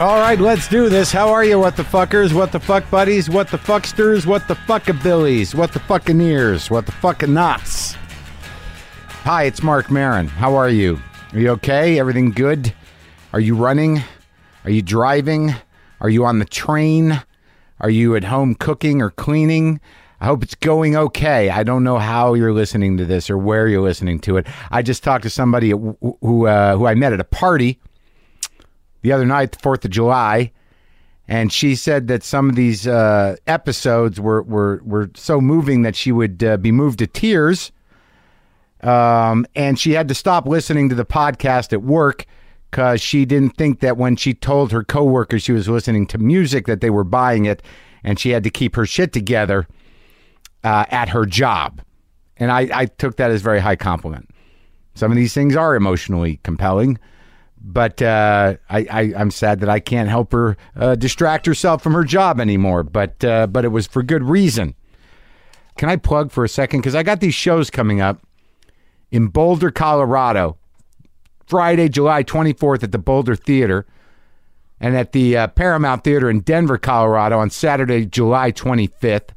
All 0.00 0.20
right, 0.20 0.38
let's 0.38 0.68
do 0.68 0.88
this. 0.88 1.10
How 1.10 1.30
are 1.30 1.42
you, 1.42 1.58
what 1.58 1.76
the 1.76 1.82
fuckers, 1.82 2.32
what 2.32 2.52
the 2.52 2.60
fuck 2.60 2.88
buddies, 2.88 3.28
what 3.28 3.48
the 3.48 3.56
fucksters, 3.56 4.26
what 4.26 4.46
the 4.46 4.54
fuckabillies, 4.54 5.56
what 5.56 5.72
the 5.72 5.80
fuckineers, 5.80 6.70
what 6.70 6.86
the 6.86 6.92
fucking 6.92 7.34
knots? 7.34 7.94
Hi, 9.24 9.42
it's 9.42 9.60
Marc 9.60 9.90
Maron. 9.90 10.28
How 10.28 10.54
are 10.54 10.68
you? 10.68 11.02
Are 11.32 11.40
you 11.40 11.48
okay? 11.50 11.98
Everything 11.98 12.30
good? 12.30 12.72
Are 13.32 13.40
you 13.40 13.56
running? 13.56 14.00
Are 14.64 14.70
you 14.70 14.82
driving? 14.82 15.52
Are 16.00 16.08
you 16.08 16.24
on 16.24 16.38
the 16.38 16.44
train? 16.44 17.20
Are 17.80 17.90
you 17.90 18.14
at 18.14 18.22
home 18.22 18.54
cooking 18.54 19.02
or 19.02 19.10
cleaning? 19.10 19.80
I 20.20 20.26
hope 20.26 20.44
it's 20.44 20.54
going 20.54 20.94
okay. 20.96 21.50
I 21.50 21.64
don't 21.64 21.82
know 21.82 21.98
how 21.98 22.34
you're 22.34 22.52
listening 22.52 22.98
to 22.98 23.04
this 23.04 23.28
or 23.28 23.36
where 23.36 23.66
you're 23.66 23.82
listening 23.82 24.20
to 24.20 24.36
it. 24.36 24.46
I 24.70 24.82
just 24.82 25.02
talked 25.02 25.24
to 25.24 25.30
somebody 25.30 25.70
who 25.70 26.46
uh, 26.46 26.76
who 26.76 26.86
I 26.86 26.94
met 26.94 27.12
at 27.12 27.18
a 27.18 27.24
party 27.24 27.80
the 29.02 29.12
other 29.12 29.26
night, 29.26 29.52
the 29.52 29.58
Fourth 29.58 29.84
of 29.84 29.90
July, 29.90 30.52
and 31.28 31.52
she 31.52 31.74
said 31.74 32.08
that 32.08 32.22
some 32.22 32.48
of 32.48 32.56
these 32.56 32.86
uh, 32.86 33.36
episodes 33.46 34.18
were, 34.18 34.42
were 34.42 34.80
were 34.84 35.10
so 35.14 35.40
moving 35.40 35.82
that 35.82 35.94
she 35.94 36.10
would 36.10 36.42
uh, 36.42 36.56
be 36.56 36.72
moved 36.72 37.00
to 37.00 37.06
tears. 37.06 37.70
Um, 38.82 39.44
and 39.54 39.78
she 39.78 39.92
had 39.92 40.08
to 40.08 40.14
stop 40.14 40.46
listening 40.46 40.88
to 40.88 40.94
the 40.94 41.04
podcast 41.04 41.72
at 41.72 41.82
work 41.82 42.24
because 42.70 43.00
she 43.00 43.24
didn't 43.24 43.56
think 43.56 43.80
that 43.80 43.96
when 43.96 44.16
she 44.16 44.34
told 44.34 44.72
her 44.72 44.84
coworkers 44.84 45.42
she 45.42 45.52
was 45.52 45.68
listening 45.68 46.06
to 46.06 46.18
music 46.18 46.66
that 46.66 46.80
they 46.80 46.90
were 46.90 47.04
buying 47.04 47.44
it, 47.44 47.62
and 48.04 48.18
she 48.18 48.30
had 48.30 48.44
to 48.44 48.50
keep 48.50 48.76
her 48.76 48.86
shit 48.86 49.12
together 49.12 49.66
uh, 50.64 50.84
at 50.90 51.10
her 51.10 51.26
job. 51.26 51.82
And 52.36 52.50
I, 52.52 52.68
I 52.72 52.86
took 52.86 53.16
that 53.16 53.30
as 53.30 53.42
very 53.42 53.60
high 53.60 53.76
compliment. 53.76 54.30
Some 54.94 55.10
of 55.10 55.16
these 55.16 55.34
things 55.34 55.56
are 55.56 55.74
emotionally 55.74 56.40
compelling 56.42 56.98
but 57.60 58.00
uh, 58.02 58.56
I, 58.68 58.78
I, 58.90 59.00
I'm 59.16 59.30
sad 59.30 59.60
that 59.60 59.68
I 59.68 59.80
can't 59.80 60.08
help 60.08 60.32
her 60.32 60.56
uh, 60.76 60.94
distract 60.94 61.46
herself 61.46 61.82
from 61.82 61.94
her 61.94 62.04
job 62.04 62.40
anymore. 62.40 62.82
But 62.82 63.24
uh, 63.24 63.46
but 63.46 63.64
it 63.64 63.68
was 63.68 63.86
for 63.86 64.02
good 64.02 64.22
reason. 64.22 64.74
Can 65.76 65.88
I 65.88 65.96
plug 65.96 66.32
for 66.32 66.44
a 66.44 66.48
second? 66.48 66.80
Because 66.80 66.94
I 66.94 67.02
got 67.02 67.20
these 67.20 67.34
shows 67.34 67.70
coming 67.70 68.00
up 68.00 68.20
in 69.10 69.28
Boulder, 69.28 69.70
Colorado, 69.70 70.56
Friday, 71.46 71.88
July 71.88 72.24
24th 72.24 72.82
at 72.82 72.92
the 72.92 72.98
Boulder 72.98 73.36
Theater, 73.36 73.86
and 74.80 74.96
at 74.96 75.12
the 75.12 75.36
uh, 75.36 75.46
Paramount 75.48 76.02
Theater 76.04 76.28
in 76.28 76.40
Denver, 76.40 76.78
Colorado 76.78 77.38
on 77.38 77.50
Saturday, 77.50 78.06
July 78.06 78.50
25th. 78.50 79.30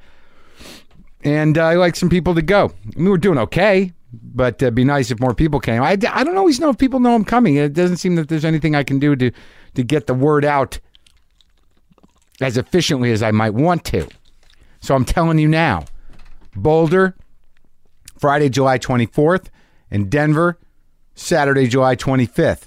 And 1.23 1.59
I 1.59 1.75
like 1.75 1.95
some 1.95 2.09
people 2.09 2.33
to 2.33 2.41
go. 2.41 2.71
I 2.95 2.99
mean, 2.99 3.11
we're 3.11 3.17
doing 3.17 3.37
okay 3.37 3.93
but 4.13 4.61
it'd 4.61 4.75
be 4.75 4.83
nice 4.83 5.11
if 5.11 5.19
more 5.19 5.33
people 5.33 5.59
came. 5.59 5.81
I, 5.81 5.91
I 5.91 6.23
don't 6.23 6.37
always 6.37 6.59
know 6.59 6.69
if 6.69 6.77
people 6.77 6.99
know 6.99 7.15
I'm 7.15 7.25
coming. 7.25 7.55
It 7.55 7.73
doesn't 7.73 7.97
seem 7.97 8.15
that 8.15 8.27
there's 8.27 8.45
anything 8.45 8.75
I 8.75 8.83
can 8.83 8.99
do 8.99 9.15
to 9.15 9.31
to 9.75 9.83
get 9.83 10.07
the 10.07 10.13
word 10.13 10.43
out 10.43 10.79
as 12.41 12.57
efficiently 12.57 13.11
as 13.11 13.23
I 13.23 13.31
might 13.31 13.53
want 13.53 13.85
to. 13.85 14.07
So 14.81 14.95
I'm 14.95 15.05
telling 15.05 15.39
you 15.39 15.47
now, 15.47 15.85
Boulder, 16.55 17.15
Friday, 18.17 18.49
July 18.49 18.79
24th, 18.79 19.47
and 19.89 20.09
Denver, 20.09 20.59
Saturday, 21.15 21.67
July 21.67 21.95
25th. 21.95 22.63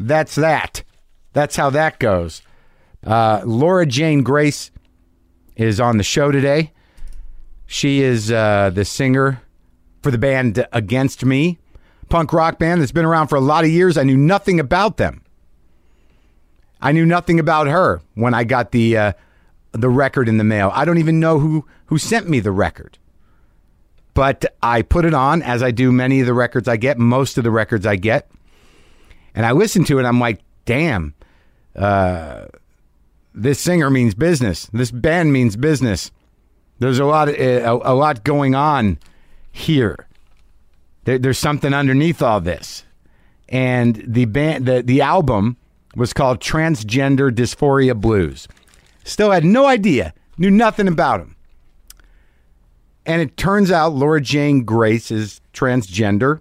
That's 0.00 0.34
that. 0.34 0.82
That's 1.32 1.56
how 1.56 1.70
that 1.70 1.98
goes. 1.98 2.42
Uh, 3.06 3.42
Laura 3.44 3.86
Jane 3.86 4.22
Grace 4.22 4.70
is 5.56 5.78
on 5.78 5.98
the 5.98 6.04
show 6.04 6.32
today. 6.32 6.72
She 7.66 8.00
is 8.00 8.32
uh, 8.32 8.70
the 8.72 8.84
singer 8.84 9.42
for 10.08 10.12
the 10.12 10.16
band 10.16 10.66
Against 10.72 11.22
Me, 11.22 11.58
punk 12.08 12.32
rock 12.32 12.58
band 12.58 12.80
that's 12.80 12.92
been 12.92 13.04
around 13.04 13.28
for 13.28 13.36
a 13.36 13.42
lot 13.42 13.64
of 13.64 13.70
years. 13.70 13.98
I 13.98 14.04
knew 14.04 14.16
nothing 14.16 14.58
about 14.58 14.96
them. 14.96 15.22
I 16.80 16.92
knew 16.92 17.04
nothing 17.04 17.38
about 17.38 17.66
her 17.66 18.00
when 18.14 18.32
I 18.32 18.44
got 18.44 18.70
the 18.70 18.96
uh, 18.96 19.12
the 19.72 19.90
record 19.90 20.26
in 20.26 20.38
the 20.38 20.44
mail. 20.44 20.72
I 20.72 20.86
don't 20.86 20.96
even 20.96 21.20
know 21.20 21.40
who 21.40 21.66
who 21.86 21.98
sent 21.98 22.26
me 22.26 22.40
the 22.40 22.52
record. 22.52 22.96
But 24.14 24.46
I 24.62 24.80
put 24.80 25.04
it 25.04 25.12
on 25.12 25.42
as 25.42 25.62
I 25.62 25.72
do 25.72 25.92
many 25.92 26.20
of 26.20 26.26
the 26.26 26.32
records 26.32 26.68
I 26.68 26.78
get, 26.78 26.96
most 26.96 27.36
of 27.36 27.44
the 27.44 27.50
records 27.50 27.84
I 27.84 27.96
get. 27.96 28.30
And 29.34 29.44
I 29.44 29.52
listen 29.52 29.84
to 29.84 29.98
it 29.98 30.06
I'm 30.06 30.18
like, 30.18 30.40
"Damn. 30.64 31.12
Uh, 31.76 32.46
this 33.34 33.60
singer 33.60 33.90
means 33.90 34.14
business. 34.14 34.70
This 34.72 34.90
band 34.90 35.34
means 35.34 35.54
business. 35.54 36.10
There's 36.78 36.98
a 36.98 37.04
lot 37.04 37.28
of, 37.28 37.34
a, 37.34 37.66
a 37.66 37.92
lot 37.92 38.24
going 38.24 38.54
on 38.54 38.98
here. 39.58 40.06
There, 41.04 41.18
there's 41.18 41.38
something 41.38 41.74
underneath 41.74 42.22
all 42.22 42.40
this. 42.40 42.84
And 43.48 44.02
the 44.06 44.26
band, 44.26 44.66
the, 44.66 44.82
the 44.82 45.00
album 45.00 45.56
was 45.96 46.12
called 46.12 46.40
Transgender 46.40 47.30
Dysphoria 47.30 47.98
Blues. 47.98 48.46
Still 49.04 49.30
had 49.30 49.44
no 49.44 49.66
idea, 49.66 50.12
knew 50.36 50.50
nothing 50.50 50.86
about 50.86 51.20
him. 51.20 51.34
And 53.06 53.22
it 53.22 53.38
turns 53.38 53.70
out 53.70 53.94
Laura 53.94 54.20
Jane 54.20 54.64
Grace 54.64 55.10
is 55.10 55.40
transgender. 55.54 56.40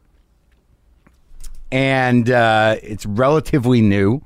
And 1.72 2.30
uh, 2.30 2.76
it's 2.84 3.06
relatively 3.06 3.82
new 3.82 4.22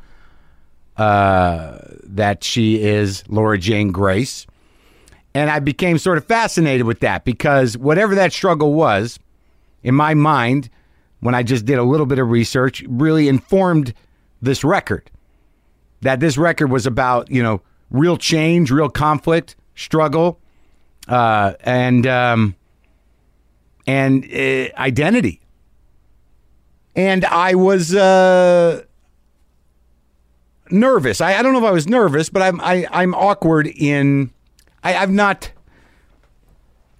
uh, 0.97 1.77
that 2.03 2.43
she 2.43 2.81
is 2.81 3.23
Laura 3.27 3.57
Jane 3.57 3.91
Grace. 3.91 4.47
And 5.33 5.49
I 5.49 5.59
became 5.59 5.97
sort 5.97 6.17
of 6.17 6.25
fascinated 6.25 6.85
with 6.85 6.99
that 6.99 7.23
because 7.23 7.77
whatever 7.77 8.15
that 8.15 8.33
struggle 8.33 8.73
was, 8.73 9.17
in 9.83 9.95
my 9.95 10.13
mind, 10.13 10.69
when 11.21 11.35
I 11.35 11.43
just 11.43 11.65
did 11.65 11.77
a 11.77 11.83
little 11.83 12.05
bit 12.05 12.19
of 12.19 12.29
research, 12.29 12.83
really 12.87 13.27
informed 13.27 13.93
this 14.41 14.63
record. 14.63 15.09
That 16.01 16.19
this 16.19 16.37
record 16.37 16.67
was 16.67 16.85
about, 16.85 17.31
you 17.31 17.41
know, 17.43 17.61
real 17.91 18.17
change, 18.17 18.71
real 18.71 18.89
conflict, 18.89 19.55
struggle, 19.75 20.39
uh, 21.07 21.53
and 21.61 22.07
um, 22.07 22.55
and 23.85 24.25
uh, 24.25 24.69
identity. 24.77 25.41
And 26.95 27.23
I 27.25 27.55
was 27.55 27.95
uh, 27.95 28.83
nervous. 30.71 31.21
I, 31.21 31.35
I 31.35 31.43
don't 31.43 31.53
know 31.53 31.59
if 31.59 31.65
I 31.65 31.71
was 31.71 31.87
nervous, 31.87 32.29
but 32.29 32.41
I'm 32.41 32.59
I, 32.61 32.87
I'm 32.91 33.13
awkward 33.13 33.67
in 33.67 34.31
I, 34.83 34.95
I've 34.95 35.11
not. 35.11 35.51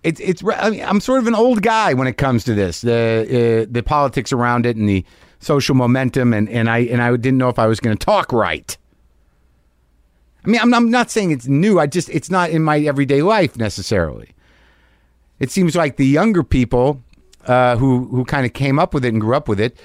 It's 0.04 0.20
it's. 0.20 0.44
I 0.44 0.70
mean, 0.70 0.84
I'm 0.84 1.00
sort 1.00 1.20
of 1.20 1.28
an 1.28 1.36
old 1.36 1.62
guy 1.62 1.94
when 1.94 2.08
it 2.08 2.18
comes 2.18 2.44
to 2.46 2.56
this. 2.56 2.82
The 2.82 3.64
uh, 3.64 3.72
the 3.72 3.84
politics 3.84 4.32
around 4.32 4.66
it 4.66 4.76
and 4.76 4.88
the 4.90 5.06
social 5.40 5.76
momentum, 5.76 6.34
and, 6.34 6.50
and 6.50 6.70
I 6.70 6.80
and 6.80 7.02
I 7.02 7.12
didn't 7.12 7.38
know 7.38 7.50
if 7.50 7.60
I 7.60 7.68
was 7.68 7.80
going 7.80 7.96
to 7.96 8.06
talk 8.06 8.32
right. 8.32 8.78
I 10.44 10.50
mean, 10.50 10.60
I'm, 10.60 10.74
I'm 10.74 10.90
not 10.90 11.12
saying 11.12 11.32
it's 11.32 11.48
new. 11.48 11.80
I 11.80 11.86
just 11.86 12.10
it's 12.10 12.32
not 12.32 12.50
in 12.50 12.64
my 12.64 12.80
everyday 12.80 13.22
life 13.22 13.58
necessarily. 13.58 14.30
It 15.40 15.52
seems 15.52 15.76
like 15.76 15.98
the 15.98 16.06
younger 16.06 16.44
people 16.44 17.04
uh, 17.46 17.76
who 17.78 18.06
who 18.08 18.26
kind 18.26 18.46
of 18.46 18.54
came 18.54 18.80
up 18.80 18.94
with 18.94 19.06
it 19.06 19.10
and 19.10 19.22
grew 19.22 19.36
up 19.36 19.48
with 19.48 19.60
it, 19.60 19.78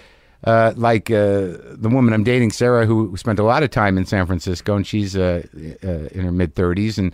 uh, 0.44 0.72
like 0.76 1.10
uh, 1.10 1.56
the 1.72 1.88
woman 1.90 2.14
I'm 2.14 2.24
dating, 2.24 2.52
Sarah, 2.52 2.86
who 2.86 3.16
spent 3.16 3.38
a 3.38 3.42
lot 3.42 3.62
of 3.62 3.70
time 3.70 3.98
in 3.98 4.06
San 4.06 4.26
Francisco, 4.26 4.76
and 4.76 4.86
she's 4.86 5.16
uh, 5.16 5.42
uh, 5.82 5.88
in 5.88 6.24
her 6.24 6.32
mid 6.32 6.54
30s, 6.54 6.98
and 6.98 7.12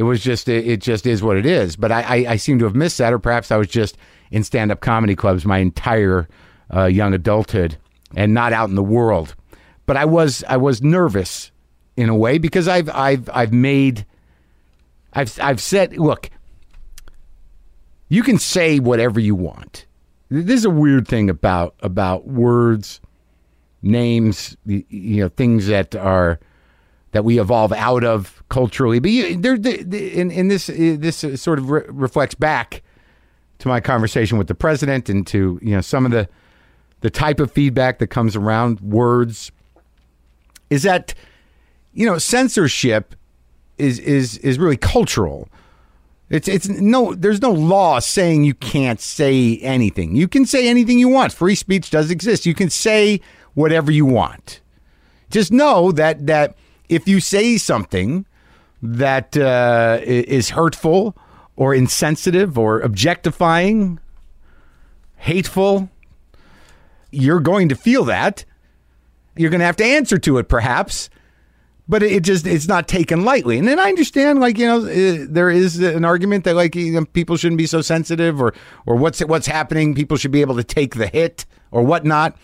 it 0.00 0.04
was 0.04 0.22
just 0.22 0.48
it 0.48 0.78
just 0.78 1.06
is 1.06 1.22
what 1.22 1.36
it 1.36 1.44
is. 1.44 1.76
But 1.76 1.92
I, 1.92 2.00
I, 2.00 2.14
I 2.30 2.36
seem 2.36 2.58
to 2.60 2.64
have 2.64 2.74
missed 2.74 2.96
that, 2.96 3.12
or 3.12 3.18
perhaps 3.18 3.50
I 3.50 3.58
was 3.58 3.68
just 3.68 3.98
in 4.30 4.42
stand 4.42 4.72
up 4.72 4.80
comedy 4.80 5.14
clubs 5.14 5.44
my 5.44 5.58
entire 5.58 6.26
uh, 6.74 6.86
young 6.86 7.12
adulthood 7.12 7.76
and 8.16 8.32
not 8.32 8.54
out 8.54 8.70
in 8.70 8.76
the 8.76 8.82
world. 8.82 9.34
But 9.84 9.98
I 9.98 10.06
was 10.06 10.42
I 10.48 10.56
was 10.56 10.82
nervous 10.82 11.52
in 11.98 12.08
a 12.08 12.16
way 12.16 12.38
because 12.38 12.66
I've 12.66 12.88
I've 12.88 13.28
I've 13.30 13.52
made 13.52 14.06
I've 15.12 15.38
I've 15.38 15.60
said 15.60 15.98
look 15.98 16.30
you 18.08 18.22
can 18.22 18.38
say 18.38 18.78
whatever 18.78 19.20
you 19.20 19.34
want. 19.34 19.84
This 20.30 20.60
is 20.60 20.64
a 20.64 20.70
weird 20.70 21.08
thing 21.08 21.28
about 21.28 21.74
about 21.80 22.26
words, 22.26 23.02
names, 23.82 24.56
you 24.64 25.22
know, 25.22 25.28
things 25.28 25.66
that 25.66 25.94
are 25.94 26.40
that 27.12 27.22
we 27.22 27.38
evolve 27.38 27.74
out 27.74 28.02
of 28.02 28.39
culturally. 28.50 28.98
But 28.98 29.10
you, 29.12 29.36
there, 29.36 29.54
in, 29.54 30.30
in 30.30 30.48
this, 30.48 30.68
uh, 30.68 30.96
this 30.98 31.24
sort 31.40 31.58
of 31.58 31.70
re- 31.70 31.84
reflects 31.88 32.34
back 32.34 32.82
to 33.60 33.68
my 33.68 33.80
conversation 33.80 34.36
with 34.36 34.48
the 34.48 34.54
president 34.54 35.08
and 35.08 35.26
to 35.28 35.58
you 35.62 35.74
know 35.74 35.80
some 35.80 36.04
of 36.04 36.10
the 36.10 36.28
the 37.00 37.10
type 37.10 37.40
of 37.40 37.50
feedback 37.52 37.98
that 38.00 38.08
comes 38.08 38.36
around 38.36 38.80
words. 38.80 39.50
Is 40.68 40.82
that 40.82 41.14
you 41.94 42.04
know 42.04 42.18
censorship 42.18 43.14
is 43.78 43.98
is 43.98 44.38
is 44.38 44.58
really 44.58 44.76
cultural. 44.76 45.48
It's 46.28 46.48
it's 46.48 46.68
no 46.68 47.14
there's 47.14 47.42
no 47.42 47.50
law 47.50 47.98
saying 47.98 48.44
you 48.44 48.54
can't 48.54 49.00
say 49.00 49.58
anything. 49.58 50.14
You 50.14 50.28
can 50.28 50.46
say 50.46 50.68
anything 50.68 50.98
you 50.98 51.08
want. 51.08 51.32
Free 51.32 51.54
speech 51.54 51.90
does 51.90 52.10
exist. 52.10 52.46
You 52.46 52.54
can 52.54 52.70
say 52.70 53.20
whatever 53.54 53.90
you 53.90 54.06
want. 54.06 54.60
Just 55.30 55.52
know 55.52 55.92
that 55.92 56.26
that 56.26 56.56
if 56.88 57.06
you 57.08 57.20
say 57.20 57.56
something 57.56 58.26
that 58.82 59.36
uh, 59.36 59.98
is 60.02 60.50
hurtful 60.50 61.16
or 61.56 61.74
insensitive 61.74 62.58
or 62.58 62.80
objectifying, 62.80 64.00
hateful, 65.16 65.90
you're 67.10 67.40
going 67.40 67.68
to 67.68 67.74
feel 67.74 68.04
that. 68.04 68.44
You're 69.36 69.50
going 69.50 69.60
to 69.60 69.66
have 69.66 69.76
to 69.76 69.84
answer 69.84 70.18
to 70.18 70.38
it, 70.38 70.48
perhaps. 70.48 71.10
but 71.90 72.04
it 72.04 72.22
just 72.22 72.46
it's 72.46 72.68
not 72.68 72.86
taken 72.86 73.24
lightly. 73.24 73.58
And 73.58 73.66
then 73.66 73.80
I 73.80 73.88
understand, 73.88 74.38
like 74.38 74.56
you 74.58 74.66
know, 74.66 74.78
uh, 74.86 75.26
there 75.28 75.50
is 75.50 75.80
an 75.80 76.04
argument 76.04 76.44
that 76.44 76.54
like 76.54 76.76
you 76.76 76.92
know, 76.92 77.04
people 77.04 77.36
shouldn't 77.36 77.58
be 77.58 77.66
so 77.66 77.82
sensitive, 77.82 78.40
or 78.40 78.54
or 78.86 78.94
what's 78.94 79.18
what's 79.20 79.48
happening. 79.48 79.94
People 79.94 80.16
should 80.16 80.30
be 80.30 80.40
able 80.40 80.56
to 80.56 80.64
take 80.64 80.94
the 80.94 81.08
hit 81.08 81.46
or 81.72 81.82
whatnot. 81.82 82.36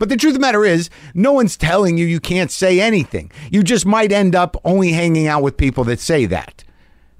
But 0.00 0.08
the 0.08 0.16
truth 0.16 0.30
of 0.30 0.40
the 0.40 0.46
matter 0.46 0.64
is, 0.64 0.88
no 1.12 1.30
one's 1.30 1.58
telling 1.58 1.98
you 1.98 2.06
you 2.06 2.20
can't 2.20 2.50
say 2.50 2.80
anything. 2.80 3.30
You 3.52 3.62
just 3.62 3.84
might 3.84 4.12
end 4.12 4.34
up 4.34 4.56
only 4.64 4.92
hanging 4.92 5.26
out 5.26 5.42
with 5.42 5.58
people 5.58 5.84
that 5.84 6.00
say 6.00 6.24
that 6.24 6.64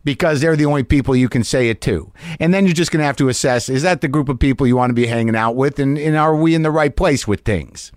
because 0.02 0.40
they're 0.40 0.56
the 0.56 0.64
only 0.64 0.82
people 0.82 1.14
you 1.14 1.28
can 1.28 1.44
say 1.44 1.68
it 1.68 1.82
to. 1.82 2.10
And 2.40 2.54
then 2.54 2.64
you're 2.64 2.72
just 2.72 2.90
going 2.90 3.00
to 3.00 3.04
have 3.04 3.18
to 3.18 3.28
assess 3.28 3.68
is 3.68 3.82
that 3.82 4.00
the 4.00 4.08
group 4.08 4.30
of 4.30 4.38
people 4.38 4.66
you 4.66 4.76
want 4.76 4.88
to 4.88 4.94
be 4.94 5.06
hanging 5.06 5.36
out 5.36 5.56
with? 5.56 5.78
And, 5.78 5.98
and 5.98 6.16
are 6.16 6.34
we 6.34 6.54
in 6.54 6.62
the 6.62 6.70
right 6.70 6.96
place 6.96 7.28
with 7.28 7.42
things? 7.42 7.92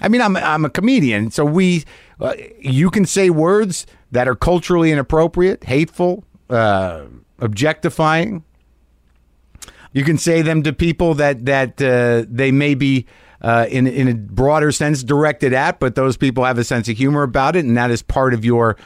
I 0.00 0.08
mean, 0.08 0.20
I'm, 0.20 0.36
I'm 0.36 0.64
a 0.64 0.70
comedian, 0.70 1.32
so 1.32 1.44
we, 1.44 1.84
uh, 2.20 2.34
you 2.60 2.88
can 2.88 3.06
say 3.06 3.30
words 3.30 3.84
that 4.12 4.28
are 4.28 4.36
culturally 4.36 4.92
inappropriate, 4.92 5.64
hateful, 5.64 6.22
uh, 6.48 7.06
objectifying. 7.40 8.44
You 9.92 10.04
can 10.04 10.18
say 10.18 10.40
them 10.40 10.62
to 10.62 10.72
people 10.72 11.14
that 11.14 11.46
that 11.46 11.82
uh, 11.82 12.24
they 12.30 12.52
may 12.52 12.76
be 12.76 13.06
uh, 13.42 13.66
in 13.70 13.86
in 13.86 14.08
a 14.08 14.14
broader 14.14 14.72
sense 14.72 15.02
directed 15.02 15.52
at, 15.52 15.80
but 15.80 15.94
those 15.94 16.16
people 16.16 16.44
have 16.44 16.58
a 16.58 16.64
sense 16.64 16.88
of 16.88 16.96
humor 16.96 17.22
about 17.22 17.56
it, 17.56 17.64
and 17.64 17.76
that 17.76 17.90
is 17.90 18.02
part 18.02 18.34
of 18.34 18.44
your 18.44 18.76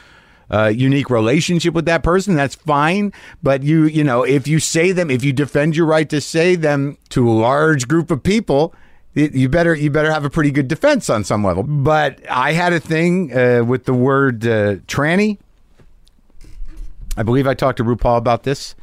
uh, 0.49 0.67
unique 0.67 1.09
relationship 1.09 1.73
with 1.73 1.85
that 1.85 2.03
person. 2.03 2.35
That's 2.35 2.55
fine, 2.55 3.11
but 3.43 3.63
you 3.63 3.85
you 3.85 4.03
know 4.03 4.23
if 4.23 4.47
you 4.47 4.59
say 4.59 4.91
them, 4.91 5.09
if 5.09 5.23
you 5.23 5.33
defend 5.33 5.75
your 5.75 5.85
right 5.85 6.09
to 6.09 6.21
say 6.21 6.55
them 6.55 6.97
to 7.09 7.29
a 7.29 7.33
large 7.33 7.87
group 7.87 8.11
of 8.11 8.23
people. 8.23 8.73
You 9.17 9.47
better 9.47 9.73
you 9.73 9.89
better 9.91 10.11
have 10.11 10.25
a 10.25 10.29
pretty 10.29 10.51
good 10.51 10.67
defense 10.67 11.09
on 11.09 11.23
some 11.23 11.41
level. 11.41 11.63
But 11.63 12.19
I 12.29 12.51
had 12.51 12.73
a 12.73 12.81
thing 12.81 13.31
uh, 13.33 13.63
with 13.63 13.85
the 13.85 13.93
word 13.93 14.45
uh, 14.45 14.75
tranny. 14.87 15.37
I 17.15 17.23
believe 17.23 17.47
I 17.47 17.53
talked 17.53 17.77
to 17.77 17.85
RuPaul 17.85 18.17
about 18.17 18.43
this 18.43 18.75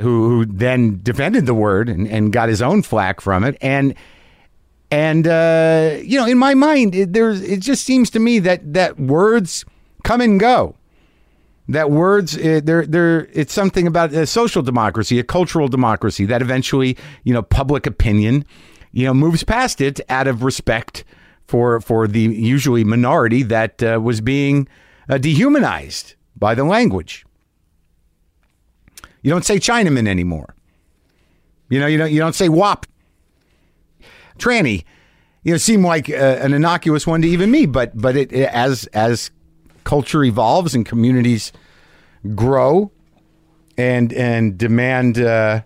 who, 0.00 0.28
who 0.28 0.46
then 0.46 1.00
defended 1.02 1.46
the 1.46 1.54
word 1.54 1.88
and, 1.88 2.08
and 2.08 2.32
got 2.32 2.48
his 2.48 2.62
own 2.62 2.82
flack 2.82 3.20
from 3.20 3.44
it. 3.44 3.56
And 3.60 3.94
and 4.90 5.26
uh, 5.26 5.98
you 6.02 6.18
know, 6.18 6.26
in 6.26 6.38
my 6.38 6.54
mind, 6.54 6.94
it, 6.94 7.12
there's 7.12 7.40
it 7.42 7.60
just 7.60 7.84
seems 7.84 8.10
to 8.10 8.18
me 8.18 8.38
that 8.40 8.72
that 8.74 8.98
words 8.98 9.64
come 10.02 10.20
and 10.20 10.40
go. 10.40 10.74
That 11.68 11.92
words, 11.92 12.36
uh, 12.36 12.60
they're, 12.64 12.84
they're, 12.84 13.28
it's 13.32 13.52
something 13.52 13.86
about 13.86 14.12
a 14.12 14.26
social 14.26 14.60
democracy, 14.60 15.20
a 15.20 15.22
cultural 15.22 15.68
democracy 15.68 16.24
that 16.24 16.42
eventually, 16.42 16.96
you 17.22 17.32
know, 17.32 17.42
public 17.42 17.86
opinion, 17.86 18.44
you 18.90 19.06
know, 19.06 19.14
moves 19.14 19.44
past 19.44 19.80
it 19.80 20.00
out 20.08 20.26
of 20.26 20.42
respect 20.42 21.04
for 21.46 21.80
for 21.80 22.08
the 22.08 22.20
usually 22.20 22.82
minority 22.82 23.44
that 23.44 23.82
uh, 23.82 24.00
was 24.02 24.20
being 24.20 24.66
uh, 25.08 25.18
dehumanized 25.18 26.14
by 26.36 26.56
the 26.56 26.64
language. 26.64 27.24
You 29.22 29.30
don't 29.30 29.44
say 29.44 29.58
Chinaman 29.58 30.08
anymore. 30.08 30.54
You 31.68 31.78
know, 31.78 31.86
you 31.86 31.98
don't 31.98 32.10
you 32.10 32.18
don't 32.18 32.34
say 32.34 32.48
WAP 32.48 32.86
tranny, 34.40 34.84
you 35.42 35.52
know, 35.52 35.58
seem 35.58 35.84
like 35.84 36.10
uh, 36.10 36.14
an 36.14 36.52
innocuous 36.52 37.06
one 37.06 37.22
to 37.22 37.28
even 37.28 37.50
me, 37.50 37.66
but 37.66 37.96
but 37.96 38.16
it, 38.16 38.32
it, 38.32 38.48
as 38.50 38.86
as 38.86 39.30
culture 39.84 40.24
evolves 40.24 40.74
and 40.74 40.84
communities 40.84 41.52
grow 42.34 42.90
and 43.78 44.12
and 44.12 44.58
demand 44.58 45.18
uh, 45.18 45.62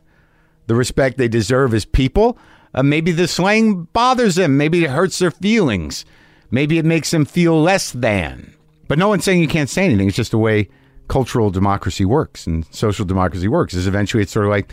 the 0.66 0.74
respect 0.74 1.18
they 1.18 1.28
deserve 1.28 1.74
as 1.74 1.84
people, 1.84 2.38
uh, 2.74 2.82
maybe 2.82 3.12
the 3.12 3.28
slang 3.28 3.84
bothers 3.92 4.36
them. 4.36 4.56
Maybe 4.56 4.84
it 4.84 4.90
hurts 4.90 5.18
their 5.18 5.30
feelings. 5.30 6.04
Maybe 6.50 6.78
it 6.78 6.84
makes 6.84 7.10
them 7.10 7.24
feel 7.24 7.60
less 7.60 7.90
than. 7.90 8.54
But 8.86 8.98
no 8.98 9.08
one's 9.08 9.24
saying 9.24 9.40
you 9.40 9.48
can't 9.48 9.70
say 9.70 9.84
anything. 9.84 10.08
It's 10.08 10.16
just 10.16 10.30
the 10.30 10.38
way 10.38 10.68
cultural 11.08 11.50
democracy 11.50 12.04
works 12.04 12.46
and 12.46 12.66
social 12.72 13.04
democracy 13.04 13.48
works. 13.48 13.74
Is 13.74 13.86
eventually 13.86 14.22
it's 14.22 14.32
sort 14.32 14.46
of 14.46 14.50
like 14.50 14.72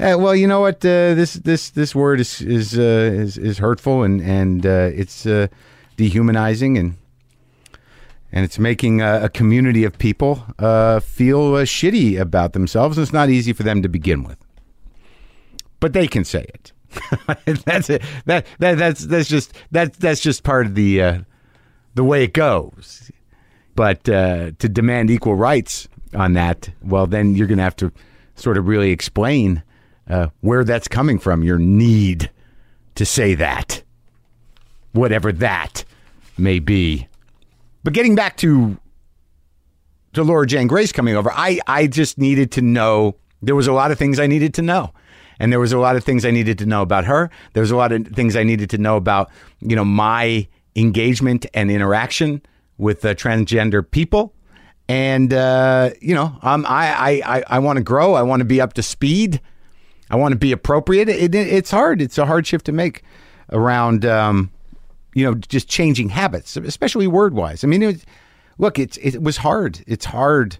uh, 0.00 0.16
well, 0.16 0.34
you 0.34 0.46
know 0.46 0.60
what? 0.60 0.76
Uh, 0.84 1.14
this 1.14 1.34
this 1.34 1.70
this 1.70 1.94
word 1.94 2.20
is 2.20 2.40
is 2.40 2.78
uh, 2.78 2.82
is, 2.82 3.36
is 3.36 3.58
hurtful 3.58 4.04
and 4.04 4.20
and 4.20 4.64
uh, 4.64 4.90
it's 4.94 5.26
uh, 5.26 5.48
dehumanizing 5.96 6.78
and 6.78 6.96
and 8.30 8.44
it's 8.44 8.58
making 8.58 9.00
a, 9.00 9.24
a 9.24 9.28
community 9.28 9.84
of 9.84 9.98
people 9.98 10.44
uh, 10.60 11.00
feel 11.00 11.52
shitty 11.64 12.18
about 12.18 12.52
themselves. 12.52 12.96
It's 12.96 13.12
not 13.12 13.28
easy 13.28 13.52
for 13.52 13.64
them 13.64 13.82
to 13.82 13.88
begin 13.88 14.22
with, 14.22 14.38
but 15.80 15.94
they 15.94 16.06
can 16.06 16.24
say 16.24 16.46
it. 16.54 16.72
that's 17.64 17.90
it. 17.90 18.02
That, 18.26 18.46
that 18.60 18.78
that's 18.78 19.04
that's 19.04 19.28
just 19.28 19.52
that 19.72 19.94
that's 19.94 20.20
just 20.20 20.44
part 20.44 20.66
of 20.66 20.76
the 20.76 21.24
the 21.94 22.04
way 22.04 22.22
it 22.22 22.34
goes. 22.34 23.10
But 23.74 24.04
to 24.04 24.52
demand 24.52 25.10
equal 25.10 25.34
rights 25.34 25.88
on 26.14 26.34
that, 26.34 26.70
well, 26.82 27.08
then 27.08 27.34
you're 27.34 27.48
going 27.48 27.58
to 27.58 27.64
have 27.64 27.76
to 27.76 27.92
sort 28.36 28.56
of 28.56 28.68
really 28.68 28.90
explain 28.90 29.62
uh, 30.08 30.28
where 30.40 30.64
that's 30.64 30.88
coming 30.88 31.18
from, 31.18 31.42
your 31.42 31.58
need 31.58 32.30
to 32.94 33.04
say 33.04 33.34
that, 33.34 33.82
whatever 34.92 35.32
that 35.32 35.84
may 36.36 36.58
be. 36.58 37.08
But 37.84 37.92
getting 37.92 38.14
back 38.14 38.36
to 38.38 38.78
to 40.14 40.22
Laura 40.22 40.46
Jane 40.46 40.66
Grace 40.66 40.92
coming 40.92 41.14
over, 41.14 41.30
I 41.32 41.60
I 41.66 41.86
just 41.86 42.18
needed 42.18 42.52
to 42.52 42.62
know. 42.62 43.16
There 43.42 43.54
was 43.54 43.66
a 43.66 43.72
lot 43.72 43.90
of 43.90 43.98
things 43.98 44.18
I 44.18 44.26
needed 44.26 44.54
to 44.54 44.62
know. 44.62 44.92
And 45.40 45.52
there 45.52 45.60
was 45.60 45.72
a 45.72 45.78
lot 45.78 45.94
of 45.94 46.02
things 46.02 46.24
I 46.24 46.32
needed 46.32 46.58
to 46.58 46.66
know 46.66 46.82
about 46.82 47.04
her. 47.04 47.30
There 47.52 47.60
was 47.60 47.70
a 47.70 47.76
lot 47.76 47.92
of 47.92 48.08
things 48.08 48.34
I 48.34 48.42
needed 48.42 48.70
to 48.70 48.78
know 48.78 48.96
about, 48.96 49.30
you 49.60 49.76
know, 49.76 49.84
my 49.84 50.48
engagement 50.74 51.46
and 51.54 51.70
interaction 51.70 52.42
with 52.76 53.04
uh, 53.04 53.14
transgender 53.14 53.88
people. 53.88 54.34
And 54.88 55.32
uh, 55.32 55.90
you 56.00 56.14
know, 56.14 56.36
um, 56.42 56.64
I 56.66 57.22
I 57.22 57.36
I, 57.36 57.44
I 57.48 57.58
want 57.58 57.76
to 57.76 57.82
grow. 57.82 58.14
I 58.14 58.22
want 58.22 58.40
to 58.40 58.46
be 58.46 58.60
up 58.60 58.72
to 58.74 58.82
speed. 58.82 59.40
I 60.10 60.16
want 60.16 60.32
to 60.32 60.38
be 60.38 60.52
appropriate. 60.52 61.08
It, 61.08 61.34
it, 61.34 61.48
it's 61.48 61.70
hard. 61.70 62.00
It's 62.00 62.18
a 62.18 62.26
hard 62.26 62.46
shift 62.46 62.66
to 62.66 62.72
make 62.72 63.02
around, 63.50 64.04
um, 64.04 64.50
you 65.14 65.24
know, 65.24 65.34
just 65.34 65.68
changing 65.68 66.10
habits, 66.10 66.56
especially 66.56 67.06
word 67.06 67.34
wise. 67.34 67.64
I 67.64 67.66
mean, 67.66 67.82
it, 67.82 68.04
look, 68.58 68.78
it's 68.78 68.96
it 68.98 69.22
was 69.22 69.38
hard. 69.38 69.82
It's 69.86 70.06
hard 70.06 70.58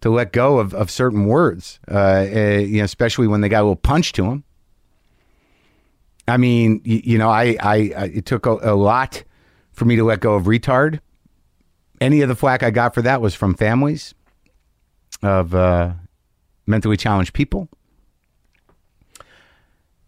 to 0.00 0.10
let 0.10 0.32
go 0.32 0.58
of, 0.58 0.74
of 0.74 0.90
certain 0.90 1.26
words, 1.26 1.80
uh, 1.90 1.94
uh, 1.94 2.58
you 2.60 2.78
know, 2.78 2.84
especially 2.84 3.26
when 3.26 3.40
they 3.40 3.48
got 3.48 3.60
a 3.60 3.64
little 3.64 3.76
punch 3.76 4.12
to 4.12 4.22
them. 4.22 4.44
I 6.28 6.36
mean, 6.36 6.80
you, 6.84 7.00
you 7.04 7.18
know, 7.18 7.30
I, 7.30 7.56
I, 7.60 7.74
I, 7.96 8.04
it 8.14 8.26
took 8.26 8.46
a, 8.46 8.52
a 8.62 8.76
lot 8.76 9.24
for 9.72 9.86
me 9.86 9.96
to 9.96 10.04
let 10.04 10.20
go 10.20 10.34
of 10.34 10.44
retard. 10.44 11.00
Any 12.00 12.20
of 12.20 12.28
the 12.28 12.36
flack 12.36 12.62
I 12.62 12.70
got 12.70 12.94
for 12.94 13.02
that 13.02 13.20
was 13.20 13.34
from 13.34 13.54
families 13.54 14.14
of 15.22 15.54
uh, 15.54 15.94
mentally 16.66 16.96
challenged 16.96 17.32
people 17.32 17.68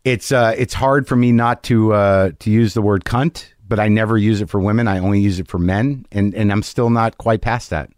it's 0.04 0.33
uh, 0.33 0.54
it's 0.57 0.75
hard 0.75 1.07
for 1.07 1.16
me 1.16 1.33
not 1.33 1.62
to 1.64 1.92
uh, 1.92 2.30
to 2.38 2.50
use 2.50 2.75
the 2.75 2.83
word 2.83 3.04
cunt, 3.04 3.47
but 3.69 3.78
I 3.78 3.88
never 3.88 4.16
use 4.16 4.40
it 4.40 4.49
for 4.49 4.61
women. 4.61 4.88
I 4.88 4.99
only 4.99 5.21
use 5.21 5.38
it 5.38 5.49
for 5.49 5.59
men, 5.59 6.07
and 6.11 6.35
and 6.35 6.50
I'm 6.50 6.62
still 6.62 6.90
not 6.90 7.19
quite 7.19 7.42
past 7.42 7.71
that. 7.71 7.90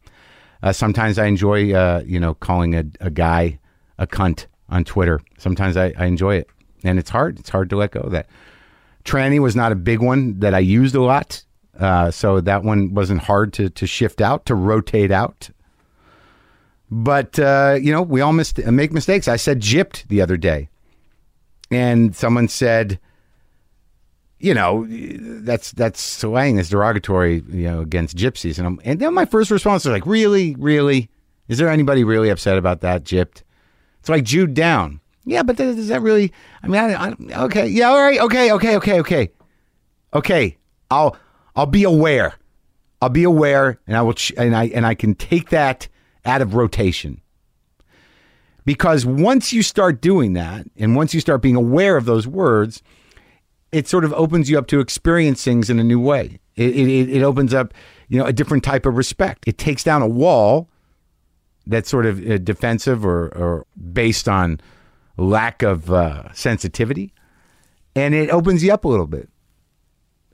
Uh, 0.62 0.72
sometimes 0.72 1.18
I 1.18 1.26
enjoy, 1.26 1.72
uh, 1.72 2.02
you 2.06 2.20
know, 2.20 2.34
calling 2.34 2.74
a, 2.74 2.84
a 3.00 3.10
guy 3.10 3.58
a 3.98 4.06
cunt 4.06 4.46
on 4.68 4.84
Twitter. 4.84 5.20
Sometimes 5.38 5.76
I, 5.76 5.92
I 5.96 6.06
enjoy 6.06 6.36
it, 6.36 6.48
and 6.84 6.98
it's 6.98 7.10
hard. 7.10 7.38
It's 7.38 7.50
hard 7.50 7.70
to 7.70 7.76
let 7.76 7.92
go 7.92 8.00
of 8.00 8.12
that. 8.12 8.28
Tranny 9.04 9.40
was 9.40 9.56
not 9.56 9.72
a 9.72 9.76
big 9.76 10.00
one 10.00 10.38
that 10.40 10.54
I 10.54 10.60
used 10.60 10.94
a 10.94 11.02
lot, 11.02 11.44
uh, 11.78 12.10
so 12.10 12.40
that 12.40 12.62
one 12.64 12.94
wasn't 12.94 13.20
hard 13.20 13.52
to 13.54 13.70
to 13.70 13.86
shift 13.86 14.20
out 14.20 14.46
to 14.46 14.56
rotate 14.56 15.12
out. 15.12 15.50
But 16.90 17.38
uh, 17.38 17.78
you 17.80 17.92
know, 17.92 18.02
we 18.02 18.20
all 18.20 18.32
mis- 18.32 18.58
make 18.58 18.92
mistakes. 18.92 19.28
I 19.28 19.36
said 19.36 19.60
gypped 19.60 20.08
the 20.08 20.20
other 20.20 20.36
day 20.36 20.68
and 21.72 22.14
someone 22.14 22.48
said, 22.48 23.00
you 24.38 24.54
know, 24.54 24.86
that's 24.88 25.72
that's 25.72 26.00
slang 26.00 26.58
is 26.58 26.68
derogatory, 26.68 27.42
you 27.48 27.68
know, 27.70 27.80
against 27.80 28.16
gypsies. 28.16 28.58
And 28.58 28.66
I'm, 28.66 28.80
and 28.84 29.00
then 29.00 29.14
my 29.14 29.24
first 29.24 29.50
response 29.50 29.84
was 29.84 29.92
like, 29.92 30.06
really, 30.06 30.54
really, 30.56 31.08
is 31.48 31.58
there 31.58 31.68
anybody 31.68 32.04
really 32.04 32.28
upset 32.28 32.58
about 32.58 32.80
that 32.80 33.04
gypped? 33.04 33.42
It's 34.00 34.08
like 34.08 34.24
Jude 34.24 34.54
down. 34.54 35.00
Yeah, 35.24 35.44
but 35.44 35.56
does 35.56 35.88
that 35.88 36.02
really? 36.02 36.32
I 36.62 36.66
mean, 36.66 36.80
I, 36.80 36.94
I, 36.94 37.44
okay, 37.44 37.68
yeah, 37.68 37.88
all 37.88 38.02
right, 38.02 38.18
okay, 38.18 38.50
okay, 38.52 38.76
okay, 38.76 39.00
okay, 39.00 39.30
okay. 40.12 40.58
I'll 40.90 41.16
I'll 41.54 41.66
be 41.66 41.84
aware. 41.84 42.34
I'll 43.00 43.08
be 43.08 43.22
aware, 43.22 43.80
and 43.86 43.96
I 43.96 44.02
will, 44.02 44.14
ch- 44.14 44.32
and 44.36 44.54
I 44.54 44.64
and 44.66 44.84
I 44.84 44.94
can 44.94 45.14
take 45.14 45.50
that 45.50 45.86
out 46.24 46.42
of 46.42 46.54
rotation. 46.54 47.21
Because 48.64 49.04
once 49.04 49.52
you 49.52 49.62
start 49.62 50.00
doing 50.00 50.34
that, 50.34 50.66
and 50.76 50.94
once 50.94 51.14
you 51.14 51.20
start 51.20 51.42
being 51.42 51.56
aware 51.56 51.96
of 51.96 52.04
those 52.04 52.26
words, 52.26 52.82
it 53.72 53.88
sort 53.88 54.04
of 54.04 54.12
opens 54.12 54.48
you 54.48 54.58
up 54.58 54.66
to 54.68 54.80
experience 54.80 55.42
things 55.42 55.68
in 55.68 55.78
a 55.78 55.84
new 55.84 55.98
way. 55.98 56.38
It, 56.54 56.76
it, 56.76 57.08
it 57.08 57.22
opens 57.22 57.54
up, 57.54 57.74
you 58.08 58.18
know, 58.18 58.26
a 58.26 58.32
different 58.32 58.62
type 58.62 58.86
of 58.86 58.96
respect. 58.96 59.44
It 59.48 59.58
takes 59.58 59.82
down 59.82 60.02
a 60.02 60.06
wall 60.06 60.68
that's 61.66 61.88
sort 61.88 62.06
of 62.06 62.24
uh, 62.28 62.38
defensive 62.38 63.04
or, 63.04 63.28
or 63.28 63.66
based 63.92 64.28
on 64.28 64.60
lack 65.16 65.62
of 65.62 65.90
uh, 65.90 66.32
sensitivity, 66.32 67.12
and 67.96 68.14
it 68.14 68.30
opens 68.30 68.62
you 68.62 68.72
up 68.72 68.84
a 68.84 68.88
little 68.88 69.06
bit. 69.06 69.28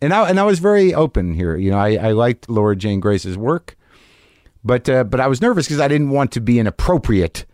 and 0.01 0.13
I 0.13 0.29
and 0.29 0.39
I 0.39 0.45
was 0.45 0.59
very 0.59 0.95
open 0.95 1.35
here. 1.35 1.57
You 1.57 1.71
know, 1.71 1.79
I, 1.79 1.95
I 1.95 2.13
liked 2.13 2.49
Laura 2.49 2.77
Jane 2.77 3.01
Grace's 3.01 3.37
work, 3.37 3.77
but 4.65 4.89
uh, 4.89 5.05
but 5.05 5.21
I 5.21 5.27
was 5.27 5.41
nervous 5.41 5.67
because 5.67 5.81
I 5.81 5.89
didn't 5.89 6.11
want 6.11 6.33
to 6.33 6.41
be 6.41 6.59
inappropriate 6.59 7.47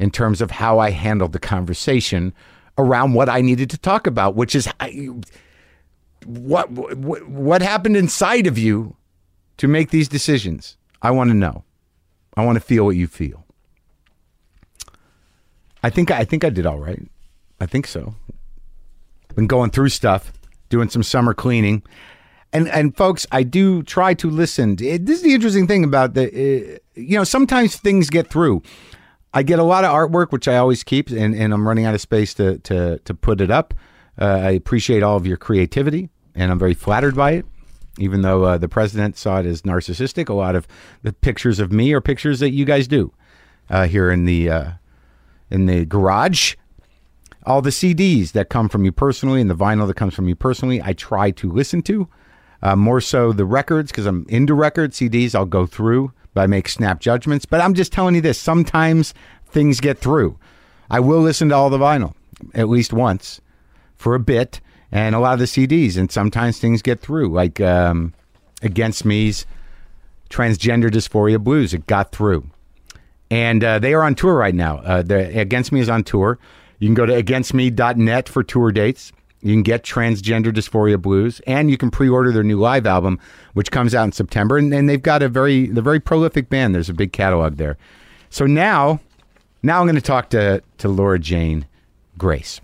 in 0.00 0.10
terms 0.10 0.40
of 0.40 0.50
how 0.50 0.78
I 0.78 0.90
handled 0.90 1.32
the 1.32 1.38
conversation 1.38 2.32
around 2.78 3.12
what 3.12 3.28
I 3.28 3.42
needed 3.42 3.68
to 3.70 3.78
talk 3.78 4.06
about, 4.06 4.34
which 4.34 4.54
is 4.54 4.66
what, 6.24 6.70
what 6.70 7.28
what 7.28 7.62
happened 7.62 7.96
inside 7.96 8.46
of 8.46 8.56
you 8.56 8.96
to 9.58 9.68
make 9.68 9.90
these 9.90 10.08
decisions. 10.08 10.78
I 11.02 11.10
want 11.10 11.28
to 11.30 11.34
know. 11.34 11.64
I 12.34 12.44
want 12.44 12.56
to 12.56 12.60
feel 12.60 12.86
what 12.86 12.96
you 12.96 13.06
feel. 13.06 13.44
I 15.82 15.90
think 15.90 16.10
I 16.10 16.24
think 16.24 16.44
I 16.44 16.50
did 16.50 16.64
all 16.64 16.78
right. 16.78 17.06
I 17.60 17.66
think 17.66 17.86
so. 17.86 18.14
Been 19.34 19.46
going 19.46 19.70
through 19.70 19.90
stuff, 19.90 20.32
doing 20.70 20.88
some 20.88 21.02
summer 21.02 21.34
cleaning, 21.34 21.82
and 22.54 22.68
and 22.68 22.96
folks, 22.96 23.26
I 23.30 23.42
do 23.42 23.82
try 23.82 24.14
to 24.14 24.30
listen. 24.30 24.78
It, 24.80 25.04
this 25.04 25.18
is 25.18 25.22
the 25.22 25.34
interesting 25.34 25.66
thing 25.66 25.84
about 25.84 26.14
the, 26.14 26.24
uh, 26.24 26.78
you 26.94 27.18
know, 27.18 27.24
sometimes 27.24 27.76
things 27.76 28.08
get 28.08 28.28
through. 28.30 28.62
I 29.32 29.42
get 29.42 29.58
a 29.58 29.64
lot 29.64 29.84
of 29.84 29.92
artwork, 29.92 30.32
which 30.32 30.48
I 30.48 30.56
always 30.56 30.82
keep, 30.82 31.10
and, 31.10 31.34
and 31.34 31.52
I'm 31.52 31.66
running 31.66 31.84
out 31.84 31.94
of 31.94 32.00
space 32.00 32.34
to 32.34 32.58
to 32.58 32.98
to 32.98 33.14
put 33.14 33.40
it 33.40 33.50
up. 33.50 33.74
Uh, 34.20 34.24
I 34.24 34.50
appreciate 34.50 35.02
all 35.02 35.16
of 35.16 35.26
your 35.26 35.36
creativity, 35.36 36.10
and 36.34 36.50
I'm 36.50 36.58
very 36.58 36.74
flattered 36.74 37.14
by 37.14 37.32
it. 37.32 37.46
Even 37.98 38.22
though 38.22 38.44
uh, 38.44 38.58
the 38.58 38.68
president 38.68 39.16
saw 39.16 39.40
it 39.40 39.46
as 39.46 39.62
narcissistic, 39.62 40.28
a 40.28 40.34
lot 40.34 40.54
of 40.54 40.66
the 41.02 41.12
pictures 41.12 41.58
of 41.60 41.72
me 41.72 41.92
are 41.92 42.00
pictures 42.00 42.40
that 42.40 42.50
you 42.50 42.64
guys 42.64 42.88
do 42.88 43.12
uh, 43.68 43.86
here 43.86 44.10
in 44.10 44.24
the 44.24 44.50
uh, 44.50 44.70
in 45.50 45.66
the 45.66 45.84
garage. 45.84 46.56
All 47.46 47.62
the 47.62 47.70
CDs 47.70 48.32
that 48.32 48.50
come 48.50 48.68
from 48.68 48.84
you 48.84 48.92
personally 48.92 49.40
and 49.40 49.48
the 49.48 49.56
vinyl 49.56 49.86
that 49.86 49.94
comes 49.94 50.14
from 50.14 50.28
you 50.28 50.34
personally, 50.34 50.82
I 50.82 50.92
try 50.92 51.30
to 51.32 51.50
listen 51.50 51.82
to. 51.82 52.08
Uh, 52.62 52.76
more 52.76 53.00
so 53.00 53.32
the 53.32 53.44
records 53.44 53.90
because 53.90 54.06
I'm 54.06 54.26
into 54.28 54.54
records. 54.54 54.98
CDs 54.98 55.34
I'll 55.34 55.46
go 55.46 55.66
through, 55.66 56.12
but 56.34 56.42
I 56.42 56.46
make 56.46 56.68
snap 56.68 57.00
judgments. 57.00 57.46
But 57.46 57.60
I'm 57.60 57.74
just 57.74 57.92
telling 57.92 58.14
you 58.14 58.20
this: 58.20 58.38
sometimes 58.38 59.14
things 59.46 59.80
get 59.80 59.98
through. 59.98 60.38
I 60.90 61.00
will 61.00 61.20
listen 61.20 61.48
to 61.50 61.54
all 61.54 61.70
the 61.70 61.78
vinyl 61.78 62.14
at 62.54 62.68
least 62.68 62.92
once 62.92 63.40
for 63.96 64.14
a 64.14 64.20
bit, 64.20 64.60
and 64.90 65.14
a 65.14 65.20
lot 65.20 65.34
of 65.34 65.38
the 65.38 65.44
CDs, 65.44 65.96
and 65.96 66.10
sometimes 66.10 66.58
things 66.58 66.82
get 66.82 67.00
through. 67.00 67.28
Like 67.28 67.60
um, 67.60 68.14
Against 68.62 69.04
Me's 69.04 69.46
Transgender 70.28 70.90
Dysphoria 70.90 71.42
Blues, 71.42 71.72
it 71.72 71.86
got 71.86 72.12
through 72.12 72.50
and 73.30 73.62
uh, 73.62 73.78
they 73.78 73.94
are 73.94 74.02
on 74.02 74.14
tour 74.14 74.34
right 74.34 74.54
now. 74.54 74.78
Uh, 74.78 75.02
Against 75.08 75.72
Me 75.72 75.80
is 75.80 75.88
on 75.88 76.02
tour. 76.02 76.38
You 76.78 76.88
can 76.88 76.94
go 76.94 77.06
to 77.06 77.22
againstme.net 77.22 78.28
for 78.28 78.42
tour 78.42 78.72
dates. 78.72 79.12
You 79.42 79.54
can 79.54 79.62
get 79.62 79.82
Transgender 79.82 80.52
Dysphoria 80.52 81.00
Blues, 81.00 81.40
and 81.46 81.70
you 81.70 81.78
can 81.78 81.90
pre-order 81.90 82.30
their 82.32 82.42
new 82.42 82.58
live 82.58 82.86
album, 82.86 83.18
which 83.54 83.70
comes 83.70 83.94
out 83.94 84.04
in 84.04 84.12
September. 84.12 84.58
And, 84.58 84.72
and 84.74 84.88
they've 84.88 85.02
got 85.02 85.22
a 85.22 85.28
very, 85.28 85.70
a 85.70 85.80
very 85.80 86.00
prolific 86.00 86.48
band. 86.50 86.74
There's 86.74 86.90
a 86.90 86.94
big 86.94 87.12
catalog 87.12 87.56
there. 87.56 87.78
So 88.28 88.46
now, 88.46 89.00
now 89.62 89.80
I'm 89.80 89.86
going 89.86 89.94
to 89.96 90.02
talk 90.02 90.30
to 90.30 90.62
to 90.78 90.88
Laura 90.88 91.18
Jane 91.18 91.66
Grace. 92.18 92.60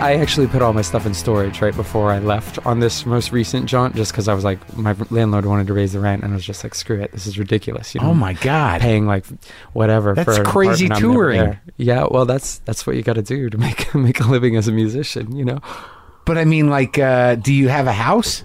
I 0.00 0.14
actually 0.16 0.46
put 0.46 0.62
all 0.62 0.72
my 0.72 0.82
stuff 0.82 1.06
in 1.06 1.14
storage 1.14 1.60
right 1.60 1.74
before 1.74 2.10
I 2.10 2.18
left 2.18 2.64
on 2.66 2.80
this 2.80 3.04
most 3.06 3.32
recent 3.32 3.66
jaunt, 3.66 3.94
just 3.94 4.12
because 4.12 4.28
I 4.28 4.34
was 4.34 4.44
like, 4.44 4.76
my 4.76 4.94
landlord 5.10 5.46
wanted 5.46 5.66
to 5.66 5.74
raise 5.74 5.92
the 5.92 6.00
rent, 6.00 6.22
and 6.22 6.32
I 6.32 6.36
was 6.36 6.44
just 6.44 6.64
like, 6.64 6.74
screw 6.74 7.00
it, 7.00 7.12
this 7.12 7.26
is 7.26 7.38
ridiculous. 7.38 7.94
You 7.94 8.00
know, 8.00 8.08
Oh 8.08 8.14
my 8.14 8.32
God! 8.34 8.80
paying 8.80 9.06
like 9.06 9.26
whatever. 9.72 10.14
That's 10.14 10.24
for 10.36 10.40
an 10.42 10.46
crazy 10.46 10.86
apartment, 10.86 11.04
I'm 11.04 11.10
never 11.10 11.22
touring. 11.24 11.58
Yeah, 11.76 12.06
well, 12.10 12.24
that's 12.24 12.58
that's 12.60 12.86
what 12.86 12.96
you 12.96 13.02
got 13.02 13.14
to 13.14 13.22
do 13.22 13.50
to 13.50 13.58
make 13.58 13.94
make 13.94 14.20
a 14.20 14.24
living 14.24 14.56
as 14.56 14.68
a 14.68 14.72
musician. 14.72 15.36
You 15.36 15.44
know. 15.44 15.60
But 16.24 16.38
I 16.38 16.44
mean, 16.44 16.70
like, 16.70 16.98
uh, 16.98 17.34
do 17.36 17.52
you 17.52 17.68
have 17.68 17.86
a 17.86 17.92
house? 17.92 18.44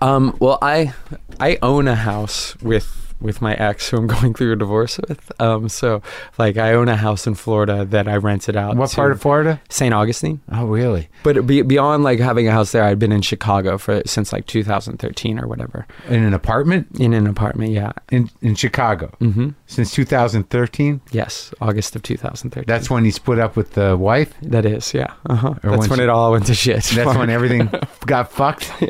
Um, 0.00 0.36
well, 0.40 0.58
I 0.62 0.92
I 1.40 1.58
own 1.62 1.88
a 1.88 1.94
house 1.96 2.56
with 2.62 3.07
with 3.20 3.42
my 3.42 3.54
ex 3.54 3.88
who 3.90 3.96
I'm 3.98 4.06
going 4.18 4.34
through 4.34 4.52
a 4.52 4.56
divorce 4.56 4.98
with. 5.08 5.32
Um, 5.40 5.68
so 5.68 6.02
like 6.38 6.56
I 6.56 6.72
own 6.74 6.88
a 6.88 6.96
house 6.96 7.26
in 7.26 7.34
Florida 7.34 7.84
that 7.86 8.08
I 8.08 8.16
rented 8.16 8.56
out. 8.56 8.76
What 8.76 8.92
part 8.92 9.12
of 9.12 9.20
Florida? 9.20 9.60
St. 9.68 9.92
Augustine. 9.92 10.40
Oh, 10.52 10.66
really? 10.66 11.08
But 11.22 11.46
be, 11.46 11.62
beyond 11.62 12.04
like 12.04 12.18
having 12.20 12.48
a 12.48 12.52
house 12.52 12.72
there, 12.72 12.84
I'd 12.84 12.98
been 12.98 13.12
in 13.12 13.22
Chicago 13.22 13.78
for 13.78 14.02
since 14.06 14.32
like 14.32 14.46
2013 14.46 15.38
or 15.38 15.46
whatever 15.46 15.86
In 16.08 16.22
an 16.22 16.34
apartment 16.34 16.88
in 17.00 17.12
an 17.12 17.26
apartment. 17.26 17.72
Yeah. 17.72 17.92
in 18.10 18.30
in 18.42 18.54
Chicago 18.54 19.12
Mm-hmm. 19.20 19.50
since 19.66 19.92
2013. 19.92 21.00
Yes, 21.12 21.52
August 21.60 21.96
of 21.96 22.02
2013. 22.02 22.64
That's 22.66 22.88
when 22.90 23.04
he 23.04 23.10
split 23.10 23.38
up 23.38 23.56
with 23.56 23.72
the 23.72 23.96
wife. 23.96 24.32
that 24.42 24.64
is. 24.64 24.94
Yeah. 24.94 25.12
Uh-huh. 25.26 25.54
That's 25.62 25.64
when 25.64 25.78
when 25.90 25.98
she- 25.98 26.02
it 26.04 26.08
all 26.08 26.32
went 26.32 26.46
to 26.46 26.54
shit. 26.54 26.84
That's 26.94 27.16
when 27.16 27.30
everything 27.38 27.70
got 28.06 28.30
fucked. 28.32 28.70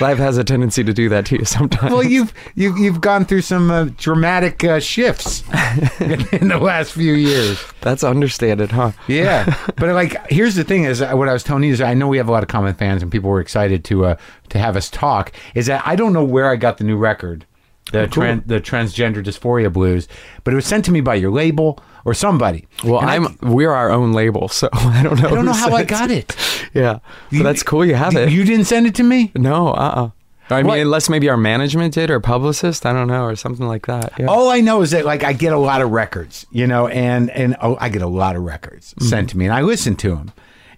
life 0.00 0.18
has 0.18 0.36
a 0.36 0.44
tendency 0.44 0.84
to 0.84 0.92
do 0.92 1.08
that 1.08 1.26
to 1.26 1.38
you 1.38 1.44
sometimes. 1.44 1.92
Well, 1.92 2.02
you've 2.02 2.32
you've 2.54 2.78
you've 2.78 3.00
gone 3.00 3.24
through 3.24 3.42
some 3.42 3.70
uh, 3.70 3.88
dramatic 3.96 4.64
uh, 4.64 4.80
shifts 4.80 5.42
in 6.00 6.48
the 6.48 6.58
last 6.60 6.92
few 6.92 7.14
years. 7.14 7.62
That's 7.80 8.02
understated, 8.02 8.70
huh? 8.72 8.92
Yeah, 9.06 9.56
but 9.76 9.94
like, 9.94 10.30
here's 10.30 10.54
the 10.54 10.64
thing: 10.64 10.84
is 10.84 11.02
uh, 11.02 11.12
what 11.12 11.28
I 11.28 11.32
was 11.32 11.42
telling 11.42 11.64
you 11.64 11.72
is 11.72 11.80
I 11.80 11.94
know 11.94 12.08
we 12.08 12.18
have 12.18 12.28
a 12.28 12.32
lot 12.32 12.42
of 12.42 12.48
common 12.48 12.74
fans, 12.74 13.02
and 13.02 13.10
people 13.10 13.30
were 13.30 13.40
excited 13.40 13.84
to 13.84 14.06
uh, 14.06 14.16
to 14.50 14.58
have 14.58 14.76
us 14.76 14.90
talk. 14.90 15.32
Is 15.54 15.66
that 15.66 15.82
I 15.86 15.96
don't 15.96 16.12
know 16.12 16.24
where 16.24 16.50
I 16.50 16.56
got 16.56 16.78
the 16.78 16.84
new 16.84 16.96
record, 16.96 17.46
the 17.92 18.08
cool. 18.08 18.24
tran- 18.24 18.46
the 18.46 18.60
transgender 18.60 19.24
dysphoria 19.24 19.72
blues, 19.72 20.08
but 20.42 20.52
it 20.52 20.56
was 20.56 20.66
sent 20.66 20.84
to 20.86 20.92
me 20.92 21.00
by 21.00 21.14
your 21.14 21.30
label 21.30 21.80
or 22.04 22.14
somebody. 22.14 22.66
Well, 22.84 23.00
And 23.00 23.10
I- 23.10 23.14
I'm 23.16 23.36
we're 23.42 23.72
our 23.72 23.90
own 23.90 24.12
label, 24.12 24.48
so 24.48 24.68
I 24.72 25.02
don't 25.02 25.20
know. 25.20 25.28
I 25.28 25.34
don't 25.34 25.44
know 25.44 25.52
how 25.52 25.74
I 25.74 25.84
got 25.84 26.10
it. 26.10 26.34
Yeah, 26.74 26.98
so 27.30 27.44
that's 27.44 27.62
cool. 27.62 27.84
You 27.84 27.94
have 27.94 28.16
it. 28.16 28.30
You 28.32 28.42
didn't 28.44 28.64
send 28.64 28.86
it 28.88 28.96
to 28.96 29.04
me. 29.04 29.30
no, 29.36 29.68
uh, 29.68 29.70
uh 29.70 30.10
I 30.50 30.56
mean, 30.62 30.66
What? 30.66 30.78
unless 30.80 31.08
maybe 31.08 31.28
our 31.28 31.36
management 31.36 31.94
did 31.94 32.10
or 32.10 32.18
publicist. 32.18 32.84
I 32.84 32.92
don't 32.92 33.06
know, 33.06 33.22
or 33.24 33.36
something 33.36 33.68
like 33.68 33.86
that. 33.86 34.12
Yeah. 34.18 34.26
All 34.26 34.50
I 34.50 34.60
know 34.60 34.82
is 34.82 34.90
that 34.90 35.04
like 35.04 35.22
I 35.22 35.32
get 35.34 35.52
a 35.52 35.58
lot 35.58 35.82
of 35.82 35.90
records, 35.92 36.46
you 36.50 36.66
know, 36.66 36.88
and 36.88 37.30
and 37.30 37.54
oh, 37.62 37.76
I 37.80 37.88
get 37.90 38.02
a 38.02 38.08
lot 38.08 38.34
of 38.34 38.42
records 38.42 38.92
Mm-hmm. 38.94 39.08
sent 39.08 39.30
to 39.30 39.38
me, 39.38 39.44
and 39.44 39.54
I 39.54 39.60
listen 39.62 39.94
to 39.96 40.16
them, 40.16 40.32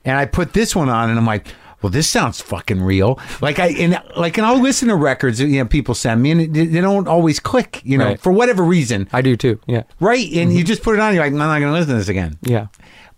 and 0.05 0.19
I 0.19 0.27
put 0.27 0.53
this 0.53 0.77
one 0.77 0.91
on, 0.91 1.09
and 1.09 1.19
I'm 1.19 1.25
like, 1.27 1.47
well, 1.87 1.93
this 1.93 2.11
sounds 2.11 2.41
fucking 2.41 2.83
real. 2.83 3.17
Like 3.41 3.61
I 3.61 3.69
and 3.69 4.03
like 4.17 4.37
and 4.39 4.45
I'll 4.45 4.61
listen 4.61 4.89
to 4.89 4.97
records 4.97 5.39
that 5.39 5.47
you 5.47 5.61
know 5.61 5.67
people 5.67 5.95
send 5.95 6.21
me, 6.21 6.33
and 6.33 6.53
they 6.53 6.81
don't 6.81 7.07
always 7.07 7.39
click, 7.39 7.81
you 7.85 7.97
know, 7.97 8.07
Right. 8.07 8.21
for 8.21 8.33
whatever 8.33 8.65
reason, 8.65 9.09
I 9.13 9.23
do 9.23 9.37
too. 9.37 9.61
Yeah, 9.69 9.85
right? 10.01 10.27
And 10.33 10.53
you 10.53 10.59
mm-hmm. 10.59 10.67
just 10.67 10.83
put 10.83 10.97
it 10.97 11.01
on, 11.01 11.15
you're 11.15 11.23
like, 11.23 11.31
I'm 11.31 11.39
not 11.39 11.61
going 11.61 11.73
to 11.73 11.79
listen 11.79 11.93
to 11.93 11.99
this 11.99 12.09
again. 12.09 12.39
yeah. 12.43 12.67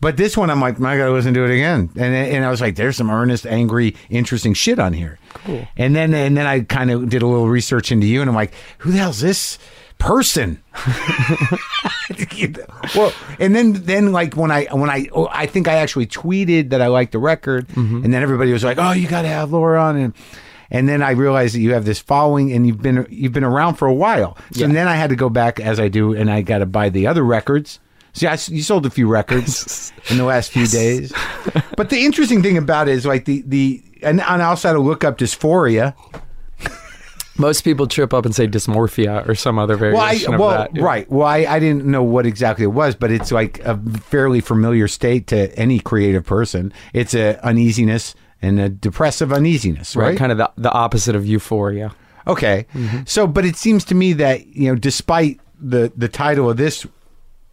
But 0.01 0.19
this 0.19 0.37
one, 0.37 0.51
I'm 0.51 0.61
like, 0.61 0.77
I 0.83 0.99
got 0.99 1.07
to 1.07 1.13
listen 1.13 1.33
to 1.33 1.45
it 1.45 1.51
again, 1.51 1.89
and 1.97 2.15
and 2.15 2.45
I 2.45 2.51
was 2.51 2.61
like, 2.61 2.77
there's 2.77 2.97
some 2.99 3.11
earnest, 3.11 3.47
angry, 3.47 3.97
interesting 4.11 4.53
shit 4.53 4.79
on 4.79 4.93
here. 4.93 5.19
Cool. 5.33 5.67
And 5.79 5.97
then 5.97 6.13
and 6.13 6.37
then 6.37 6.47
I 6.47 6.61
kind 6.61 6.91
of 6.91 7.09
did 7.09 7.23
a 7.23 7.27
little 7.27 7.49
research 7.49 7.91
into 7.91 8.07
you, 8.07 8.21
and 8.21 8.29
I'm 8.29 8.37
like, 8.37 8.53
who 8.79 8.93
the 8.93 8.99
hell's 8.99 9.21
this 9.21 9.59
person? 9.99 10.63
well, 12.97 13.13
and 13.39 13.55
then 13.55 13.73
then 13.75 14.13
like 14.13 14.35
when 14.37 14.51
I 14.51 14.65
when 14.73 14.91
I 14.91 15.09
oh, 15.13 15.29
I 15.31 15.47
think 15.47 15.69
I 15.69 15.75
actually 15.77 16.07
tweeted 16.07 16.71
that 16.71 16.81
I 16.81 16.87
liked 16.89 17.13
the 17.13 17.19
record, 17.19 17.69
Mm-hmm. 17.69 18.05
and 18.05 18.15
then 18.15 18.23
everybody 18.23 18.53
was 18.53 18.65
like, 18.65 18.79
oh, 18.79 18.93
you 18.93 19.09
got 19.09 19.23
to 19.23 19.29
have 19.29 19.53
Laura 19.53 19.83
on, 19.83 19.97
and 19.97 20.15
and 20.71 20.89
then 20.89 21.03
I 21.03 21.13
realized 21.13 21.55
that 21.55 21.61
you 21.61 21.73
have 21.75 21.85
this 21.85 21.99
following, 22.01 22.53
and 22.53 22.67
you've 22.67 22.83
been 22.83 23.07
you've 23.11 23.33
been 23.33 23.45
around 23.45 23.75
for 23.75 23.87
a 23.89 23.95
while. 23.95 24.37
So 24.53 24.67
Yeah. 24.67 24.73
then 24.73 24.89
I 24.89 24.95
had 24.97 25.11
to 25.11 25.17
go 25.17 25.29
back 25.29 25.61
as 25.61 25.79
I 25.81 25.89
do, 25.89 26.15
and 26.15 26.31
I 26.31 26.43
got 26.43 26.59
to 26.59 26.67
buy 26.67 26.89
the 26.89 27.07
other 27.07 27.23
records. 27.23 27.81
See, 28.15 28.27
I, 28.27 28.39
you 28.49 28.63
sold 28.63 28.87
a 28.87 28.91
few 28.91 29.07
records 29.07 29.93
in 30.11 30.17
the 30.17 30.25
last 30.25 30.51
few 30.51 30.67
days. 30.67 31.13
But 31.77 31.91
the 31.91 32.05
interesting 32.05 32.43
thing 32.43 32.57
about 32.59 32.89
it 32.89 32.97
is 32.97 33.07
like 33.07 33.25
the 33.25 33.43
the 33.47 33.83
and, 34.03 34.21
and 34.21 34.43
I 34.43 34.47
also 34.47 34.69
had 34.69 34.73
to 34.75 34.81
look 34.81 35.05
up 35.05 35.19
dysphoria. 35.19 35.95
Most 37.39 37.63
people 37.63 37.87
trip 37.87 38.13
up 38.13 38.27
and 38.27 38.35
say 38.35 38.47
dysmorphia 38.49 39.27
or 39.29 39.35
some 39.35 39.59
other 39.59 39.77
Well, 39.77 39.97
I, 39.97 40.09
variation 40.19 40.39
well, 40.39 40.63
of 40.65 40.75
that. 40.75 40.83
right. 40.83 41.11
Well, 41.11 41.27
I, 41.27 41.39
I 41.39 41.59
didn't 41.61 41.85
know 41.85 42.03
what 42.03 42.27
exactly 42.27 42.65
it 42.65 42.69
was, 42.69 42.95
but 42.95 43.11
it's 43.11 43.31
like 43.33 43.61
a 43.61 43.79
fairly 44.01 44.41
familiar 44.41 44.89
state 44.89 45.29
to 45.29 45.57
any 45.59 45.79
creative 45.79 46.25
person. 46.25 46.73
It's 46.93 47.15
a 47.15 47.39
uneasiness 47.47 48.15
and 48.43 48.59
a 48.61 48.69
depressive 48.69 49.33
uneasiness, 49.33 49.95
right? 49.97 50.09
Right, 50.09 50.19
kind 50.19 50.33
of 50.33 50.39
the, 50.39 50.51
the 50.57 50.71
opposite 50.73 51.15
of 51.15 51.27
euphoria. 51.27 51.95
Okay. 52.27 52.67
Mm-hmm. 52.75 52.99
So, 53.07 53.27
but 53.27 53.45
it 53.45 53.57
seems 53.57 53.85
to 53.87 53.95
me 53.95 54.13
that 54.15 54.47
you 54.49 54.69
know, 54.69 54.75
despite 54.75 55.41
the 55.61 55.93
the 55.97 56.09
title 56.09 56.51
of 56.51 56.57
this 56.57 56.87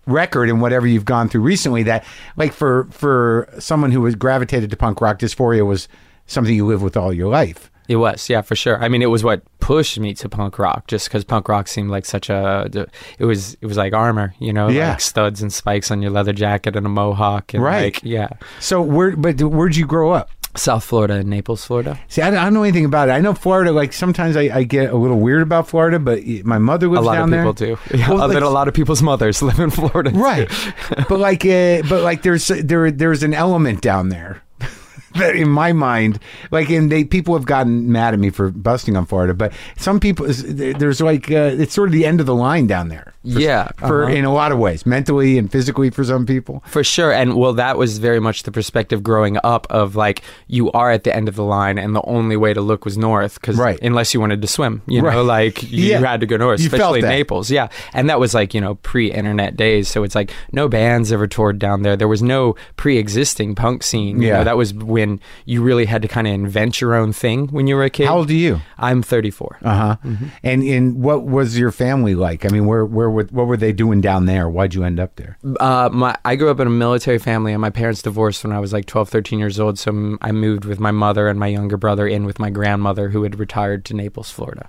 record 0.05 0.49
and 0.49 0.61
whatever 0.61 0.85
you've 0.85 1.05
gone 1.05 1.29
through 1.29 1.41
recently, 1.41 1.83
that 1.83 2.03
like 2.35 2.53
for 2.53 2.87
for 2.91 3.47
someone 3.59 3.91
who 3.91 4.01
was 4.01 4.15
gravitated 4.15 4.69
to 4.71 4.77
punk 4.77 4.99
rock, 5.01 5.19
dysphoria 5.19 5.65
was 5.65 5.87
something 6.27 6.53
you 6.55 6.65
live 6.65 6.81
with 6.81 6.97
all 6.97 7.13
your 7.13 7.29
life. 7.29 7.71
It 7.87 7.97
was, 7.97 8.29
yeah, 8.29 8.41
for 8.41 8.55
sure. 8.55 8.81
I 8.83 8.87
mean, 8.89 9.01
it 9.01 9.07
was 9.09 9.23
what 9.23 9.43
pushed 9.59 9.99
me 9.99 10.13
to 10.15 10.29
punk 10.29 10.57
rock, 10.59 10.87
just 10.87 11.07
because 11.07 11.23
punk 11.23 11.47
rock 11.49 11.67
seemed 11.67 11.89
like 11.89 12.05
such 12.05 12.29
a. 12.29 12.87
It 13.19 13.25
was, 13.25 13.55
it 13.61 13.65
was 13.65 13.77
like 13.77 13.93
armor, 13.93 14.33
you 14.39 14.53
know, 14.53 14.67
Yeah. 14.69 14.89
like 14.91 15.01
studs 15.01 15.41
and 15.41 15.51
spikes 15.53 15.91
on 15.91 16.01
your 16.01 16.11
leather 16.11 16.33
jacket 16.33 16.75
and 16.75 16.85
a 16.85 16.89
mohawk, 16.89 17.53
and 17.53 17.63
Right. 17.63 17.93
like, 17.95 18.01
yeah. 18.03 18.29
So 18.59 18.81
where, 18.81 19.15
but 19.15 19.41
where'd 19.41 19.75
you 19.75 19.85
grow 19.85 20.11
up? 20.11 20.29
South 20.57 20.85
Florida 20.85 21.15
and 21.15 21.29
Naples, 21.29 21.65
Florida. 21.65 21.99
See, 22.07 22.21
I 22.21 22.29
don't, 22.29 22.39
I 22.39 22.45
don't 22.45 22.53
know 22.53 22.63
anything 22.63 22.85
about 22.85 23.09
it. 23.09 23.11
I 23.11 23.19
know 23.19 23.33
Florida. 23.33 23.73
Like 23.73 23.91
sometimes 23.91 24.37
I, 24.37 24.43
I 24.43 24.63
get 24.63 24.89
a 24.89 24.95
little 24.95 25.19
weird 25.19 25.41
about 25.41 25.67
Florida, 25.67 25.99
but 25.99 26.25
my 26.45 26.57
mother 26.59 26.87
A 26.87 26.91
lives 26.91 27.05
lot 27.07 27.15
down 27.15 27.23
of 27.25 27.29
there. 27.31 27.41
people 27.41 27.53
do. 27.53 27.77
Yeah, 27.97 28.09
Well, 28.11 28.21
I 28.21 28.27
bet 28.27 28.35
like- 28.35 28.43
a 28.45 28.47
lot 28.53 28.69
of 28.69 28.73
people's 28.73 29.01
mothers 29.01 29.41
live 29.41 29.59
in 29.59 29.69
Florida. 29.69 30.11
right 30.11 30.49
but 31.09 31.19
like 31.19 31.45
uh, 31.45 31.81
but 31.89 32.03
like 32.03 32.21
there's 32.21 32.47
there 32.47 32.89
there's 32.89 33.21
an 33.21 33.33
element 33.33 33.81
down 33.81 34.07
there 34.07 34.41
that 35.15 35.35
in 35.35 35.49
my 35.49 35.73
mind 35.73 36.19
like 36.51 36.69
and 36.69 36.91
they 36.91 37.03
people 37.03 37.33
have 37.33 37.45
gotten 37.45 37.91
mad 37.91 38.13
at 38.13 38.19
me 38.19 38.29
for 38.29 38.51
busting 38.51 38.95
on 38.95 39.05
florida 39.05 39.33
but 39.33 39.51
some 39.77 39.99
people 39.99 40.25
there's 40.27 41.01
like 41.01 41.31
uh, 41.31 41.55
it's 41.57 41.73
sort 41.73 41.89
of 41.89 41.93
the 41.93 42.05
end 42.05 42.19
of 42.19 42.25
the 42.25 42.35
line 42.35 42.67
down 42.67 42.89
there 42.89 43.14
for, 43.33 43.39
Yeah, 43.39 43.69
for 43.77 44.03
uh-huh. 44.05 44.13
in 44.13 44.25
a 44.25 44.33
lot 44.33 44.51
of 44.51 44.57
ways 44.59 44.85
mentally 44.85 45.37
and 45.37 45.51
physically 45.51 45.89
for 45.89 46.03
some 46.03 46.25
people 46.25 46.63
For 46.67 46.83
sure. 46.83 47.11
And 47.11 47.35
well, 47.35 47.53
that 47.53 47.77
was 47.77 47.97
very 47.97 48.19
much 48.19 48.43
the 48.43 48.51
perspective 48.51 49.03
growing 49.03 49.37
up 49.43 49.67
of 49.69 49.95
like, 49.95 50.21
you 50.47 50.71
are 50.71 50.91
at 50.91 51.03
the 51.03 51.15
end 51.15 51.27
of 51.27 51.35
the 51.35 51.43
line 51.43 51.77
and 51.77 51.95
the 51.95 52.01
only 52.03 52.37
way 52.37 52.53
to 52.53 52.61
look 52.61 52.85
was 52.85 52.97
north. 52.97 53.41
Cause 53.41 53.57
Right. 53.57 53.79
unless 53.81 54.13
you 54.13 54.19
wanted 54.19 54.41
to 54.41 54.47
swim, 54.47 54.81
you 54.87 55.01
Right. 55.01 55.13
know, 55.15 55.23
like 55.23 55.63
you 55.63 55.85
Yeah. 55.91 55.99
had 55.99 56.19
to 56.21 56.25
go 56.25 56.37
north, 56.37 56.59
You 56.59 56.67
especially. 56.67 57.01
Naples. 57.01 57.49
Yeah. 57.51 57.67
And 57.93 58.09
that 58.09 58.19
was 58.19 58.33
like, 58.33 58.53
you 58.53 58.61
know, 58.61 58.75
pre 58.75 59.11
internet 59.11 59.55
days. 59.57 59.87
So 59.87 60.03
it's 60.03 60.15
like 60.15 60.31
no 60.51 60.67
bands 60.67 61.11
ever 61.11 61.27
toured 61.27 61.59
down 61.59 61.81
there. 61.83 61.95
There 61.95 62.07
was 62.07 62.21
no 62.21 62.55
pre 62.77 62.97
existing 62.97 63.55
punk 63.55 63.83
scene. 63.83 64.21
You 64.21 64.27
Yeah. 64.29 64.37
know, 64.37 64.43
that 64.45 64.57
was 64.57 64.73
when 64.73 65.19
you 65.45 65.61
really 65.61 65.85
had 65.85 66.01
to 66.01 66.07
kind 66.07 66.27
of 66.27 66.33
invent 66.33 66.81
your 66.81 66.93
own 66.95 67.13
thing 67.13 67.47
when 67.51 67.67
you 67.67 67.75
were 67.75 67.83
a 67.83 67.89
kid. 67.89 68.07
how 68.07 68.17
old 68.17 68.29
are 68.29 68.33
you 68.33 68.61
I'm 68.77 69.01
34. 69.01 69.57
uh-huh 69.63 69.95
and 70.43 70.63
and 70.63 71.01
what 71.01 71.25
was 71.25 71.57
your 71.57 71.71
family 71.71 72.15
like 72.15 72.45
i 72.45 72.49
mean 72.49 72.65
where 72.65 72.85
where 72.85 73.09
were- 73.15 73.27
what 73.31 73.47
were 73.47 73.57
they 73.57 73.71
doing 73.71 74.01
down 74.01 74.25
there 74.25 74.47
why'd 74.47 74.73
you 74.75 74.83
end 74.83 74.99
up 74.99 75.15
there 75.15 75.37
Uh, 75.59 75.89
my 75.91 76.15
I 76.23 76.35
grew 76.35 76.49
up 76.51 76.59
in 76.59 76.67
a 76.67 76.69
military 76.85 77.17
family, 77.17 77.51
and 77.53 77.61
my 77.61 77.69
parents 77.71 78.01
divorced 78.01 78.43
when 78.43 78.53
I 78.53 78.59
was 78.59 78.71
like 78.73 78.85
12, 78.85 79.09
13 79.09 79.39
years 79.39 79.59
old. 79.59 79.79
So 79.79 80.17
I 80.21 80.31
moved 80.31 80.65
with 80.65 80.79
my 80.79 80.91
mother 80.91 81.27
and 81.27 81.39
my 81.39 81.47
younger 81.47 81.77
brother 81.77 82.07
in 82.07 82.25
with 82.25 82.37
my 82.39 82.49
grandmother, 82.49 83.09
who 83.09 83.23
had 83.23 83.39
retired 83.39 83.85
to 83.85 83.93
Naples, 83.95 84.29
Florida. 84.29 84.67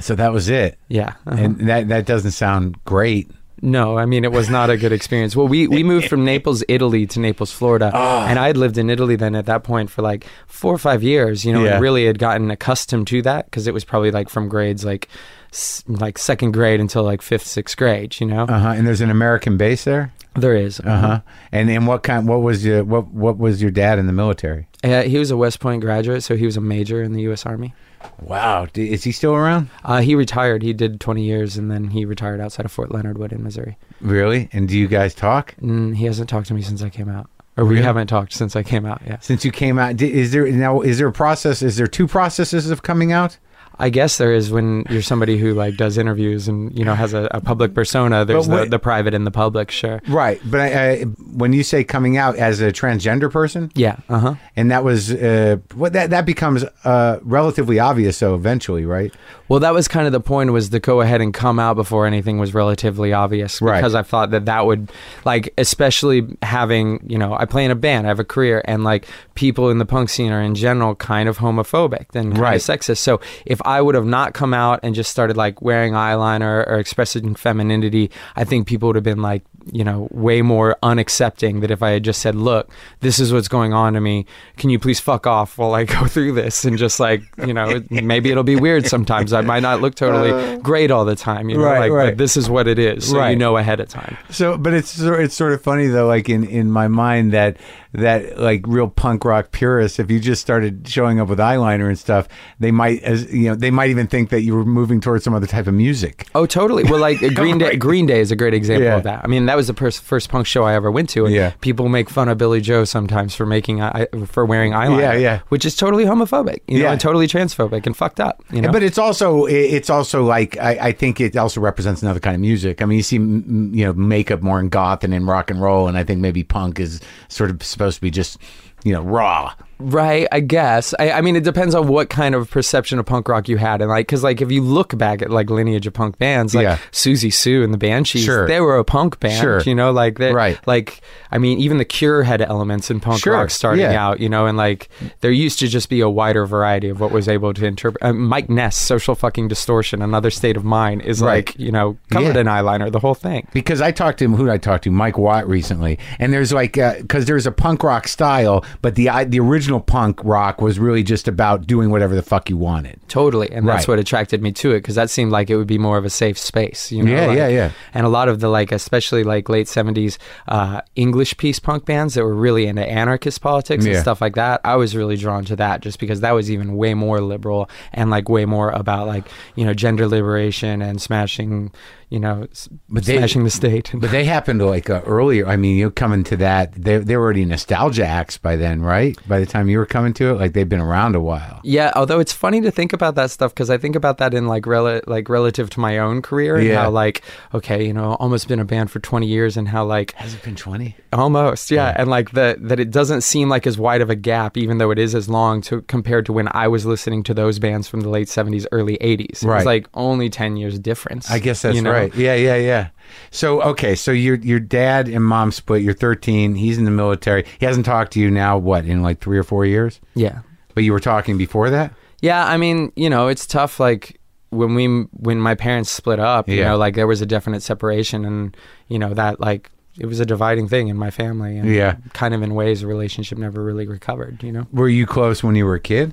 so 0.00 0.14
that 0.14 0.32
was 0.32 0.48
it 0.48 0.78
Yeah. 0.88 1.12
uh-huh. 1.26 1.42
and 1.42 1.68
that 1.68 1.88
that 1.88 2.06
doesn't 2.06 2.30
sound 2.32 2.76
great 2.84 3.30
no, 3.60 3.98
I 3.98 4.06
mean 4.06 4.22
it 4.24 4.30
was 4.30 4.48
not 4.48 4.70
a 4.70 4.76
good 4.76 4.92
experience. 4.92 5.34
Well, 5.34 5.48
we 5.48 5.66
we 5.66 5.82
moved 5.82 6.06
from 6.08 6.24
Naples, 6.24 6.62
Italy, 6.68 7.06
to 7.08 7.18
Naples, 7.18 7.50
Florida, 7.50 7.90
and 7.92 8.38
I 8.38 8.46
had 8.46 8.56
lived 8.56 8.78
in 8.78 8.88
Italy 8.88 9.16
then 9.16 9.34
at 9.34 9.46
that 9.46 9.64
point 9.64 9.90
for 9.90 10.00
like 10.00 10.26
four 10.46 10.72
or 10.72 10.78
five 10.78 11.02
years. 11.02 11.44
You 11.44 11.52
know, 11.52 11.64
Yeah. 11.64 11.72
and 11.72 11.82
really 11.82 12.06
had 12.06 12.20
gotten 12.20 12.52
accustomed 12.52 13.08
to 13.08 13.20
that 13.22 13.46
because 13.46 13.66
it 13.66 13.74
was 13.74 13.84
probably 13.84 14.12
like 14.12 14.28
from 14.28 14.48
grades 14.48 14.84
like 14.84 15.08
s- 15.52 15.84
like 15.86 16.18
second 16.18 16.52
grade 16.52 16.80
until 16.80 17.02
like 17.02 17.22
fifth, 17.22 17.46
sixth 17.46 17.76
grade. 17.76 18.18
You 18.20 18.26
know, 18.26 18.44
uh-huh 18.44 18.68
and 18.76 18.86
there's 18.86 19.00
an 19.00 19.10
american 19.10 19.56
base 19.56 19.84
there 19.84 20.12
there 20.34 20.54
is. 20.54 20.78
uh-huh 20.80 21.20
and 21.52 21.68
and 21.70 21.86
what 21.86 22.02
kind 22.02 22.28
what 22.28 22.42
was 22.42 22.64
your 22.64 22.84
what 22.84 23.08
what 23.08 23.38
was 23.38 23.60
your 23.62 23.70
dad 23.70 23.98
in 23.98 24.06
the 24.06 24.12
military 24.12 24.66
Uh, 24.84 25.02
he 25.02 25.18
was 25.18 25.30
a 25.30 25.36
West 25.36 25.58
Point 25.60 25.80
graduate, 25.80 26.22
so 26.22 26.36
he 26.36 26.46
was 26.46 26.56
a 26.56 26.60
major 26.60 27.02
in 27.02 27.12
the 27.12 27.22
U.S. 27.22 27.44
Army. 27.44 27.74
Wow, 28.20 28.66
D- 28.72 28.92
is 28.92 29.02
he 29.02 29.10
still 29.10 29.34
around? 29.34 29.68
Uh, 29.84 30.00
he 30.00 30.14
retired. 30.14 30.62
He 30.62 30.72
did 30.72 31.00
20 31.00 31.24
years, 31.24 31.56
and 31.56 31.68
then 31.68 31.88
he 31.88 32.04
retired 32.04 32.40
outside 32.40 32.64
of 32.64 32.70
Fort 32.70 32.92
Leonard 32.92 33.18
Wood 33.18 33.32
in 33.32 33.42
Missouri. 33.42 33.76
Really? 34.00 34.48
And 34.52 34.68
do 34.68 34.78
you 34.78 34.86
guys 34.86 35.14
talk 35.14 35.56
Mm, 35.60 35.96
he 35.96 36.04
hasn't 36.06 36.28
talked 36.28 36.46
to 36.48 36.54
me 36.54 36.62
since 36.62 36.80
I 36.80 36.90
came 36.90 37.08
out, 37.08 37.28
or 37.56 37.64
we 37.64 37.74
Really? 37.74 37.82
haven't 37.82 38.06
talked 38.06 38.32
since 38.32 38.54
I 38.54 38.62
came 38.62 38.86
out. 38.86 39.02
Yeah, 39.04 39.18
since 39.18 39.44
you 39.44 39.50
came 39.50 39.80
out? 39.80 39.96
di- 39.96 40.12
Is 40.14 40.30
there 40.30 40.46
now? 40.52 40.80
Is 40.80 40.98
there 40.98 41.08
a 41.08 41.12
process? 41.12 41.60
Is 41.60 41.76
there 41.76 41.88
two 41.88 42.06
processes 42.06 42.70
of 42.70 42.82
coming 42.82 43.10
out? 43.10 43.36
I 43.78 43.90
guess 43.90 44.18
there 44.18 44.32
is 44.32 44.50
when 44.50 44.84
you're 44.90 45.02
somebody 45.02 45.38
who 45.38 45.54
like 45.54 45.76
does 45.76 45.98
interviews 45.98 46.48
and 46.48 46.76
you 46.78 46.84
know 46.84 46.94
has 46.94 47.14
a, 47.14 47.28
a 47.30 47.40
public 47.40 47.74
persona. 47.74 48.24
There's 48.24 48.48
But 48.48 48.64
the, 48.64 48.70
the 48.70 48.78
private 48.78 49.14
and 49.14 49.26
the 49.26 49.30
public. 49.30 49.70
Sure. 49.70 50.00
Right, 50.08 50.40
but 50.44 50.60
I, 50.60 50.66
I, 50.90 51.02
when 51.04 51.52
you 51.52 51.62
say 51.62 51.84
coming 51.84 52.16
out 52.16 52.36
as 52.36 52.60
a 52.60 52.72
transgender 52.72 53.30
person, 53.30 53.70
Yeah. 53.74 53.96
Uh 54.08 54.18
huh. 54.18 54.34
and 54.56 54.70
that 54.70 54.84
was 54.84 55.12
uh, 55.12 55.58
what 55.74 55.92
that 55.92 56.10
that 56.10 56.26
becomes 56.26 56.64
uh, 56.84 57.18
relatively 57.22 57.78
obvious. 57.78 58.16
So 58.16 58.34
eventually, 58.34 58.84
right? 58.84 59.12
Well, 59.48 59.60
that 59.60 59.72
was 59.72 59.88
kind 59.88 60.06
of 60.06 60.12
the 60.12 60.20
point 60.20 60.52
was 60.52 60.68
to 60.70 60.78
go 60.80 61.00
ahead 61.00 61.22
and 61.22 61.32
come 61.32 61.58
out 61.58 61.74
before 61.76 62.04
anything 62.06 62.38
was 62.38 62.52
relatively 62.52 63.14
obvious 63.14 63.62
Right. 63.62 63.78
because 63.78 63.94
I 63.94 64.02
thought 64.02 64.30
that 64.32 64.44
that 64.44 64.66
would 64.66 64.92
like 65.24 65.54
especially 65.56 66.26
having, 66.42 67.00
you 67.08 67.16
know, 67.16 67.32
I 67.34 67.46
play 67.46 67.64
in 67.64 67.70
a 67.70 67.74
band, 67.74 68.06
I 68.06 68.10
have 68.10 68.18
a 68.20 68.24
career 68.24 68.60
and 68.66 68.84
like 68.84 69.06
people 69.34 69.70
in 69.70 69.78
the 69.78 69.86
punk 69.86 70.10
scene 70.10 70.32
are 70.32 70.42
in 70.42 70.54
general 70.54 70.94
kind 70.96 71.28
of 71.30 71.38
homophobic 71.38 72.06
and 72.14 72.32
kind 72.32 72.38
Right. 72.38 72.56
of 72.56 72.60
sexist. 72.62 72.98
So 72.98 73.20
if 73.46 73.60
I 73.68 73.80
would 73.82 73.94
have 73.94 74.06
not 74.06 74.32
come 74.34 74.54
out 74.54 74.80
and 74.82 74.94
just 74.94 75.10
started 75.10 75.36
like 75.36 75.60
wearing 75.60 75.92
eyeliner 75.92 76.66
or 76.66 76.78
expressing 76.78 77.34
femininity, 77.34 78.10
I 78.36 78.44
think 78.44 78.66
people 78.66 78.88
would 78.88 78.96
have 78.96 79.04
been 79.04 79.20
like, 79.22 79.42
you 79.70 79.84
know, 79.84 80.08
way 80.10 80.40
more 80.40 80.76
unaccepting 80.82 81.60
that 81.60 81.70
if 81.70 81.82
I 81.82 81.90
had 81.90 82.02
just 82.02 82.22
said, 82.22 82.34
"Look, 82.34 82.70
this 83.00 83.18
is 83.18 83.32
what's 83.32 83.48
going 83.48 83.74
on 83.74 83.92
to 83.92 84.00
me. 84.00 84.24
Can 84.56 84.70
you 84.70 84.78
please 84.78 84.98
fuck 85.00 85.26
off 85.26 85.58
while 85.58 85.74
I 85.74 85.84
go 85.96 86.06
through 86.06 86.32
this?" 86.32 86.64
And 86.64 86.78
just 86.78 86.98
like, 86.98 87.22
you 87.46 87.52
know, 87.52 87.82
maybe 87.90 88.30
it'll 88.30 88.44
be 88.44 88.56
weird 88.56 88.86
sometimes. 88.86 89.32
I 89.34 89.42
might 89.42 89.60
not 89.62 89.82
look 89.82 89.94
totally 89.94 90.56
great 90.58 90.90
all 90.90 91.04
the 91.04 91.16
time, 91.16 91.50
you 91.50 91.58
know, 91.58 91.64
Uh, 91.64 91.68
Right, 91.68 91.80
like, 91.80 91.90
right. 91.92 92.06
but 92.12 92.18
this 92.18 92.36
is 92.36 92.48
what 92.48 92.66
it 92.66 92.78
is, 92.78 93.10
so 93.10 93.18
Right. 93.18 93.30
you 93.30 93.36
know 93.36 93.56
ahead 93.58 93.80
of 93.80 93.88
time. 93.88 94.16
So, 94.30 94.56
but 94.56 94.72
it's 94.72 94.98
it's 94.98 95.34
sort 95.34 95.52
of 95.52 95.60
funny 95.60 95.86
though, 95.88 96.06
like 96.06 96.30
in 96.30 96.44
in 96.44 96.70
my 96.72 96.88
mind 96.88 97.32
that 97.32 97.58
that 97.92 98.38
like 98.38 98.64
real 98.66 98.88
punk 98.88 99.24
rock 99.24 99.50
purists, 99.50 99.98
if 99.98 100.10
you 100.10 100.20
just 100.20 100.40
started 100.42 100.86
showing 100.88 101.20
up 101.20 101.28
with 101.28 101.38
eyeliner 101.38 101.88
and 101.88 101.98
stuff, 101.98 102.28
they 102.60 102.70
might 102.70 103.02
as 103.02 103.32
you 103.32 103.48
know 103.50 103.54
they 103.58 103.70
might 103.70 103.90
even 103.90 104.06
think 104.06 104.30
that 104.30 104.42
you 104.42 104.54
were 104.54 104.64
moving 104.64 105.00
towards 105.00 105.24
some 105.24 105.34
other 105.34 105.46
type 105.46 105.66
of 105.66 105.74
music. 105.74 106.26
Oh, 106.34 106.46
totally. 106.46 106.84
Well, 106.84 107.00
like 107.00 107.18
Green 107.34 107.58
Day. 107.58 107.76
Green 107.76 108.06
Day 108.06 108.20
is 108.20 108.30
a 108.30 108.36
great 108.36 108.54
example 108.54 108.84
Yeah. 108.84 108.96
of 108.96 109.02
that. 109.04 109.22
I 109.24 109.26
mean, 109.26 109.46
that 109.46 109.56
was 109.56 109.66
the 109.66 109.74
pers- 109.74 109.98
first 109.98 110.28
punk 110.28 110.46
show 110.46 110.64
I 110.64 110.74
ever 110.74 110.90
went 110.90 111.08
to, 111.10 111.26
and 111.26 111.34
Yeah. 111.34 111.52
people 111.60 111.88
make 111.88 112.08
fun 112.10 112.28
of 112.28 112.38
Billie 112.38 112.60
Joe 112.60 112.84
sometimes 112.84 113.34
for 113.34 113.46
making 113.46 113.82
eye- 113.82 114.06
for 114.26 114.44
wearing 114.46 114.72
eyeliner. 114.72 115.00
Yeah, 115.00 115.12
yeah. 115.14 115.38
which 115.48 115.64
is 115.64 115.76
totally 115.76 116.04
homophobic, 116.04 116.60
you 116.68 116.78
know, 116.78 116.84
Yeah. 116.84 116.92
and 116.92 117.00
totally 117.00 117.26
transphobic 117.26 117.86
and 117.86 117.96
fucked 117.96 118.20
up. 118.20 118.42
You 118.52 118.60
know, 118.62 118.70
But 118.72 118.82
it's 118.82 118.98
also 118.98 119.46
it's 119.46 119.90
also 119.90 120.24
like 120.24 120.56
I, 120.58 120.78
I 120.88 120.92
think 120.92 121.20
it 121.20 121.36
also 121.36 121.60
represents 121.60 122.02
another 122.02 122.20
kind 122.20 122.34
of 122.34 122.40
music. 122.40 122.80
I 122.82 122.84
mean, 122.84 122.96
you 122.96 123.02
see, 123.02 123.16
m- 123.16 123.70
you 123.74 123.84
know, 123.84 123.92
makeup 123.92 124.42
more 124.42 124.60
in 124.60 124.68
goth 124.68 125.04
and 125.04 125.12
in 125.12 125.26
rock 125.26 125.50
and 125.50 125.60
roll, 125.60 125.88
and 125.88 125.96
I 125.98 126.04
think 126.04 126.20
maybe 126.20 126.42
punk 126.44 126.78
is 126.80 127.00
sort 127.28 127.50
of 127.50 127.62
supposed 127.62 127.96
to 127.96 128.00
be 128.00 128.10
just 128.10 128.38
you 128.84 128.92
know 128.92 129.02
raw. 129.02 129.52
Right, 129.80 130.26
I 130.32 130.40
guess. 130.40 130.94
I, 130.98 131.12
I 131.12 131.20
mean, 131.20 131.36
it 131.36 131.44
depends 131.44 131.74
on 131.74 131.86
what 131.88 132.10
kind 132.10 132.34
of 132.34 132.50
perception 132.50 132.98
of 132.98 133.06
punk 133.06 133.28
rock 133.28 133.48
you 133.48 133.56
had, 133.58 133.80
and 133.80 133.88
like, 133.88 134.06
because 134.06 134.24
like 134.24 134.40
if 134.40 134.50
you 134.50 134.60
look 134.62 134.96
back 134.98 135.22
at 135.22 135.30
like 135.30 135.50
lineage 135.50 135.86
of 135.86 135.92
punk 135.94 136.18
bands, 136.18 136.54
like 136.54 136.64
Yeah. 136.64 136.78
Siouxsie 136.90 137.32
Sioux 137.32 137.62
and 137.62 137.72
the 137.72 137.78
Banshees, 137.78 138.24
Sure. 138.24 138.46
they 138.48 138.60
were 138.60 138.76
a 138.78 138.84
punk 138.84 139.20
band. 139.20 139.40
Sure. 139.40 139.60
you 139.60 139.74
know, 139.74 139.92
like 139.92 140.18
they, 140.18 140.32
Right. 140.32 140.58
Like, 140.66 141.00
I 141.30 141.38
mean, 141.38 141.58
even 141.60 141.78
the 141.78 141.84
Cure 141.84 142.22
had 142.24 142.42
elements 142.42 142.90
in 142.90 142.98
punk 143.00 143.20
Sure, 143.22 143.34
rock 143.34 143.50
starting 143.50 143.82
yeah. 143.84 144.04
out, 144.04 144.18
you 144.20 144.28
know, 144.28 144.46
and 144.46 144.56
like 144.58 144.88
there 145.20 145.30
used 145.30 145.58
to 145.60 145.68
just 145.68 145.88
be 145.88 146.00
a 146.00 146.08
wider 146.08 146.44
variety 146.46 146.88
of 146.88 147.00
what 147.00 147.12
was 147.12 147.28
able 147.28 147.54
to 147.54 147.64
interpret. 147.66 148.02
Uh, 148.02 148.12
Mike 148.12 148.50
Ness, 148.50 148.76
social 148.76 149.14
fucking 149.14 149.46
distortion, 149.48 150.02
another 150.02 150.30
state 150.30 150.56
of 150.56 150.64
mind, 150.64 151.02
is 151.02 151.20
Right. 151.20 151.46
like 151.46 151.58
you 151.58 151.70
know 151.70 151.96
covered 152.10 152.34
Yeah. 152.34 152.40
in 152.40 152.46
eyeliner, 152.48 152.90
the 152.90 152.98
whole 153.00 153.14
thing. 153.14 153.46
Because 153.52 153.80
I 153.80 153.92
talked 153.92 154.18
to 154.18 154.24
him, 154.24 154.34
who 154.34 154.46
did 154.46 154.52
I 154.52 154.58
talk 154.58 154.82
to? 154.82 154.90
Mike 154.90 155.18
Watt 155.18 155.46
recently, 155.48 155.98
and 156.18 156.32
there's 156.32 156.52
like 156.52 156.72
because 156.72 157.26
there's 157.26 157.46
a 157.46 157.52
punk 157.52 157.82
rock 157.84 158.08
style, 158.08 158.64
but 158.82 158.94
the 158.96 159.08
I- 159.10 159.24
the 159.24 159.38
original 159.38 159.67
punk 159.78 160.24
rock 160.24 160.60
was 160.62 160.78
really 160.78 161.02
just 161.02 161.28
about 161.28 161.66
doing 161.66 161.90
whatever 161.90 162.14
the 162.14 162.22
fuck 162.22 162.48
you 162.48 162.56
wanted. 162.56 162.98
Totally, 163.08 163.50
and 163.52 163.68
that's 163.68 163.86
Right. 163.86 163.92
what 163.94 163.98
attracted 163.98 164.42
me 164.42 164.52
to 164.52 164.70
it 164.72 164.78
because 164.80 164.94
that 164.94 165.10
seemed 165.10 165.30
like 165.30 165.50
it 165.50 165.56
would 165.56 165.66
be 165.66 165.76
more 165.78 165.98
of 165.98 166.04
a 166.06 166.10
safe 166.10 166.38
space. 166.38 166.90
You 166.90 167.02
know, 167.02 167.12
Yeah, 167.12 167.26
like- 167.26 167.36
yeah, 167.36 167.48
yeah. 167.48 167.70
And 167.92 168.06
a 168.06 168.08
lot 168.08 168.28
of 168.28 168.40
the 168.40 168.48
like, 168.48 168.72
especially 168.72 169.22
like 169.24 169.48
late 169.48 169.68
seventies 169.68 170.18
uh, 170.48 170.80
English 170.96 171.36
peace 171.36 171.58
punk 171.58 171.84
bands 171.84 172.14
that 172.14 172.24
were 172.24 172.34
really 172.34 172.66
into 172.66 172.82
anarchist 172.88 173.40
politics 173.42 173.84
and 173.84 173.96
stuff 173.96 174.20
like 174.22 174.34
that. 174.36 174.60
I 174.64 174.76
was 174.76 174.96
really 174.96 175.16
drawn 175.16 175.44
to 175.46 175.56
that 175.56 175.82
just 175.82 175.98
because 176.00 176.20
that 176.20 176.32
was 176.32 176.50
even 176.50 176.76
way 176.76 176.94
more 176.94 177.20
liberal 177.20 177.68
and 177.92 178.08
like 178.10 178.28
way 178.28 178.46
more 178.46 178.70
about 178.70 179.06
like 179.06 179.26
you 179.54 179.64
know 179.66 179.74
gender 179.74 180.06
liberation 180.06 180.80
and 180.80 181.02
smashing 181.02 181.70
you 182.10 182.18
know 182.18 182.46
But 182.88 183.04
they- 183.04 183.18
smashing 183.18 183.44
the 183.44 183.50
state. 183.50 183.90
But 183.94 184.10
they 184.10 184.24
happened 184.24 184.60
like 184.64 184.88
uh, 184.90 185.02
earlier. 185.06 185.46
I 185.46 185.56
mean, 185.56 185.76
you're 185.76 185.90
coming 185.90 186.24
to 186.24 186.36
that, 186.38 186.72
they 186.72 186.98
they 186.98 187.16
were 187.16 187.24
already 187.24 187.44
nostalgia 187.44 188.06
acts 188.06 188.38
by 188.38 188.56
then, 188.56 188.80
right? 188.82 189.16
By 189.28 189.40
the 189.40 189.46
time 189.46 189.68
you 189.68 189.78
were 189.78 189.86
coming 189.86 190.12
to 190.14 190.30
it, 190.30 190.34
like 190.34 190.52
they've 190.54 190.68
been 190.68 190.80
around 190.80 191.14
a 191.16 191.20
while. 191.20 191.60
Yeah, 191.64 191.92
although 191.96 192.18
it's 192.20 192.32
funny 192.32 192.60
to 192.62 192.70
think 192.70 192.92
about 192.92 193.14
that 193.16 193.30
stuff 193.30 193.52
because 193.54 193.70
I 193.70 193.78
think 193.78 193.96
about 193.96 194.18
that 194.18 194.32
in 194.34 194.46
like 194.46 194.66
rel- 194.66 195.00
like 195.06 195.28
relative 195.28 195.68
to 195.70 195.80
my 195.80 195.98
own 195.98 196.22
career 196.22 196.56
and 196.56 196.66
Yeah. 196.66 196.82
how 196.82 196.90
like 196.90 197.22
okay, 197.54 197.86
you 197.86 197.92
know, 197.92 198.14
almost 198.14 198.48
been 198.48 198.60
a 198.60 198.64
band 198.64 198.90
for 198.90 199.00
20 199.00 199.26
years 199.26 199.56
and 199.56 199.68
how 199.68 199.84
like 199.84 200.12
Has 200.14 200.34
it 200.34 200.42
been 200.42 200.56
twenty? 200.56 200.96
almost 201.12 201.70
yeah, 201.70 201.94
and 201.96 202.08
like 202.08 202.30
that 202.32 202.56
that 202.68 202.78
it 202.80 202.90
doesn't 202.90 203.22
seem 203.22 203.48
like 203.48 203.66
as 203.66 203.78
wide 203.78 204.00
of 204.00 204.10
a 204.10 204.16
gap 204.16 204.56
even 204.56 204.78
though 204.78 204.90
it 204.90 204.98
is 204.98 205.14
as 205.14 205.28
long 205.28 205.60
to 205.62 205.82
compared 205.82 206.24
to 206.26 206.32
when 206.32 206.48
I 206.52 206.68
was 206.68 206.84
listening 206.86 207.22
to 207.24 207.34
those 207.34 207.58
bands 207.58 207.88
from 207.88 208.00
the 208.02 208.08
late 208.08 208.28
70s 208.28 208.66
early 208.72 208.96
80s. 209.00 209.42
It 209.42 209.46
Right. 209.46 209.56
was 209.56 209.64
like 209.66 209.88
only 209.94 210.28
10 210.30 210.56
years 210.56 210.78
difference. 210.78 211.30
I 211.30 211.38
guess 211.38 211.62
that's 211.62 211.74
you 211.76 211.82
know? 211.82 211.90
right. 211.92 211.97
Yeah, 212.14 212.34
yeah, 212.34 212.56
yeah. 212.56 212.88
So 213.30 213.62
okay, 213.62 213.94
so 213.94 214.10
your 214.12 214.36
your 214.36 214.60
dad 214.60 215.08
and 215.08 215.24
mom 215.24 215.52
split. 215.52 215.82
You're 215.82 215.94
13. 215.94 216.54
He's 216.54 216.78
in 216.78 216.84
the 216.84 216.90
military. 216.90 217.44
He 217.58 217.66
hasn't 217.66 217.86
talked 217.86 218.12
to 218.12 218.20
you 218.20 218.30
now. 218.30 218.56
What 218.58 218.84
in 218.84 219.02
like 219.02 219.20
three 219.20 219.38
or 219.38 219.42
four 219.42 219.64
years? 219.66 220.00
Yeah. 220.14 220.40
But 220.74 220.84
you 220.84 220.92
were 220.92 221.00
talking 221.00 221.36
before 221.38 221.70
that. 221.70 221.92
Yeah, 222.20 222.44
I 222.46 222.56
mean, 222.56 222.92
you 222.96 223.08
know, 223.10 223.28
it's 223.28 223.46
tough. 223.46 223.78
Like 223.80 224.20
when 224.50 224.74
we 224.74 224.86
when 225.12 225.40
my 225.40 225.54
parents 225.54 225.90
split 225.90 226.18
up, 226.20 226.48
you 226.48 226.56
Yeah. 226.56 226.68
know, 226.70 226.76
like 226.78 226.94
there 226.94 227.06
was 227.06 227.20
a 227.20 227.26
definite 227.26 227.62
separation, 227.62 228.24
and 228.24 228.56
you 228.88 228.98
know 228.98 229.12
that 229.14 229.40
like 229.40 229.70
it 229.98 230.06
was 230.06 230.20
a 230.20 230.26
dividing 230.26 230.68
thing 230.68 230.88
in 230.88 230.96
my 230.96 231.10
family, 231.10 231.58
and 231.58 231.68
Yeah. 231.68 231.96
kind 232.12 232.32
of 232.34 232.42
in 232.42 232.54
ways 232.54 232.80
the 232.82 232.86
relationship 232.86 233.36
never 233.38 233.62
really 233.62 233.86
recovered. 233.86 234.42
You 234.42 234.52
know. 234.52 234.66
Were 234.72 234.88
you 234.88 235.06
close 235.06 235.42
when 235.42 235.54
you 235.56 235.64
were 235.66 235.74
a 235.74 235.80
kid? 235.80 236.12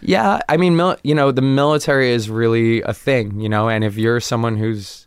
Yeah, 0.00 0.40
I 0.48 0.56
mean, 0.58 0.76
mil- 0.76 0.98
you 1.02 1.14
know, 1.14 1.30
the 1.32 1.40
military 1.42 2.10
is 2.12 2.28
really 2.28 2.82
a 2.82 2.92
thing, 2.92 3.40
you 3.40 3.48
know, 3.48 3.68
and 3.70 3.82
if 3.82 3.96
you're 3.96 4.20
someone 4.20 4.56
who's, 4.58 5.03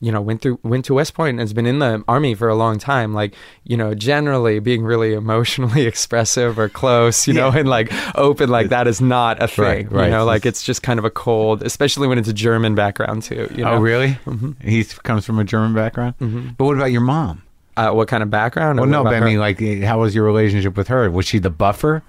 you 0.00 0.10
know, 0.10 0.20
went 0.20 0.40
through 0.42 0.58
went 0.62 0.84
to 0.86 0.94
West 0.94 1.12
Point 1.14 1.30
and 1.34 1.40
has 1.40 1.52
been 1.52 1.66
in 1.66 1.78
the 1.78 2.02
army 2.08 2.34
for 2.34 2.48
a 2.48 2.54
long 2.54 2.78
time, 2.78 3.12
like, 3.12 3.34
you 3.64 3.76
know, 3.76 3.94
generally 3.94 4.58
being 4.58 4.82
really 4.82 5.12
emotionally 5.14 5.82
expressive 5.86 6.58
or 6.58 6.68
close, 6.68 7.28
you 7.28 7.34
know, 7.34 7.48
and 7.50 7.68
like 7.68 7.92
open 8.16 8.48
like 8.48 8.70
that 8.70 8.86
is 8.86 9.00
not 9.00 9.42
a 9.42 9.46
thing, 9.48 9.64
Right, 9.64 9.92
right. 9.92 10.04
you 10.06 10.10
know, 10.10 10.24
like 10.24 10.46
it's 10.46 10.62
just 10.62 10.82
kind 10.82 10.98
of 10.98 11.04
a 11.04 11.10
cold, 11.10 11.62
especially 11.62 12.08
when 12.08 12.18
it's 12.18 12.28
a 12.28 12.32
German 12.32 12.74
background 12.74 13.22
too. 13.24 13.48
You 13.54 13.64
know? 13.64 13.72
Oh, 13.72 13.78
really? 13.80 14.18
Mhm. 14.26 14.60
He 14.62 14.84
comes 14.84 15.26
from 15.26 15.38
a 15.38 15.44
German 15.44 15.74
background. 15.74 16.14
Mhm. 16.18 16.56
But 16.56 16.64
what 16.64 16.76
about 16.76 16.92
your 16.92 17.02
mom? 17.02 17.42
Uh, 17.76 17.92
what 17.92 18.08
kind 18.08 18.22
of 18.22 18.30
background? 18.30 18.78
Well, 18.80 18.88
no, 18.88 19.04
but 19.04 19.14
I 19.14 19.18
her? 19.18 19.24
mean, 19.24 19.38
like, 19.38 19.60
how 19.82 20.00
was 20.00 20.14
your 20.14 20.24
relationship 20.24 20.76
with 20.76 20.88
her? 20.88 21.10
Was 21.10 21.26
she 21.26 21.38
the 21.38 21.50
buffer? 21.50 22.02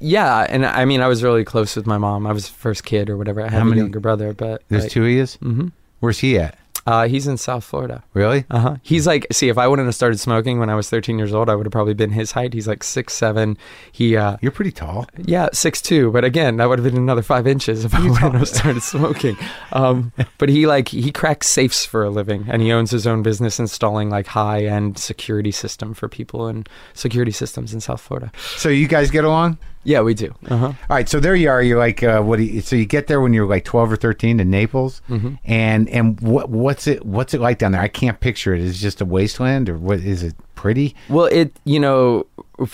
yeah, 0.00 0.46
and 0.48 0.66
I 0.66 0.84
mean, 0.84 1.00
I 1.00 1.06
was 1.06 1.22
really 1.22 1.44
close 1.44 1.76
with 1.76 1.86
my 1.86 1.96
mom. 1.96 2.26
I 2.26 2.32
was 2.32 2.48
the 2.48 2.54
first 2.54 2.84
kid 2.84 3.08
or 3.08 3.16
whatever. 3.16 3.40
I 3.40 3.44
had 3.44 3.52
How 3.52 3.60
a 3.60 3.64
many- 3.64 3.80
younger 3.80 4.00
brother, 4.00 4.32
but 4.32 4.62
There's 4.68 4.82
like, 4.84 4.92
two 4.92 5.04
of 5.04 5.10
yous. 5.10 5.36
mhm. 5.38 5.72
Where's 6.00 6.18
he 6.18 6.38
at? 6.38 6.58
Uh, 6.86 7.08
he's 7.08 7.26
in 7.26 7.36
South 7.36 7.64
Florida. 7.64 8.02
Really? 8.14 8.44
Uh 8.50 8.58
huh. 8.60 8.76
He's 8.82 9.06
like, 9.06 9.26
see, 9.32 9.48
if 9.48 9.58
I 9.58 9.66
wouldn't 9.66 9.86
have 9.86 9.94
started 9.94 10.20
smoking 10.20 10.58
when 10.60 10.70
I 10.70 10.74
was 10.74 10.88
13 10.88 11.18
years 11.18 11.34
old, 11.34 11.50
I 11.50 11.54
would 11.54 11.66
have 11.66 11.72
probably 11.72 11.94
been 11.94 12.10
his 12.12 12.32
height. 12.32 12.54
He's 12.54 12.68
like 12.68 12.82
six 12.84 13.14
seven. 13.14 13.58
He, 13.90 14.16
uh, 14.16 14.36
You're 14.40 14.52
pretty 14.52 14.72
tall. 14.72 15.06
yeah, 15.24 15.48
six 15.52 15.82
two. 15.82 16.10
But 16.12 16.24
again, 16.24 16.56
that 16.58 16.68
would 16.68 16.78
have 16.78 16.84
been 16.84 16.96
another 17.00 17.22
five 17.22 17.46
inches 17.46 17.84
if 17.84 17.94
I 17.94 18.08
wouldn't 18.08 18.34
have 18.34 18.48
started 18.48 18.82
smoking. 18.82 19.36
Um, 19.72 20.12
but 20.38 20.48
he 20.48 20.66
like 20.66 20.88
he 20.88 21.10
cracks 21.10 21.48
safes 21.48 21.84
for 21.84 22.04
a 22.04 22.10
living, 22.10 22.46
and 22.48 22.62
he 22.62 22.70
owns 22.72 22.90
his 22.90 23.06
own 23.06 23.22
business 23.22 23.58
installing 23.58 24.08
like 24.10 24.26
high 24.28 24.64
end 24.64 24.98
security 24.98 25.50
system 25.50 25.92
for 25.94 26.08
people 26.08 26.46
and 26.46 26.68
security 26.94 27.32
systems 27.32 27.74
in 27.74 27.80
South 27.80 28.00
Florida. 28.00 28.30
So 28.56 28.68
you 28.68 28.86
guys 28.86 29.10
get 29.10 29.24
along? 29.24 29.58
Yeah, 29.86 30.00
we 30.00 30.14
do. 30.14 30.34
Uh 30.48 30.56
huh. 30.56 30.66
All 30.66 30.74
right, 30.96 31.08
so 31.08 31.20
there 31.20 31.36
you 31.36 31.48
are. 31.48 31.62
You're 31.62 31.78
like, 31.78 32.02
uh, 32.02 32.20
what? 32.20 32.38
Do 32.38 32.42
you, 32.42 32.60
so 32.60 32.74
you 32.74 32.86
get 32.86 33.06
there 33.06 33.20
when 33.20 33.32
you're 33.32 33.46
like 33.46 33.64
12 33.64 33.92
or 33.92 33.96
13 33.96 34.38
to 34.38 34.44
Naples, 34.44 35.00
Mhm. 35.08 35.38
and 35.44 35.88
and 35.90 36.20
what 36.20 36.50
what's 36.50 36.88
it 36.88 37.06
what's 37.06 37.34
it 37.34 37.40
like 37.40 37.58
down 37.58 37.70
there? 37.70 37.80
I 37.80 37.86
can't 37.88 38.18
picture 38.18 38.52
it. 38.52 38.60
Is 38.60 38.72
it 38.76 38.78
just 38.82 39.00
a 39.00 39.04
wasteland, 39.04 39.68
or 39.68 39.78
what 39.78 40.00
is 40.00 40.24
it? 40.24 40.34
Pretty? 40.56 40.96
Well, 41.08 41.26
it 41.26 41.56
you 41.64 41.78
know, 41.78 42.26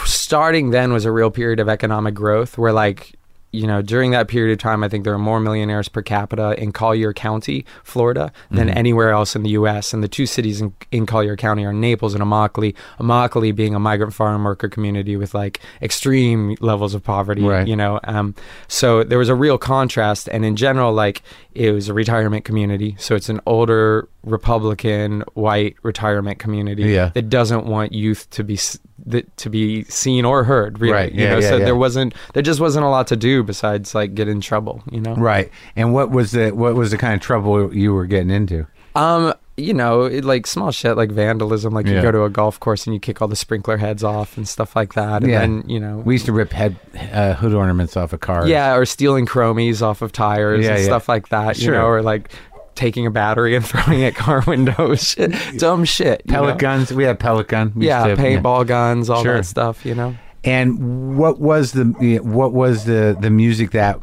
starting 0.05 0.71
then 0.71 0.93
was 0.93 1.05
a 1.05 1.13
real 1.13 1.31
period 1.31 1.61
of 1.61 1.69
economic 1.69 2.15
growth 2.15 2.57
where 2.57 2.73
like 2.73 3.13
you 3.53 3.67
know 3.67 3.83
during 3.83 4.11
that 4.13 4.29
period 4.29 4.53
of 4.53 4.59
time, 4.59 4.83
I 4.83 4.89
think 4.89 5.05
there 5.05 5.15
are 5.15 5.19
more 5.19 5.39
millionaires 5.41 5.89
per 5.89 6.03
capita 6.03 6.61
in 6.61 6.73
Collier 6.73 7.13
County, 7.13 7.65
Florida, 7.85 8.33
than 8.51 8.69
Mhm. 8.69 8.77
anywhere 8.77 9.11
else 9.11 9.37
in 9.37 9.43
the 9.43 9.51
U.S. 9.51 9.93
And 9.93 10.03
the 10.03 10.09
two 10.09 10.27
cities 10.27 10.61
in, 10.61 10.73
in 10.91 11.07
Collier 11.07 11.37
County 11.37 11.65
are 11.65 11.73
Naples 11.73 12.15
and 12.15 12.23
Immokalee. 12.23 12.75
Immokalee 12.99 13.55
being 13.55 13.75
a 13.75 13.79
migrant 13.81 14.15
farm 14.15 14.45
worker 14.45 14.69
community 14.69 15.17
with 15.17 15.35
like 15.35 15.61
extreme 15.81 16.57
levels 16.61 16.95
of 16.95 17.05
poverty, 17.05 17.43
Right. 17.43 17.67
you 17.69 17.77
know. 17.77 18.01
Um, 18.05 18.35
so 18.69 19.05
there 19.05 19.19
was 19.19 19.29
a 19.29 19.35
real 19.35 19.59
contrast, 19.59 20.29
and 20.33 20.45
in 20.45 20.57
general, 20.57 20.93
like 20.93 21.23
it 21.55 21.73
was 21.73 21.89
a 21.89 21.95
retirement 21.95 22.45
community. 22.45 22.97
So 22.99 23.15
it's 23.15 23.29
an 23.29 23.41
older 23.47 24.09
Republican 24.25 25.23
white 25.35 25.77
retirement 25.83 26.39
community 26.39 26.85
Yeah. 26.85 27.11
that 27.15 27.29
doesn't 27.29 27.67
want 27.67 27.93
youth 27.93 28.29
to 28.31 28.43
be 28.45 28.59
that, 29.07 29.37
to 29.39 29.51
be 29.51 29.85
seen 29.85 30.25
or 30.25 30.45
heard. 30.45 30.81
Really, 30.81 30.93
Right. 30.95 31.13
You 31.13 31.23
Yeah, 31.25 31.31
know, 31.35 31.39
yeah, 31.39 31.49
so 31.49 31.57
yeah. 31.59 31.65
there 31.65 31.77
wasn't 31.77 32.15
there 32.35 32.43
just 32.43 32.61
wasn't 32.61 32.85
a 32.85 32.89
lot 32.89 33.07
to 33.09 33.17
do 33.17 33.43
besides 33.43 33.95
like 33.95 34.15
get 34.15 34.29
in 34.29 34.41
trouble. 34.41 34.83
You 34.91 35.01
know. 35.01 35.15
Right. 35.15 35.51
And 35.77 35.93
what 35.93 36.11
was 36.11 36.33
the 36.33 36.51
what 36.51 36.75
was 36.75 36.91
the 36.91 36.99
kind 36.99 37.15
of 37.15 37.21
trouble 37.21 37.75
you 37.75 37.93
were 37.95 38.07
getting 38.07 38.31
into? 38.31 38.67
Um, 38.95 39.33
you 39.57 39.75
know, 39.75 40.05
it, 40.05 40.25
like 40.25 40.47
small 40.47 40.71
shit 40.71 40.97
like 40.97 41.11
vandalism. 41.11 41.73
Like 41.75 41.87
you 41.87 42.01
go 42.01 42.11
to 42.11 42.25
a 42.25 42.31
golf 42.31 42.59
course 42.61 42.87
and 42.87 42.95
you 42.95 43.01
kick 43.01 43.21
all 43.21 43.29
the 43.29 43.37
sprinkler 43.37 43.77
heads 43.77 44.03
off 44.03 44.37
and 44.39 44.49
stuff 44.49 44.75
like 44.77 44.95
that. 44.95 45.23
And 45.23 45.31
Yeah. 45.31 45.41
then 45.41 45.65
you 45.67 45.79
know. 45.81 45.99
We 45.99 46.15
used 46.15 46.27
to 46.27 46.33
rip 46.33 46.53
head 46.53 46.77
uh, 47.13 47.35
hood 47.35 47.53
ornaments 47.55 47.97
off 47.97 48.13
of 48.13 48.21
cars. 48.21 48.49
yeah, 48.49 48.75
or 48.75 48.85
stealing 48.87 49.27
chromies 49.27 49.83
off 49.83 50.01
of 50.03 50.13
tires 50.13 50.67
and 50.67 50.83
stuff 50.85 51.09
like 51.09 51.29
that. 51.29 51.57
Sure. 51.57 51.75
You 51.75 51.81
know, 51.81 51.87
or 51.87 52.03
like 52.03 52.31
taking 52.75 53.07
a 53.07 53.11
battery 53.11 53.55
and 53.57 53.65
throwing 53.67 54.03
at 54.05 54.15
car 54.15 54.43
windows. 54.47 55.15
Dumb 55.59 55.85
shit. 55.85 56.27
pellet 56.27 56.55
know? 56.55 56.59
guns. 56.59 56.93
We 56.93 57.05
had 57.05 57.19
pellet 57.19 57.49
gun. 57.49 57.73
We 57.77 57.87
Yeah, 57.87 58.07
to- 58.07 58.17
paintball 58.17 58.67
guns, 58.67 59.09
all 59.11 59.23
Sure. 59.23 59.37
that 59.37 59.45
stuff. 59.45 59.85
You 59.87 59.95
know. 59.95 60.15
And 60.45 61.17
what 61.17 61.41
was 61.41 61.73
the 61.73 61.85
what 62.23 62.53
was 62.53 62.85
the 62.85 63.17
the 63.21 63.31
music 63.31 63.71
that? 63.73 64.01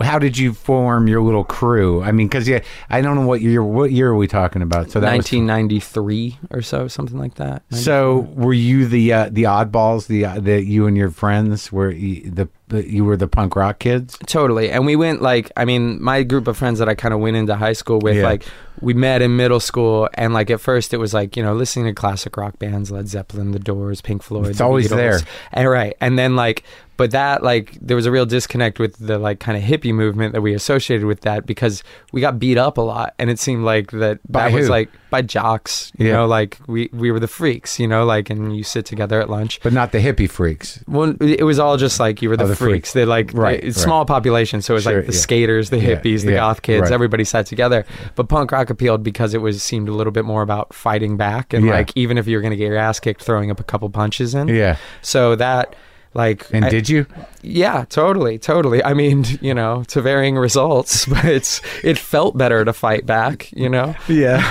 How 0.00 0.18
did 0.18 0.36
you 0.36 0.52
form 0.52 1.08
your 1.08 1.22
little 1.22 1.44
crew? 1.44 2.02
I 2.02 2.12
mean, 2.12 2.26
because 2.28 2.46
yeah, 2.46 2.60
I 2.90 3.00
don't 3.00 3.16
know 3.16 3.26
what 3.26 3.40
year. 3.40 3.62
What 3.64 3.92
year 3.92 4.08
are 4.10 4.16
we 4.16 4.26
talking 4.28 4.60
about? 4.62 4.90
So 4.90 5.00
that 5.00 5.16
was 5.16 5.24
1993 5.32 6.38
or 6.50 6.62
so, 6.62 6.88
something 6.88 7.18
like 7.18 7.34
that. 7.36 7.62
So 7.70 8.28
were 8.34 8.52
you 8.52 8.86
the 8.86 9.12
uh, 9.12 9.28
the 9.32 9.44
oddballs? 9.44 10.06
The 10.06 10.24
uh, 10.26 10.40
the 10.40 10.62
you 10.62 10.86
and 10.86 10.96
your 10.96 11.10
friends 11.10 11.72
were 11.72 11.90
you, 11.90 12.30
the, 12.30 12.48
the 12.68 12.88
you 12.88 13.04
were 13.04 13.16
the 13.16 13.28
punk 13.28 13.56
rock 13.56 13.78
kids? 13.78 14.18
Totally. 14.26 14.70
And 14.70 14.84
we 14.84 14.96
went 14.96 15.22
like 15.22 15.50
I 15.56 15.64
mean, 15.64 16.02
my 16.02 16.22
group 16.22 16.46
of 16.46 16.56
friends 16.56 16.78
that 16.78 16.88
I 16.88 16.94
kind 16.94 17.14
of 17.14 17.20
went 17.20 17.36
into 17.36 17.56
high 17.56 17.72
school 17.72 17.98
with 17.98 18.16
Yeah. 18.16 18.24
like 18.24 18.44
we 18.82 18.92
met 18.92 19.22
in 19.22 19.36
middle 19.36 19.60
school 19.60 20.08
and 20.14 20.34
like 20.34 20.50
at 20.50 20.60
first 20.60 20.92
it 20.92 20.98
was 20.98 21.14
like, 21.14 21.36
you 21.36 21.42
know, 21.42 21.54
listening 21.54 21.86
to 21.86 21.94
classic 21.94 22.36
rock 22.36 22.58
bands, 22.58 22.90
Led 22.90 23.08
Zeppelin, 23.08 23.52
The 23.52 23.58
Doors, 23.58 24.02
Pink 24.02 24.22
Floyd. 24.22 24.48
It's 24.48 24.60
always 24.60 24.88
Beatles. 24.88 24.96
there. 24.96 25.20
And 25.52 25.68
right. 25.70 25.96
And 26.02 26.18
then 26.18 26.36
like 26.36 26.62
but 26.96 27.10
that 27.10 27.42
like 27.42 27.76
there 27.80 27.96
was 27.96 28.06
a 28.06 28.10
real 28.10 28.26
disconnect 28.26 28.78
with 28.78 28.96
the 28.98 29.18
like 29.18 29.38
kind 29.40 29.56
of 29.56 29.62
hippie 29.64 29.92
movement 29.94 30.32
that 30.32 30.40
we 30.40 30.54
associated 30.54 31.06
with 31.06 31.20
that 31.22 31.46
because 31.46 31.82
we 32.12 32.20
got 32.20 32.38
beat 32.38 32.56
up 32.58 32.78
a 32.78 32.80
lot 32.80 33.14
and 33.18 33.30
it 33.30 33.38
seemed 33.38 33.64
like 33.64 33.90
that 33.92 34.20
By 34.30 34.48
that 34.50 34.56
was 34.56 34.68
like 34.68 34.90
by 35.10 35.22
jocks, 35.22 35.92
you 35.98 36.06
Yeah. 36.08 36.14
know, 36.14 36.26
like 36.26 36.58
we 36.66 36.90
we 36.92 37.10
were 37.12 37.20
the 37.20 37.28
freaks, 37.28 37.78
you 37.78 37.86
know, 37.86 38.04
like 38.04 38.28
and 38.30 38.56
you 38.56 38.64
sit 38.64 38.84
together 38.86 39.20
at 39.20 39.30
lunch. 39.30 39.60
But 39.62 39.72
not 39.72 39.92
the 39.92 39.98
hippie 39.98 40.28
freaks. 40.28 40.82
Well, 40.88 41.14
it 41.20 41.44
was 41.44 41.58
all 41.58 41.76
just 41.76 42.00
like 42.00 42.22
you 42.22 42.28
were 42.28 42.36
the, 42.36 42.44
Oh, 42.44 42.48
the 42.48 42.56
freaks. 42.56 42.70
freaks. 42.72 42.92
They 42.92 43.04
like 43.04 43.30
Right, 43.34 43.62
it's 43.62 43.76
right. 43.78 43.84
small 43.84 44.04
population, 44.04 44.62
so 44.62 44.74
it 44.74 44.76
was 44.76 44.82
Sure, 44.84 44.96
like 44.96 45.06
the 45.06 45.12
yeah. 45.12 45.18
skaters, 45.18 45.70
the 45.70 45.78
Yeah, 45.78 45.96
hippies, 45.96 46.24
the 46.24 46.32
yeah, 46.32 46.36
goth 46.38 46.62
kids. 46.62 46.82
right. 46.82 46.92
Everybody 46.92 47.24
sat 47.24 47.46
together. 47.46 47.84
But 48.14 48.28
punk 48.28 48.52
rock 48.52 48.70
appealed 48.70 49.02
because 49.02 49.34
it 49.34 49.40
was 49.42 49.62
seemed 49.62 49.88
a 49.88 49.92
little 49.92 50.12
bit 50.12 50.24
more 50.24 50.42
about 50.42 50.72
fighting 50.74 51.16
back 51.16 51.52
and 51.52 51.66
like 51.68 51.90
even 51.94 52.18
if 52.18 52.26
you 52.26 52.36
were 52.36 52.42
going 52.42 52.50
to 52.52 52.56
get 52.56 52.68
your 52.68 52.76
ass 52.78 52.98
kicked, 53.00 53.22
throwing 53.22 53.50
up 53.50 53.60
a 53.60 53.64
couple 53.64 53.88
punches 53.90 54.34
in. 54.34 54.48
Yeah. 54.48 54.76
So 55.02 55.36
that 55.36 55.74
like 56.16 56.46
And 56.52 56.64
I- 56.64 56.68
did 56.70 56.88
you? 56.88 57.06
yeah, 57.42 57.84
totally, 57.88 58.38
totally. 58.38 58.82
I 58.82 58.94
mean, 58.94 59.24
you 59.40 59.54
know, 59.54 59.84
to 59.88 60.00
varying 60.00 60.36
results, 60.36 61.06
but 61.12 61.24
it's 61.24 61.60
it 61.84 61.98
felt 61.98 62.36
better 62.36 62.64
to 62.64 62.72
fight 62.72 63.06
back, 63.06 63.52
you 63.52 63.68
know. 63.68 63.94
Yeah. 64.08 64.42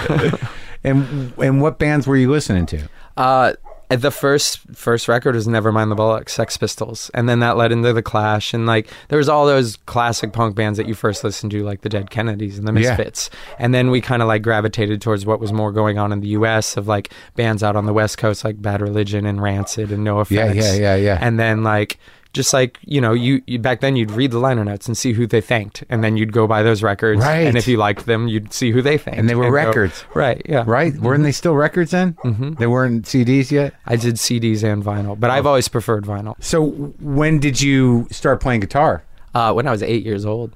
and 0.84 1.34
and 1.38 1.62
what 1.62 1.80
bands 1.80 2.08
were 2.08 2.16
you 2.18 2.30
listening 2.32 2.66
to? 2.68 2.88
Uh, 3.18 3.54
the 3.90 4.12
first 4.12 4.60
first 4.74 5.08
record 5.08 5.36
was 5.36 5.48
Nevermind 5.48 5.90
the 5.90 5.96
Bollocks, 5.96 6.30
Sex 6.30 6.58
Pistols, 6.58 7.12
and 7.14 7.30
then 7.30 7.40
that 7.40 7.56
led 7.58 7.72
into 7.72 7.94
the 7.94 8.02
Clash, 8.02 8.54
and 8.54 8.66
like 8.66 8.90
there 9.10 9.18
was 9.18 9.30
all 9.30 9.46
those 9.46 9.78
classic 9.86 10.34
punk 10.34 10.56
bands 10.56 10.78
that 10.78 10.88
you 10.88 10.96
first 10.96 11.24
listened 11.24 11.52
to, 11.52 11.64
like 11.64 11.82
the 11.82 11.90
Dead 11.90 12.10
Kennedys 12.10 12.58
and 12.58 12.68
the 12.68 12.74
Yeah. 12.74 12.90
Misfits, 12.90 13.30
and 13.60 13.74
then 13.74 13.92
we 13.92 14.02
kind 14.02 14.22
of 14.22 14.28
like 14.28 14.42
gravitated 14.42 15.02
towards 15.02 15.26
what 15.26 15.40
was 15.40 15.54
more 15.54 15.72
going 15.72 15.98
on 15.98 16.12
in 16.12 16.20
the 16.22 16.30
U.S. 16.30 16.78
of 16.78 16.88
like 16.88 17.12
bands 17.36 17.62
out 17.64 17.76
on 17.76 17.86
the 17.86 17.94
West 17.94 18.18
Coast 18.18 18.44
like 18.44 18.62
Bad 18.62 18.82
Religion 18.82 19.26
and 19.26 19.42
Rancid 19.42 19.92
and 19.92 20.06
NOFX, 20.06 20.32
Yeah, 20.32 20.52
yeah, 20.54 20.74
yeah, 20.74 20.96
yeah. 20.96 21.18
and 21.22 21.40
then 21.40 21.64
like 21.64 21.98
just 22.36 22.54
like 22.54 22.78
you 22.84 23.00
know 23.02 23.14
you, 23.14 23.42
you 23.48 23.58
back 23.58 23.80
then 23.82 23.96
you'd 23.96 24.12
read 24.12 24.30
the 24.32 24.38
liner 24.40 24.64
notes 24.64 24.86
and 24.88 24.96
see 24.98 25.14
who 25.14 25.26
they 25.26 25.42
thanked 25.42 25.84
and 25.90 26.04
then 26.04 26.18
you'd 26.18 26.32
go 26.34 26.46
buy 26.46 26.62
those 26.62 26.84
records 26.84 27.22
Right. 27.22 27.48
and 27.48 27.58
if 27.58 27.68
you 27.68 27.78
liked 27.78 28.06
them 28.06 28.28
you'd 28.28 28.54
see 28.54 28.72
who 28.72 28.82
they 28.82 28.98
thanked 28.98 29.20
And 29.20 29.30
they 29.30 29.36
were 29.36 29.46
go- 29.46 29.50
records. 29.64 30.04
right 30.14 30.42
yeah 30.48 30.64
Right? 30.68 30.94
Weren't 30.96 31.24
they 31.24 31.32
still 31.32 31.56
records 31.56 31.92
then? 31.92 32.14
Mhm. 32.24 32.58
They 32.60 32.68
weren't 32.68 33.06
CDs 33.06 33.50
yet. 33.52 33.74
I 33.88 33.96
did 33.96 34.16
CDs 34.20 34.64
and 34.64 34.84
vinyl, 34.84 35.20
but 35.20 35.30
I've 35.32 35.46
always 35.48 35.68
preferred 35.70 36.04
vinyl. 36.06 36.36
So 36.40 36.66
when 37.00 37.40
did 37.40 37.62
you 37.62 38.08
start 38.12 38.42
playing 38.42 38.60
guitar? 38.62 39.04
Uh, 39.34 39.52
when 39.54 39.66
I 39.68 39.72
was 39.72 39.82
eight 39.84 40.04
years 40.06 40.26
old, 40.26 40.52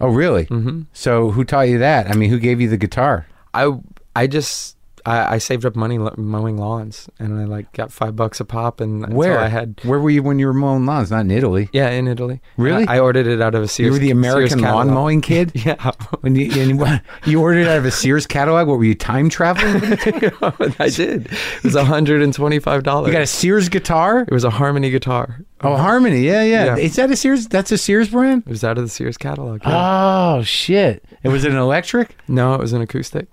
Oh, 0.00 0.08
really? 0.08 0.44
hmm 0.44 0.82
So 0.92 1.30
who 1.32 1.42
taught 1.44 1.68
you 1.68 1.78
that? 1.78 2.08
I 2.10 2.14
mean, 2.14 2.30
who 2.30 2.38
gave 2.38 2.60
you 2.60 2.68
the 2.68 2.76
guitar? 2.76 3.26
I 3.54 3.72
I 4.14 4.26
just 4.26 4.75
I, 5.06 5.34
I 5.34 5.38
saved 5.38 5.64
up 5.64 5.76
money 5.76 5.98
mowing 5.98 6.56
lawns, 6.58 7.08
and 7.18 7.38
I 7.38 7.44
like 7.44 7.72
got 7.72 7.92
five 7.92 8.16
bucks 8.16 8.40
a 8.40 8.44
pop, 8.44 8.80
and 8.80 9.14
Where 9.14 9.38
I 9.38 9.46
had. 9.48 9.78
Where 9.84 10.00
were 10.00 10.10
you 10.10 10.22
when 10.22 10.38
you 10.38 10.46
were 10.46 10.52
mowing 10.54 10.84
lawns? 10.84 11.10
Not 11.10 11.20
in 11.20 11.30
Italy. 11.30 11.68
Yeah, 11.72 11.90
in 11.90 12.08
Italy. 12.08 12.40
Really? 12.56 12.86
I, 12.88 12.96
I 12.96 12.98
ordered 13.00 13.26
it 13.26 13.40
out 13.40 13.54
of 13.54 13.62
a 13.62 13.68
Sears. 13.68 13.86
you 13.86 13.92
were 13.92 13.98
the 13.98 14.10
American 14.10 14.60
lawn 14.60 14.90
mowing 14.90 15.20
kid. 15.20 15.52
Yeah, 15.66 15.92
When 16.20 16.34
you 16.34 16.50
and 16.60 17.00
you 17.24 17.40
ordered 17.40 17.60
it 17.60 17.68
out 17.68 17.78
of 17.78 17.84
a 17.84 17.90
Sears 17.90 18.26
catalog, 18.26 18.68
what 18.68 18.78
were 18.78 18.84
you 18.84 18.94
time 18.94 19.28
traveling? 19.30 19.76
I 20.78 20.88
did. 20.88 21.26
It 21.26 21.64
was 21.64 21.74
hundred 21.76 22.22
and 22.22 22.34
twenty-five 22.34 22.82
dollars. 22.82 23.06
You 23.08 23.12
got 23.12 23.22
a 23.22 23.26
Sears 23.26 23.68
guitar? 23.68 24.20
It 24.20 24.30
was 24.32 24.44
a 24.44 24.50
Harmony 24.50 24.90
guitar. 24.90 25.40
Oh, 25.62 25.76
Harmony. 25.76 26.20
Yeah, 26.20 26.42
yeah, 26.42 26.64
Yeah. 26.64 26.76
Is 26.76 26.96
that 26.96 27.10
a 27.10 27.16
Sears? 27.16 27.48
That's 27.48 27.72
a 27.72 27.78
Sears 27.78 28.10
brand. 28.10 28.42
It 28.46 28.50
was 28.50 28.62
out 28.64 28.76
of 28.76 28.84
the 28.84 28.90
Sears 28.90 29.16
catalog. 29.16 29.62
yeah. 29.64 30.36
Oh 30.38 30.42
shit! 30.42 31.04
It 31.22 31.28
was 31.28 31.44
an 31.44 31.56
electric? 31.56 32.16
no, 32.28 32.54
it 32.54 32.60
was 32.60 32.72
an 32.72 32.82
acoustic. 32.82 33.28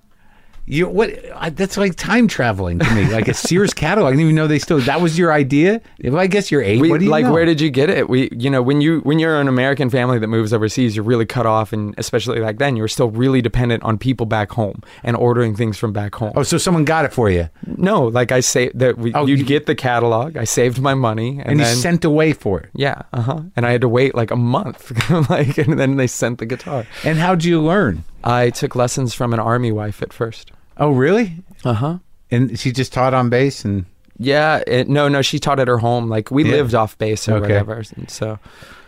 You 0.65 0.87
what? 0.87 1.11
I, 1.35 1.49
that's 1.49 1.75
like 1.75 1.95
time 1.95 2.29
traveling 2.29 2.79
to 2.79 2.95
me, 2.95 3.11
like 3.11 3.27
a 3.27 3.33
Sears 3.33 3.73
catalog. 3.75 4.07
I 4.07 4.11
didn't 4.11 4.23
even 4.23 4.35
know 4.35 4.47
they 4.47 4.59
still. 4.59 4.79
That 4.79 5.01
was 5.01 5.17
your 5.17 5.33
idea. 5.33 5.81
Well, 6.01 6.19
I 6.19 6.27
guess 6.27 6.51
you're 6.51 6.61
eight. 6.61 6.79
We, 6.79 6.89
what 6.89 6.99
do 6.99 7.05
you 7.05 7.11
like 7.11 7.25
know? 7.25 7.33
where 7.33 7.43
did 7.43 7.59
you 7.59 7.69
get 7.69 7.89
it? 7.89 8.07
We 8.07 8.29
you 8.31 8.49
know 8.49 8.61
when 8.61 8.79
you 8.79 8.99
when 9.01 9.19
you're 9.19 9.41
an 9.41 9.49
American 9.49 9.89
family 9.89 10.19
that 10.19 10.27
moves 10.27 10.53
overseas, 10.53 10.95
you're 10.95 11.03
really 11.03 11.25
cut 11.25 11.45
off, 11.45 11.73
and 11.73 11.93
especially 11.97 12.39
back 12.39 12.59
then, 12.59 12.77
you 12.77 12.81
were 12.81 12.87
still 12.87 13.09
really 13.09 13.41
dependent 13.41 13.83
on 13.83 13.97
people 13.97 14.25
back 14.25 14.51
home 14.51 14.81
and 15.03 15.17
ordering 15.17 15.53
things 15.53 15.77
from 15.77 15.91
back 15.91 16.15
home. 16.15 16.31
Oh, 16.35 16.43
so 16.43 16.57
someone 16.57 16.85
got 16.85 17.03
it 17.03 17.11
for 17.11 17.29
you, 17.29 17.49
No, 17.67 18.05
like 18.07 18.31
I 18.31 18.39
say 18.39 18.71
that 18.75 18.97
we, 18.97 19.13
Oh, 19.13 19.25
you'd 19.25 19.39
you- 19.39 19.45
get 19.45 19.65
the 19.65 19.75
catalog. 19.75 20.37
I 20.37 20.45
saved 20.45 20.79
my 20.79 20.93
money, 20.93 21.39
and, 21.39 21.49
and 21.51 21.59
you 21.59 21.65
sent 21.65 22.05
away 22.05 22.31
for 22.31 22.61
it. 22.61 22.69
yeah, 22.73 23.01
uh 23.11 23.21
huh. 23.21 23.41
And 23.57 23.65
I 23.65 23.71
had 23.71 23.81
to 23.81 23.89
wait 23.89 24.15
like 24.15 24.31
a 24.31 24.37
month, 24.37 24.91
like, 25.29 25.57
and 25.57 25.77
then 25.77 25.97
they 25.97 26.07
sent 26.07 26.37
the 26.39 26.45
guitar. 26.45 26.85
And 27.03 27.17
how'd 27.17 27.43
you 27.43 27.61
learn? 27.61 28.05
I 28.23 28.49
took 28.51 28.75
lessons 28.75 29.13
from 29.13 29.33
an 29.33 29.39
army 29.39 29.71
wife 29.71 30.01
at 30.01 30.13
first. 30.13 30.51
Oh, 30.77 30.91
really? 30.91 31.37
Uh 31.63 31.73
huh. 31.73 31.97
And 32.31 32.57
she 32.57 32.71
just 32.71 32.93
taught 32.93 33.13
on 33.13 33.29
bass 33.29 33.63
and 33.65 33.85
Yeah, 34.17 34.63
it, 34.67 34.87
no, 34.87 35.07
no, 35.09 35.21
she 35.21 35.39
taught 35.39 35.59
at 35.59 35.67
her 35.67 35.77
home. 35.79 36.07
Like 36.09 36.31
we 36.31 36.43
Yeah. 36.45 36.51
lived 36.53 36.73
off 36.75 36.97
base 36.97 37.27
or 37.27 37.33
Okay. 37.33 37.41
whatever. 37.41 37.83
And 37.95 38.09
so 38.09 38.39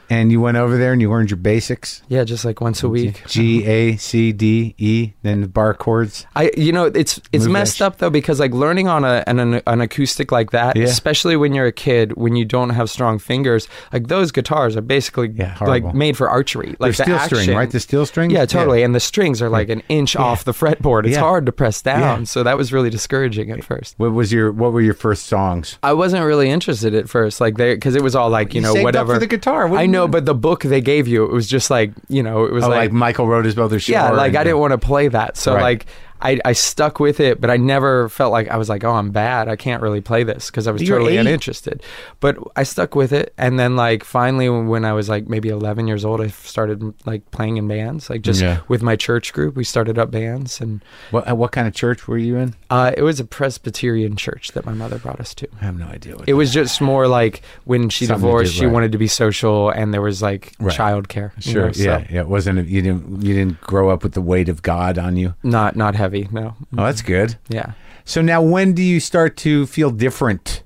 and 0.09 0.31
you 0.31 0.39
went 0.41 0.57
over 0.57 0.77
there 0.77 0.93
and 0.93 1.01
you 1.01 1.09
learned 1.09 1.29
your 1.29 1.37
basics. 1.37 2.01
yeah, 2.07 2.23
just 2.23 2.45
like 2.45 2.61
once 2.61 2.83
a 2.83 2.89
week. 2.89 3.23
G 3.27 3.65
A 3.65 3.95
C 3.97 4.31
D 4.31 4.75
E, 4.77 5.13
then 5.23 5.41
the 5.41 5.47
bar 5.47 5.73
chords. 5.73 6.25
I, 6.35 6.51
you 6.57 6.71
know, 6.71 6.85
it's 6.85 7.19
it's 7.31 7.45
Move 7.45 7.53
messed 7.53 7.75
action. 7.75 7.85
up 7.87 7.97
though 7.97 8.09
because 8.09 8.39
like 8.39 8.51
learning 8.53 8.87
on 8.87 9.03
a 9.03 9.23
an, 9.27 9.39
an, 9.39 9.81
acoustic 9.81 10.31
like 10.31 10.51
that, 10.51 10.75
Yeah. 10.75 10.85
especially 10.85 11.35
when 11.35 11.53
you're 11.53 11.65
a 11.67 11.71
kid, 11.71 12.13
when 12.17 12.35
you 12.35 12.45
don't 12.45 12.71
have 12.71 12.89
strong 12.89 13.19
fingers, 13.19 13.67
like 13.93 14.07
those 14.07 14.31
guitars 14.31 14.75
are 14.77 14.81
basically 14.81 15.29
Yeah, 15.35 15.57
like 15.61 15.93
made 15.93 16.17
for 16.17 16.29
archery. 16.29 16.75
Like 16.79 16.95
They're 16.95 17.05
the 17.05 17.19
steel 17.27 17.39
string, 17.39 17.57
right? 17.57 17.69
The 17.71 17.79
steel 17.79 18.05
string. 18.05 18.29
Yeah, 18.31 18.45
totally. 18.45 18.83
And 18.83 18.93
the 18.93 18.99
strings 18.99 19.41
are 19.41 19.49
like 19.49 19.69
an 19.69 19.81
inch 19.89 20.15
off 20.15 20.43
the 20.43 20.51
fretboard. 20.53 21.05
It's 21.05 21.13
Yeah. 21.15 21.21
hard 21.21 21.45
to 21.45 21.51
press 21.51 21.81
down. 21.81 22.19
Yeah. 22.21 22.23
So 22.25 22.43
that 22.43 22.57
was 22.57 22.71
really 22.73 22.89
discouraging 22.89 23.51
at 23.51 23.63
first. 23.63 23.95
What 23.97 24.13
was 24.13 24.31
your 24.31 24.51
What 24.51 24.73
were 24.73 24.81
your 24.81 24.93
first 24.93 25.25
songs? 25.27 25.77
I 25.83 25.93
wasn't 25.93 26.23
really 26.25 26.49
interested 26.49 26.93
at 26.95 27.09
first, 27.09 27.39
like 27.41 27.57
they, 27.57 27.73
because 27.75 27.95
it 27.95 28.03
was 28.03 28.15
all 28.15 28.29
like 28.29 28.53
you, 28.53 28.61
know 28.61 28.73
saved 28.73 28.79
up 28.79 28.83
whatever 28.85 29.13
for 29.15 29.19
the 29.19 29.27
guitar. 29.27 29.67
What 29.67 29.79
I 29.79 29.85
know, 29.85 29.94
mean? 30.03 30.11
but 30.11 30.25
the 30.25 30.35
book 30.35 30.63
they 30.63 30.81
gave 30.81 31.07
you, 31.07 31.23
it 31.25 31.31
was 31.31 31.47
just 31.47 31.69
like 31.69 31.91
you 32.07 32.21
know, 32.23 32.45
it 32.45 32.51
was 32.53 32.63
Oh, 32.63 32.69
like, 32.69 32.77
like, 32.77 32.91
Michael 32.91 33.27
wrote 33.27 33.45
his 33.45 33.55
brother. 33.55 33.77
yeah, 33.87 34.11
like 34.11 34.35
I 34.35 34.43
didn't 34.43 34.59
want 34.59 34.71
to 34.71 34.77
play 34.77 35.07
that, 35.07 35.37
so 35.37 35.53
Right. 35.55 35.61
like 35.61 35.85
I, 36.25 36.39
I 36.43 36.53
stuck 36.53 36.99
with 36.99 37.19
it, 37.19 37.39
but 37.39 37.49
I 37.49 37.57
never 37.57 38.09
felt 38.09 38.31
like 38.31 38.49
I 38.49 38.57
was 38.57 38.67
like, 38.69 38.83
oh, 38.83 38.93
I'm 38.93 39.11
bad. 39.11 39.47
I 39.47 39.55
can't 39.55 39.81
really 39.81 40.01
play 40.01 40.23
this 40.23 40.47
because 40.49 40.67
I 40.67 40.71
was 40.71 40.81
You're 40.81 40.97
totally 40.97 41.17
eight. 41.17 41.19
uninterested. 41.27 41.83
But 42.19 42.37
I 42.55 42.63
stuck 42.63 42.95
with 42.95 43.13
it, 43.13 43.33
and 43.37 43.59
then 43.59 43.75
like 43.75 44.03
finally, 44.03 44.49
when 44.49 44.85
I 44.85 44.93
was 44.93 45.07
like 45.09 45.27
maybe 45.29 45.49
11 45.49 45.87
years 45.87 46.03
old, 46.03 46.21
I 46.21 46.27
started 46.27 46.93
like 47.05 47.29
playing 47.31 47.57
in 47.57 47.67
bands, 47.67 48.09
like 48.09 48.21
just 48.23 48.41
Yeah. 48.41 48.59
with 48.67 48.81
my 48.81 48.95
church 48.95 49.33
group. 49.33 49.55
We 49.55 49.63
started 49.63 49.97
up 49.99 50.09
bands, 50.11 50.59
and 50.61 50.83
What 51.11 51.37
What 51.37 51.51
kind 51.51 51.67
of 51.67 51.73
church 51.73 52.07
were 52.07 52.17
you 52.17 52.37
in? 52.37 52.55
uh, 52.69 52.91
it 52.97 53.03
was 53.03 53.19
a 53.19 53.25
Presbyterian 53.25 54.15
church 54.15 54.51
that 54.53 54.65
my 54.65 54.73
mother 54.73 54.97
brought 54.97 55.19
us 55.19 55.33
to. 55.35 55.47
I 55.61 55.65
have 55.65 55.77
no 55.77 55.85
idea. 55.87 56.15
What 56.15 56.27
It 56.27 56.33
was 56.33 56.51
just 56.51 56.81
more 56.81 57.07
like 57.07 57.41
when 57.65 57.89
she 57.89 58.05
Something 58.05 58.21
divorced, 58.25 58.53
she 58.53 58.65
right. 58.65 58.73
wanted 58.73 58.91
to 58.93 58.97
be 58.97 59.07
social, 59.07 59.69
and 59.69 59.93
there 59.93 60.01
was 60.01 60.21
like 60.21 60.53
Right. 60.59 60.75
childcare. 60.75 61.31
you 61.45 61.51
Sure. 61.51 61.65
know, 61.67 61.71
so 61.71 61.83
yeah. 61.83 62.05
Yeah. 62.09 62.21
It 62.21 62.27
wasn't. 62.27 62.67
You 62.67 62.81
didn't. 62.81 63.21
You 63.23 63.33
didn't 63.33 63.61
grow 63.61 63.89
up 63.89 64.01
with 64.03 64.13
the 64.13 64.21
weight 64.21 64.49
of 64.49 64.61
God 64.61 64.97
on 64.97 65.15
you. 65.17 65.33
Not 65.43 65.75
not 65.75 65.95
heavy. 65.95 66.14
No. 66.31 66.55
Oh, 66.77 66.83
that's 66.85 67.01
good. 67.01 67.35
Yeah. 67.49 67.73
So 68.05 68.21
now, 68.21 68.41
when 68.41 68.73
do 68.73 68.81
you 68.83 68.99
start 68.99 69.35
to 69.37 69.65
feel 69.65 69.89
different? 69.91 70.63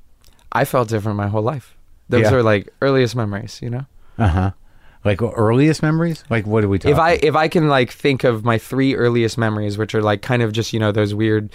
I 0.51 0.65
felt 0.65 0.89
different 0.89 1.17
my 1.17 1.27
whole 1.27 1.41
life. 1.43 1.75
Those 2.09 2.23
Yeah. 2.23 2.33
are 2.35 2.43
like 2.43 2.67
earliest 2.81 3.15
memories, 3.15 3.59
you 3.61 3.69
know. 3.69 3.85
Uh 4.17 4.27
huh. 4.27 4.51
Like 5.05 5.21
earliest 5.21 5.81
memories? 5.81 6.23
Like 6.29 6.45
what 6.45 6.61
do 6.61 6.69
we 6.69 6.77
talking? 6.77 6.91
If 6.91 6.99
I 6.99 7.11
if 7.13 7.35
I 7.35 7.47
can 7.47 7.69
like 7.69 7.91
think 7.91 8.23
of 8.23 8.43
my 8.43 8.57
three 8.57 8.95
earliest 8.95 9.37
memories, 9.37 9.77
which 9.77 9.95
are 9.95 10.01
like 10.01 10.21
kind 10.21 10.41
of 10.41 10.51
just 10.51 10.73
you 10.73 10.79
know 10.79 10.91
those 10.91 11.13
weird 11.13 11.49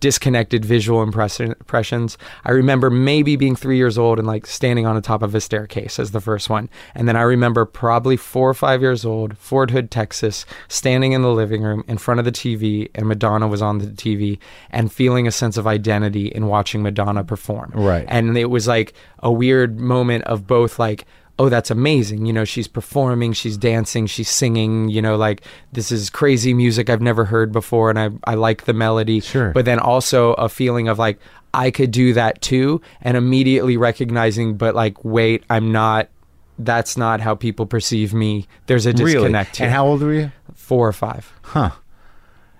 disconnected 0.00 0.64
visual 0.64 1.02
impression, 1.02 1.48
impressions. 1.48 2.16
I 2.44 2.52
remember 2.52 2.88
maybe 2.88 3.34
being 3.34 3.56
three 3.56 3.76
years 3.76 3.98
old 3.98 4.18
and 4.18 4.28
like 4.28 4.46
standing 4.46 4.86
on 4.86 4.94
the 4.94 5.00
top 5.00 5.22
of 5.22 5.34
a 5.34 5.40
staircase 5.40 5.98
as 5.98 6.12
the 6.12 6.20
first 6.20 6.48
one, 6.48 6.70
and 6.94 7.08
then 7.08 7.16
I 7.16 7.22
remember 7.22 7.64
probably 7.64 8.16
four 8.16 8.48
or 8.48 8.54
five 8.54 8.80
years 8.80 9.04
old, 9.04 9.36
Fort 9.36 9.70
Hood, 9.70 9.90
Texas, 9.90 10.46
standing 10.68 11.12
in 11.12 11.22
the 11.22 11.32
living 11.32 11.62
room 11.62 11.84
in 11.88 11.98
front 11.98 12.20
of 12.20 12.24
the 12.24 12.32
TV, 12.32 12.90
and 12.94 13.06
Madonna 13.06 13.48
was 13.48 13.60
on 13.60 13.78
the 13.78 13.86
TV, 13.86 14.38
and 14.70 14.92
feeling 14.92 15.26
a 15.26 15.32
sense 15.32 15.56
of 15.56 15.66
identity 15.66 16.28
in 16.28 16.46
watching 16.46 16.82
Madonna 16.82 17.24
perform. 17.24 17.72
Right. 17.74 18.06
and 18.08 18.38
it 18.38 18.50
was 18.50 18.68
like 18.68 18.94
a 19.18 19.32
weird 19.32 19.80
moment 19.80 20.24
of 20.24 20.46
both 20.46 20.78
like 20.78 21.06
oh 21.38 21.48
that's 21.48 21.70
amazing 21.70 22.26
you 22.26 22.32
know 22.32 22.44
she's 22.44 22.66
performing 22.68 23.32
she's 23.32 23.56
dancing 23.56 24.06
she's 24.06 24.28
singing 24.28 24.88
you 24.88 25.00
know 25.00 25.16
like 25.16 25.42
this 25.72 25.92
is 25.92 26.10
crazy 26.10 26.52
music 26.54 26.90
i've 26.90 27.00
never 27.02 27.24
heard 27.24 27.52
before 27.52 27.90
and 27.90 27.98
i, 27.98 28.10
I 28.24 28.34
like 28.34 28.64
the 28.64 28.72
melody 28.72 29.20
Sure. 29.20 29.50
but 29.52 29.64
then 29.64 29.78
also 29.78 30.32
a 30.34 30.48
feeling 30.48 30.88
of 30.88 30.98
like 30.98 31.18
i 31.54 31.70
could 31.70 31.90
do 31.90 32.12
that 32.14 32.40
too 32.42 32.80
and 33.02 33.16
immediately 33.16 33.76
recognizing 33.76 34.56
but 34.56 34.74
like 34.74 35.04
wait 35.04 35.44
i'm 35.48 35.70
not 35.72 36.08
that's 36.58 36.96
not 36.96 37.20
how 37.20 37.34
people 37.36 37.66
perceive 37.66 38.12
me 38.12 38.48
there's 38.66 38.86
a 38.86 38.92
really? 38.92 39.12
disconnect 39.14 39.56
here 39.58 39.66
And 39.66 39.74
how 39.74 39.86
old 39.86 40.02
were 40.02 40.12
you? 40.14 40.32
four 40.54 40.88
or 40.88 40.92
five 40.92 41.32
Huh. 41.42 41.70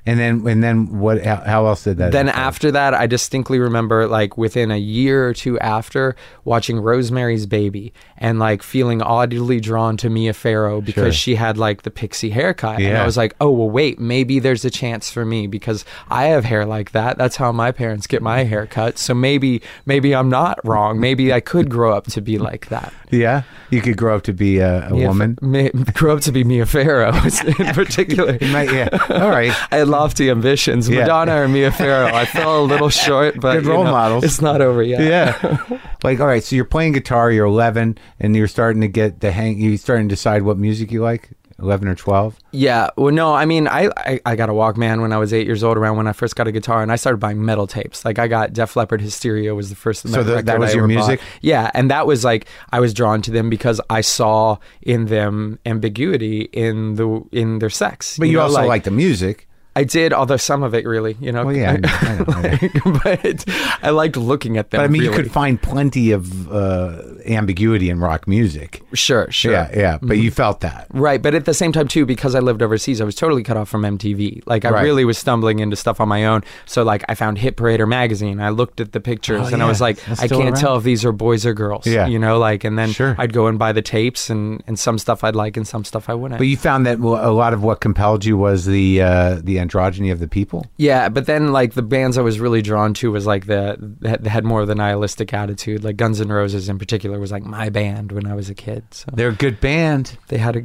And 0.09 0.19
then 0.19 0.35
and 0.47 0.63
then 0.65 0.99
what? 1.01 1.23
How, 1.25 1.37
how 1.53 1.67
else 1.67 1.85
did 1.85 1.99
that? 1.99 2.13
then 2.13 2.27
happen? 2.29 2.41
after 2.49 2.71
that 2.79 2.95
i 2.95 3.07
distinctly 3.07 3.59
remember 3.59 4.07
like 4.19 4.39
within 4.45 4.71
a 4.71 4.77
year 4.99 5.17
or 5.29 5.35
two 5.35 5.59
after 5.61 6.17
watching 6.45 6.77
rosemary's 6.81 7.47
baby 7.47 7.93
and 8.17 8.39
like 8.39 8.63
feeling 8.63 9.01
oddly 9.03 9.61
drawn 9.61 9.97
to 9.99 10.09
mia 10.09 10.33
farrow 10.33 10.81
because 10.81 11.15
Sure. 11.15 11.23
she 11.25 11.35
had 11.35 11.59
like 11.59 11.83
the 11.83 11.91
pixie 11.91 12.31
haircut 12.31 12.81
and 12.81 12.97
i 12.97 13.05
was 13.05 13.17
like 13.17 13.35
oh 13.41 13.51
well 13.51 13.71
wait 13.71 13.99
maybe 13.99 14.39
there's 14.39 14.65
a 14.65 14.71
chance 14.71 15.11
for 15.11 15.25
me 15.25 15.47
because 15.47 15.85
i 16.09 16.25
have 16.33 16.45
hair 16.45 16.65
like 16.65 16.93
that 16.93 17.19
that's 17.19 17.37
how 17.37 17.51
my 17.53 17.71
parents 17.73 18.07
get 18.07 18.23
my 18.23 18.45
hair 18.45 18.67
cut 18.67 18.99
so 18.99 19.13
maybe 19.15 19.61
maybe 19.87 20.15
i'm 20.15 20.31
not 20.31 20.57
wrong 20.65 20.99
maybe 21.01 21.33
i 21.33 21.41
could 21.41 21.69
grow 21.69 21.93
up 21.93 22.05
to 22.07 22.21
be 22.21 22.39
like 22.39 22.65
that 22.69 22.93
Yeah, 23.11 23.43
you 23.71 23.81
could 23.81 23.97
grow 23.97 24.15
up 24.17 24.23
to 24.25 24.33
be 24.35 24.59
a, 24.61 24.89
a 24.91 24.95
woman. 24.95 25.39
Grow 25.99 26.13
up 26.17 26.21
to 26.29 26.33
be 26.33 26.45
mia 26.45 26.67
farrow 26.67 27.09
in 27.59 27.73
particular 27.75 28.37
might- 28.55 28.71
yeah. 28.73 28.89
All 29.23 29.31
right. 29.31 29.53
I 29.73 29.83
lofty 29.99 30.31
ambitions. 30.31 30.89
Yeah. 30.89 31.01
Madonna 31.01 31.43
or 31.43 31.49
Mia 31.49 31.71
Farrow. 31.73 32.13
I 32.15 32.25
fell 32.25 32.63
a 32.63 32.65
little 32.65 32.89
short, 33.07 33.41
but 33.41 33.55
Good 33.55 33.65
you 33.65 33.71
role 33.71 33.85
know, 33.85 33.93
models. 33.93 34.25
It's 34.25 34.41
not 34.41 34.61
over 34.61 34.83
yet. 34.83 35.01
Yeah. 35.01 35.79
like, 36.05 36.21
all 36.21 36.27
right. 36.27 36.43
So 36.43 36.57
you're 36.57 36.65
playing 36.65 36.93
guitar. 36.93 37.31
You're 37.31 37.47
11, 37.47 37.99
and 38.21 38.37
you're 38.37 38.49
starting 38.49 38.81
to 38.83 38.89
get 38.89 39.21
the 39.21 39.33
hang. 39.33 39.59
You're 39.61 39.77
starting 39.77 40.09
to 40.09 40.13
decide 40.15 40.43
what 40.43 40.59
music 40.59 40.91
you 40.93 41.03
like. 41.03 41.31
11 41.61 41.89
or 41.89 41.97
12. 41.97 42.39
Yeah. 42.53 42.91
Well, 42.97 43.13
no, 43.13 43.35
I 43.35 43.45
mean, 43.45 43.67
I, 43.67 43.91
I, 43.97 44.21
I 44.25 44.37
got 44.37 44.49
a 44.49 44.53
Walkman 44.53 45.01
when 45.03 45.13
I 45.13 45.17
was 45.17 45.33
eight 45.33 45.45
years 45.45 45.65
old, 45.65 45.77
around 45.77 45.97
when 45.97 46.07
I 46.07 46.13
first 46.13 46.37
got 46.37 46.47
a 46.47 46.53
guitar, 46.53 46.83
and 46.85 46.93
I 46.93 46.95
started 46.95 47.17
buying 47.19 47.45
metal 47.45 47.67
tapes. 47.67 48.05
Like, 48.05 48.21
I 48.21 48.29
got 48.29 48.53
Def 48.53 48.77
Leppard 48.77 49.01
Hysteria 49.01 49.57
was 49.57 49.69
the 49.69 49.75
first 49.75 50.07
So 50.09 50.23
the- 50.23 50.41
that 50.41 50.61
was 50.61 50.71
I 50.71 50.75
your 50.75 50.85
ever 50.85 50.95
bought. 50.95 51.09
music? 51.09 51.21
Yeah. 51.41 51.69
And 51.75 51.91
that 51.91 52.07
was 52.07 52.23
like, 52.23 52.47
I 52.71 52.79
was 52.79 52.95
drawn 52.95 53.23
to 53.23 53.33
them 53.33 53.51
because 53.51 53.81
I 53.91 54.03
saw 54.03 54.59
in 54.83 55.07
them 55.07 55.59
ambiguity 55.67 56.43
in 56.43 56.95
the 56.95 57.25
in 57.33 57.59
their 57.59 57.71
sex. 57.71 58.19
But 58.19 58.29
you, 58.29 58.35
know, 58.37 58.43
also 58.45 58.65
like, 58.65 58.85
the 58.85 58.93
music. 58.93 59.48
I 59.77 59.85
did, 59.85 60.13
although 60.13 60.37
some 60.37 60.65
of 60.65 60.75
it 60.75 60.85
really, 60.87 61.17
you 61.21 61.31
know. 61.31 61.45
Well, 61.47 61.55
yeah, 61.55 61.77
I 61.85 62.05
I 62.05 62.17
know. 62.19 62.99
but 63.05 63.45
I 63.83 63.91
liked 63.91 64.17
looking 64.17 64.57
at 64.57 64.71
them. 64.71 64.81
But 64.81 64.85
I 64.85 64.89
mean, 64.89 65.03
you 65.03 65.13
could 65.13 65.31
find 65.31 65.61
plenty 65.63 66.11
of 66.11 66.51
uh, 66.51 67.01
ambiguity 67.27 67.89
in 67.89 68.01
rock 68.01 68.27
music. 68.27 68.83
Sure, 68.93 69.31
sure. 69.31 69.53
Yeah, 69.53 69.71
yeah. 69.77 69.99
But 70.03 70.19
you 70.19 70.31
felt 70.33 70.61
that. 70.61 70.89
Right, 70.93 71.23
but 71.23 71.35
at 71.35 71.45
the 71.45 71.55
same 71.55 71.71
time 71.73 71.87
too, 71.87 72.07
because 72.07 72.35
I 72.35 72.41
lived 72.41 72.61
overseas, 72.61 73.01
I 73.01 73.05
was 73.05 73.15
totally 73.15 73.45
cut 73.45 73.57
off 73.57 73.69
from 73.69 73.83
MTV. 73.83 74.43
Like 74.47 74.65
I 74.65 74.71
Right. 74.71 74.83
really 74.83 75.05
was 75.05 75.17
stumbling 75.19 75.61
into 75.61 75.77
stuff 75.77 76.01
on 76.01 76.09
my 76.09 76.27
own. 76.27 76.43
So 76.67 76.83
like 76.83 77.05
I 77.09 77.15
found 77.15 77.39
Hit 77.39 77.57
Parader 77.57 77.87
magazine. 77.89 78.41
I 78.41 78.49
looked 78.51 78.81
at 78.81 78.93
the 78.93 79.01
pictures 79.01 79.43
Oh, 79.51 79.55
and 79.55 79.63
I 79.63 79.69
was 79.69 79.81
like, 79.81 80.03
That's 80.07 80.21
I 80.23 80.29
can't 80.29 80.43
around? 80.45 80.55
tell 80.57 80.77
if 80.77 80.83
these 80.83 81.05
are 81.05 81.13
boys 81.13 81.47
or 81.47 81.55
girls. 81.55 81.87
Yeah. 81.87 82.07
you 82.09 82.19
know, 82.19 82.39
like 82.39 82.65
and 82.65 82.77
then 82.79 82.91
Sure. 82.91 83.15
I'd 83.19 83.33
go 83.33 83.47
and 83.47 83.59
buy 83.61 83.73
the 83.73 83.83
tapes 83.83 84.29
and 84.29 84.61
and 84.67 84.77
some 84.79 84.99
stuff 84.99 85.23
I'd 85.23 85.37
like 85.37 85.57
and 85.57 85.67
some 85.69 85.85
stuff 85.85 86.09
I 86.09 86.15
wouldn't. 86.15 86.39
But 86.39 86.49
you 86.49 86.57
found 86.57 86.85
that 86.87 86.99
a 86.99 87.31
lot 87.31 87.53
of 87.55 87.63
what 87.63 87.81
compelled 87.81 88.25
you 88.25 88.37
was 88.37 88.65
the 88.65 89.03
uh, 89.03 89.41
the 89.43 89.59
androgyny 89.69 90.11
of 90.13 90.19
the 90.21 90.29
people. 90.29 90.67
Yeah, 90.77 91.09
but 91.09 91.27
then 91.27 91.53
like 91.53 91.75
the 91.75 91.83
bands 91.83 92.17
I 92.19 92.23
was 92.23 92.41
really 92.41 92.63
drawn 92.63 92.95
to 92.95 93.11
was 93.13 93.27
like 93.27 93.47
the 93.47 93.77
that 94.01 94.27
had 94.27 94.45
more 94.45 94.61
of 94.61 94.69
the 94.69 94.75
nihilistic 94.75 95.33
attitude. 95.35 95.85
Like 95.85 95.97
Guns 95.97 96.21
N' 96.21 96.29
Roses 96.29 96.69
in 96.69 96.79
particular 96.79 97.19
was 97.21 97.31
like 97.33 97.45
my 97.45 97.69
band 97.69 98.13
when 98.13 98.27
I 98.27 98.35
was 98.35 98.49
a 98.51 98.55
kid. 98.55 98.85
So 98.91 99.07
They're 99.13 99.29
a 99.29 99.35
good 99.35 99.61
band. 99.61 100.17
they 100.29 100.39
had 100.39 100.57
a 100.57 100.63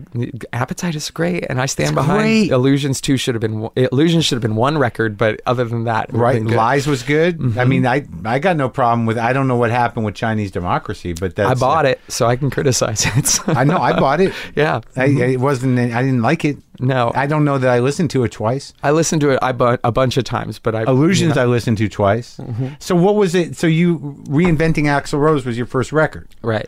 appetite 0.53 0.95
is 0.95 1.09
great, 1.11 1.45
and 1.49 1.59
I 1.61 1.65
stand 1.65 1.89
It's 1.89 1.95
behind. 1.95 2.21
great. 2.21 2.51
Illusions 2.51 3.01
two 3.01 3.17
should 3.17 3.35
have 3.35 3.41
been 3.41 3.69
Illusions 3.75 4.25
should 4.25 4.35
have 4.35 4.41
been 4.41 4.55
one 4.55 4.77
record, 4.77 5.17
but 5.17 5.41
other 5.45 5.65
than 5.65 5.83
that, 5.85 6.11
Right. 6.13 6.43
Lies 6.43 6.87
was 6.87 7.03
good. 7.03 7.37
Mm-hmm. 7.39 7.59
I 7.59 7.65
mean, 7.65 7.85
I 7.85 8.05
I 8.25 8.39
got 8.39 8.55
no 8.57 8.69
problem 8.69 9.05
with. 9.05 9.17
I 9.17 9.33
don't 9.33 9.47
know 9.47 9.55
what 9.57 9.71
happened 9.71 10.05
with 10.05 10.15
Chinese 10.15 10.51
democracy, 10.51 11.13
but 11.13 11.35
that's, 11.35 11.49
I 11.49 11.53
bought 11.55 11.85
it, 11.85 11.99
so 12.07 12.27
I 12.27 12.35
can 12.35 12.49
criticize 12.49 13.05
it. 13.05 13.39
I 13.47 13.63
know 13.63 13.77
I 13.77 13.97
bought 13.99 14.21
it. 14.21 14.33
yeah, 14.55 14.81
I, 14.95 15.05
it 15.05 15.39
wasn't. 15.39 15.79
I 15.79 16.01
didn't 16.01 16.21
like 16.21 16.45
it. 16.45 16.57
No, 16.79 17.11
I, 17.15 17.27
don't 17.27 17.45
know 17.45 17.57
that 17.57 17.69
I 17.69 17.79
listened 17.79 18.09
to 18.11 18.23
it 18.23 18.31
twice. 18.31 18.73
I 18.83 18.91
listened 18.91 19.21
to 19.21 19.29
it 19.31 19.39
I 19.41 19.51
bu- 19.51 19.77
a 19.83 19.91
bunch 19.91 20.17
of 20.17 20.23
times, 20.23 20.59
but 20.59 20.73
I 20.75 20.83
Illusions 20.83 21.35
know, 21.35 21.43
I 21.43 21.45
listened 21.45 21.77
to 21.79 21.87
twice. 21.89 22.37
Mm-hmm. 22.37 22.67
So 22.79 22.95
what 22.95 23.15
was 23.15 23.35
it? 23.35 23.55
So 23.55 23.67
you 23.67 23.99
reinventing 24.27 24.85
Axl 24.85 25.19
Rose 25.19 25.45
was 25.45 25.57
your 25.57 25.65
first 25.67 25.91
record. 25.91 26.27
right. 26.41 26.67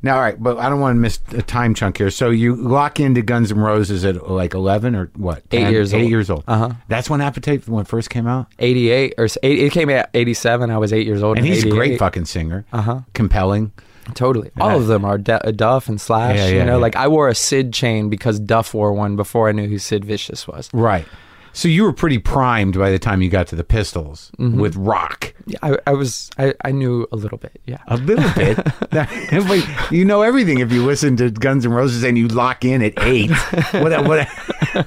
Now, 0.00 0.14
all 0.14 0.20
right, 0.20 0.40
but 0.40 0.58
I 0.58 0.68
don't 0.70 0.78
want 0.78 0.94
to 0.94 1.00
miss 1.00 1.18
a 1.32 1.42
time 1.42 1.74
chunk 1.74 1.98
here. 1.98 2.10
So 2.10 2.30
you 2.30 2.54
lock 2.54 3.00
into 3.00 3.20
Guns 3.20 3.50
N' 3.50 3.58
Roses 3.58 4.04
at 4.04 4.30
like 4.30 4.54
eleven 4.54 4.94
or 4.94 5.10
what? 5.16 5.42
Eight 5.50 5.70
years 5.72 5.92
Eight 5.92 6.02
old. 6.02 6.10
years 6.10 6.30
old. 6.30 6.44
Uh-huh. 6.46 6.70
That's 6.86 7.10
when 7.10 7.20
Appetite 7.20 7.66
when 7.66 7.82
it 7.82 7.88
first 7.88 8.08
came 8.08 8.28
out. 8.28 8.46
88 8.60 9.14
or 9.18 9.26
it 9.42 9.72
came 9.72 9.90
at 9.90 10.08
87. 10.14 10.70
I 10.70 10.78
was 10.78 10.92
eight 10.92 11.04
years 11.04 11.20
old. 11.20 11.36
And 11.36 11.44
he's 11.44 11.64
a 11.64 11.70
great 11.70 11.98
fucking 11.98 12.26
singer. 12.26 12.64
Uh-huh. 12.72 13.00
Compelling. 13.12 13.72
Totally. 14.14 14.50
All 14.60 14.76
of 14.76 14.86
them 14.86 15.04
are 15.04 15.18
D- 15.18 15.36
Duff 15.54 15.88
and 15.88 16.00
Slash. 16.00 16.36
Yeah, 16.36 16.48
you 16.48 16.58
know, 16.64 16.76
yeah. 16.76 16.82
like 16.82 16.96
I 16.96 17.08
wore 17.08 17.28
a 17.28 17.34
Sid 17.34 17.72
chain 17.72 18.08
because 18.08 18.38
Duff 18.40 18.72
wore 18.74 18.92
one 18.92 19.16
before 19.16 19.48
I 19.48 19.52
knew 19.52 19.66
who 19.68 19.78
Sid 19.78 20.04
Vicious 20.04 20.46
was. 20.48 20.68
Right. 20.72 21.06
So 21.54 21.66
you 21.66 21.82
were 21.82 21.92
pretty 21.92 22.18
primed 22.18 22.78
by 22.78 22.90
the 22.90 22.98
time 23.00 23.20
you 23.20 23.28
got 23.30 23.48
to 23.48 23.56
the 23.56 23.64
Pistols 23.64 24.30
Mm-hmm. 24.38 24.60
with 24.60 24.76
rock. 24.76 25.34
Yeah, 25.46 25.58
I, 25.62 25.76
I 25.88 25.92
was, 25.94 26.30
I, 26.38 26.54
I 26.64 26.70
knew 26.72 27.06
a 27.10 27.16
little 27.16 27.38
bit. 27.38 27.60
Yeah. 27.66 27.78
A 27.88 27.96
little 27.96 28.30
bit. 28.34 28.58
You 29.90 30.04
know 30.04 30.22
everything 30.22 30.58
if 30.60 30.70
you 30.70 30.84
listen 30.84 31.16
to 31.16 31.30
Guns 31.30 31.64
N' 31.66 31.72
Roses 31.72 32.04
and 32.04 32.16
you 32.18 32.28
lock 32.28 32.64
in 32.64 32.82
at 32.82 32.92
eight. 33.02 33.30
what, 33.72 34.06
what, 34.06 34.28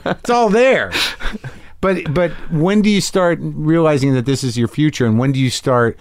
it's 0.05 0.29
all 0.29 0.49
there. 0.49 0.91
But 1.81 2.13
but 2.13 2.31
when 2.51 2.81
do 2.83 2.89
you 2.89 3.01
start 3.01 3.39
realizing 3.41 4.13
that 4.13 4.25
this 4.25 4.43
is 4.43 4.57
your 4.57 4.67
future, 4.67 5.05
and 5.07 5.17
when 5.17 5.31
do 5.31 5.39
you 5.39 5.49
start 5.49 5.97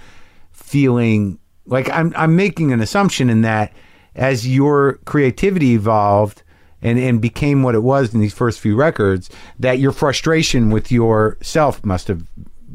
feeling 0.52 1.38
like 1.70 1.88
I'm 1.88 2.12
I'm 2.16 2.36
making 2.36 2.72
an 2.72 2.80
assumption 2.80 3.30
in 3.30 3.40
that 3.42 3.72
as 4.14 4.46
your 4.46 4.94
creativity 5.06 5.72
evolved 5.72 6.42
and 6.82 6.98
and 6.98 7.20
became 7.22 7.62
what 7.62 7.74
it 7.74 7.82
was 7.82 8.12
in 8.12 8.20
these 8.20 8.34
first 8.34 8.60
few 8.60 8.76
records, 8.76 9.30
that 9.58 9.78
your 9.78 9.92
frustration 9.92 10.70
with 10.70 10.92
yourself 10.92 11.82
must 11.84 12.08
have 12.08 12.28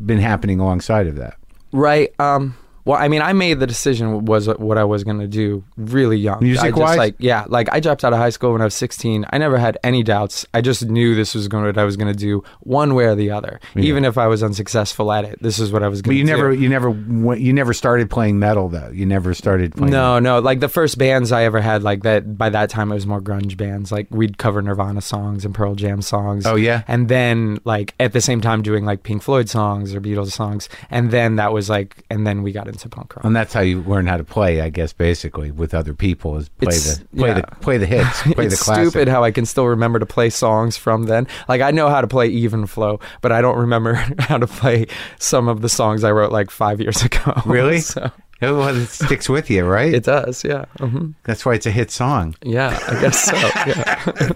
been 0.05 0.19
happening 0.19 0.59
alongside 0.59 1.07
of 1.07 1.15
that. 1.17 1.37
Right. 1.71 2.13
Um. 2.19 2.57
Well, 2.85 2.97
I 2.97 3.07
mean, 3.07 3.21
I 3.21 3.33
made 3.33 3.59
the 3.59 3.67
decision 3.67 4.25
was 4.25 4.47
what 4.47 4.77
I 4.77 4.83
was 4.83 5.03
going 5.03 5.19
to 5.19 5.27
do 5.27 5.63
really 5.75 6.17
young. 6.17 6.37
I 6.37 6.41
Music-wise? 6.41 6.97
like 6.97 7.15
yeah, 7.19 7.45
like 7.47 7.67
I 7.71 7.79
dropped 7.79 8.03
out 8.05 8.13
of 8.13 8.19
high 8.19 8.29
school 8.29 8.51
when 8.53 8.61
I 8.61 8.65
was 8.65 8.75
16. 8.75 9.25
I 9.31 9.37
never 9.37 9.57
had 9.57 9.77
any 9.83 10.03
doubts. 10.03 10.45
I 10.53 10.61
just 10.61 10.85
knew 10.85 11.15
this 11.15 11.33
was 11.35 11.47
going 11.47 11.63
to 11.63 11.69
what 11.69 11.77
I 11.77 11.83
was 11.83 11.97
going 11.97 12.11
to 12.13 12.17
do 12.17 12.43
one 12.61 12.93
way 12.95 13.05
or 13.05 13.15
the 13.15 13.31
other. 13.31 13.59
Even 13.75 14.05
if 14.05 14.17
I 14.17 14.27
was 14.27 14.43
unsuccessful 14.43 15.11
at 15.11 15.25
it, 15.25 15.41
this 15.41 15.59
is 15.59 15.71
what 15.71 15.83
I 15.83 15.87
was 15.87 16.01
But 16.01 16.09
going 16.11 16.15
to 16.17 16.19
you 16.21 16.25
do. 16.25 16.31
never, 16.37 16.53
you 16.53 16.69
never, 16.69 16.89
went- 16.91 17.41
you 17.41 17.53
never 17.53 17.73
started 17.73 18.09
playing 18.09 18.39
metal 18.39 18.69
though. 18.69 18.89
You 18.93 19.05
never 19.05 19.33
started 19.33 19.73
playing. 19.75 19.91
No, 19.91 20.19
no. 20.19 20.39
Like 20.39 20.59
the 20.59 20.69
first 20.69 20.97
bands 20.97 21.31
I 21.31 21.43
ever 21.43 21.61
had, 21.61 21.83
like 21.83 22.03
that. 22.03 22.37
By 22.37 22.49
that 22.49 22.69
time, 22.69 22.91
it 22.91 22.95
was 22.95 23.07
more 23.07 23.21
grunge 23.21 23.57
bands. 23.57 23.91
Like 23.91 24.07
we'd 24.11 24.37
cover 24.37 24.61
Nirvana 24.61 25.01
songs 25.01 25.43
and 25.43 25.55
Pearl 25.55 25.75
Jam 25.75 26.01
songs. 26.01 26.45
Oh, 26.45 26.55
yeah? 26.55 26.83
And 26.87 27.09
then, 27.09 27.57
like 27.65 27.93
at 27.99 28.13
the 28.13 28.21
same 28.21 28.41
time, 28.41 28.61
doing 28.61 28.85
like 28.85 29.03
Pink 29.03 29.23
Floyd 29.23 29.49
songs 29.49 29.95
or 29.95 30.01
Beatles 30.01 30.31
songs. 30.31 30.69
And 30.91 31.11
then 31.11 31.37
that 31.37 31.51
was 31.51 31.69
like, 31.69 32.03
and 32.09 32.27
then 32.27 32.43
we 32.43 32.51
got 32.51 32.67
into 32.75 32.89
punk 32.89 33.15
rock. 33.15 33.25
and 33.25 33.35
that's 33.35 33.53
how 33.53 33.61
you 33.61 33.81
learn 33.83 34.05
how 34.07 34.17
to 34.17 34.23
play. 34.23 34.61
I 34.61 34.69
guess 34.69 34.93
basically 34.93 35.49
with 35.51 35.73
other 35.73 35.93
people 35.93 36.37
is 36.37 36.49
play 36.49 36.75
It's- 36.75 36.97
the 36.97 37.05
play 37.17 37.29
yeah. 37.29 37.33
the 37.41 37.55
play 37.61 37.77
the 37.77 37.85
hits, 37.85 38.21
play 38.33 38.45
it's 38.45 38.59
the 38.59 38.63
classic. 38.63 38.89
stupid 38.91 39.07
how 39.07 39.23
I 39.23 39.31
can 39.31 39.45
still 39.45 39.65
remember 39.67 39.97
to 39.99 40.05
play 40.05 40.29
songs 40.29 40.77
from 40.77 41.03
then. 41.03 41.27
Like 41.47 41.61
I 41.61 41.71
know 41.71 41.89
how 41.89 42.01
to 42.01 42.07
play 42.07 42.27
even 42.27 42.65
flow, 42.67 42.99
but 43.21 43.31
I 43.31 43.41
don't 43.41 43.57
remember 43.57 43.93
how 44.19 44.37
to 44.37 44.47
play 44.47 44.87
some 45.19 45.47
of 45.47 45.61
the 45.61 45.69
songs 45.69 46.03
I 46.03 46.11
wrote 46.11 46.31
like 46.31 46.51
five 46.51 46.79
years 46.81 47.01
ago. 47.05 47.33
Really? 47.45 47.79
so 47.79 48.11
Oh, 48.41 48.59
well, 48.59 48.75
it 48.75 48.87
sticks 48.87 49.29
with 49.29 49.49
you, 49.49 49.63
right? 49.65 49.93
it 49.93 50.03
does. 50.03 50.43
Yeah. 50.43 50.65
hmm 50.77 51.11
That's 51.23 51.45
why 51.45 51.53
it's 51.53 51.65
a 51.65 51.71
hit 51.71 51.89
song. 51.89 52.35
Yeah. 52.43 52.77
I 52.89 52.99
guess 53.01 53.23
so. 53.23 53.35
Yeah. 53.65 54.31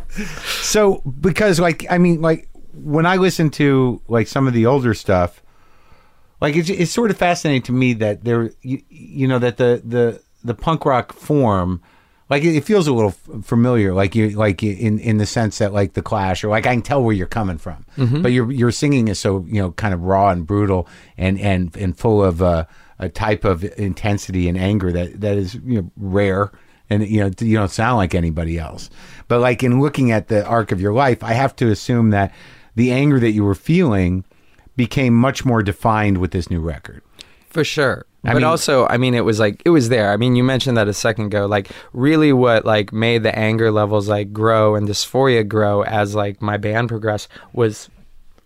So 0.62 1.02
because 1.20 1.60
like 1.60 1.86
I 1.90 1.98
mean 1.98 2.22
like 2.22 2.48
when 2.74 3.06
I 3.06 3.18
listen 3.18 3.50
to 3.52 4.02
like 4.08 4.28
some 4.28 4.48
of 4.48 4.54
the 4.54 4.66
older 4.66 4.94
stuff, 4.94 5.42
like 6.42 6.56
it's 6.56 6.70
it's 6.70 6.92
sort 6.92 7.12
of 7.12 7.18
fascinating 7.18 7.62
to 7.64 7.72
me 7.72 7.94
that 7.94 8.24
there 8.24 8.52
you, 8.62 8.82
you 8.90 9.28
know 9.28 9.40
that 9.40 9.58
the 9.58 9.82
the 9.86 10.22
the 10.44 10.54
punk 10.54 10.86
rock 10.86 11.14
form 11.14 11.82
like 12.30 12.44
it, 12.44 12.56
it 12.56 12.64
feels 12.64 12.88
a 12.88 12.94
little 12.94 13.10
f- 13.12 13.44
familiar 13.46 13.94
like 13.94 14.16
you 14.16 14.30
like 14.32 14.64
in 14.64 15.00
in 15.00 15.18
the 15.18 15.26
sense 15.26 15.58
that 15.58 15.74
like 15.74 15.94
the 15.94 16.02
clash 16.02 16.44
or 16.44 16.50
like 16.50 16.66
I 16.66 16.74
can 16.74 16.82
tell 16.82 17.04
where 17.04 17.16
you're 17.16 17.28
coming 17.28 17.58
from. 17.58 17.86
But 18.22 18.32
your 18.32 18.52
your 18.52 18.72
singing 18.72 19.08
is 19.08 19.20
so 19.20 19.46
you 19.48 19.62
know 19.62 19.72
kind 19.72 19.94
of 19.94 20.04
raw 20.04 20.30
and 20.30 20.46
brutal 20.46 20.88
and 21.18 21.40
and 21.40 21.76
and 21.76 21.98
full 21.98 22.24
of 22.24 22.42
uh, 22.42 22.66
a 23.00 23.10
type 23.10 23.44
of 23.46 23.64
intensity 23.78 24.48
and 24.48 24.58
anger 24.58 24.92
that 24.92 25.20
that 25.22 25.38
is 25.38 25.56
you 25.56 25.82
know 25.82 25.92
rare 25.98 26.52
and 26.90 27.06
you 27.08 27.20
know 27.20 27.32
you 27.40 27.58
don't 27.58 27.72
sound 27.72 27.98
like 27.98 28.16
anybody 28.16 28.58
else. 28.58 28.90
But 29.28 29.40
like 29.40 29.64
in 29.64 29.82
looking 29.82 30.12
at 30.12 30.28
the 30.28 30.46
arc 30.46 30.72
of 30.72 30.80
your 30.80 30.94
life 30.94 31.24
i 31.24 31.34
have 31.34 31.56
to 31.58 31.70
assume 31.70 32.12
that 32.12 32.34
the 32.76 32.92
anger 32.92 33.20
that 33.20 33.32
you 33.32 33.44
were 33.44 33.56
feeling 33.56 34.24
became 34.86 35.14
much 35.14 35.44
more 35.44 35.62
defined 35.62 36.18
with 36.20 36.32
this 36.32 36.50
new 36.50 36.62
record 36.74 37.02
For 37.50 37.64
sure. 37.64 38.06
I 38.24 38.30
but 38.34 38.36
mean- 38.36 38.44
also, 38.46 38.86
I 38.88 38.98
mean, 38.98 39.14
it 39.14 39.26
was 39.26 39.40
like 39.40 39.62
it 39.66 39.70
was 39.72 39.88
there. 39.90 40.12
I 40.12 40.18
mean, 40.18 40.36
you 40.36 40.44
mentioned 40.44 40.76
that 40.78 40.88
a 40.88 40.94
second 40.94 41.26
ago. 41.28 41.46
Like, 41.46 41.70
really, 41.94 42.32
what 42.34 42.66
like 42.66 42.92
made 42.92 43.24
the 43.24 43.34
anger 43.38 43.72
levels 43.72 44.08
like 44.10 44.32
grow 44.34 44.76
and 44.76 44.88
dysphoria 44.88 45.44
grow 45.48 45.84
as 45.84 46.16
like 46.16 46.42
my 46.42 46.58
band 46.58 46.90
progressed 46.90 47.28
was 47.54 47.90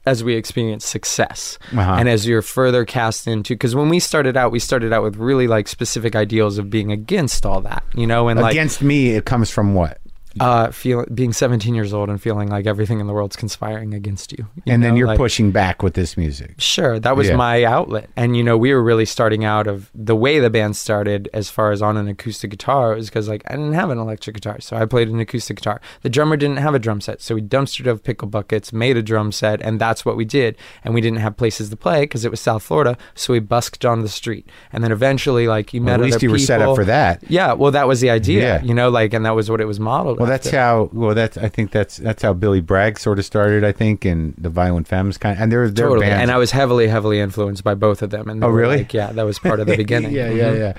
as 0.06 0.22
we 0.24 0.36
experienced 0.36 0.88
success 0.89 1.58
Uh-huh. 1.72 1.96
and 1.98 2.10
as 2.10 2.28
you're 2.28 2.41
further 2.41 2.84
cast 2.86 3.26
into 3.26 3.54
because 3.56 3.74
when 3.74 3.88
we 3.89 4.00
started 4.00 4.36
out 4.36 4.52
we 4.52 4.60
started 4.60 4.91
out 4.93 5.02
with 5.02 5.15
really 5.15 5.48
like 5.48 5.65
specific 5.67 6.13
ideals 6.13 6.58
of 6.58 6.69
being 6.69 6.91
against 6.91 7.46
all 7.46 7.62
that 7.62 7.84
you 7.96 8.06
know 8.06 8.28
and 8.28 8.38
like 8.41 8.52
against 8.52 8.82
me 8.82 9.12
it 9.17 9.24
comes 9.24 9.50
from 9.50 9.74
what 9.74 10.00
uh 10.39 10.72
feeling 10.72 11.06
being 11.13 11.32
17 11.34 11.76
years 11.76 11.93
old 11.93 12.10
and 12.10 12.22
feeling 12.22 12.50
like 12.50 12.65
everything 12.65 13.00
in 13.00 13.08
the 13.08 13.13
world's 13.13 13.36
conspiring 13.36 13.93
against 13.93 14.32
you, 14.32 14.48
you 14.65 14.74
and 14.74 14.84
then 14.84 14.96
you're 14.96 15.08
like- 15.08 15.17
pushing 15.17 15.52
back 15.52 15.84
with 15.84 15.93
this 15.93 16.17
music 16.17 16.56
Sure, 16.58 17.00
that 17.00 17.15
was 17.15 17.28
Yeah. 17.30 17.36
my 17.36 17.63
outlet. 17.63 18.10
And 18.15 18.36
you 18.36 18.43
know, 18.43 18.58
we 18.58 18.74
were 18.74 18.82
really 18.82 19.06
starting 19.06 19.46
out 19.46 19.67
of 19.67 19.91
the 19.93 20.15
way 20.15 20.39
the 20.39 20.50
band 20.50 20.76
started 20.76 21.30
as 21.34 21.50
far 21.50 21.72
as 21.72 21.82
on 21.82 21.98
an 21.98 22.08
acoustic 22.08 22.50
guitar 22.52 22.96
was 22.96 23.10
because 23.10 23.30
like 23.30 23.43
I 23.48 23.54
didn't 23.56 23.74
have 23.74 23.89
an 23.89 23.98
electric 24.00 24.36
guitar, 24.36 24.60
so 24.60 24.76
I 24.76 24.86
played 24.86 25.08
an 25.10 25.19
acoustic 25.19 25.58
guitar. 25.58 25.80
The 26.02 26.10
drummer 26.10 26.36
didn't 26.38 26.58
have 26.58 26.74
a 26.74 26.80
drum 26.80 27.00
set, 27.02 27.22
so 27.22 27.36
we 27.36 27.41
dumpstered 27.41 27.88
of 27.88 28.04
pickle 28.04 28.28
buckets, 28.28 28.74
made 28.74 28.98
a 28.98 29.04
drum 29.04 29.32
set, 29.32 29.62
and 29.62 29.80
that's 29.80 30.04
what 30.06 30.17
we 30.17 30.26
did. 30.26 30.56
And 30.84 30.93
we 30.93 31.02
didn't 31.02 31.19
have 31.19 31.38
places 31.38 31.69
to 31.69 31.76
play 31.76 32.02
because 32.02 32.26
it 32.26 32.32
was 32.32 32.39
South 32.39 32.63
Florida, 32.63 32.98
so 33.13 33.34
we 33.34 33.39
busked 33.39 33.86
on 33.86 34.02
the 34.02 34.10
street. 34.10 34.50
And 34.72 34.84
then 34.84 34.91
eventually, 34.91 35.48
like 35.48 35.74
you 35.74 35.82
Well, 35.82 35.86
met 35.98 36.00
at 36.00 36.06
least 36.06 36.24
you 36.24 36.32
were 36.32 36.39
set 36.39 36.62
up 36.62 36.76
for 36.76 36.86
that 36.86 37.22
Yeah, 37.28 37.54
well, 37.54 37.72
that 37.72 37.88
was 37.88 38.02
the 38.02 38.10
idea, 38.10 38.41
Yeah. 38.60 38.63
you 38.63 38.74
know, 38.74 38.89
like, 38.89 39.13
and 39.13 39.26
that 39.26 39.36
was 39.36 39.50
what 39.52 39.62
it 39.62 39.65
was 39.65 39.80
modeled. 39.80 40.19
Well 40.24 40.32
that's 40.32 40.50
how 40.50 40.90
well 40.94 41.14
that's 41.16 41.38
i 41.38 41.48
think 41.50 41.72
that's 41.72 41.98
that's 41.98 42.24
how 42.24 42.34
billy 42.34 42.62
bragg 42.62 42.98
sort 43.00 43.20
of 43.20 43.26
started 43.26 43.64
i 43.64 43.72
think 43.72 44.06
and 44.06 44.34
the 44.38 44.50
violent 44.50 44.88
femmes 44.88 45.18
kind 45.18 45.38
and 45.40 45.52
there 45.52 45.70
there 45.70 45.88
Totally, 45.88 46.08
bands 46.08 46.22
and 46.24 46.32
I 46.32 46.38
was 46.38 46.52
heavily, 46.52 46.88
heavily 46.88 47.20
influenced 47.20 47.64
by 47.64 47.74
both 47.76 48.02
of 48.02 48.10
them. 48.10 48.30
And 48.30 48.44
Oh, 48.44 48.50
really? 48.50 48.78
Like, 48.78 48.94
yeah, 48.94 49.12
that 49.12 49.24
was 49.24 49.38
part 49.48 49.60
of 49.60 49.68
the 49.68 49.78
beginning. 49.78 50.12
yeah, 50.12 50.30
yeah, 50.30 50.52
Mhm. 50.52 50.60
yeah. 50.60 50.74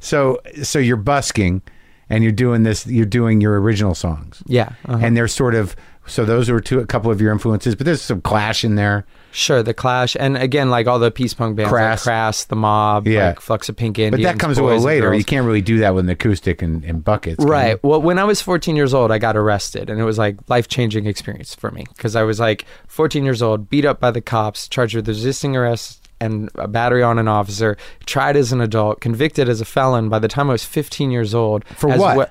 So, 0.00 0.38
so 0.62 0.78
you're 0.78 0.96
busking, 0.96 1.62
and 2.08 2.22
you're 2.24 2.32
doing 2.32 2.62
this. 2.64 2.86
You're 2.86 3.06
doing 3.06 3.40
your 3.40 3.60
original 3.60 3.94
songs, 3.94 4.42
Yeah, 4.46 4.70
uh-huh. 4.86 4.98
and 5.04 5.16
they're 5.16 5.28
sort 5.28 5.54
of. 5.54 5.74
So 6.06 6.24
those 6.24 6.50
were 6.50 6.60
two, 6.60 6.80
a 6.80 6.86
couple 6.86 7.10
of 7.12 7.20
your 7.20 7.30
influences, 7.30 7.76
but 7.76 7.84
there's 7.86 8.02
some 8.02 8.20
Clash 8.20 8.64
in 8.64 8.74
there. 8.74 9.06
Sure, 9.32 9.62
the 9.62 9.72
Clash, 9.74 10.16
and 10.18 10.36
again, 10.36 10.68
like 10.70 10.88
all 10.88 10.98
the 10.98 11.10
peace 11.12 11.34
punk 11.34 11.54
bands, 11.56 11.70
Crass. 11.70 12.00
like 12.00 12.02
Crass, 12.04 12.44
the 12.46 12.56
Mob, 12.56 13.06
Yeah. 13.06 13.28
like 13.28 13.40
Flux 13.40 13.68
of 13.68 13.76
Pink 13.76 13.96
Indians. 13.98 14.24
But 14.24 14.32
that 14.32 14.40
comes 14.40 14.58
a 14.58 14.64
little 14.64 14.80
later. 14.80 15.14
You 15.14 15.22
can't 15.24 15.46
really 15.46 15.60
do 15.60 15.78
that 15.78 15.94
with 15.94 16.04
an 16.06 16.10
acoustic 16.10 16.62
and, 16.62 16.82
and 16.84 17.04
buckets, 17.04 17.44
Right. 17.44 17.72
you? 17.82 17.88
Well, 17.88 18.02
when 18.02 18.18
I 18.18 18.24
was 18.24 18.40
14 18.42 18.74
years 18.74 18.92
old, 18.92 19.12
I 19.12 19.18
got 19.18 19.36
arrested, 19.36 19.88
and 19.88 20.00
it 20.00 20.04
was 20.04 20.18
like 20.18 20.36
life 20.48 20.66
changing 20.66 21.06
experience 21.06 21.54
for 21.54 21.70
me 21.70 21.84
because 21.96 22.16
I 22.16 22.24
was 22.24 22.40
like 22.40 22.64
14 22.88 23.22
years 23.24 23.40
old, 23.40 23.70
beat 23.70 23.84
up 23.84 24.00
by 24.00 24.10
the 24.10 24.20
cops, 24.20 24.66
charged 24.68 24.96
with 24.96 25.06
resisting 25.06 25.54
arrest 25.54 25.98
and 26.22 26.50
a 26.56 26.68
battery 26.68 27.02
on 27.02 27.18
an 27.18 27.28
officer, 27.28 27.78
tried 28.04 28.36
as 28.36 28.52
an 28.52 28.60
adult, 28.60 29.00
convicted 29.00 29.48
as 29.48 29.60
a 29.62 29.64
felon. 29.64 30.08
By 30.10 30.18
the 30.18 30.28
time 30.28 30.50
I 30.50 30.52
was 30.52 30.64
15 30.64 31.10
years 31.10 31.34
old, 31.34 31.64
For 31.76 31.88
what? 31.96 32.16
we- 32.18 32.24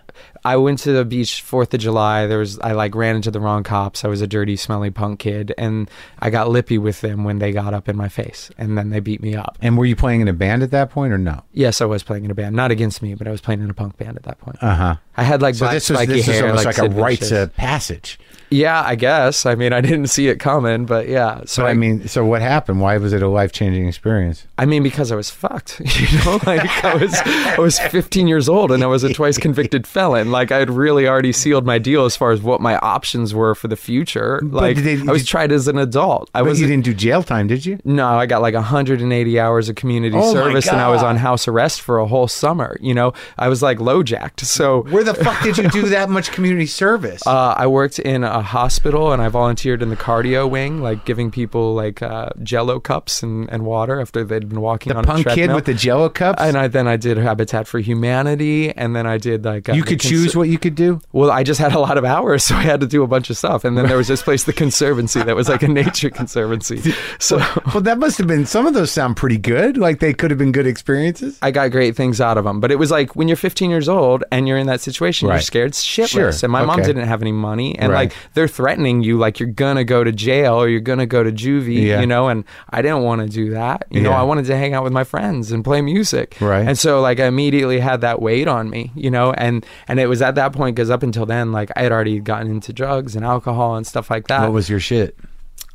I 0.44 0.58
went 0.58 0.80
to 0.80 0.92
the 0.92 1.06
beach 1.06 1.42
Fourth 1.42 1.74
of 1.74 1.80
July. 1.80 2.26
There 2.28 2.38
was 2.40 2.60
I 2.60 2.72
like 2.74 2.96
ran 2.96 3.16
into 3.16 3.32
the 3.32 3.40
wrong 3.40 3.64
cops. 3.64 4.04
I 4.04 4.08
was 4.08 4.22
a 4.22 4.28
dirty, 4.28 4.56
smelly 4.56 4.90
punk 4.90 5.20
kid, 5.20 5.54
and 5.58 5.90
I 6.20 6.30
got 6.30 6.50
lippy 6.50 6.78
with 6.78 7.02
them 7.02 7.24
when 7.24 7.40
they 7.40 7.52
got 7.52 7.74
up 7.74 7.90
in 7.90 7.96
my 7.96 8.10
face, 8.10 8.52
and 8.58 8.78
then 8.78 8.90
they 8.90 9.00
beat 9.00 9.22
me 9.22 9.36
up. 9.36 9.58
And 9.62 9.78
were 9.78 9.86
you 9.86 9.96
playing 9.96 10.22
in 10.22 10.28
a 10.28 10.34
band 10.34 10.64
at 10.64 10.72
that 10.72 10.90
point 10.90 11.14
or 11.14 11.18
no? 11.18 11.44
Yes, 11.54 11.82
I 11.82 11.86
was 11.86 12.04
playing 12.04 12.26
in 12.26 12.32
a 12.32 12.36
band, 12.36 12.56
not 12.56 12.72
against 12.72 13.02
me, 13.02 13.14
but 13.16 13.28
I 13.28 13.32
was 13.32 13.42
playing 13.42 13.62
in 13.62 13.70
a 13.70 13.74
punk 13.74 13.98
band 13.98 14.18
at 14.18 14.24
that 14.24 14.40
point. 14.40 14.58
Uh 14.62 14.76
huh. 14.76 14.96
I 15.18 15.24
had 15.24 15.42
like 15.42 15.56
So 15.56 15.66
black 15.66 15.74
this 15.74 15.90
was 15.90 15.98
spiky 16.00 16.14
this 16.14 16.28
was 16.28 16.36
hair, 16.38 16.48
almost 16.48 16.66
like, 16.66 16.78
a 16.78 16.82
Sid 16.82 16.94
rites 16.94 17.32
of 17.32 17.56
passage. 17.56 18.20
Yeah, 18.52 18.82
I 18.82 18.96
guess. 18.96 19.46
I 19.46 19.54
mean, 19.56 19.74
I 19.74 19.82
didn't 19.82 20.08
see 20.08 20.28
it 20.28 20.40
coming, 20.40 20.86
but 20.86 21.08
yeah. 21.08 21.42
So 21.42 21.46
So 21.60 21.68
I 21.68 21.74
mean, 21.74 22.08
so 22.08 22.26
what 22.26 22.42
happened? 22.42 22.80
Why 22.80 22.98
was 22.98 23.14
it 23.14 23.22
a 23.22 23.28
life 23.28 23.52
changing 23.52 23.88
experience? 23.88 24.48
I 24.58 24.66
mean, 24.66 24.82
because 24.82 25.12
I 25.12 25.16
was 25.16 25.30
fucked. 25.30 25.82
You 26.00 26.18
know, 26.20 26.40
like 26.46 26.66
I 26.86 26.96
was, 26.96 27.14
I 27.26 27.58
was 27.60 27.78
15 27.78 28.28
years 28.28 28.48
old 28.48 28.72
and 28.72 28.82
I 28.82 28.88
was 28.88 29.04
a 29.04 29.14
twice 29.14 29.38
convicted 29.38 29.86
felon. 29.86 30.29
And 30.30 30.32
like 30.32 30.52
I'd 30.52 30.70
really 30.70 31.08
already 31.08 31.32
sealed 31.32 31.66
my 31.66 31.80
deal 31.80 32.06
as 32.06 32.16
far 32.16 32.32
as 32.32 32.42
what 32.42 32.62
my 32.62 32.78
options 32.78 33.34
were 33.34 33.56
for 33.56 33.68
the 33.68 33.76
future. 33.76 34.40
Like 34.44 34.78
they- 34.78 35.00
I 35.00 35.12
was 35.12 35.26
tried 35.26 35.52
as 35.52 35.68
an 35.68 35.78
adult. 35.80 36.30
I 36.36 36.44
was 36.44 36.62
you 36.62 36.68
didn't 36.68 36.86
do 36.86 36.94
jail 36.94 37.24
time, 37.24 37.48
did 37.48 37.66
you? 37.66 37.80
no, 37.84 38.08
I 38.08 38.26
got 38.28 38.42
like 38.42 38.54
180 38.54 39.40
hours 39.40 39.70
of 39.70 39.76
community 39.76 40.16
Oh 40.18 40.34
service, 40.34 40.68
and 40.68 40.80
I 40.80 40.90
was 40.90 41.02
on 41.04 41.16
house 41.18 41.48
arrest 41.48 41.82
for 41.82 41.98
a 42.00 42.06
whole 42.06 42.28
summer. 42.28 42.78
You 42.80 42.94
know, 42.94 43.14
I 43.38 43.48
was 43.48 43.62
like 43.64 43.80
low 43.80 44.04
jacked. 44.04 44.42
So 44.46 44.82
Where 44.84 45.04
the 45.04 45.14
fuck 45.14 45.42
did 45.44 45.58
you 45.58 45.68
do 45.70 45.90
that 45.90 46.10
much 46.10 46.32
community 46.32 46.66
service? 46.68 47.26
uh, 47.28 47.54
I 47.58 47.68
worked 47.68 47.98
in 48.00 48.24
a 48.24 48.42
hospital 48.42 49.12
and 49.12 49.22
I 49.22 49.30
volunteered 49.30 49.82
in 49.82 49.90
the 49.90 49.96
cardio 49.98 50.50
wing, 50.50 50.82
like 50.82 51.06
giving 51.06 51.32
people 51.32 51.74
like 51.74 52.02
uh, 52.02 52.30
Jello 52.44 52.80
cups 52.80 53.24
and, 53.24 53.50
and 53.52 53.66
water 53.66 54.00
after 54.00 54.24
they'd 54.24 54.48
been 54.50 54.62
walking 54.62 54.92
the 54.92 54.98
on 55.00 55.04
a 55.06 55.08
punk 55.08 55.28
kid 55.28 55.54
with 55.54 55.66
the 55.66 55.74
Jello 55.74 56.10
cups. 56.10 56.42
and 56.42 56.58
I 56.58 56.68
then 56.68 56.88
I 56.88 56.98
did 56.98 57.18
Habitat 57.18 57.68
for 57.68 57.80
Humanity, 57.80 58.72
and 58.72 58.96
then 58.96 59.06
I 59.08 59.18
did 59.18 59.46
like 59.46 59.70
uh, 59.70 59.74
you 59.74 59.84
could 59.84 60.00
cons- 60.00 60.10
choose 60.24 60.36
what 60.36 60.50
you 60.50 60.58
could 60.60 60.76
do. 60.76 61.02
Well, 61.12 61.32
I 61.32 61.44
just 61.44 61.60
had 61.60 61.74
a 61.74 61.80
lot 61.80 61.98
of 61.98 62.06
hours, 62.06 62.44
so 62.48 62.56
I 62.56 62.62
had 62.62 62.80
to 62.82 62.88
do 62.88 63.04
a 63.04 63.08
bunch 63.08 63.30
of 63.30 63.38
stuff. 63.38 63.64
And 63.66 63.78
then 63.78 63.88
there 63.88 63.98
was 63.98 64.08
this 64.08 64.22
place, 64.22 64.44
the 64.44 64.54
Conservancy, 64.54 65.22
that 65.24 65.36
was 65.36 65.50
like 65.50 65.64
a 65.64 65.68
nature 65.82 66.10
conservancy. 66.10 66.94
So 67.20 67.38
Well, 67.74 67.82
that 67.82 67.98
must 67.98 68.18
have 68.18 68.28
been. 68.28 68.46
Some 68.46 68.66
of 68.68 68.74
those 68.74 68.92
sound 68.92 69.18
pretty 69.18 69.38
good. 69.38 69.78
Like 69.78 70.00
they 70.00 70.14
could 70.14 70.32
have 70.32 70.38
been 70.38 70.52
good 70.52 70.68
experiences. 70.68 71.38
I 71.42 71.52
got 71.52 71.72
great 71.72 71.96
things 71.96 72.20
out 72.22 72.38
of 72.38 72.44
them. 72.44 72.60
But 72.60 72.72
it 72.72 72.76
was 72.80 72.92
like 72.92 73.16
when 73.16 73.28
you're 73.28 73.38
15 73.38 73.70
years 73.70 73.88
old 73.90 74.24
and 74.32 74.48
you're 74.48 74.58
in 74.58 74.68
that 74.68 74.82
situation, 74.82 75.28
you're 75.28 75.36
Right. 75.36 75.44
scared 75.44 75.74
shitless. 75.74 76.08
Sure. 76.10 76.32
And 76.44 76.52
my 76.52 76.64
mom 76.66 76.82
didn't 76.82 77.08
have 77.08 77.22
any 77.22 77.32
money, 77.32 77.78
and 77.78 77.92
Right. 77.92 78.10
like 78.10 78.14
they're 78.34 78.48
threatening 78.48 79.04
you, 79.04 79.18
like 79.18 79.40
you're 79.40 79.50
gonna 79.50 79.84
go 79.84 80.04
to 80.04 80.12
jail 80.12 80.56
or 80.56 80.68
you're 80.70 80.80
gonna 80.80 81.06
go 81.06 81.24
to 81.24 81.32
juvie, 81.32 81.86
Yeah. 81.88 82.02
you 82.02 82.08
know. 82.08 82.28
And 82.28 82.44
I 82.72 82.82
didn't 82.82 83.02
want 83.04 83.22
to 83.22 83.28
do 83.28 83.52
that. 83.52 83.86
You 83.90 84.02
know, 84.02 84.12
I 84.12 84.24
wanted 84.24 84.46
to 84.46 84.58
hang 84.58 84.74
out 84.74 84.84
with 84.84 84.94
my 84.94 85.04
friends 85.04 85.52
and 85.52 85.64
play 85.64 85.82
music. 85.82 86.36
Right. 86.42 86.68
And 86.68 86.78
so 86.78 87.02
like 87.02 87.20
I 87.20 87.26
immediately 87.26 87.80
had 87.80 88.02
that 88.02 88.22
weight 88.22 88.48
on 88.48 88.70
me, 88.70 88.92
you 88.96 89.12
know. 89.12 89.32
And 89.34 89.66
and 89.88 90.00
it 90.00 90.08
was 90.10 90.22
at 90.22 90.36
that 90.36 90.52
point 90.54 90.76
because 90.76 90.90
up 90.90 91.04
until 91.04 91.26
then, 91.26 91.52
like 91.52 91.70
I 91.76 91.84
had 91.84 91.92
already 91.92 92.20
gotten 92.20 92.50
into 92.50 92.74
drugs 92.74 93.16
and 93.16 93.24
alcohol 93.24 93.76
and 93.76 93.86
stuff 93.88 94.10
like 94.10 94.28
that. 94.28 94.42
What 94.42 94.52
was 94.54 94.70
your 94.70 94.80
shit? 94.80 95.18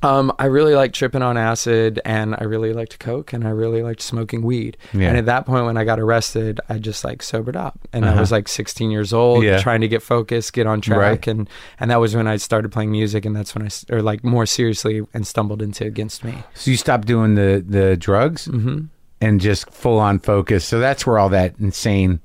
Um, 0.02 0.34
I 0.38 0.46
really 0.46 0.74
liked 0.74 0.94
tripping 0.94 1.22
on 1.22 1.38
acid, 1.38 1.98
and 2.04 2.34
I 2.38 2.44
really 2.44 2.74
liked 2.74 2.98
coke, 2.98 3.32
and 3.32 3.42
I 3.46 3.50
really 3.50 3.82
liked 3.82 4.02
smoking 4.02 4.42
weed. 4.42 4.76
Yeah. 4.92 5.08
And 5.08 5.16
at 5.16 5.24
that 5.26 5.46
point, 5.46 5.64
when 5.64 5.78
I 5.78 5.84
got 5.84 5.98
arrested, 5.98 6.60
I 6.68 6.76
just 6.76 7.04
like 7.04 7.22
sobered 7.22 7.56
up, 7.56 7.78
and 7.90 8.04
I 8.04 8.08
Uh-huh. 8.10 8.20
was 8.20 8.30
like 8.30 8.46
16 8.48 8.90
years 8.90 9.14
old, 9.14 9.44
Yeah. 9.44 9.58
trying 9.60 9.80
to 9.80 9.88
get 9.88 10.02
focused, 10.02 10.52
get 10.52 10.66
on 10.66 10.82
track, 10.82 10.98
Right. 10.98 11.26
and 11.28 11.48
and 11.80 11.90
that 11.90 12.00
was 12.00 12.14
when 12.14 12.26
I 12.26 12.36
started 12.36 12.70
playing 12.70 12.90
music, 12.90 13.24
and 13.24 13.34
that's 13.34 13.54
when 13.54 13.66
I 13.66 13.70
or 13.94 14.02
like 14.02 14.22
more 14.22 14.44
seriously 14.44 15.00
and 15.14 15.26
stumbled 15.26 15.62
into 15.62 15.86
Against 15.86 16.22
Me. 16.22 16.34
So 16.52 16.70
you 16.70 16.76
stopped 16.76 17.06
doing 17.06 17.34
the 17.34 17.64
the 17.66 17.96
drugs 17.96 18.44
hmm 18.46 18.80
and 19.22 19.40
just 19.40 19.70
full 19.70 19.98
on 20.00 20.18
focus. 20.18 20.66
So 20.66 20.80
that's 20.80 21.06
where 21.06 21.18
all 21.18 21.30
that 21.30 21.54
insane. 21.58 22.20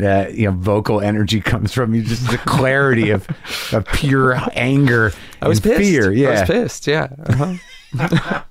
Uh, 0.00 0.26
you 0.32 0.46
know, 0.46 0.56
vocal 0.56 1.00
energy 1.00 1.40
comes 1.52 1.72
from. 1.72 1.94
You 1.94 2.02
just 2.02 2.30
the 2.30 2.38
clarity 2.38 3.10
of, 3.10 3.28
of 3.72 3.86
pure 3.86 4.40
anger 4.54 5.12
I 5.40 5.48
was 5.48 5.60
pissed. 5.60 5.78
fear. 5.78 6.10
Yeah, 6.10 6.28
I 6.28 6.30
was 6.32 6.42
pissed. 6.42 6.86
Yeah. 6.86 7.08
Uh-huh. 7.26 8.44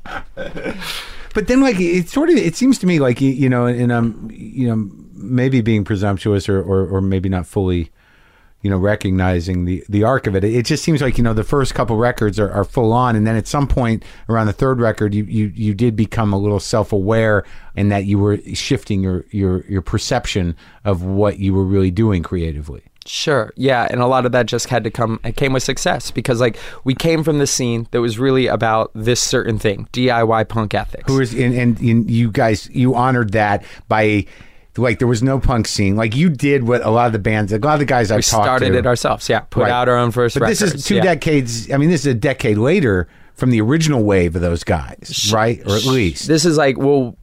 But 1.34 1.48
then, 1.48 1.62
like, 1.62 1.80
it 1.80 2.10
sort 2.10 2.30
of 2.30 2.36
it 2.36 2.56
seems 2.58 2.78
to 2.80 2.86
me 2.86 3.00
like 3.00 3.22
you, 3.22 3.30
you 3.32 3.48
know, 3.48 3.66
and 3.66 3.92
i'm 3.94 4.30
you 4.34 4.68
know, 4.68 4.90
maybe 5.14 5.62
being 5.62 5.86
presumptuous 5.86 6.50
or, 6.50 6.62
or 6.62 6.86
or 6.86 7.00
maybe 7.02 7.30
not 7.30 7.48
fully, 7.48 7.90
you 8.62 8.70
know, 8.70 8.78
recognizing 8.78 9.66
the 9.66 9.84
the 9.90 10.04
arc 10.04 10.28
of 10.28 10.36
it. 10.36 10.44
It 10.44 10.66
just 10.66 10.84
seems 10.84 11.02
like 11.02 11.18
you 11.18 11.24
know 11.24 11.34
the 11.34 11.44
first 11.44 11.74
couple 11.74 11.98
records 11.98 12.40
are, 12.40 12.52
are 12.52 12.64
full 12.64 12.94
on, 12.94 13.16
and 13.16 13.26
then 13.26 13.36
at 13.36 13.48
some 13.48 13.68
point 13.68 14.04
around 14.30 14.48
the 14.48 14.54
third 14.54 14.80
record, 14.80 15.14
you 15.14 15.24
you 15.26 15.52
you 15.56 15.74
did 15.74 15.96
become 15.96 16.34
a 16.34 16.38
little 16.38 16.60
self 16.60 16.94
aware, 16.94 17.44
and 17.76 17.92
that 17.92 18.06
you 18.06 18.20
were 18.20 18.38
shifting 18.54 19.02
your 19.02 19.26
your 19.32 19.66
your 19.66 19.82
perception 19.82 20.56
of 20.86 21.04
what 21.04 21.40
you 21.40 21.54
were 21.54 21.66
really 21.66 21.92
doing 21.92 22.24
creatively. 22.24 22.84
Sure. 23.06 23.52
Yeah, 23.56 23.88
and 23.90 24.00
a 24.00 24.06
lot 24.06 24.26
of 24.26 24.32
that 24.34 24.46
just 24.46 24.68
had 24.68 24.84
to 24.84 24.92
come 24.92 25.20
it 25.24 25.36
came 25.36 25.54
with 25.54 25.64
success 25.64 26.12
because 26.12 26.40
like 26.40 26.58
we 26.84 26.94
came 26.94 27.24
from 27.24 27.40
the 27.40 27.48
scene 27.48 27.88
that 27.92 28.02
was 28.02 28.20
really 28.20 28.46
about 28.46 28.92
this 28.94 29.20
certain 29.22 29.58
thing, 29.58 29.88
DIY 29.92 30.48
punk 30.50 30.76
ethics. 30.76 31.12
Who 31.12 31.20
is 31.20 31.34
and, 31.34 31.56
and 31.56 31.80
and 31.80 32.10
you 32.10 32.32
guys 32.32 32.70
you 32.72 32.96
honored 32.96 33.32
that 33.32 33.66
by. 33.88 34.26
Like 34.78 35.00
there 35.00 35.08
was 35.08 35.22
no 35.22 35.40
punk 35.40 35.68
scene. 35.68 35.96
Like 35.96 36.16
you 36.16 36.30
did 36.30 36.66
what 36.68 36.86
a 36.86 36.90
lot 36.90 37.08
of 37.08 37.14
the 37.14 37.20
bands, 37.20 37.52
a 37.52 37.58
lot 37.60 37.74
of 37.74 37.80
the 37.80 37.86
guys 37.86 38.10
I've 38.10 38.18
we 38.20 38.22
talked 38.24 38.46
started 38.46 38.70
to, 38.72 38.78
it 38.78 38.86
ourselves. 38.88 39.28
Yeah, 39.28 39.42
put 39.42 39.64
Right. 39.64 39.72
out 39.72 39.90
our 39.90 39.98
own 39.98 40.12
first 40.12 40.36
But 40.36 40.44
records. 40.44 40.60
this 40.60 40.74
is 40.76 40.86
two 40.86 40.96
yeah. 40.96 41.02
decades. 41.04 41.70
I 41.72 41.78
mean, 41.78 41.90
this 41.90 42.02
is 42.02 42.08
a 42.08 42.14
decade 42.14 42.58
later 42.58 43.08
from 43.36 43.50
the 43.50 43.60
original 43.62 44.04
wave 44.04 44.36
of 44.36 44.42
those 44.42 44.64
guys, 44.64 45.30
right? 45.34 45.62
Or 45.68 45.76
at 45.76 45.86
least, 45.86 46.28
This 46.28 46.46
is 46.46 46.58
like 46.58 46.78
well 46.78 47.18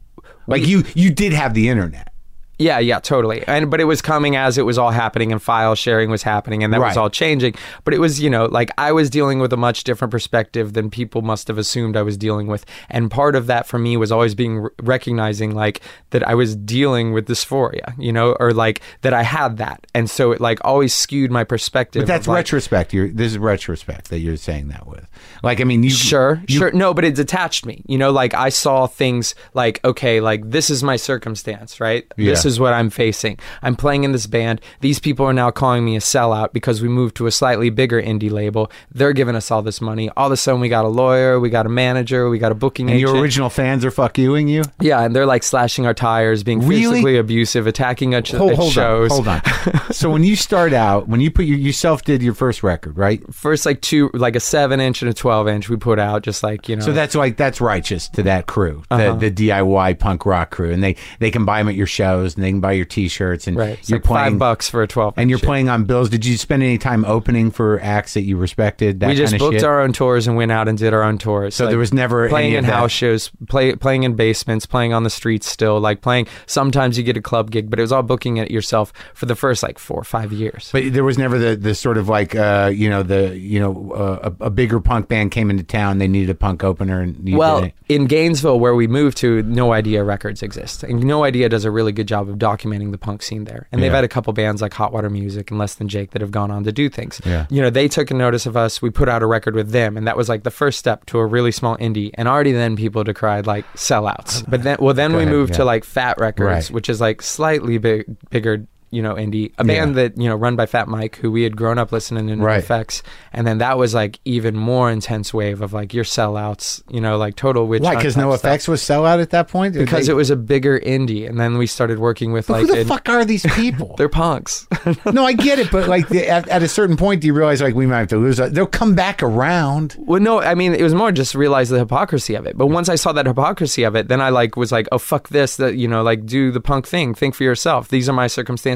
like 0.46 0.66
you, 0.66 0.82
you 0.94 1.10
did 1.10 1.32
have 1.32 1.54
the 1.54 1.68
internet. 1.68 2.12
Yeah, 2.58 2.78
yeah, 2.80 2.98
totally. 2.98 3.46
And 3.46 3.70
but 3.70 3.80
it 3.80 3.84
was 3.84 4.02
coming 4.02 4.34
as 4.36 4.58
it 4.58 4.62
was 4.66 4.78
all 4.78 4.90
happening 4.90 5.30
and 5.30 5.40
file 5.40 5.74
sharing 5.76 6.10
was 6.10 6.22
happening 6.24 6.64
and 6.64 6.72
that 6.72 6.80
Right. 6.80 6.88
was 6.88 6.96
all 6.96 7.08
changing. 7.10 7.54
But 7.84 7.94
it 7.94 7.98
was, 8.00 8.20
you 8.20 8.28
know, 8.28 8.46
like 8.46 8.70
I 8.76 8.90
was 8.92 9.10
dealing 9.10 9.38
with 9.38 9.52
a 9.52 9.56
much 9.56 9.84
different 9.84 10.10
perspective 10.10 10.72
than 10.72 10.90
people 10.90 11.22
must 11.22 11.46
have 11.48 11.56
assumed 11.58 11.96
I 11.96 12.02
was 12.02 12.16
dealing 12.16 12.48
with. 12.48 12.66
And 12.90 13.10
part 13.10 13.36
of 13.36 13.46
that 13.46 13.66
for 13.66 13.78
me 13.78 13.96
was 13.96 14.10
always 14.10 14.34
being 14.34 14.66
recognizing 14.82 15.54
like 15.54 15.80
that 16.10 16.26
I 16.26 16.34
was 16.34 16.56
dealing 16.56 17.12
with 17.12 17.28
dysphoria, 17.28 17.94
you 17.98 18.12
know, 18.12 18.32
or 18.40 18.52
like 18.52 18.80
that 19.02 19.12
I 19.14 19.22
had 19.22 19.58
that. 19.58 19.86
And 19.94 20.10
so 20.10 20.32
it 20.32 20.40
like 20.40 20.58
always 20.64 20.92
skewed 20.94 21.30
my 21.30 21.44
perspective. 21.44 22.02
But 22.02 22.08
that's 22.08 22.26
of, 22.26 22.32
like, 22.32 22.38
retrospect. 22.38 22.92
You're, 22.92 23.08
this 23.08 23.32
is 23.32 23.38
retrospect 23.38 24.08
that 24.10 24.18
you're 24.18 24.36
saying 24.36 24.68
that 24.68 24.86
with. 24.86 25.06
Like, 25.42 25.60
I 25.60 25.64
mean, 25.64 25.82
you 25.84 25.90
Sure, 25.90 26.42
you- 26.48 26.58
sure. 26.58 26.72
No, 26.72 26.92
but 26.94 27.04
it 27.04 27.14
detached 27.14 27.66
me. 27.66 27.82
You 27.86 27.98
know, 27.98 28.10
like 28.10 28.34
I 28.34 28.48
saw 28.48 28.86
things 28.86 29.34
like, 29.54 29.84
okay, 29.84 30.20
like 30.20 30.50
this 30.50 30.70
is 30.70 30.82
my 30.82 30.96
circumstance, 30.96 31.80
right? 31.80 32.04
This 32.16 32.44
Yeah. 32.44 32.47
Is 32.54 32.60
what 32.60 32.72
I'm 32.72 32.90
facing. 32.90 33.38
I'm 33.62 33.76
playing 33.76 34.04
in 34.04 34.12
this 34.12 34.26
band. 34.26 34.60
These 34.80 34.98
people 34.98 35.24
are 35.26 35.32
now 35.32 35.50
calling 35.50 35.84
me 35.84 35.96
a 35.96 36.00
sellout 36.00 36.52
because 36.52 36.82
we 36.82 36.88
moved 36.88 37.16
to 37.16 37.26
a 37.26 37.30
slightly 37.30 37.70
bigger 37.70 38.00
indie 38.02 38.30
label. 38.30 38.70
They're 38.92 39.12
giving 39.12 39.36
us 39.36 39.50
all 39.50 39.62
this 39.62 39.80
money. 39.80 40.10
All 40.16 40.26
of 40.26 40.32
a 40.32 40.36
sudden, 40.36 40.60
we 40.60 40.68
got 40.68 40.84
a 40.84 40.88
lawyer, 40.88 41.38
we 41.40 41.50
got 41.50 41.66
a 41.66 41.68
manager, 41.68 42.28
we 42.28 42.38
got 42.38 42.50
a 42.52 42.54
booking 42.54 42.88
And 42.88 42.96
agent. 42.98 43.12
your 43.14 43.22
original 43.22 43.50
fans 43.50 43.84
are 43.84 43.90
fuck 43.90 44.14
youing 44.18 44.48
you. 44.48 44.62
yeah, 44.80 45.02
and 45.02 45.14
they're 45.14 45.26
like 45.26 45.42
slashing 45.42 45.86
our 45.86 45.94
tires, 45.94 46.42
being 46.42 46.66
Really? 46.66 46.84
physically 46.84 47.18
abusive, 47.18 47.66
attacking 47.66 48.14
us 48.14 48.30
Hold, 48.30 48.50
at 48.52 48.56
hold 48.56 48.72
shows. 48.72 49.10
on, 49.12 49.24
hold 49.24 49.28
on. 49.28 49.42
so 49.92 50.10
when 50.10 50.24
you 50.24 50.34
start 50.36 50.72
out, 50.72 51.08
when 51.08 51.20
you 51.20 51.30
put 51.30 51.44
your, 51.44 51.58
you 51.58 51.72
self 51.72 52.02
did 52.02 52.22
your 52.22 52.34
first 52.34 52.62
record, 52.62 52.96
right? 52.96 53.22
First, 53.32 53.66
like 53.66 53.80
two, 53.80 54.10
like 54.14 54.36
a 54.36 54.40
seven 54.40 54.80
inch 54.80 55.02
and 55.02 55.10
a 55.10 55.14
twelve 55.14 55.48
inch, 55.48 55.68
we 55.68 55.76
put 55.76 55.98
out 55.98 56.22
just 56.22 56.42
like 56.42 56.68
you 56.68 56.76
know. 56.76 56.84
So 56.84 56.92
that's 56.92 57.14
like 57.14 57.36
that's 57.36 57.60
righteous 57.60 58.08
to 58.10 58.22
that 58.24 58.46
crew, 58.46 58.82
the, 58.88 58.94
Uh-huh. 58.94 59.14
the 59.18 59.30
DIY 59.30 59.98
punk 59.98 60.24
rock 60.26 60.50
crew, 60.50 60.72
and 60.72 60.82
they 60.82 60.96
they 61.18 61.30
can 61.30 61.44
buy 61.44 61.58
them 61.58 61.68
at 61.68 61.74
your 61.74 61.86
shows, 61.86 62.37
and 62.38 62.44
they 62.44 62.50
can 62.50 62.60
buy 62.60 62.72
your 62.72 62.84
T-shirts, 62.84 63.48
and 63.48 63.56
right. 63.56 63.70
It's 63.78 63.90
you're 63.90 63.98
like 63.98 64.04
playing 64.04 64.32
five 64.34 64.38
bucks 64.38 64.70
for 64.70 64.82
a 64.82 64.86
twelve. 64.86 65.14
and 65.16 65.28
you're 65.28 65.38
inch. 65.38 65.44
playing 65.44 65.68
on 65.68 65.84
bills. 65.84 66.08
Did 66.08 66.24
you 66.24 66.36
spend 66.36 66.62
any 66.62 66.78
time 66.78 67.04
opening 67.04 67.50
for 67.50 67.80
acts 67.80 68.14
that 68.14 68.22
you 68.22 68.36
respected? 68.36 69.00
That 69.00 69.08
we 69.08 69.16
just 69.16 69.36
booked 69.38 69.54
shit? 69.54 69.64
our 69.64 69.80
own 69.80 69.92
tours 69.92 70.28
and 70.28 70.36
went 70.36 70.52
out 70.52 70.68
and 70.68 70.78
did 70.78 70.94
our 70.94 71.02
own 71.02 71.18
tours. 71.18 71.56
So 71.56 71.64
Like, 71.64 71.72
there 71.72 71.78
was 71.78 71.92
never 71.92 72.28
playing 72.28 72.54
any 72.54 72.58
in 72.58 72.64
house 72.64 72.92
shows, 72.92 73.30
play, 73.48 73.74
playing 73.74 74.04
in 74.04 74.14
basements, 74.14 74.66
playing 74.66 74.92
on 74.92 75.02
the 75.02 75.10
streets 75.10 75.48
still, 75.48 75.80
like 75.80 76.00
playing. 76.00 76.28
Sometimes 76.46 76.96
you 76.96 77.02
get 77.02 77.16
a 77.16 77.22
club 77.22 77.50
gig, 77.50 77.70
but 77.70 77.80
it 77.80 77.82
was 77.82 77.90
all 77.92 78.02
booking 78.02 78.36
it 78.36 78.50
yourself 78.50 78.92
for 79.14 79.26
the 79.26 79.34
first 79.34 79.62
like 79.62 79.78
four 79.78 79.98
or 79.98 80.04
five 80.04 80.32
years. 80.32 80.70
But 80.72 80.92
there 80.92 81.04
was 81.04 81.18
never 81.18 81.38
the, 81.38 81.56
the 81.56 81.74
sort 81.74 81.98
of 81.98 82.08
like 82.08 82.36
uh, 82.36 82.70
you 82.72 82.88
know 82.88 83.02
the 83.02 83.36
you 83.36 83.58
know 83.58 83.92
uh, 83.92 84.30
a, 84.40 84.44
a 84.44 84.50
bigger 84.50 84.80
punk 84.80 85.08
band 85.08 85.32
came 85.32 85.50
into 85.50 85.64
town. 85.64 85.98
They 85.98 86.08
needed 86.08 86.30
a 86.30 86.34
punk 86.34 86.62
opener, 86.62 87.00
and 87.00 87.28
you 87.28 87.36
well, 87.36 87.68
in 87.88 88.06
Gainesville, 88.06 88.60
where 88.60 88.74
we 88.74 88.86
moved 88.86 89.16
to, 89.18 89.42
No 89.42 89.72
Idea 89.72 90.04
Records 90.04 90.42
exists, 90.42 90.82
and 90.82 91.02
No 91.04 91.24
Idea 91.24 91.48
does 91.48 91.64
a 91.64 91.70
really 91.70 91.92
good 91.92 92.06
job 92.08 92.27
of 92.28 92.36
documenting 92.36 92.92
the 92.92 92.98
punk 92.98 93.22
scene 93.22 93.44
there. 93.44 93.68
And 93.72 93.82
they've 93.82 93.92
had 93.92 94.04
a 94.04 94.08
couple 94.08 94.32
bands 94.32 94.60
like 94.62 94.72
Hot 94.74 94.92
Water 94.92 95.10
Music 95.10 95.50
and 95.50 95.58
Less 95.58 95.74
Than 95.74 95.88
Jake 95.88 96.10
that 96.12 96.22
have 96.22 96.30
gone 96.30 96.50
on 96.50 96.64
to 96.64 96.72
do 96.72 96.88
things. 96.88 97.20
Yeah. 97.24 97.46
You 97.50 97.62
know, 97.62 97.70
they 97.70 97.88
took 97.88 98.10
a 98.10 98.14
notice 98.14 98.46
of 98.46 98.56
us. 98.56 98.80
We 98.82 98.90
put 98.90 99.08
out 99.08 99.22
a 99.22 99.26
record 99.26 99.54
with 99.54 99.70
them, 99.70 99.96
and 99.96 100.06
that 100.06 100.16
was 100.16 100.28
like 100.28 100.42
the 100.42 100.50
first 100.50 100.78
step 100.78 101.06
to 101.06 101.18
a 101.18 101.26
really 101.26 101.52
small 101.52 101.76
indie. 101.78 102.10
And 102.14 102.28
already 102.28 102.52
then 102.52 102.76
people 102.76 103.04
decried 103.04 103.46
like 103.46 103.64
sellouts. 103.74 104.44
But 104.48 104.62
then, 104.62 104.76
well, 104.80 104.94
then 104.94 105.10
Go 105.12 105.18
we 105.18 105.22
ahead, 105.24 105.34
moved 105.34 105.50
yeah. 105.52 105.56
to 105.58 105.64
like 105.64 105.84
Fat 105.84 106.18
Wreck 106.18 106.36
Chords, 106.36 106.48
Right. 106.48 106.70
which 106.70 106.88
is 106.88 107.00
like 107.00 107.22
slightly 107.22 107.78
big, 107.78 108.04
bigger. 108.30 108.66
You 108.90 109.02
know, 109.02 109.14
indie, 109.16 109.52
a 109.58 109.64
band 109.64 109.94
Yeah. 109.96 110.02
that 110.08 110.16
you 110.18 110.28
know 110.28 110.34
run 110.36 110.56
by 110.56 110.66
Fat 110.66 110.88
Mike, 110.88 111.16
who 111.16 111.30
we 111.30 111.42
had 111.42 111.56
grown 111.56 111.76
up 111.78 111.92
listening 111.92 112.28
to 112.28 112.36
Right. 112.36 112.64
NOFX, 112.64 113.02
and 113.32 113.46
then 113.46 113.58
that 113.58 113.76
was 113.76 113.92
like 113.94 114.18
even 114.24 114.56
more 114.56 114.90
intense 114.90 115.34
wave 115.34 115.60
of 115.60 115.72
like 115.74 115.92
your 115.92 116.04
sellouts, 116.04 116.82
you 116.90 117.00
know, 117.00 117.18
like 117.18 117.36
total 117.36 117.66
witch. 117.66 117.82
Why? 117.82 117.96
Because 117.96 118.16
NOFX 118.16 118.66
was 118.68 118.80
sellout 118.82 119.20
at 119.20 119.30
that 119.30 119.48
point. 119.48 119.74
Because 119.74 120.06
They- 120.06 120.12
it 120.12 120.16
was 120.16 120.30
a 120.30 120.36
bigger 120.36 120.80
indie, 120.80 121.28
and 121.28 121.38
then 121.38 121.58
we 121.58 121.66
started 121.66 121.98
working 121.98 122.32
with 122.32 122.46
But 122.46 122.52
like 122.54 122.66
who 122.66 122.74
the 122.74 122.80
an- 122.80 122.86
fuck 122.86 123.08
are 123.08 123.24
these 123.24 123.44
people? 123.54 123.94
they're 123.98 124.08
punks. 124.08 124.66
no, 125.12 125.24
I 125.24 125.32
get 125.34 125.58
it, 125.58 125.70
but 125.70 125.88
like 125.88 126.08
the, 126.08 126.26
at, 126.28 126.48
at 126.48 126.62
a 126.62 126.68
certain 126.68 126.96
point, 126.96 127.20
do 127.20 127.26
you 127.26 127.34
realize 127.34 127.60
like 127.60 127.74
we 127.74 127.86
might 127.86 127.98
have 127.98 128.08
to 128.08 128.16
lose? 128.16 128.38
They'll 128.38 128.66
come 128.66 128.94
back 128.94 129.22
around. 129.22 129.96
well, 129.98 130.20
no, 130.20 130.40
I 130.40 130.54
mean 130.54 130.74
it 130.74 130.82
was 130.82 130.94
more 130.94 131.12
just 131.12 131.34
realize 131.34 131.68
the 131.68 131.78
hypocrisy 131.78 132.34
of 132.34 132.46
it. 132.46 132.56
But 132.56 132.68
once 132.68 132.88
I 132.88 132.94
saw 132.94 133.12
that 133.12 133.26
hypocrisy 133.26 133.82
of 133.84 133.94
it, 133.96 134.08
then 134.08 134.20
I 134.20 134.30
like 134.30 134.56
was 134.56 134.72
like, 134.72 134.88
oh 134.92 134.98
fuck 134.98 135.28
this, 135.28 135.56
that 135.56 135.76
you 135.76 135.88
know, 135.88 136.02
like 136.02 136.24
do 136.26 136.50
the 136.50 136.60
punk 136.60 136.86
thing, 136.86 137.14
think 137.14 137.34
for 137.34 137.44
yourself. 137.44 137.88
These 137.88 138.08
are 138.08 138.12
my 138.12 138.26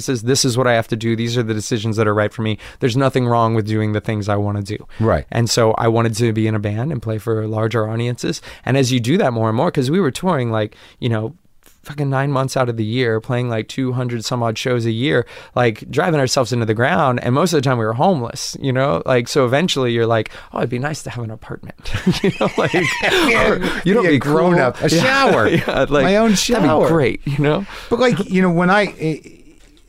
circumstances. 0.02 0.26
This 0.26 0.44
is 0.44 0.56
what 0.56 0.66
I 0.66 0.74
have 0.74 0.88
to 0.88 0.96
do. 0.96 1.16
These 1.16 1.36
are 1.36 1.42
the 1.42 1.54
decisions 1.54 1.96
that 1.96 2.06
are 2.06 2.14
right 2.14 2.32
for 2.32 2.42
me. 2.42 2.58
There's 2.80 2.96
nothing 2.96 3.26
wrong 3.26 3.54
with 3.54 3.66
doing 3.66 3.92
the 3.92 4.00
things 4.00 4.28
I 4.28 4.36
want 4.36 4.58
to 4.58 4.76
do. 4.76 4.86
Right. 5.00 5.26
And 5.30 5.48
so 5.48 5.72
I 5.72 5.88
wanted 5.88 6.14
to 6.16 6.32
be 6.32 6.46
in 6.46 6.54
a 6.54 6.58
band 6.58 6.92
and 6.92 7.00
play 7.02 7.18
for 7.18 7.46
larger 7.46 7.88
audiences. 7.88 8.40
And 8.64 8.76
as 8.76 8.92
you 8.92 9.00
do 9.00 9.16
that 9.18 9.32
more 9.32 9.48
and 9.48 9.56
more, 9.56 9.70
because 9.70 9.90
we 9.90 10.00
were 10.00 10.10
touring 10.10 10.50
like, 10.50 10.76
you 10.98 11.08
know, 11.08 11.34
fucking 11.82 12.08
nine 12.08 12.30
months 12.30 12.56
out 12.56 12.68
of 12.68 12.76
the 12.76 12.84
year, 12.84 13.20
playing 13.20 13.48
like 13.50 13.66
200 13.66 14.24
some 14.24 14.40
odd 14.40 14.56
shows 14.56 14.86
a 14.86 14.92
year, 14.92 15.26
like 15.56 15.90
driving 15.90 16.20
ourselves 16.20 16.52
into 16.52 16.64
the 16.64 16.74
ground. 16.74 17.18
And 17.24 17.34
most 17.34 17.52
of 17.52 17.56
the 17.56 17.68
time 17.68 17.76
we 17.76 17.84
were 17.84 17.94
homeless, 17.94 18.56
you 18.60 18.72
know? 18.72 19.02
Like, 19.04 19.26
so 19.26 19.44
eventually 19.44 19.92
you're 19.92 20.06
like, 20.06 20.30
oh, 20.52 20.58
it'd 20.58 20.70
be 20.70 20.78
nice 20.78 21.02
to 21.02 21.10
have 21.10 21.24
an 21.24 21.32
apartment, 21.32 21.92
you 22.22 22.30
know? 22.38 22.48
Like, 22.56 22.72
you 23.84 23.94
don't 23.94 24.06
Be 24.06 24.18
grown 24.18 24.54
cool. 24.54 24.62
up. 24.62 24.80
A 24.80 24.88
shower. 25.02 25.48
yeah, 25.48 25.86
like, 25.88 26.04
My 26.04 26.16
own 26.18 26.36
shower. 26.36 26.60
That'd 26.60 26.82
be 26.82 26.88
great, 26.88 27.26
you 27.26 27.38
know? 27.38 27.66
But 27.90 27.98
like 27.98 28.30
you 28.30 28.42
know, 28.42 28.52
when 28.52 28.70
I 28.70 28.84
eh, 29.00 29.41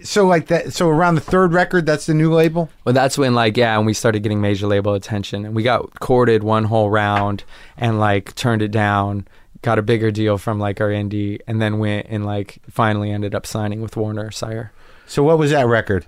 so 0.03 0.27
like 0.27 0.47
that, 0.47 0.73
so 0.73 0.89
around 0.89 1.15
the 1.15 1.21
third 1.21 1.53
record, 1.53 1.85
that's 1.85 2.05
the 2.05 2.13
new 2.13 2.31
label. 2.33 2.69
Well, 2.85 2.93
that's 2.93 3.17
when 3.17 3.33
like 3.33 3.57
yeah, 3.57 3.77
and 3.77 3.85
we 3.85 3.93
started 3.93 4.21
getting 4.23 4.41
major 4.41 4.67
label 4.67 4.93
attention, 4.93 5.45
and 5.45 5.55
we 5.55 5.63
got 5.63 5.99
courted 5.99 6.43
one 6.43 6.65
whole 6.65 6.89
round, 6.89 7.43
and 7.77 7.99
like 7.99 8.35
turned 8.35 8.61
it 8.61 8.71
down, 8.71 9.27
got 9.61 9.79
a 9.79 9.81
bigger 9.81 10.11
deal 10.11 10.37
from 10.37 10.59
like 10.59 10.81
our 10.81 10.89
indie, 10.89 11.39
and 11.47 11.61
then 11.61 11.79
went 11.79 12.07
and 12.09 12.25
like 12.25 12.59
finally 12.69 13.11
ended 13.11 13.33
up 13.33 13.45
signing 13.45 13.81
with 13.81 13.97
Warner 13.97 14.29
Sire. 14.31 14.71
So 15.07 15.23
what 15.23 15.37
was 15.37 15.51
that 15.51 15.67
record? 15.67 16.05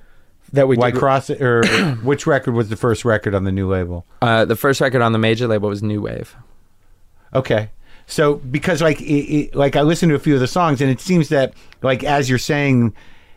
That 0.53 0.67
we 0.67 0.77
White 0.77 0.93
did, 0.93 0.99
Cross, 0.99 1.29
or 1.31 1.65
which 2.03 2.27
record 2.27 2.53
was 2.53 2.69
the 2.69 2.75
first 2.75 3.03
record 3.03 3.33
on 3.33 3.43
the 3.45 3.51
new 3.51 3.69
label? 3.69 4.05
uh, 4.21 4.45
the 4.45 4.55
first 4.55 4.79
record 4.79 5.01
on 5.01 5.11
the 5.11 5.19
major 5.19 5.47
label 5.47 5.69
was 5.69 5.81
New 5.81 6.01
Wave. 6.01 6.35
Okay. 7.33 7.69
So 8.07 8.35
because 8.35 8.81
like 8.81 9.01
it, 9.01 9.05
it, 9.05 9.55
like 9.55 9.75
I 9.75 9.81
listened 9.81 10.11
to 10.11 10.15
a 10.15 10.19
few 10.19 10.35
of 10.35 10.39
the 10.39 10.47
songs 10.47 10.79
and 10.81 10.91
it 10.91 10.99
seems 10.99 11.29
that 11.29 11.53
like 11.81 12.03
as 12.03 12.29
you're 12.29 12.37
saying 12.37 12.83
y- 12.85 12.93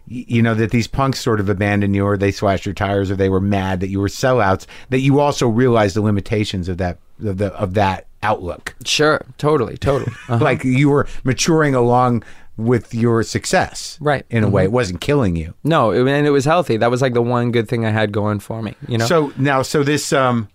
you 0.09 0.43
know 0.43 0.55
that 0.55 0.71
these 0.71 0.87
punks 0.87 1.21
sort 1.21 1.39
of 1.41 1.49
abandoned 1.49 1.95
you 1.95 2.05
or 2.05 2.17
they 2.17 2.31
slashed 2.31 2.65
your 2.67 2.75
tires 2.75 3.11
or 3.11 3.17
they 3.17 3.29
were 3.29 3.41
mad 3.41 3.81
that 3.81 3.89
you 3.89 4.01
were 4.01 4.09
sellouts 4.09 4.67
that 4.91 5.01
you 5.01 5.21
also 5.21 5.47
realized 5.49 5.95
the 5.97 6.01
limitations 6.01 6.69
of 6.69 6.79
that 6.79 6.99
of 7.25 7.39
the 7.39 7.49
of 7.55 7.75
that 7.75 8.07
outlook. 8.23 8.75
Sure, 8.85 9.25
totally, 9.39 9.77
totally. 9.77 10.11
Uh-huh. 10.29 10.43
Like 10.45 10.65
you 10.65 10.89
were 10.91 11.07
maturing 11.25 11.75
along 11.75 12.23
with 12.57 12.93
your 12.93 13.23
success. 13.23 13.97
Right. 14.01 14.27
In 14.31 14.43
a 14.45 14.49
way 14.49 14.65
it 14.65 14.73
wasn't 14.73 15.01
killing 15.01 15.37
you. 15.37 15.55
no, 15.63 15.91
it, 15.93 16.01
and 16.01 16.27
it 16.27 16.31
was 16.31 16.45
healthy. 16.45 16.77
That 16.77 16.91
was 16.91 17.01
like 17.01 17.15
the 17.15 17.23
one 17.23 17.53
good 17.53 17.69
thing 17.69 17.85
I 17.87 17.91
had 17.91 18.11
going 18.13 18.41
for 18.41 18.63
me. 18.63 18.75
You 18.89 18.99
know. 18.99 19.07
So 19.07 19.33
now, 19.37 19.63
so 19.63 19.83
this, 19.85 20.13
um, 20.13 20.49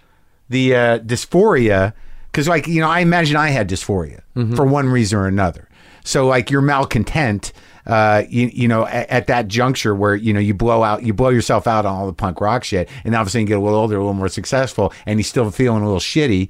the 0.49 0.75
uh, 0.75 0.99
dysphoria, 0.99 1.93
because 2.31 2.47
like 2.49 2.67
you 2.67 2.81
know, 2.81 2.89
I 2.89 2.99
imagine 2.99 3.35
I 3.37 3.49
had 3.49 3.69
dysphoria 3.69 4.19
Mm-hmm. 4.35 4.55
for 4.55 4.65
one 4.65 4.89
reason 4.89 5.19
or 5.19 5.27
another. 5.27 5.69
So 6.03 6.25
like 6.27 6.49
you're 6.51 6.61
malcontent, 6.61 7.53
uh, 7.85 8.23
you, 8.29 8.49
you 8.53 8.67
know, 8.67 8.85
at, 8.85 9.09
at 9.09 9.27
that 9.27 9.47
juncture 9.47 9.93
where 9.93 10.15
you 10.15 10.33
know 10.33 10.39
you 10.39 10.53
blow 10.53 10.83
out, 10.83 11.03
you 11.03 11.13
blow 11.13 11.29
yourself 11.29 11.67
out 11.67 11.85
on 11.85 11.95
all 11.95 12.07
the 12.07 12.13
punk 12.13 12.41
rock 12.41 12.63
shit, 12.63 12.89
and 13.03 13.13
sudden 13.13 13.41
you 13.41 13.47
get 13.47 13.57
a 13.57 13.61
little 13.61 13.79
older, 13.79 13.95
a 13.95 13.99
little 13.99 14.13
more 14.13 14.29
successful, 14.29 14.93
and 15.05 15.19
you're 15.19 15.23
still 15.23 15.49
feeling 15.51 15.83
a 15.83 15.85
little 15.85 15.99
shitty. 15.99 16.49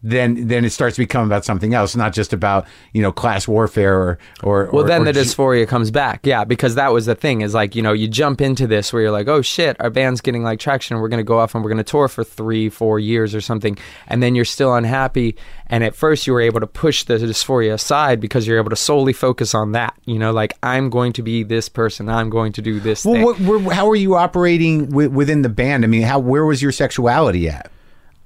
Then, 0.00 0.46
then 0.46 0.64
it 0.64 0.70
starts 0.70 0.94
to 0.96 1.02
become 1.02 1.26
about 1.26 1.44
something 1.44 1.74
else, 1.74 1.96
not 1.96 2.12
just 2.12 2.32
about 2.32 2.66
you 2.92 3.02
know 3.02 3.10
class 3.10 3.48
warfare 3.48 3.96
or 3.96 4.18
or. 4.42 4.70
Well, 4.72 4.84
or, 4.84 4.86
then 4.86 5.02
or 5.02 5.12
the 5.12 5.20
dysphoria 5.20 5.66
comes 5.66 5.90
back. 5.90 6.24
Yeah, 6.24 6.44
because 6.44 6.76
that 6.76 6.92
was 6.92 7.06
the 7.06 7.14
thing 7.14 7.40
is 7.40 7.54
like, 7.54 7.74
you 7.74 7.82
know, 7.82 7.92
you 7.92 8.06
jump 8.06 8.40
into 8.40 8.66
this 8.66 8.92
where 8.92 9.02
you're 9.02 9.10
like, 9.10 9.28
oh 9.28 9.42
shit, 9.42 9.76
our 9.80 9.90
band's 9.90 10.20
getting 10.20 10.42
like 10.42 10.60
traction. 10.60 10.98
We're 10.98 11.08
going 11.08 11.18
to 11.18 11.24
go 11.24 11.38
off 11.38 11.54
and 11.54 11.64
we're 11.64 11.70
going 11.70 11.78
to 11.78 11.90
tour 11.90 12.08
for 12.08 12.22
three, 12.22 12.68
four 12.68 12.98
years 12.98 13.34
or 13.34 13.40
something. 13.40 13.76
And 14.06 14.22
then 14.22 14.34
you're 14.34 14.44
still 14.44 14.74
unhappy. 14.74 15.36
And 15.66 15.82
at 15.84 15.94
first 15.94 16.26
you 16.26 16.32
were 16.32 16.40
able 16.40 16.60
to 16.60 16.66
push 16.66 17.04
the 17.04 17.18
dysphoria 17.18 17.74
aside 17.74 18.20
because 18.20 18.46
you're 18.46 18.58
able 18.58 18.70
to 18.70 18.76
solely 18.76 19.12
focus 19.12 19.54
on 19.54 19.72
that. 19.72 19.94
You 20.04 20.18
know, 20.18 20.32
like, 20.32 20.54
I'm 20.62 20.90
going 20.90 21.12
to 21.14 21.22
be 21.22 21.42
this 21.42 21.68
person. 21.68 22.08
I'm 22.08 22.30
going 22.30 22.52
to 22.52 22.62
do 22.62 22.80
this 22.80 23.02
thing. 23.02 23.22
Well, 23.22 23.34
what, 23.34 23.62
where, 23.62 23.74
how 23.74 23.90
are 23.90 23.96
you 23.96 24.14
operating 24.16 24.86
wi- 24.86 25.08
within 25.08 25.42
the 25.42 25.48
band? 25.48 25.84
I 25.84 25.88
mean, 25.88 26.02
how 26.02 26.18
where 26.18 26.44
was 26.44 26.62
your 26.62 26.72
sexuality 26.72 27.48
at? 27.48 27.70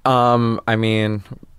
Um, 0.04 0.60
I 0.66 0.76
mean, 0.76 1.22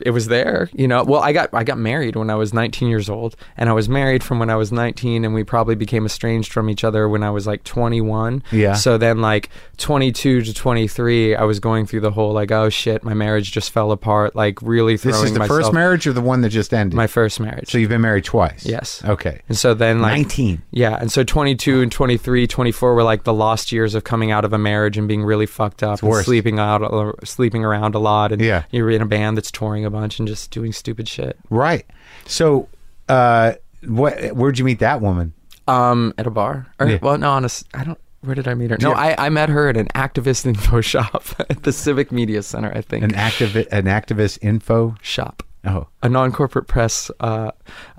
it 0.00 0.10
was 0.10 0.28
there, 0.28 0.68
you 0.72 0.86
know. 0.88 1.02
Well, 1.04 1.20
I 1.22 1.32
got 1.32 1.50
I 1.52 1.64
got 1.64 1.78
married 1.78 2.16
when 2.16 2.30
I 2.30 2.34
was 2.34 2.52
19 2.54 2.88
years 2.88 3.08
old, 3.08 3.36
and 3.56 3.68
I 3.68 3.72
was 3.72 3.88
married 3.88 4.22
from 4.22 4.38
when 4.38 4.50
I 4.50 4.56
was 4.56 4.70
19, 4.72 5.24
and 5.24 5.34
we 5.34 5.44
probably 5.44 5.74
became 5.74 6.04
estranged 6.06 6.52
from 6.52 6.68
each 6.70 6.84
other 6.84 7.08
when 7.08 7.22
I 7.22 7.30
was 7.30 7.46
like 7.46 7.64
21. 7.64 8.42
Yeah. 8.52 8.74
So 8.74 8.98
then, 8.98 9.20
like 9.20 9.48
22 9.78 10.42
to 10.42 10.54
23, 10.54 11.34
I 11.34 11.44
was 11.44 11.60
going 11.60 11.86
through 11.86 12.00
the 12.00 12.10
whole 12.10 12.32
like, 12.32 12.50
oh 12.50 12.68
shit, 12.68 13.02
my 13.04 13.14
marriage 13.14 13.50
just 13.52 13.70
fell 13.70 13.92
apart. 13.92 14.34
Like 14.36 14.60
really 14.62 14.96
throwing 14.96 15.14
This 15.14 15.24
is 15.24 15.32
the 15.32 15.38
myself. 15.40 15.60
first 15.60 15.72
marriage 15.72 16.06
or 16.06 16.12
the 16.12 16.20
one 16.20 16.40
that 16.42 16.50
just 16.50 16.74
ended? 16.74 16.94
My 16.94 17.06
first 17.06 17.40
marriage. 17.40 17.70
so 17.70 17.78
you've 17.78 17.88
been 17.88 18.00
married 18.00 18.24
twice. 18.24 18.64
Yes. 18.66 19.02
Okay. 19.04 19.40
and 19.48 19.56
so 19.56 19.74
then 19.74 20.00
like 20.00 20.16
19. 20.18 20.62
yeah, 20.70 20.96
and 21.00 21.10
so 21.10 21.24
22 21.24 21.80
and 21.82 21.90
23, 21.92 22.46
24 22.46 22.94
were 22.94 23.02
like 23.02 23.24
the 23.24 23.32
lost 23.32 23.72
years 23.72 23.94
of 23.94 24.04
coming 24.04 24.30
out 24.30 24.44
of 24.44 24.52
a 24.52 24.58
marriage 24.58 24.98
and 24.98 25.08
being 25.08 25.24
really 25.24 25.46
fucked 25.46 25.82
up 25.82 26.02
and 26.02 26.14
sleeping 26.24 26.58
out, 26.58 26.82
uh, 26.82 27.12
sleeping 27.24 27.64
around 27.64 27.94
a 27.94 27.98
lot, 27.98 28.32
and 28.32 28.42
Yeah. 28.42 28.64
you're 28.70 28.90
in 28.90 29.02
a 29.02 29.06
band 29.06 29.36
that's 29.36 29.50
touring 29.50 29.84
a 29.88 29.90
bunch 29.90 30.18
and 30.20 30.28
just 30.28 30.52
doing 30.52 30.72
stupid 30.72 31.08
shit. 31.08 31.36
Right. 31.50 31.84
So, 32.26 32.68
uh, 33.08 33.54
what? 33.86 34.36
Where'd 34.36 34.58
you 34.58 34.64
meet 34.64 34.78
that 34.78 35.00
woman? 35.00 35.32
Um, 35.66 36.14
at 36.16 36.26
a 36.26 36.30
bar. 36.30 36.66
Or, 36.78 36.86
Yeah. 36.88 36.98
Well, 37.02 37.18
no, 37.18 37.30
on 37.32 37.44
a 37.44 37.48
I 37.74 37.82
don't. 37.84 37.98
Where 38.20 38.34
did 38.34 38.48
I 38.48 38.54
meet 38.54 38.70
her? 38.70 38.78
No, 38.80 38.90
Yeah. 38.90 38.98
I, 39.18 39.26
I 39.26 39.28
met 39.28 39.48
her 39.48 39.68
at 39.68 39.76
an 39.76 39.86
activist 39.94 40.44
info 40.52 40.80
shop 40.80 41.24
at 41.50 41.62
the 41.64 41.72
Civic 41.72 42.10
Media 42.12 42.42
Center. 42.42 42.72
I 42.74 42.80
think 42.80 43.04
An 43.04 43.12
activist, 43.12 43.68
an 43.70 43.84
activist 43.84 44.38
info. 44.42 44.94
shop. 45.02 45.42
Oh, 45.64 45.88
A 46.02 46.08
non-corporate 46.08 46.68
press 46.68 47.10
uh, 47.20 47.50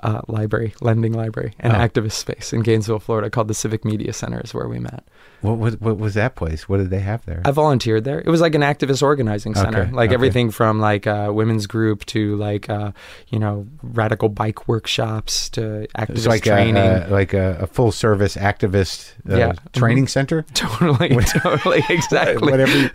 uh, 0.01 0.21
library, 0.27 0.73
lending 0.81 1.11
library, 1.13 1.53
an 1.59 1.71
Oh. 1.71 1.75
activist 1.75 2.13
space 2.13 2.53
in 2.53 2.61
Gainesville, 2.61 2.99
Florida, 2.99 3.29
called 3.29 3.49
the 3.49 3.53
Civic 3.53 3.83
Media 3.83 4.13
Center. 4.13 4.39
Is 4.41 4.53
where 4.53 4.67
we 4.69 4.79
met. 4.79 5.03
what 5.41 5.57
was 5.57 5.79
what 5.79 5.97
was 5.97 6.13
that 6.13 6.35
place? 6.37 6.69
What 6.69 6.77
did 6.77 6.89
they 6.89 7.01
have 7.01 7.25
there? 7.25 7.41
I 7.43 7.51
volunteered 7.51 8.05
there. 8.05 8.19
It 8.21 8.27
was 8.27 8.39
like 8.39 8.55
an 8.55 8.61
activist 8.61 9.03
organizing 9.03 9.55
center, 9.55 9.81
Okay, 9.83 9.91
like 9.91 10.07
okay. 10.09 10.13
everything 10.13 10.51
from 10.51 10.79
like 10.79 11.05
uh, 11.05 11.31
women's 11.33 11.67
group 11.67 12.05
to 12.07 12.37
like 12.37 12.69
uh, 12.69 12.91
you 13.27 13.39
know 13.39 13.67
radical 13.83 14.29
bike 14.29 14.67
workshops 14.69 15.49
to 15.51 15.85
activist 15.97 16.27
like 16.27 16.43
training. 16.43 16.77
a, 16.77 17.07
a 17.07 17.11
like 17.11 17.33
a, 17.33 17.57
a 17.59 17.67
full 17.67 17.91
service 17.91 18.37
activist 18.37 19.13
uh, 19.29 19.35
Yeah. 19.37 19.53
training 19.73 20.07
center. 20.07 20.43
totally, 20.53 21.09
totally, 21.25 21.83
exactly. 21.89 22.51
Whatever. 22.51 22.89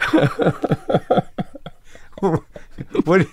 what? 3.05 3.27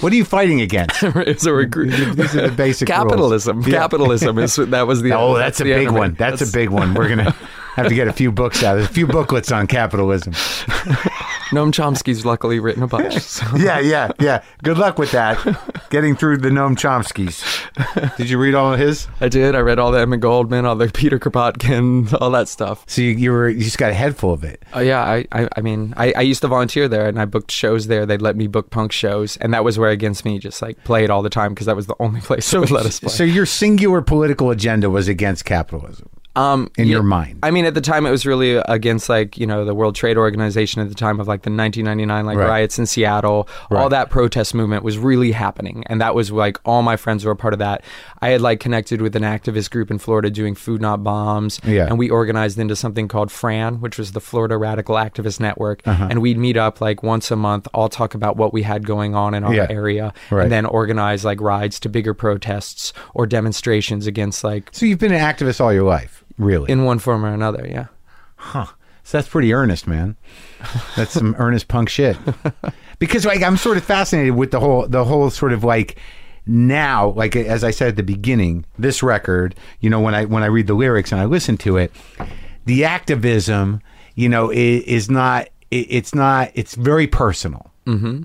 What 0.00 0.12
are 0.12 0.16
you 0.16 0.24
fighting 0.24 0.60
against? 0.60 1.02
it's 1.02 1.44
a 1.44 1.52
recruit. 1.52 1.90
These 1.90 2.36
are 2.36 2.48
the 2.48 2.54
basic 2.54 2.88
rules. 2.88 2.98
Capitalism. 2.98 3.62
Yeah. 3.62 3.80
Capitalism 3.80 4.38
is 4.38 4.56
that 4.56 4.86
was 4.86 5.02
the. 5.02 5.12
Oh, 5.12 5.36
that's 5.36 5.60
a 5.60 5.64
big 5.64 5.86
enemy. 5.86 5.98
one. 5.98 6.14
That's, 6.14 6.42
a 6.42 6.52
big 6.52 6.68
one. 6.70 6.94
We're 6.94 7.08
gonna 7.08 7.30
have 7.74 7.88
to 7.88 7.94
get 7.94 8.08
a 8.08 8.12
few 8.12 8.30
books 8.30 8.62
out. 8.62 8.74
There's 8.74 8.86
a 8.86 8.92
few 8.92 9.06
booklets 9.06 9.50
on 9.50 9.66
capitalism. 9.66 10.34
Noam 11.50 11.72
Chomsky's 11.72 12.26
luckily 12.26 12.60
written 12.60 12.82
a 12.82 12.86
bunch. 12.86 13.18
So. 13.28 13.44
Yeah, 13.56 13.78
yeah, 13.78 14.10
yeah. 14.20 14.42
Good 14.62 14.78
luck 14.78 14.98
with 14.98 15.12
that. 15.12 15.38
Getting 15.90 16.16
through 16.16 16.38
the 16.38 16.48
Noam 16.48 16.76
Chomsky's. 16.76 17.44
Did 18.16 18.30
you 18.30 18.38
read 18.38 18.54
all 18.54 18.72
of 18.72 18.80
his? 18.80 19.06
I 19.20 19.28
did. 19.28 19.54
I 19.54 19.60
read 19.60 19.78
all 19.78 19.92
the 19.92 20.00
Emma 20.00 20.16
Goldman, 20.16 20.64
all 20.64 20.74
the 20.74 20.88
Peter 20.92 21.18
Kropotkin, 21.18 22.16
all 22.20 22.30
that 22.30 22.48
stuff. 22.48 22.84
So 22.88 23.02
you, 23.02 23.10
you 23.10 23.30
were 23.30 23.48
you 23.48 23.62
just 23.62 23.78
got 23.78 23.90
a 23.90 23.94
head 23.94 24.16
full 24.16 24.32
of 24.32 24.44
it. 24.44 24.64
Oh 24.72 24.80
yeah, 24.80 25.02
I, 25.02 25.26
I, 25.30 25.48
I 25.56 25.60
mean, 25.60 25.94
I, 25.96 26.12
I 26.16 26.20
used 26.22 26.40
to 26.42 26.48
volunteer 26.48 26.88
there, 26.88 27.06
and 27.06 27.20
I 27.20 27.26
booked 27.26 27.52
shows 27.52 27.86
there. 27.86 28.06
They'd 28.06 28.22
let 28.22 28.36
me 28.36 28.46
book 28.46 28.70
punk 28.70 28.90
shows, 28.90 29.36
and 29.36 29.52
that 29.54 29.62
was 29.62 29.78
where 29.78 29.90
Against 29.90 30.24
Me 30.24 30.38
just 30.38 30.62
like 30.62 30.82
played 30.84 31.10
all 31.10 31.22
the 31.22 31.30
time 31.30 31.54
because 31.54 31.66
that 31.66 31.76
was 31.76 31.86
the 31.86 31.96
only 32.00 32.20
place 32.20 32.50
that 32.50 32.60
would 32.60 32.70
let 32.70 32.86
us 32.86 33.00
play. 33.00 33.10
So 33.10 33.24
your 33.24 33.46
singular 33.46 34.00
political 34.00 34.50
agenda 34.50 34.90
was 34.90 35.06
against 35.06 35.44
capitalism 35.44 36.08
um, 36.38 36.70
in 36.78 36.86
yeah, 36.86 36.92
your 36.94 37.02
mind. 37.02 37.38
I 37.42 37.50
mean, 37.50 37.64
at 37.64 37.74
the 37.74 37.80
time, 37.80 38.06
it 38.06 38.10
was 38.10 38.24
really 38.24 38.56
against 38.56 39.08
like 39.08 39.36
you 39.36 39.46
know 39.46 39.64
the 39.64 39.74
World 39.74 39.94
Trade 39.94 40.16
Organization 40.16 40.80
at 40.82 40.88
the 40.88 40.94
time 40.94 41.20
of 41.20 41.26
like 41.28 41.42
the 41.42 41.50
1999 41.50 42.26
like 42.26 42.36
Right. 42.38 42.48
riots 42.48 42.78
in 42.78 42.86
Seattle. 42.86 43.48
Right. 43.70 43.80
All 43.82 43.88
that 43.88 44.10
protest 44.10 44.54
movement 44.54 44.84
was 44.84 44.96
really 44.98 45.32
happening, 45.32 45.82
and 45.86 46.00
that 46.00 46.14
was 46.14 46.30
like 46.30 46.58
all 46.64 46.82
my 46.82 46.96
friends 46.96 47.24
were 47.24 47.32
a 47.32 47.36
part 47.36 47.52
of 47.54 47.58
that. 47.58 47.82
I 48.20 48.28
had 48.30 48.40
like 48.40 48.60
connected 48.60 49.00
with 49.02 49.16
an 49.16 49.22
activist 49.22 49.70
group 49.70 49.90
in 49.90 49.98
Florida 49.98 50.30
doing 50.30 50.54
food 50.54 50.80
not 50.80 51.02
bombs, 51.04 51.60
Yeah. 51.64 51.86
and 51.86 51.98
we 51.98 52.08
organized 52.10 52.58
into 52.58 52.76
something 52.76 53.08
called 53.08 53.30
FRAN, 53.30 53.80
which 53.80 53.98
was 53.98 54.12
the 54.12 54.20
Florida 54.20 54.56
Radical 54.56 54.94
Activist 54.96 55.40
Network, 55.40 55.82
Uh-huh. 55.86 56.06
and 56.10 56.20
we'd 56.22 56.38
meet 56.38 56.56
up 56.56 56.80
like 56.80 57.02
once 57.02 57.30
a 57.30 57.36
month, 57.36 57.66
all 57.74 57.88
talk 57.88 58.14
about 58.14 58.36
what 58.36 58.52
we 58.52 58.62
had 58.62 58.86
going 58.86 59.14
on 59.14 59.34
in 59.34 59.44
our 59.44 59.54
Yeah. 59.54 59.66
area, 59.70 60.12
Right. 60.30 60.42
and 60.44 60.52
then 60.52 60.66
organize 60.66 61.24
like 61.24 61.40
rides 61.40 61.80
to 61.80 61.88
bigger 61.88 62.14
protests 62.14 62.92
or 63.14 63.26
demonstrations 63.26 64.06
against 64.06 64.44
like 64.44 64.68
so 64.72 64.86
you've 64.86 64.98
been 64.98 65.12
an 65.12 65.20
activist 65.20 65.60
all 65.60 65.72
your 65.72 65.82
life, 65.84 66.24
really? 66.38 66.70
in 66.70 66.84
one 66.84 66.98
form 66.98 67.24
or 67.24 67.32
another, 67.32 67.66
yeah. 67.68 67.86
Huh. 68.36 68.66
So 69.08 69.16
that's 69.16 69.28
pretty 69.28 69.54
earnest, 69.54 69.86
man. 69.86 70.16
That's 70.94 71.12
some 71.12 71.34
earnest 71.38 71.68
punk 71.68 71.88
shit. 71.88 72.16
Because 72.98 73.24
like 73.24 73.42
I'm 73.42 73.56
sort 73.56 73.78
of 73.78 73.84
fascinated 73.84 74.34
with 74.34 74.50
the 74.50 74.60
whole 74.60 74.86
the 74.86 75.04
whole 75.04 75.30
sort 75.30 75.54
of 75.54 75.64
like 75.64 75.98
now, 76.46 77.10
like 77.10 77.34
as 77.34 77.64
I 77.64 77.70
said 77.70 77.88
at 77.88 77.96
the 77.96 78.02
beginning, 78.02 78.66
this 78.78 79.02
record, 79.02 79.54
you 79.80 79.88
know, 79.88 80.00
when 80.00 80.14
I 80.14 80.26
when 80.26 80.42
I 80.42 80.46
read 80.46 80.66
the 80.66 80.74
lyrics 80.74 81.10
and 81.10 81.20
I 81.20 81.24
listen 81.24 81.56
to 81.58 81.78
it, 81.78 81.90
the 82.66 82.84
activism, 82.84 83.80
you 84.14 84.28
know, 84.28 84.50
is, 84.50 84.82
is 84.84 85.10
not 85.10 85.48
it, 85.70 85.86
it's 85.88 86.14
not 86.14 86.50
it's 86.54 86.74
very 86.74 87.06
personal. 87.06 87.70
Mm-hmm. 87.86 88.24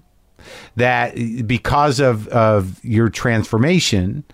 That 0.75 1.47
because 1.47 2.01
of 2.01 2.27
of 2.27 2.83
your 2.83 3.07
transformation, 3.07 4.25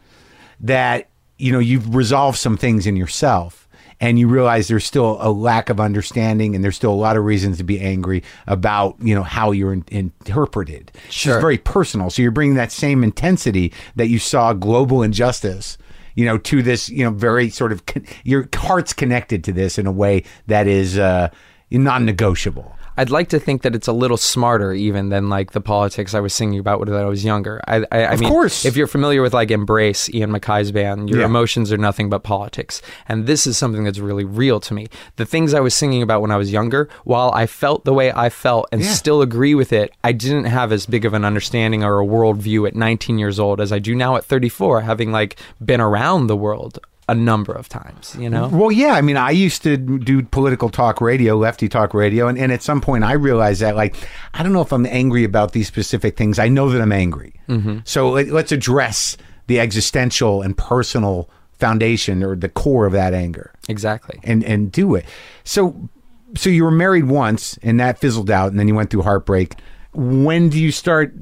that 0.61 1.09
you 1.37 1.51
know 1.51 1.59
you've 1.59 1.93
resolved 1.93 2.39
some 2.39 2.57
things 2.57 2.87
in 2.87 2.95
yourself 2.95 3.68
and 4.01 4.17
you 4.17 4.27
realize 4.27 4.67
there's 4.67 4.85
still 4.85 5.17
a 5.21 5.31
lack 5.31 5.69
of 5.69 5.79
understanding 5.79 6.55
and 6.55 6.63
there's 6.63 6.75
still 6.75 6.91
a 6.91 6.95
lot 6.95 7.17
of 7.17 7.23
reasons 7.23 7.57
to 7.57 7.63
be 7.63 7.79
angry 7.79 8.23
about 8.47 8.95
you 8.99 9.13
know 9.15 9.23
how 9.23 9.51
you're 9.51 9.73
in, 9.73 9.83
interpreted 9.91 10.91
Sure. 11.09 11.35
it's 11.35 11.41
very 11.41 11.57
personal 11.57 12.09
so 12.09 12.21
you're 12.21 12.31
bringing 12.31 12.55
that 12.55 12.71
same 12.71 13.03
intensity 13.03 13.73
that 13.95 14.07
you 14.07 14.19
saw 14.19 14.53
global 14.53 15.03
injustice 15.03 15.77
you 16.15 16.25
know, 16.25 16.37
to 16.37 16.61
this, 16.61 16.89
you 16.89 17.05
know, 17.05 17.11
very 17.11 17.49
sort 17.49 17.71
of 17.71 17.85
con- 17.85 18.05
your 18.25 18.49
heart's 18.53 18.91
connected 18.91 19.41
to 19.45 19.53
this 19.53 19.77
in 19.77 19.87
a 19.87 19.91
way 19.91 20.23
that 20.47 20.67
is 20.67 20.97
uh, 20.97 21.29
non-negotiable. 21.71 22.75
I'd 22.99 23.09
like 23.09 23.29
to 23.29 23.39
think 23.39 23.61
that 23.61 23.73
it's 23.75 23.87
a 23.87 23.93
little 23.93 24.17
smarter 24.17 24.73
even 24.73 25.07
than 25.07 25.29
like 25.29 25.51
the 25.53 25.61
politics 25.61 26.13
I 26.13 26.19
was 26.19 26.33
singing 26.33 26.59
about 26.59 26.79
when 26.81 26.93
I 26.93 27.05
was 27.05 27.23
younger. 27.23 27.61
I, 27.67 27.77
I, 27.91 27.99
I 27.99 28.13
Of 28.13 28.19
mean, 28.19 28.29
course. 28.29 28.65
if 28.65 28.75
you're 28.75 28.87
familiar 28.87 29.21
with 29.21 29.33
like 29.33 29.51
Embrace, 29.51 30.09
Ian 30.13 30.31
MacKaye's 30.31 30.71
band, 30.73 31.09
your 31.09 31.19
Yeah. 31.19 31.25
emotions 31.25 31.71
are 31.71 31.77
nothing 31.77 32.09
but 32.09 32.23
politics. 32.23 32.81
And 33.07 33.25
this 33.25 33.47
is 33.47 33.57
something 33.57 33.85
that's 33.85 33.99
really 33.99 34.25
real 34.25 34.59
to 34.59 34.73
me. 34.73 34.87
The 35.15 35.25
things 35.25 35.53
I 35.53 35.61
was 35.61 35.73
singing 35.73 36.01
about 36.01 36.21
when 36.21 36.31
I 36.31 36.35
was 36.37 36.51
younger, 36.51 36.89
while 37.05 37.31
I 37.33 37.45
felt 37.45 37.85
the 37.85 37.93
way 37.93 38.11
I 38.11 38.29
felt 38.29 38.67
and 38.71 38.81
Yeah. 38.81 38.91
still 38.91 39.21
agree 39.21 39.55
with 39.55 39.71
it, 39.71 39.93
I 40.03 40.11
didn't 40.11 40.45
have 40.45 40.71
as 40.73 40.85
big 40.85 41.05
of 41.05 41.13
an 41.13 41.23
understanding 41.23 41.83
or 41.83 42.01
a 42.01 42.05
worldview 42.05 42.67
at 42.67 42.75
19 42.75 43.17
years 43.17 43.39
old 43.39 43.61
as 43.61 43.71
I 43.71 43.79
do 43.79 43.95
now 43.95 44.17
at 44.17 44.25
34, 44.25 44.81
having 44.81 45.11
like 45.11 45.37
been 45.63 45.79
around 45.81 46.27
the 46.27 46.35
world 46.35 46.79
a 47.09 47.15
number 47.15 47.53
of 47.53 47.67
times, 47.67 48.15
you 48.19 48.29
know? 48.29 48.47
Well, 48.47 48.71
yeah. 48.71 48.93
I 48.93 49.01
mean, 49.01 49.17
I 49.17 49.31
used 49.31 49.63
to 49.63 49.77
do 49.77 50.21
political 50.23 50.69
talk 50.69 51.01
radio, 51.01 51.35
lefty 51.35 51.67
talk 51.67 51.93
radio, 51.93 52.27
and, 52.27 52.37
and 52.37 52.51
at 52.51 52.61
some 52.61 52.81
point 52.81 53.03
I 53.03 53.13
realized 53.13 53.61
that, 53.61 53.75
like, 53.75 53.95
I 54.33 54.43
don't 54.43 54.53
know 54.53 54.61
if 54.61 54.71
I'm 54.71 54.85
angry 54.85 55.23
about 55.23 55.53
these 55.53 55.67
specific 55.67 56.15
things. 56.17 56.39
I 56.39 56.47
know 56.47 56.69
that 56.69 56.81
I'm 56.81 56.91
angry. 56.91 57.33
Mm-hmm. 57.47 57.79
So 57.83 58.09
let, 58.11 58.27
let's 58.27 58.51
address 58.51 59.17
the 59.47 59.59
existential 59.59 60.41
and 60.41 60.55
personal 60.55 61.29
foundation 61.53 62.23
or 62.23 62.35
the 62.35 62.49
core 62.49 62.85
of 62.85 62.93
that 62.93 63.13
anger 63.13 63.51
Exactly. 63.67 64.19
and 64.23 64.43
and 64.45 64.71
do 64.71 64.95
it. 64.95 65.05
So 65.43 65.89
so 66.35 66.49
you 66.49 66.63
were 66.63 66.71
married 66.71 67.05
once 67.05 67.57
and 67.63 67.79
that 67.79 67.97
fizzled 67.97 68.29
out 68.29 68.49
and 68.51 68.59
then 68.59 68.67
you 68.67 68.75
went 68.75 68.91
through 68.91 69.01
heartbreak. 69.01 69.55
When 69.93 70.49
do 70.49 70.59
you 70.59 70.71
start 70.71 71.13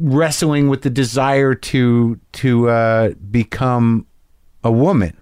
wrestling 0.00 0.68
with 0.68 0.82
the 0.82 0.90
desire 0.90 1.54
to 1.54 2.18
to 2.32 2.68
uh, 2.70 3.10
become 3.30 4.06
a 4.64 4.70
woman? 4.72 5.16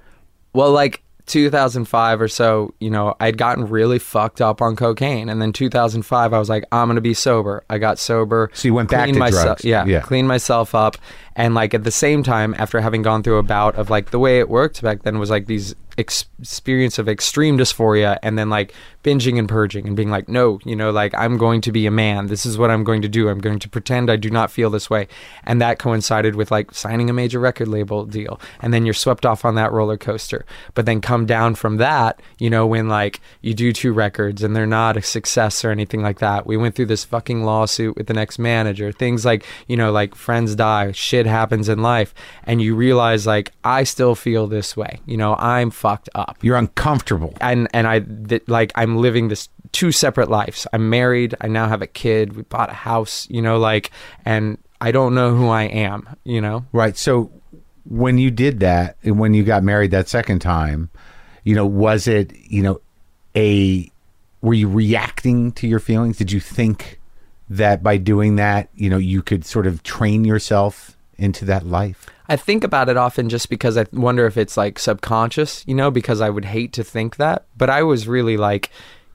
Well, 0.53 0.73
like 0.73 1.03
2005 1.27 2.21
or 2.21 2.29
so, 2.29 2.73
you 2.81 2.89
know, 2.89 3.15
I'd 3.21 3.37
gotten 3.37 3.67
really 3.69 3.99
fucked 3.99 4.41
up 4.41 4.63
on 4.63 4.77
cocaine, 4.77 5.29
and 5.29 5.43
then 5.43 5.53
2005, 5.53 6.33
I 6.33 6.39
was 6.39 6.49
like, 6.49 6.65
I'm 6.73 6.89
gonna 6.89 7.01
be 7.01 7.15
sober. 7.15 7.65
I 7.69 7.79
got 7.79 7.99
sober. 7.99 8.51
So 8.55 8.69
you 8.69 8.75
went 8.75 8.91
back 8.91 9.09
to 9.13 9.19
myself, 9.19 9.45
drugs. 9.45 9.65
Yeah, 9.65 9.85
Yeah. 9.87 10.01
cleaned 10.01 10.29
myself 10.29 10.75
up, 10.75 10.97
and 11.35 11.55
like 11.55 11.75
at 11.75 11.85
the 11.85 11.91
same 11.91 12.23
time, 12.23 12.55
after 12.59 12.81
having 12.81 13.03
gone 13.03 13.23
through 13.23 13.39
a 13.39 13.43
bout 13.43 13.75
of 13.75 13.91
like 13.91 14.11
the 14.13 14.19
way 14.19 14.39
it 14.39 14.49
worked 14.49 14.81
back 14.83 15.03
then 15.03 15.19
was 15.19 15.29
like 15.31 15.47
these 15.47 15.75
experience 15.99 16.99
of 16.99 17.09
extreme 17.09 17.59
dysphoria, 17.59 18.19
and 18.23 18.39
then 18.39 18.51
like 18.51 18.75
binging 19.07 19.39
and 19.39 19.49
purging 19.49 19.87
and 19.87 19.97
being 19.97 20.11
like, 20.11 20.29
no, 20.29 20.59
you 20.65 20.75
know, 20.75 20.91
like 20.91 21.15
I'm 21.15 21.37
going 21.37 21.61
to 21.61 21.71
be 21.71 21.87
a 21.87 21.93
man. 21.93 22.27
This 22.27 22.45
is 22.45 22.59
what 22.59 22.73
I'm 22.73 22.83
going 22.83 23.03
to 23.03 23.09
do. 23.09 23.29
I'm 23.29 23.39
going 23.39 23.61
to 23.61 23.69
pretend 23.69 24.11
I 24.11 24.17
do 24.17 24.31
not 24.31 24.51
feel 24.51 24.69
this 24.69 24.91
way, 24.91 25.07
and 25.45 25.61
that 25.61 25.79
coincided 25.79 26.35
with 26.35 26.51
like 26.51 26.75
signing 26.75 27.09
a 27.09 27.13
major 27.13 27.39
record 27.39 27.69
label 27.69 28.05
deal, 28.05 28.41
and 28.61 28.75
then 28.75 28.85
you're 28.85 28.95
swept 28.95 29.25
off 29.25 29.45
on 29.45 29.55
that 29.55 29.73
roller 29.73 29.97
coaster. 29.97 30.45
But 30.75 30.87
then 30.87 31.01
come 31.01 31.25
down 31.25 31.55
from 31.55 31.77
that, 31.77 32.21
you 32.39 32.51
know, 32.51 32.67
when 32.67 32.89
like 32.89 33.21
you 33.41 33.55
do 33.55 33.73
two 33.73 33.93
records 33.93 34.43
and 34.43 34.57
they're 34.57 34.67
not 34.67 34.97
a 34.97 35.03
success 35.03 35.65
or 35.65 35.71
anything 35.71 36.03
like 36.03 36.19
that. 36.19 36.47
We 36.47 36.57
went 36.57 36.75
through 36.75 36.87
this 36.87 37.05
fucking 37.05 37.45
lawsuit 37.45 37.97
with 37.97 38.09
the 38.09 38.15
next 38.15 38.39
manager. 38.39 38.93
Things 38.93 39.25
like 39.25 39.45
you 39.69 39.77
know, 39.77 39.93
like 39.93 40.15
friends 40.15 40.55
die, 40.55 40.93
shit 40.93 41.27
happens 41.27 41.69
in 41.69 41.81
life, 41.81 42.15
and 42.45 42.61
you 42.61 42.75
realize 42.75 43.27
like 43.27 43.53
I 43.65 43.85
still 43.85 44.15
feel 44.15 44.47
this 44.47 44.77
way. 44.77 45.01
You 45.07 45.17
know, 45.17 45.37
I'm 45.37 45.71
fucked 45.87 46.09
up 46.15 46.37
You're 46.43 46.57
uncomfortable. 46.57 47.33
and 47.41 47.69
and 47.73 47.87
I 47.87 48.01
th- 48.01 48.43
like 48.49 48.73
I'm 48.75 48.97
living 48.97 49.29
this 49.29 49.49
two 49.73 49.93
separate 49.93 50.31
lives. 50.31 50.67
I'm 50.73 50.89
married. 50.91 51.35
I 51.41 51.49
now 51.49 51.69
have 51.69 51.83
a 51.83 51.87
kid. 51.87 52.35
We 52.37 52.43
bought 52.43 52.71
a 52.71 52.75
house. 52.91 53.27
You 53.31 53.43
know, 53.43 53.59
like, 53.59 53.91
and 54.25 54.59
I 54.81 54.91
don't 54.91 55.15
know 55.15 55.35
who 55.35 55.49
I 55.49 55.65
am. 55.65 56.09
You 56.25 56.41
know, 56.41 56.65
Right. 56.73 56.97
So 56.97 57.31
when 57.85 58.19
you 58.19 58.31
did 58.31 58.61
that, 58.61 58.97
and 59.05 59.19
when 59.19 59.35
you 59.35 59.45
got 59.45 59.63
married 59.63 59.91
that 59.93 60.09
second 60.09 60.41
time, 60.41 60.89
you 61.45 61.55
know, 61.55 61.67
was 61.67 62.09
it, 62.09 62.33
you 62.57 62.63
know, 62.63 62.81
a 63.37 63.91
were 64.41 64.55
you 64.55 64.69
reacting 64.69 65.53
to 65.53 65.67
your 65.69 65.79
feelings? 65.81 66.17
Did 66.19 66.33
you 66.33 66.41
think 66.41 67.01
that 67.51 67.83
by 67.83 67.97
doing 67.97 68.37
that, 68.37 68.69
you 68.75 68.89
know, 68.91 68.99
you 68.99 69.23
could 69.23 69.45
sort 69.45 69.67
of 69.67 69.83
train 69.83 70.25
yourself 70.25 70.97
into 71.19 71.45
that 71.47 71.67
life? 71.67 72.07
I 72.29 72.37
think 72.37 72.65
about 72.65 72.89
it 72.89 72.97
often 72.97 73.29
just 73.29 73.49
because 73.49 73.77
I 73.77 73.87
wonder 73.93 74.27
if 74.27 74.37
it's 74.37 74.57
like 74.57 74.79
subconscious. 74.79 75.65
You 75.67 75.75
know, 75.75 75.91
because 75.91 76.21
I 76.21 76.31
would 76.31 76.45
hate 76.45 76.73
to 76.75 76.85
think 76.85 77.17
that, 77.17 77.47
but 77.57 77.71
I 77.71 77.83
was 77.83 78.09
really 78.09 78.37
like. 78.37 78.71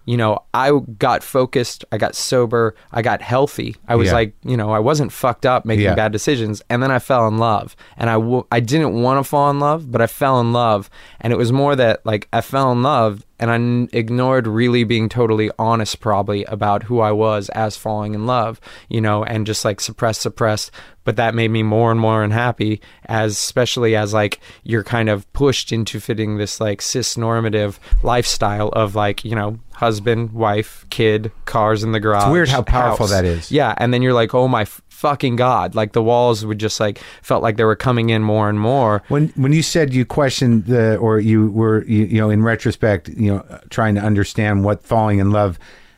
You 0.05 0.17
know, 0.17 0.43
I 0.53 0.71
got 0.97 1.21
focused, 1.23 1.85
I 1.91 1.97
got 1.97 2.15
sober, 2.15 2.75
I 2.91 3.01
got 3.01 3.21
healthy. 3.21 3.75
I 3.87 3.95
was 3.95 4.07
Yeah. 4.07 4.13
like, 4.15 4.33
you 4.43 4.57
know, 4.57 4.71
I 4.71 4.79
wasn't 4.79 5.11
fucked 5.11 5.45
up 5.45 5.63
making 5.63 5.85
Yeah. 5.85 5.95
bad 5.95 6.11
decisions. 6.11 6.61
And 6.69 6.81
then 6.81 6.89
I 6.91 6.97
fell 6.99 7.27
in 7.27 7.37
love. 7.37 7.75
And 7.97 8.09
I 8.09 8.13
w- 8.13 8.45
I 8.51 8.59
didn't 8.61 8.99
want 9.01 9.19
to 9.23 9.29
fall 9.29 9.49
in 9.51 9.59
love, 9.59 9.91
but 9.91 10.01
I 10.01 10.07
fell 10.07 10.39
in 10.41 10.53
love. 10.53 10.89
And 11.19 11.31
it 11.31 11.35
was 11.37 11.51
more 11.51 11.75
that, 11.75 12.03
like, 12.05 12.27
I 12.33 12.41
fell 12.41 12.71
in 12.71 12.81
love 12.81 13.23
and 13.39 13.51
I 13.51 13.55
n- 13.55 13.89
ignored 13.93 14.47
really 14.47 14.83
being 14.83 15.07
totally 15.07 15.51
honest, 15.59 15.99
probably, 15.99 16.43
about 16.45 16.83
who 16.83 16.99
I 16.99 17.11
was 17.11 17.49
as 17.49 17.77
falling 17.77 18.15
in 18.15 18.25
love, 18.25 18.59
you 18.89 19.01
know, 19.01 19.23
and 19.23 19.45
just 19.45 19.63
like 19.65 19.79
suppressed, 19.81 20.21
suppressed. 20.21 20.71
But 21.03 21.15
that 21.15 21.33
made 21.33 21.49
me 21.49 21.63
more 21.63 21.89
and 21.91 21.99
more 21.99 22.23
unhappy, 22.23 22.79
as 23.07 23.31
especially 23.33 23.95
as 23.95 24.13
like 24.13 24.39
you're 24.63 24.83
kind 24.83 25.09
of 25.09 25.31
pushed 25.33 25.71
into 25.71 25.99
fitting 25.99 26.37
this 26.37 26.59
like 26.61 26.79
cis 26.81 27.17
normative 27.17 27.79
lifestyle 28.03 28.69
of 28.69 28.93
like, 28.95 29.25
you 29.25 29.35
know, 29.35 29.57
husband, 29.81 30.31
wife, 30.31 30.85
kid, 30.89 31.31
cars 31.45 31.83
in 31.83 31.91
the 31.91 31.99
garage. 31.99 32.31
weird 32.31 32.47
how 32.49 32.61
powerful 32.61 33.07
house. 33.07 33.11
that 33.11 33.25
is. 33.25 33.51
Yeah, 33.51 33.73
and 33.77 33.93
then 33.93 34.01
you're 34.01 34.13
like, 34.13 34.33
oh 34.33 34.47
my 34.47 34.61
f- 34.61 34.81
fucking 34.89 35.35
god! 35.35 35.73
Like 35.75 35.91
the 35.93 36.01
walls 36.03 36.45
would 36.45 36.59
just 36.59 36.79
like 36.79 36.99
felt 37.21 37.41
like 37.43 37.57
they 37.57 37.63
were 37.65 37.75
coming 37.75 38.09
in 38.11 38.21
more 38.23 38.47
and 38.47 38.59
more. 38.59 39.01
When 39.09 39.29
when 39.35 39.51
you 39.51 39.63
said 39.63 39.93
you 39.93 40.05
questioned 40.05 40.65
the 40.67 40.95
or 40.97 41.19
you 41.19 41.49
were 41.51 41.83
you, 41.85 42.05
you 42.05 42.19
know 42.21 42.29
in 42.29 42.43
retrospect 42.43 43.09
you 43.09 43.33
know 43.33 43.59
trying 43.69 43.95
to 43.95 44.01
understand 44.01 44.63
what 44.63 44.83
falling 44.83 45.19
in 45.19 45.31
love 45.31 45.57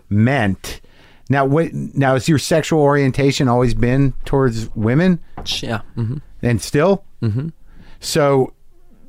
meant. 0.09 0.79
Now 1.29 1.45
what 1.45 1.73
now 1.73 2.13
has 2.13 2.27
your 2.27 2.39
sexual 2.39 2.81
orientation 2.81 3.47
always 3.47 3.73
been 3.73 4.13
towards 4.25 4.69
women 4.75 5.19
Yeah. 5.61 5.81
mm-hmm. 5.97 6.17
and 6.41 6.61
still? 6.61 7.03
Mm-hmm. 7.21 7.49
So 7.99 8.53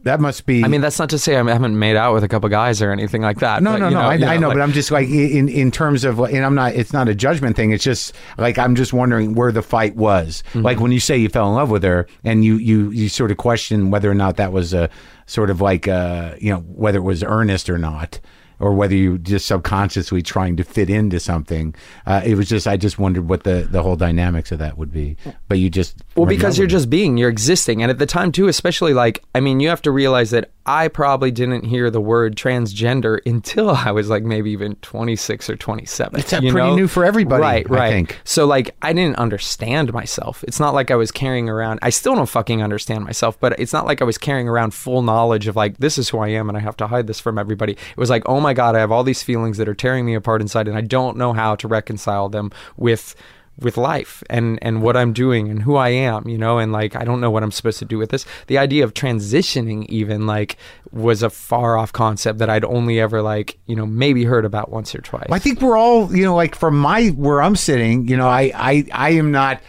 that 0.04 0.20
must 0.20 0.46
be 0.46 0.64
I 0.64 0.68
mean, 0.68 0.80
that's 0.80 0.98
not 0.98 1.10
to 1.10 1.18
say 1.18 1.36
I 1.36 1.42
haven't 1.44 1.78
made 1.78 1.96
out 1.96 2.14
with 2.14 2.24
a 2.24 2.28
couple 2.28 2.48
guys 2.48 2.80
or 2.80 2.92
anything 2.92 3.22
like 3.22 3.40
that. 3.40 3.62
No, 3.62 3.72
but, 3.72 3.78
no, 3.78 3.88
no. 3.90 4.00
know- 4.00 4.08
I, 4.08 4.14
you 4.14 4.26
I 4.26 4.36
know, 4.36 4.48
like- 4.48 4.56
but 4.56 4.62
I'm 4.62 4.72
just 4.72 4.90
like 4.90 5.08
in 5.08 5.48
in 5.48 5.70
terms 5.70 6.04
of, 6.04 6.18
and 6.20 6.44
I'm 6.44 6.54
not. 6.54 6.74
It's 6.74 6.92
not 6.92 7.08
a 7.08 7.14
judgment 7.14 7.56
thing. 7.56 7.72
It's 7.72 7.84
just 7.84 8.14
like 8.38 8.58
I'm 8.58 8.74
just 8.74 8.92
wondering 8.92 9.34
where 9.34 9.52
the 9.52 9.62
fight 9.62 9.96
was. 9.96 10.42
Mm-hmm. 10.50 10.62
Like 10.62 10.80
when 10.80 10.92
you 10.92 11.00
say 11.00 11.16
you 11.16 11.28
fell 11.28 11.48
in 11.48 11.54
love 11.54 11.70
with 11.70 11.82
her, 11.82 12.06
and 12.22 12.44
you 12.44 12.56
you 12.56 12.90
you 12.90 13.08
sort 13.08 13.30
of 13.30 13.36
question 13.36 13.90
whether 13.90 14.10
or 14.10 14.14
not 14.14 14.36
that 14.36 14.52
was 14.52 14.72
a 14.72 14.88
sort 15.26 15.50
of 15.50 15.60
like 15.60 15.88
uh 15.88 16.34
you 16.38 16.50
know 16.50 16.60
whether 16.60 16.98
it 16.98 17.02
was 17.02 17.22
earnest 17.22 17.68
or 17.70 17.78
not. 17.78 18.20
Or 18.60 18.72
whether 18.72 18.94
you 18.94 19.18
just 19.18 19.46
subconsciously 19.46 20.22
trying 20.22 20.56
to 20.56 20.64
fit 20.64 20.88
into 20.88 21.20
something, 21.20 21.74
uh, 22.06 22.22
it 22.24 22.36
was 22.36 22.48
just 22.48 22.66
I 22.66 22.76
just 22.76 22.98
wondered 22.98 23.28
what 23.28 23.44
the, 23.44 23.68
the 23.70 23.82
whole 23.82 23.96
dynamics 23.96 24.52
of 24.52 24.58
that 24.60 24.78
would 24.78 24.92
be. 24.92 25.16
But 25.48 25.58
you 25.58 25.70
just 25.70 25.96
Well, 26.14 26.26
because 26.26 26.56
you're 26.56 26.66
just 26.66 26.88
being, 26.88 27.16
you're 27.16 27.30
existing. 27.30 27.82
And 27.82 27.90
at 27.90 27.98
the 27.98 28.06
time, 28.06 28.32
too, 28.32 28.48
especially 28.48 28.94
like, 28.94 29.22
I 29.34 29.40
mean, 29.40 29.60
you 29.60 29.68
have 29.68 29.82
to 29.82 29.90
realize 29.90 30.30
that 30.30 30.52
I 30.66 30.88
probably 30.88 31.30
didn't 31.30 31.64
hear 31.64 31.90
the 31.90 32.00
word 32.00 32.36
transgender 32.36 33.20
until 33.26 33.70
I 33.70 33.90
was 33.90 34.08
like 34.08 34.22
maybe 34.22 34.50
even 34.52 34.76
26 34.76 35.50
or 35.50 35.56
27. 35.56 36.20
It's, 36.20 36.30
pretty 36.30 36.50
know? 36.50 36.74
new 36.74 36.88
for 36.88 37.04
everybody, 37.04 37.42
Right, 37.42 37.68
right. 37.68 38.16
So, 38.24 38.46
like, 38.46 38.74
I 38.80 38.92
didn't 38.92 39.18
understand 39.18 39.92
myself. 39.92 40.42
It's 40.44 40.58
not 40.58 40.72
like 40.72 40.90
I 40.90 40.96
was 40.96 41.10
carrying 41.10 41.48
around, 41.50 41.80
I 41.82 41.90
still 41.90 42.14
don't 42.14 42.28
fucking 42.28 42.62
understand 42.62 43.04
myself, 43.04 43.38
but 43.38 43.58
it's 43.58 43.72
not 43.72 43.84
like 43.84 44.00
I 44.00 44.04
was 44.04 44.16
carrying 44.16 44.48
around 44.48 44.72
full 44.72 45.02
knowledge 45.02 45.48
of 45.48 45.56
like, 45.56 45.78
this 45.78 45.98
is 45.98 46.08
who 46.08 46.18
I 46.18 46.28
am 46.28 46.48
and 46.48 46.56
I 46.56 46.60
have 46.60 46.76
to 46.78 46.86
hide 46.86 47.06
this 47.06 47.20
from 47.20 47.38
everybody. 47.38 47.72
It 47.72 47.96
was 47.96 48.10
like, 48.10 48.22
oh 48.26 48.40
my 48.40 48.54
God, 48.54 48.74
I 48.74 48.80
have 48.80 48.92
all 48.92 49.04
these 49.04 49.22
feelings 49.22 49.58
that 49.58 49.68
are 49.68 49.74
tearing 49.74 50.06
me 50.06 50.14
apart 50.14 50.40
inside 50.40 50.66
and 50.66 50.76
I 50.76 50.82
don't 50.82 51.16
know 51.16 51.34
how 51.34 51.56
to 51.56 51.68
reconcile 51.68 52.28
them 52.28 52.50
with 52.76 53.14
with 53.58 53.76
life 53.76 54.22
and 54.28 54.58
and 54.62 54.82
what 54.82 54.96
I'm 54.96 55.12
doing 55.12 55.48
and 55.48 55.62
who 55.62 55.76
I 55.76 55.90
am, 55.90 56.26
you 56.28 56.38
know, 56.38 56.58
and 56.58 56.72
like 56.72 56.96
I 56.96 57.04
don't 57.04 57.20
know 57.20 57.30
what 57.30 57.42
I'm 57.42 57.52
supposed 57.52 57.78
to 57.78 57.84
do 57.84 57.98
with 57.98 58.10
this. 58.10 58.26
The 58.48 58.58
idea 58.58 58.84
of 58.84 58.94
transitioning 58.94 59.86
even 59.86 60.26
like 60.26 60.56
was 60.90 61.22
a 61.22 61.30
far 61.30 61.76
off 61.76 61.92
concept 61.92 62.38
that 62.38 62.50
I'd 62.50 62.64
only 62.64 63.00
ever 63.00 63.22
like, 63.22 63.58
you 63.66 63.76
know, 63.76 63.86
maybe 63.86 64.24
heard 64.24 64.44
about 64.44 64.70
once 64.70 64.94
or 64.94 65.00
twice. 65.00 65.28
I 65.30 65.38
think 65.38 65.60
we're 65.60 65.76
all, 65.76 66.14
you 66.14 66.24
know, 66.24 66.34
like 66.34 66.54
from 66.56 66.78
my 66.78 67.08
where 67.08 67.40
I'm 67.40 67.56
sitting, 67.56 68.08
you 68.08 68.16
know, 68.16 68.28
I 68.28 68.52
I 68.54 68.86
I 68.92 69.10
am 69.10 69.30
not 69.30 69.60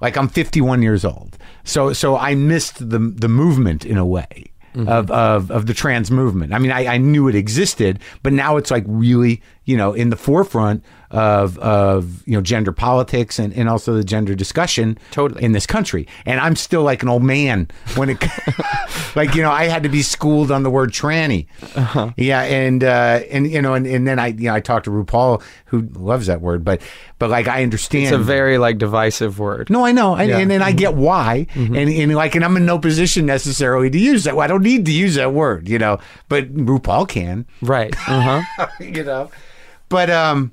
like 0.00 0.16
I'm 0.16 0.28
51 0.28 0.82
years 0.82 1.04
old. 1.04 1.38
So 1.64 1.92
so 1.92 2.16
I 2.16 2.34
missed 2.34 2.78
the 2.90 2.98
the 2.98 3.28
movement 3.28 3.84
in 3.84 3.96
a 3.96 4.06
way. 4.06 4.46
Mm-hmm. 4.72 4.88
Of, 4.88 5.10
of 5.10 5.50
of 5.50 5.66
the 5.66 5.74
trans 5.74 6.12
movement. 6.12 6.54
I 6.54 6.60
mean, 6.60 6.70
I, 6.70 6.86
I 6.86 6.96
knew 6.96 7.26
it 7.26 7.34
existed, 7.34 7.98
but 8.22 8.32
now 8.32 8.56
it's 8.56 8.70
like 8.70 8.84
really, 8.86 9.42
you 9.64 9.76
know, 9.76 9.94
in 9.94 10.10
the 10.10 10.16
forefront 10.16 10.84
of 11.10 11.58
of 11.58 12.26
you 12.26 12.34
know 12.34 12.40
gender 12.40 12.72
politics 12.72 13.38
and, 13.38 13.52
and 13.54 13.68
also 13.68 13.94
the 13.94 14.04
gender 14.04 14.34
discussion 14.34 14.96
Totally. 15.10 15.42
in 15.42 15.52
this 15.52 15.66
country. 15.66 16.06
And 16.26 16.38
I'm 16.40 16.56
still 16.56 16.82
like 16.82 17.02
an 17.02 17.08
old 17.08 17.22
man 17.24 17.68
when 17.96 18.10
it 18.10 18.24
like 19.16 19.34
you 19.34 19.42
know 19.42 19.50
I 19.50 19.64
had 19.64 19.82
to 19.82 19.88
be 19.88 20.02
schooled 20.02 20.50
on 20.50 20.62
the 20.62 20.70
word 20.70 20.92
tranny. 20.92 21.46
Uh-huh. 21.74 22.12
Yeah, 22.16 22.42
and 22.42 22.84
uh, 22.84 23.20
and 23.30 23.50
you 23.50 23.60
know 23.62 23.74
and, 23.74 23.86
and 23.86 24.06
then 24.06 24.18
I 24.18 24.28
you 24.28 24.44
know 24.44 24.54
I 24.54 24.60
talked 24.60 24.84
to 24.84 24.90
RuPaul 24.90 25.42
who 25.66 25.82
loves 25.94 26.26
that 26.26 26.40
word, 26.40 26.64
but 26.64 26.82
but 27.18 27.30
like 27.30 27.48
I 27.48 27.62
understand 27.62 28.06
It's 28.06 28.14
a 28.14 28.18
very 28.18 28.58
like 28.58 28.78
divisive 28.78 29.38
word. 29.38 29.68
no, 29.70 29.84
I 29.84 29.92
know, 29.92 30.14
and, 30.14 30.28
Yeah. 30.28 30.34
Mm-hmm. 30.36 30.42
and, 30.42 30.52
and 30.52 30.64
I 30.64 30.72
get 30.72 30.94
why, 30.94 31.46
and, 31.54 31.76
and 31.76 32.14
like, 32.14 32.34
and 32.34 32.44
I'm 32.44 32.56
in 32.56 32.66
no 32.66 32.78
position 32.78 33.26
necessarily 33.26 33.90
to 33.90 33.98
use 33.98 34.24
that. 34.24 34.36
Well, 34.36 34.44
I 34.44 34.46
don't 34.48 34.62
need 34.62 34.86
to 34.86 34.92
use 34.92 35.14
that 35.16 35.32
word, 35.32 35.68
you 35.68 35.78
know, 35.78 35.98
but 36.28 36.52
RuPaul 36.54 37.08
can, 37.08 37.46
Right. 37.62 37.94
Uh-huh. 38.08 38.66
you 38.80 39.04
know. 39.04 39.30
But 39.88 40.08
um, 40.10 40.52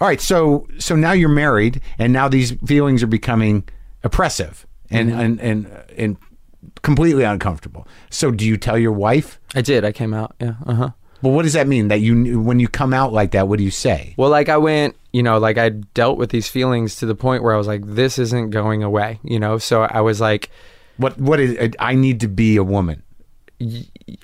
all 0.00 0.08
right, 0.08 0.20
so 0.20 0.66
so 0.78 0.94
now 0.96 1.12
you're 1.12 1.28
married, 1.28 1.80
and 1.98 2.12
now 2.12 2.28
these 2.28 2.52
feelings 2.66 3.02
are 3.02 3.08
becoming 3.08 3.64
oppressive 4.04 4.66
and 4.90 5.10
Mm-hmm. 5.10 5.20
and 5.20 5.40
and 5.40 5.82
and 5.96 6.16
completely 6.82 7.24
uncomfortable. 7.24 7.86
So, 8.10 8.30
do 8.30 8.46
you 8.46 8.56
tell 8.56 8.78
your 8.78 8.92
wife? 8.92 9.38
I 9.54 9.60
did. 9.62 9.84
I 9.84 9.92
came 9.92 10.14
out. 10.14 10.34
Yeah. 10.40 10.54
Uh-huh. 10.66 10.90
Well, 11.20 11.32
what 11.32 11.42
does 11.42 11.54
that 11.54 11.66
mean? 11.66 11.88
That 11.88 12.00
you 12.00 12.40
when 12.40 12.60
you 12.60 12.68
come 12.68 12.94
out 12.94 13.12
like 13.12 13.32
that, 13.32 13.48
what 13.48 13.58
do 13.58 13.64
you 13.64 13.70
say? 13.72 14.14
Well, 14.16 14.30
like 14.30 14.48
I 14.48 14.56
went, 14.56 14.94
you 15.12 15.22
know, 15.22 15.38
like 15.38 15.58
I 15.58 15.70
dealt 15.70 16.16
with 16.16 16.30
these 16.30 16.46
feelings 16.48 16.94
to 16.96 17.06
the 17.06 17.14
point 17.16 17.42
where 17.42 17.52
I 17.54 17.58
was 17.58 17.66
like, 17.66 17.82
this 17.84 18.18
isn't 18.20 18.50
going 18.50 18.82
away, 18.84 19.18
you 19.24 19.40
know? 19.40 19.58
So 19.58 19.82
I 19.82 20.00
was 20.00 20.20
like, 20.20 20.48
What 20.96 21.18
what 21.20 21.40
is? 21.40 21.74
I 21.80 21.94
need 21.96 22.20
to 22.20 22.28
be 22.28 22.56
a 22.56 22.62
woman, 22.62 23.02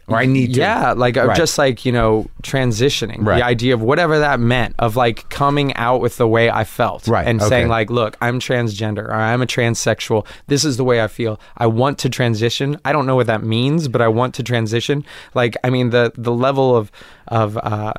or 0.07 0.17
I 0.17 0.27
need 0.27 0.55
to. 0.55 0.61
yeah, 0.61 0.93
like 0.93 1.17
Right. 1.17 1.37
just 1.37 1.59
like, 1.59 1.85
you 1.85 1.91
know, 1.93 2.27
transitioning. 2.43 3.27
Right. 3.27 3.39
The 3.39 3.45
idea 3.45 3.75
of 3.75 3.83
whatever 3.83 4.19
that 4.21 4.39
meant, 4.39 4.75
of 4.79 4.97
like 4.97 5.29
coming 5.29 5.75
out 5.75 6.01
with 6.01 6.19
the 6.19 6.29
way 6.29 6.51
I 6.51 6.65
felt. 6.65 7.09
Right, 7.09 7.27
And 7.27 7.41
okay. 7.41 7.49
saying, 7.49 7.69
like, 7.69 7.91
look, 7.91 8.17
I'm 8.21 8.39
transgender 8.39 9.05
or 9.09 9.13
I'm 9.15 9.43
a 9.43 9.47
transsexual. 9.47 10.27
This 10.47 10.65
is 10.65 10.77
the 10.77 10.85
way 10.85 11.03
I 11.03 11.09
feel. 11.09 11.41
I 11.57 11.67
want 11.67 11.99
to 11.99 12.09
transition. 12.09 12.79
I 12.85 12.93
don't 12.93 13.07
know 13.07 13.17
what 13.17 13.27
that 13.27 13.43
means, 13.43 13.89
but 13.89 14.01
I 14.01 14.09
want 14.09 14.35
to 14.35 14.43
transition. 14.43 15.05
Like, 15.35 15.57
I 15.65 15.71
mean, 15.71 15.91
the 15.91 16.13
the 16.17 16.33
level 16.33 16.77
of 16.77 16.93
of 17.29 17.57
uh, 17.57 17.95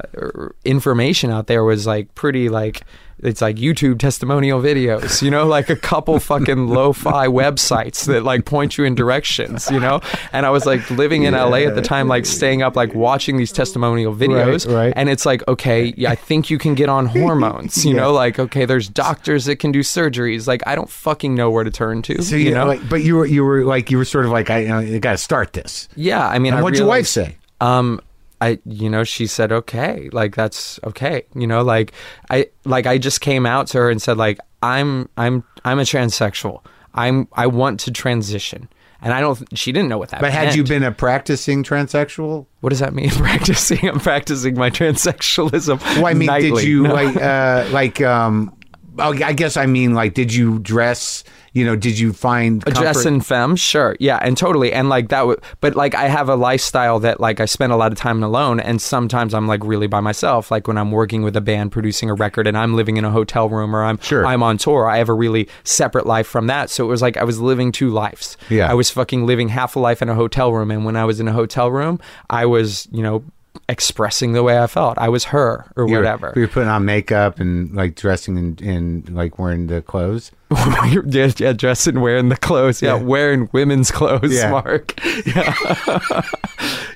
information 0.64 1.32
out 1.32 1.48
there 1.48 1.64
was 1.64 1.86
like 1.88 2.14
pretty 2.16 2.50
like 2.50 2.82
it's 3.20 3.42
like 3.42 3.56
YouTube 3.56 3.98
testimonial 4.00 4.62
videos, 4.62 5.22
you 5.22 5.32
know, 5.32 5.46
like 5.48 5.70
a 5.70 5.76
couple 5.76 6.20
fucking 6.20 6.68
lo-fi 6.68 7.28
websites 7.28 8.06
that 8.08 8.24
like 8.24 8.46
point 8.46 8.78
you 8.78 8.84
in 8.84 8.94
directions, 8.96 9.72
you 9.72 9.80
know. 9.80 10.02
And 10.34 10.46
I 10.46 10.50
was 10.50 10.66
like 10.66 10.90
living 10.92 11.24
in 11.24 11.34
LA 11.34 11.60
at 11.60 11.76
the 11.76 11.82
time, 11.82 12.08
like 12.08 12.26
staying 12.26 12.62
up, 12.62 12.76
like 12.76 12.94
watching 12.94 13.38
these 13.38 13.52
testimonial 13.54 14.14
videos, 14.14 14.72
right. 14.72 14.92
and 14.96 15.10
it's 15.10 15.26
like, 15.26 15.48
okay, 15.48 15.94
yeah, 15.96 16.12
I 16.12 16.16
think 16.16 16.50
you 16.50 16.58
can 16.58 16.76
get 16.76 16.90
on 16.90 17.06
hormones, 17.06 17.86
you 17.86 17.92
Yeah. 17.96 18.02
know, 18.02 18.14
like 18.14 18.38
okay, 18.38 18.66
there's 18.66 18.90
doctors 18.90 19.46
that 19.46 19.58
can 19.58 19.72
do 19.72 19.80
surgeries. 19.80 20.46
Like 20.48 20.62
I 20.68 20.76
don't 20.76 20.90
fucking 20.90 21.34
know 21.34 21.50
where 21.50 21.64
to 21.64 21.72
turn 21.72 22.02
to, 22.04 22.22
So 22.22 22.36
you 22.36 22.50
you 22.50 22.52
know. 22.54 22.66
like, 22.66 22.88
but 22.90 23.02
you 23.04 23.16
were 23.16 23.26
you 23.26 23.44
were 23.46 23.64
like 23.64 23.90
you 23.92 23.98
were 23.98 24.06
sort 24.06 24.26
of 24.26 24.32
like 24.32 24.50
I, 24.50 24.78
I 24.78 24.98
got 25.00 25.12
to 25.14 25.18
start 25.18 25.54
this. 25.54 25.88
yeah, 25.96 26.28
I 26.28 26.38
mean, 26.40 26.52
And 26.54 26.60
I 26.60 26.64
what'd 26.64 26.78
your 26.78 26.88
wife 26.88 27.08
say? 27.08 27.38
um 27.62 28.02
i 28.42 28.60
you 28.66 28.90
know 28.90 29.04
she 29.04 29.28
said 29.28 29.52
okay 29.52 30.10
like 30.12 30.36
that's 30.36 30.80
okay 30.84 31.24
you 31.36 31.48
know 31.48 31.62
like 31.64 31.92
i 32.30 32.48
like 32.66 32.86
i 32.86 32.98
just 32.98 33.22
came 33.22 33.46
out 33.46 33.68
to 33.68 33.78
her 33.78 33.90
and 33.90 34.02
said 34.02 34.18
like 34.18 34.40
i'm 34.64 35.08
i'm 35.18 35.44
i'm 35.64 35.80
a 35.80 35.84
transsexual 35.84 36.62
i'm 36.94 37.28
i 37.34 37.48
want 37.48 37.80
to 37.80 37.92
transition 37.92 38.68
and 39.02 39.14
i 39.14 39.20
don't 39.22 39.44
she 39.58 39.72
didn't 39.72 39.90
know 39.90 39.98
what 39.98 40.10
that 40.10 40.22
But 40.22 40.32
had 40.32 40.56
you 40.56 40.64
been 40.64 40.84
a 40.84 40.92
practicing 40.92 41.64
transsexual? 41.64 42.46
what 42.62 42.70
does 42.72 42.80
that 42.80 42.94
mean 42.94 43.10
practicing 43.26 43.88
i'm 43.90 44.00
practicing 44.00 44.56
my 44.58 44.70
transsexualism 44.80 45.80
Well, 45.98 46.08
I 46.08 46.14
mean, 46.14 46.30
did 46.42 46.64
you 46.64 46.84
No. 46.84 46.94
like 46.94 47.16
uh 47.18 47.68
like 47.72 48.02
um? 48.02 48.54
Oh, 49.00 49.14
I 49.24 49.34
guess 49.34 49.58
I 49.58 49.66
mean 49.66 49.94
like, 49.94 50.14
did 50.14 50.34
you 50.34 50.60
dress? 50.60 51.24
You 51.54 51.64
know, 51.66 51.78
did 51.78 51.98
you 51.98 52.12
find 52.12 52.62
A 52.68 52.72
dress 52.72 52.96
comfort- 52.98 53.08
and 53.08 53.26
femme, 53.26 53.56
sure, 53.56 53.96
yeah, 54.02 54.20
and 54.22 54.38
totally, 54.38 54.74
and 54.74 54.90
like 54.90 55.08
that. 55.08 55.26
would 55.26 55.40
but 55.62 55.74
like, 55.74 55.96
I 55.96 56.10
have 56.10 56.28
a 56.28 56.36
lifestyle 56.36 57.00
that 57.00 57.22
like 57.22 57.40
I 57.40 57.46
spend 57.46 57.72
a 57.72 57.78
lot 57.78 57.94
of 57.94 57.98
time 57.98 58.22
alone, 58.24 58.60
and 58.60 58.82
sometimes 58.82 59.34
I'm 59.34 59.48
like 59.48 59.64
really 59.64 59.88
by 59.88 60.02
myself. 60.02 60.52
Like 60.52 60.68
when 60.68 60.78
I'm 60.78 60.92
working 60.92 61.22
with 61.24 61.34
a 61.38 61.42
band, 61.42 61.72
producing 61.72 62.10
a 62.10 62.14
record, 62.14 62.46
and 62.46 62.58
I'm 62.58 62.76
living 62.76 62.98
in 62.98 63.06
a 63.06 63.10
hotel 63.12 63.48
room, 63.48 63.74
or 63.74 63.86
I'm 63.86 64.00
Sure. 64.02 64.26
I'm 64.26 64.44
on 64.44 64.58
tour. 64.58 64.90
I 64.90 64.98
have 64.98 65.08
a 65.08 65.14
really 65.14 65.48
separate 65.64 66.06
life 66.06 66.28
from 66.28 66.48
that. 66.48 66.70
So 66.70 66.84
it 66.84 66.88
was 66.90 67.02
like 67.02 67.16
I 67.16 67.24
was 67.24 67.40
living 67.40 67.72
two 67.72 67.90
lives. 67.90 68.36
Yeah. 68.50 68.70
I 68.70 68.74
was 68.74 68.90
fucking 68.90 69.26
living 69.26 69.48
half 69.48 69.78
a 69.78 69.80
life 69.80 70.02
in 70.02 70.10
a 70.10 70.16
hotel 70.16 70.52
room, 70.52 70.72
and 70.72 70.84
when 70.84 70.98
I 70.98 71.06
was 71.06 71.22
in 71.22 71.28
a 71.30 71.34
hotel 71.34 71.72
room, 71.72 72.02
I 72.30 72.46
was 72.48 72.86
you 72.92 73.02
know 73.02 73.24
expressing 73.70 74.34
the 74.34 74.44
way 74.44 74.60
I 74.60 74.68
felt. 74.68 74.98
I 74.98 75.10
was 75.10 75.26
her 75.26 75.66
or 75.76 75.88
you 75.88 75.94
were- 75.94 76.00
whatever. 76.00 76.34
You 76.36 76.44
were 76.44 76.48
putting 76.48 76.70
on 76.70 76.86
makeup 76.86 77.40
and 77.40 77.74
like 77.74 77.96
dressing 77.96 78.38
in, 78.38 78.58
in 78.62 79.14
like 79.16 79.40
wearing 79.40 79.68
the 79.68 79.82
clothes. 79.82 80.32
yeah, 81.08 81.32
yeah, 81.38 81.54
dressing, 81.54 82.02
wearing 82.02 82.30
the 82.30 82.38
clothes. 82.38 82.82
Yeah, 82.82 82.96
Yeah. 82.98 83.04
wearing 83.04 83.50
women's 83.52 83.90
clothes, 83.92 84.34
Yeah. 84.34 84.52
Marc. 84.52 84.94
Yeah. 85.26 85.56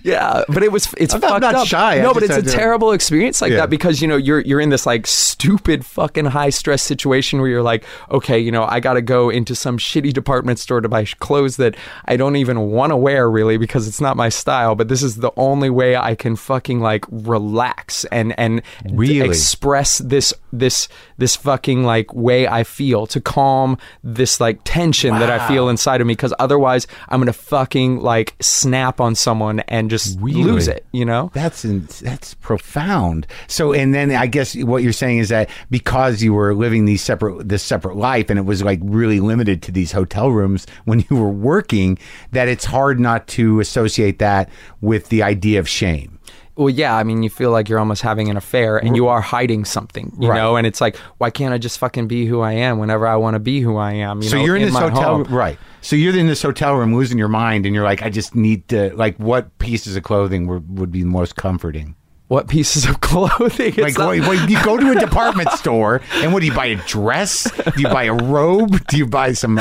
yeah, 0.03 0.43
but 0.49 0.61
it 0.63 0.71
was 0.71 0.93
it's 0.97 1.13
I'm 1.13 1.19
not- 1.19 1.29
fucked 1.31 1.41
not 1.41 1.55
up. 1.55 1.67
shy. 1.67 1.97
I 1.99 2.01
No, 2.01 2.13
but 2.13 2.23
it's 2.23 2.35
a 2.35 2.41
terrible 2.43 2.91
experience 2.91 3.41
like 3.41 3.51
Yeah. 3.51 3.57
that 3.61 3.69
because 3.69 4.01
you 4.01 4.07
know 4.07 4.17
you're 4.17 4.41
you're 4.41 4.59
in 4.59 4.69
this 4.69 4.85
like 4.85 5.07
stupid 5.07 5.85
fucking 5.85 6.25
high 6.25 6.49
stress 6.51 6.81
situation 6.83 7.39
where 7.41 7.49
you're 7.49 7.63
like, 7.63 7.83
okay, 8.11 8.37
you 8.39 8.51
know, 8.51 8.65
I 8.65 8.79
got 8.79 8.93
to 8.93 9.01
go 9.01 9.29
into 9.29 9.55
some 9.55 9.77
shitty 9.77 10.13
department 10.13 10.59
store 10.59 10.81
to 10.81 10.89
buy 10.89 11.05
clothes 11.19 11.57
that 11.57 11.75
I 12.05 12.17
don't 12.17 12.35
even 12.35 12.71
want 12.71 12.91
to 12.91 12.97
wear 12.97 13.29
really 13.29 13.57
because 13.57 13.87
it's 13.87 14.01
not 14.01 14.15
my 14.15 14.29
style, 14.29 14.75
but 14.75 14.87
this 14.89 15.01
is 15.01 15.17
the 15.17 15.31
only 15.37 15.69
way 15.69 15.95
I 15.95 16.13
can 16.15 16.35
fucking 16.35 16.81
like 16.81 17.05
relax 17.09 18.05
and 18.05 18.37
and 18.39 18.61
Really? 18.91 19.21
express 19.27 19.97
this 19.99 20.33
this 20.53 20.87
this 21.19 21.35
fucking 21.35 21.83
like 21.83 22.13
way 22.13 22.47
I 22.47 22.63
feel 22.63 23.05
to 23.07 23.21
calm 23.21 23.77
this 24.03 24.39
like 24.39 24.59
tension 24.63 25.13
that 25.19 25.29
I 25.29 25.47
feel 25.47 25.69
inside 25.69 26.01
of 26.01 26.07
me 26.07 26.13
because 26.13 26.33
otherwise 26.39 26.87
I'm 27.09 27.19
gonna 27.19 27.33
fucking 27.33 27.99
like 27.99 28.35
snap 28.41 28.99
on 28.99 29.13
someone 29.15 29.59
and 29.61 29.89
just 29.89 30.19
Really? 30.19 30.43
lose 30.43 30.67
it, 30.67 30.85
you 30.91 31.05
know? 31.05 31.29
That's 31.33 31.63
in, 31.65 31.87
that's 32.01 32.33
profound. 32.35 33.27
So, 33.47 33.73
and 33.73 33.93
then 33.93 34.11
I 34.11 34.25
guess 34.27 34.55
what 34.55 34.81
you're 34.81 34.93
saying 34.93 35.19
is 35.19 35.29
that 35.29 35.49
because 35.69 36.23
you 36.23 36.33
were 36.33 36.53
living 36.55 36.85
these 36.85 37.01
separate 37.01 37.47
this 37.47 37.63
separate 37.63 37.95
life, 37.97 38.29
and 38.29 38.39
it 38.39 38.43
was 38.43 38.63
like 38.63 38.79
really 38.81 39.19
limited 39.19 39.61
to 39.63 39.71
these 39.71 39.91
hotel 39.91 40.31
rooms 40.31 40.65
when 40.85 41.05
you 41.09 41.15
were 41.17 41.29
working, 41.29 41.97
that 42.31 42.47
it's 42.47 42.65
hard 42.65 42.99
not 42.99 43.27
to 43.27 43.59
associate 43.59 44.19
that 44.19 44.49
with 44.81 45.09
the 45.09 45.21
idea 45.23 45.59
of 45.59 45.67
shame. 45.67 46.18
Well, 46.59 46.69
yeah, 46.69 46.93
I 46.93 47.03
mean, 47.03 47.23
you 47.23 47.29
feel 47.29 47.51
like 47.51 47.69
you're 47.69 47.79
almost 47.79 48.01
having 48.01 48.29
an 48.29 48.35
affair 48.35 48.75
and 48.77 48.93
you 48.95 49.07
are 49.07 49.21
hiding 49.21 49.63
something, 49.63 50.11
you 50.19 50.27
Right. 50.29 50.35
know? 50.35 50.57
And 50.57 50.67
it's 50.67 50.81
like, 50.81 50.97
why 51.17 51.29
can't 51.29 51.53
I 51.53 51.57
just 51.57 51.79
fucking 51.79 52.07
be 52.09 52.25
who 52.25 52.41
I 52.41 52.51
am 52.51 52.79
whenever 52.79 53.07
I 53.07 53.15
want 53.15 53.35
to 53.35 53.39
be 53.39 53.61
who 53.61 53.77
I 53.77 53.93
am? 53.93 54.21
You 54.21 54.27
so 54.27 54.37
know, 54.37 54.43
you're 54.43 54.57
in, 54.57 54.63
this 54.63 54.73
my 54.73 54.81
hotel, 54.89 55.23
home. 55.23 55.33
right? 55.33 55.57
So 55.79 55.95
you're 55.95 56.17
in 56.17 56.27
this 56.27 56.41
hotel 56.41 56.75
room 56.75 56.93
losing 56.93 57.17
your 57.17 57.29
mind, 57.29 57.65
and 57.65 57.73
you're 57.73 57.85
like, 57.85 58.01
I 58.03 58.09
just 58.09 58.35
need 58.35 58.67
to 58.67 58.93
like, 58.93 59.15
what 59.17 59.57
pieces 59.59 59.95
of 59.95 60.03
clothing 60.03 60.47
would, 60.47 60.77
would 60.79 60.91
be 60.91 61.05
most 61.05 61.37
comforting? 61.37 61.95
What 62.27 62.49
pieces 62.49 62.83
of 62.85 62.99
clothing? 63.01 63.75
Like, 63.77 63.97
not- 63.97 64.07
what, 64.07 64.19
what- 64.27 64.49
you 64.49 64.61
go 64.65 64.75
to 64.77 64.91
a 64.91 64.99
department 64.99 65.49
store, 65.51 66.01
and 66.15 66.33
what 66.33 66.41
do 66.41 66.45
you 66.47 66.53
buy? 66.53 66.65
A 66.65 66.75
dress? 66.87 67.49
Do 67.73 67.81
you 67.81 67.87
buy 67.87 68.03
a 68.03 68.13
robe? 68.13 68.85
Do 68.87 68.97
you 68.97 69.07
buy 69.07 69.31
some 69.31 69.57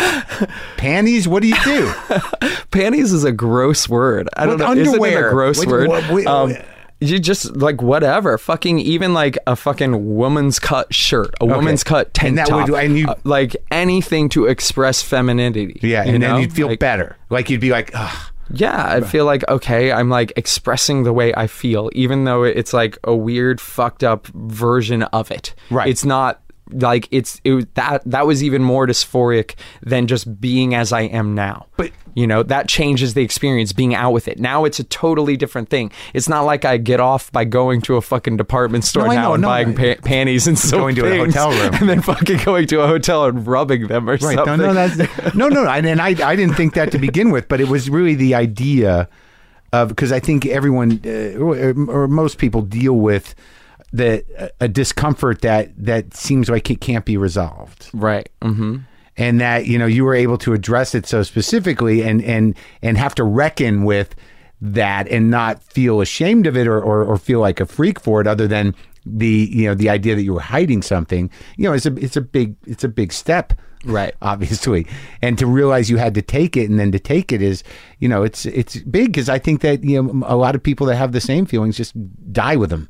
panties? 0.77 1.29
What 1.29 1.43
do 1.43 1.49
you 1.49 1.57
do? 1.65 1.93
panties 2.73 3.13
is 3.13 3.23
a 3.25 3.33
gross 3.33 3.89
word. 3.89 4.29
I 4.37 4.47
don't 4.47 4.59
know. 4.59 4.73
Isn't 4.73 5.03
it 5.03 5.15
a 5.27 5.31
gross 5.31 5.59
What- 5.59 5.69
word? 5.69 5.89
what- 5.89 6.05
what- 6.11 6.27
um, 6.27 6.55
you 7.01 7.19
just 7.19 7.55
like 7.57 7.81
whatever, 7.83 8.37
fucking 8.39 8.79
even 8.81 9.15
like 9.15 9.39
a 9.47 9.55
fucking 9.57 10.17
woman's 10.17 10.59
cut 10.59 10.93
shirt, 10.93 11.35
a 11.41 11.47
woman's 11.47 11.85
cut 11.85 12.13
tank 12.15 12.31
And 12.31 12.39
that 12.39 12.49
top, 12.49 12.69
would- 12.69 12.79
and 12.85 12.99
you- 12.99 13.09
uh, 13.09 13.15
like 13.25 13.57
anything 13.71 14.29
to 14.31 14.47
express 14.47 15.03
femininity. 15.03 15.79
Yeah, 15.83 16.03
and 16.05 16.23
then 16.23 16.41
you'd 16.41 16.53
feel 16.53 16.69
Like, 16.69 16.79
better. 16.81 17.17
Like 17.31 17.51
you'd 17.51 17.61
be 17.61 17.71
like, 17.71 17.91
Ugh. 17.95 18.33
Yeah, 18.51 18.83
I 18.83 19.03
feel 19.03 19.27
like 19.27 19.47
okay, 19.49 19.93
I'm 19.93 20.09
like 20.09 20.33
expressing 20.37 21.03
the 21.05 21.13
way 21.13 21.35
I 21.35 21.47
feel, 21.49 21.91
even 21.93 22.25
though 22.25 22.45
it's 22.45 22.73
like 22.73 22.97
a 23.05 23.15
weird, 23.15 23.61
fucked 23.61 24.03
up 24.03 24.27
version 24.29 25.03
of 25.03 25.31
it. 25.31 25.55
Right. 25.71 25.87
It's 25.89 26.03
not 26.05 26.41
like 26.73 27.09
it's 27.11 27.41
it 27.45 27.75
that 27.75 28.03
that 28.05 28.27
was 28.27 28.43
even 28.43 28.63
more 28.63 28.87
dysphoric 28.87 29.55
than 29.83 30.07
just 30.07 30.41
being 30.41 30.75
as 30.75 30.93
I 30.93 31.03
am 31.03 31.35
now. 31.35 31.67
But- 31.77 31.93
you 32.15 32.27
know 32.27 32.43
that 32.43 32.67
changes 32.69 33.15
the 33.15 33.23
experience 33.23 33.73
being 33.73 33.95
out 33.95 34.11
with 34.13 34.27
it. 34.27 34.41
Now 34.41 34.65
it's 34.65 34.81
a 34.81 34.85
totally 34.85 35.37
different 35.37 35.69
thing. 35.69 35.93
It's 36.15 36.29
not 36.29 36.41
like 36.43 36.65
I 36.65 36.77
get 36.77 36.99
off 36.99 37.31
by 37.31 37.45
going 37.45 37.81
to 37.83 37.95
a 37.95 38.01
fucking 38.01 38.37
department 38.37 38.85
store 38.85 39.07
No, 39.07 39.13
now 39.13 39.23
know, 39.29 39.35
and 39.35 39.43
no, 39.43 39.49
buying 39.49 39.79
I- 39.79 39.95
pa- 39.95 40.01
panties 40.03 40.49
and 40.49 40.59
so 40.59 40.79
Going 40.79 40.97
to 40.97 41.07
a 41.07 41.17
hotel 41.19 41.51
room. 41.53 41.75
and 41.81 41.89
then 41.89 42.03
fucking 42.03 42.39
going 42.39 42.67
to 42.69 42.81
a 42.81 42.89
hotel 42.89 43.27
and 43.27 43.47
rubbing 43.47 43.87
them 43.87 44.09
or 44.09 44.15
right? 44.15 44.21
something. 44.21 44.57
No, 44.57 44.73
no, 44.73 44.75
that's 44.75 45.35
no, 45.37 45.49
no. 45.49 45.69
And, 45.69 45.87
and 45.87 46.01
I, 46.03 46.09
I 46.27 46.35
didn't 46.35 46.55
think 46.57 46.75
that 46.75 46.91
to 46.91 46.99
begin 46.99 47.31
with, 47.31 47.47
but 47.47 47.61
it 47.61 47.69
was 47.69 47.89
really 47.89 48.17
the 48.17 48.35
idea 48.35 49.09
of 49.73 49.91
because 49.91 50.11
I 50.11 50.19
think 50.19 50.45
everyone 50.47 51.01
uh, 51.05 51.39
or, 51.39 51.75
or 51.89 52.09
most 52.09 52.39
people 52.39 52.63
deal 52.63 52.95
with 52.95 53.37
the 53.93 54.53
a 54.61 54.69
discomfort 54.69 55.41
that 55.43 55.71
that 55.77 56.15
seems 56.15 56.49
like 56.49 56.71
it 56.71 56.81
can't 56.81 57.05
be 57.05 57.17
resolved. 57.17 57.89
right. 57.93 58.29
Mm-hmm. 58.43 58.79
and 59.17 59.41
that 59.41 59.67
you 59.67 59.79
know 59.79 59.87
you 59.87 60.05
were 60.05 60.15
able 60.15 60.39
to 60.39 60.53
address 60.53 60.95
it 60.95 61.07
so 61.07 61.23
specifically 61.23 62.03
and 62.03 62.23
and 62.23 62.55
and 62.83 62.99
have 62.99 63.15
to 63.15 63.25
reckon 63.25 63.85
with 63.85 64.15
that 64.61 65.09
and 65.09 65.31
not 65.31 65.63
feel 65.63 66.01
ashamed 66.01 66.47
of 66.47 66.57
it 66.57 66.67
or, 66.67 66.81
or, 66.81 67.05
or 67.05 67.17
feel 67.17 67.41
like 67.41 67.61
a 67.61 67.67
freak 67.67 68.01
for 68.01 68.21
it 68.21 68.27
other 68.27 68.49
than 68.49 68.75
the 69.07 69.49
you 69.53 69.67
know 69.67 69.75
the 69.75 69.89
idea 69.89 70.15
that 70.15 70.23
you 70.23 70.35
were 70.35 70.41
hiding 70.41 70.83
something, 70.83 71.31
you 71.57 71.65
know, 71.65 71.73
it's 71.73 71.87
a 71.87 71.95
it's 71.97 72.17
a 72.17 72.21
big 72.21 72.57
it's 72.67 72.85
a 72.85 72.89
big 72.89 73.13
step, 73.13 73.53
Right. 73.85 74.15
Obviously, 74.23 74.87
and 75.23 75.39
to 75.39 75.47
realize 75.47 75.89
you 75.89 75.97
had 75.99 76.15
to 76.15 76.23
take 76.23 76.57
it, 76.57 76.69
and 76.69 76.79
then 76.79 76.91
to 76.93 76.99
take 76.99 77.33
it 77.33 77.41
is, 77.41 77.63
you 78.01 78.09
know, 78.09 78.23
it's 78.25 78.45
it's 78.45 78.77
big 78.81 79.13
because 79.13 79.29
I 79.29 79.39
think 79.39 79.61
that 79.63 79.85
you 79.85 80.03
know 80.03 80.27
a 80.27 80.37
lot 80.37 80.55
of 80.55 80.63
people 80.63 80.87
that 80.89 80.97
have 80.97 81.13
the 81.13 81.21
same 81.21 81.47
feelings 81.47 81.77
just 81.77 81.95
die 82.33 82.57
with 82.57 82.71
them. 82.71 82.89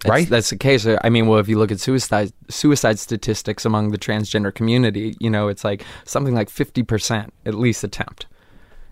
That's, 0.00 0.10
Right? 0.10 0.28
That's 0.28 0.50
the 0.50 0.56
case. 0.56 0.86
I 0.86 1.08
mean, 1.08 1.26
well, 1.26 1.38
if 1.38 1.48
you 1.48 1.58
look 1.58 1.72
at 1.72 1.80
suicide 1.80 2.32
suicide 2.48 2.98
statistics 2.98 3.64
among 3.64 3.92
the 3.92 3.98
transgender 3.98 4.54
community, 4.54 5.16
you 5.20 5.30
know, 5.30 5.48
it's 5.48 5.64
like 5.64 5.84
something 6.04 6.34
like 6.34 6.50
fifty 6.50 6.82
percent 6.82 7.32
at 7.46 7.54
least 7.54 7.82
attempt. 7.82 8.26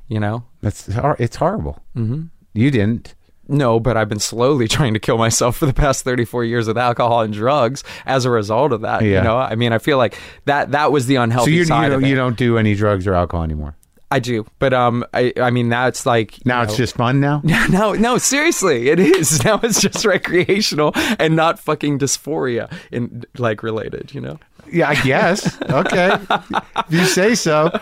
You 0.09 0.21
know, 0.21 0.45
That's 0.61 0.89
it's 1.19 1.37
horrible. 1.37 1.83
Mm-hmm. 1.97 2.25
You 2.55 2.71
didn't. 2.71 3.15
no, 3.49 3.79
but 3.81 3.97
I've 3.97 4.09
been 4.09 4.19
slowly 4.19 4.67
trying 4.77 4.95
to 4.95 5.01
kill 5.01 5.19
myself 5.19 5.57
for 5.59 5.67
the 5.67 5.75
past 5.75 6.05
thirty 6.05 6.25
four 6.25 6.43
years 6.45 6.67
with 6.67 6.79
alcohol 6.79 7.21
and 7.21 7.33
drugs 7.35 7.85
as 8.07 8.25
a 8.25 8.31
result 8.31 8.73
of 8.73 8.81
that. 8.83 9.03
Yeah. 9.03 9.19
You 9.19 9.25
know, 9.25 9.37
I 9.37 9.55
mean, 9.57 9.73
I 9.75 9.79
feel 9.79 9.99
like 9.99 10.19
that 10.47 10.71
that 10.73 10.91
was 10.91 11.07
the 11.07 11.17
unhealthy 11.17 11.53
you 11.53 11.59
you 11.59 11.65
side 11.67 11.91
don't 11.91 12.05
it. 12.05 12.09
you 12.09 12.17
don't 12.17 12.37
do 12.39 12.57
any 12.57 12.75
drugs 12.75 13.07
or 13.07 13.15
alcohol 13.15 13.45
anymore. 13.45 13.77
I 14.11 14.21
do, 14.21 14.47
but 14.59 14.73
um, 14.73 15.05
I 15.13 15.33
I 15.41 15.51
mean, 15.51 15.69
now 15.69 15.87
it's 15.89 16.07
like 16.07 16.39
Now 16.47 16.63
it's 16.63 16.73
know- 16.75 16.77
just 16.79 16.97
fun. 16.97 17.21
Now 17.21 17.41
No, 17.71 17.93
no, 17.95 18.19
seriously, 18.19 18.89
it 18.91 19.01
is. 19.01 19.45
Now 19.45 19.59
it's 19.63 19.81
just 19.81 20.05
recreational 20.05 20.93
and 21.19 21.35
not 21.35 21.59
fucking 21.59 21.99
dysphoria 21.99 22.73
in 22.93 23.25
like 23.39 23.63
related, 23.63 24.15
you 24.15 24.21
know? 24.21 24.39
Yeah, 24.71 24.89
I 24.91 24.95
guess. 25.03 25.61
Okay, 25.63 26.17
if 26.31 26.87
you 26.91 27.05
say 27.07 27.35
so. 27.35 27.71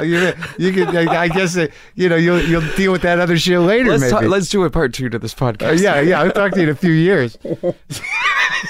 You, 0.00 0.32
you 0.58 0.72
could, 0.72 0.94
I 0.94 1.26
guess, 1.26 1.58
you 1.96 2.08
know, 2.08 2.14
you'll 2.14 2.40
you'll 2.40 2.62
deal 2.76 2.92
with 2.92 3.02
that 3.02 3.18
other 3.18 3.36
shit 3.36 3.58
later. 3.58 3.90
Let's 3.90 4.02
maybe. 4.02 4.10
talk, 4.12 4.22
let's 4.22 4.48
do 4.48 4.62
a 4.62 4.70
part 4.70 4.94
two 4.94 5.08
to 5.08 5.18
this 5.18 5.34
Uh, 5.34 5.50
podcast. 5.52 5.80
yeah, 5.82 6.00
yeah. 6.00 6.20
I'll 6.20 6.30
talk 6.30 6.52
to 6.52 6.58
you 6.58 6.62
in 6.64 6.68
a 6.68 6.74
few 6.76 6.92
years. 6.92 7.36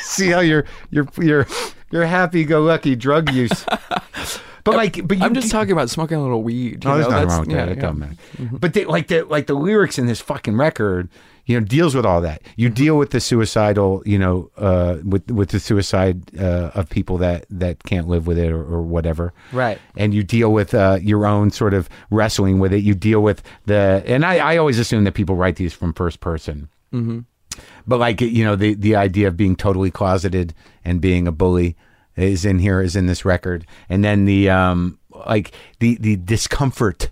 See 0.01 0.31
how 0.31 0.41
your 0.41 0.65
your 0.91 1.07
your 1.21 1.47
your 1.91 2.07
happy-go-lucky 2.07 2.97
drug 2.97 3.31
use. 3.31 3.67
But 4.71 4.77
like, 4.77 5.07
but 5.07 5.19
you, 5.19 5.25
I'm 5.25 5.35
just 5.35 5.51
talking 5.51 5.73
about 5.73 5.91
smoking 5.91 6.17
a 6.19 6.23
little 6.23 6.43
weed. 6.43 6.85
You 6.85 6.91
Oh, 6.91 6.95
there's 6.95 7.09
know? 7.09 7.15
nothing 7.15 7.29
wrong 7.29 7.41
with 7.41 7.51
yeah, 7.51 7.57
that. 7.67 7.69
It 7.73 7.77
yeah. 7.77 7.83
doesn't 7.83 7.99
matter. 7.99 8.15
But 8.53 8.75
they, 8.75 8.85
like 8.85 9.09
the 9.09 9.23
like 9.25 9.47
the 9.47 9.55
lyrics 9.55 9.99
in 9.99 10.07
this 10.07 10.21
fucking 10.21 10.57
record, 10.57 11.09
you 11.47 11.59
know, 11.59 11.65
deals 11.67 11.95
with 11.95 12.05
all 12.05 12.21
that. 12.21 12.43
You 12.57 12.69
deal 12.69 12.99
with 12.99 13.11
the 13.11 13.21
suicidal, 13.21 14.03
you 14.05 14.19
know, 14.19 14.51
uh, 14.57 14.99
with 15.05 15.31
with 15.31 15.51
the 15.51 15.61
suicide 15.61 16.39
uh, 16.39 16.71
of 16.75 16.89
people 16.91 17.19
that 17.19 17.47
that 17.51 17.83
can't 17.85 18.09
live 18.09 18.27
with 18.27 18.39
it 18.39 18.51
or, 18.53 18.61
or 18.63 18.83
whatever. 18.83 19.33
Right. 19.53 19.79
And 19.97 20.13
you 20.13 20.23
deal 20.23 20.53
with 20.53 20.75
uh, 20.75 20.99
your 21.01 21.27
own 21.27 21.51
sort 21.51 21.75
of 21.75 21.89
wrestling 22.11 22.59
with 22.59 22.73
it. 22.73 22.83
You 22.83 22.95
deal 22.95 23.21
with 23.23 23.43
the, 23.67 24.03
and 24.07 24.25
I, 24.25 24.39
I 24.55 24.57
always 24.59 24.79
assume 24.79 25.05
that 25.05 25.13
people 25.15 25.37
write 25.37 25.57
these 25.57 25.73
from 25.73 25.93
first 25.95 26.21
person. 26.21 26.69
Mm-hmm. 26.93 27.21
But 27.87 27.99
like 27.99 28.21
you 28.21 28.45
know, 28.45 28.55
the 28.57 28.75
the 28.75 28.97
idea 28.97 29.29
of 29.29 29.37
being 29.37 29.57
totally 29.57 29.91
closeted 29.91 30.55
and 30.85 31.01
being 31.01 31.27
a 31.27 31.33
bully 31.33 31.77
is 32.19 32.45
in 32.45 32.59
here, 32.59 32.81
is 32.81 32.97
in 32.97 33.07
this 33.07 33.25
record, 33.25 33.67
and 33.89 34.05
then 34.05 34.25
the 34.25 34.51
um 34.51 34.99
like 35.27 35.53
the 35.81 35.97
the 35.97 36.17
discomfort. 36.17 37.11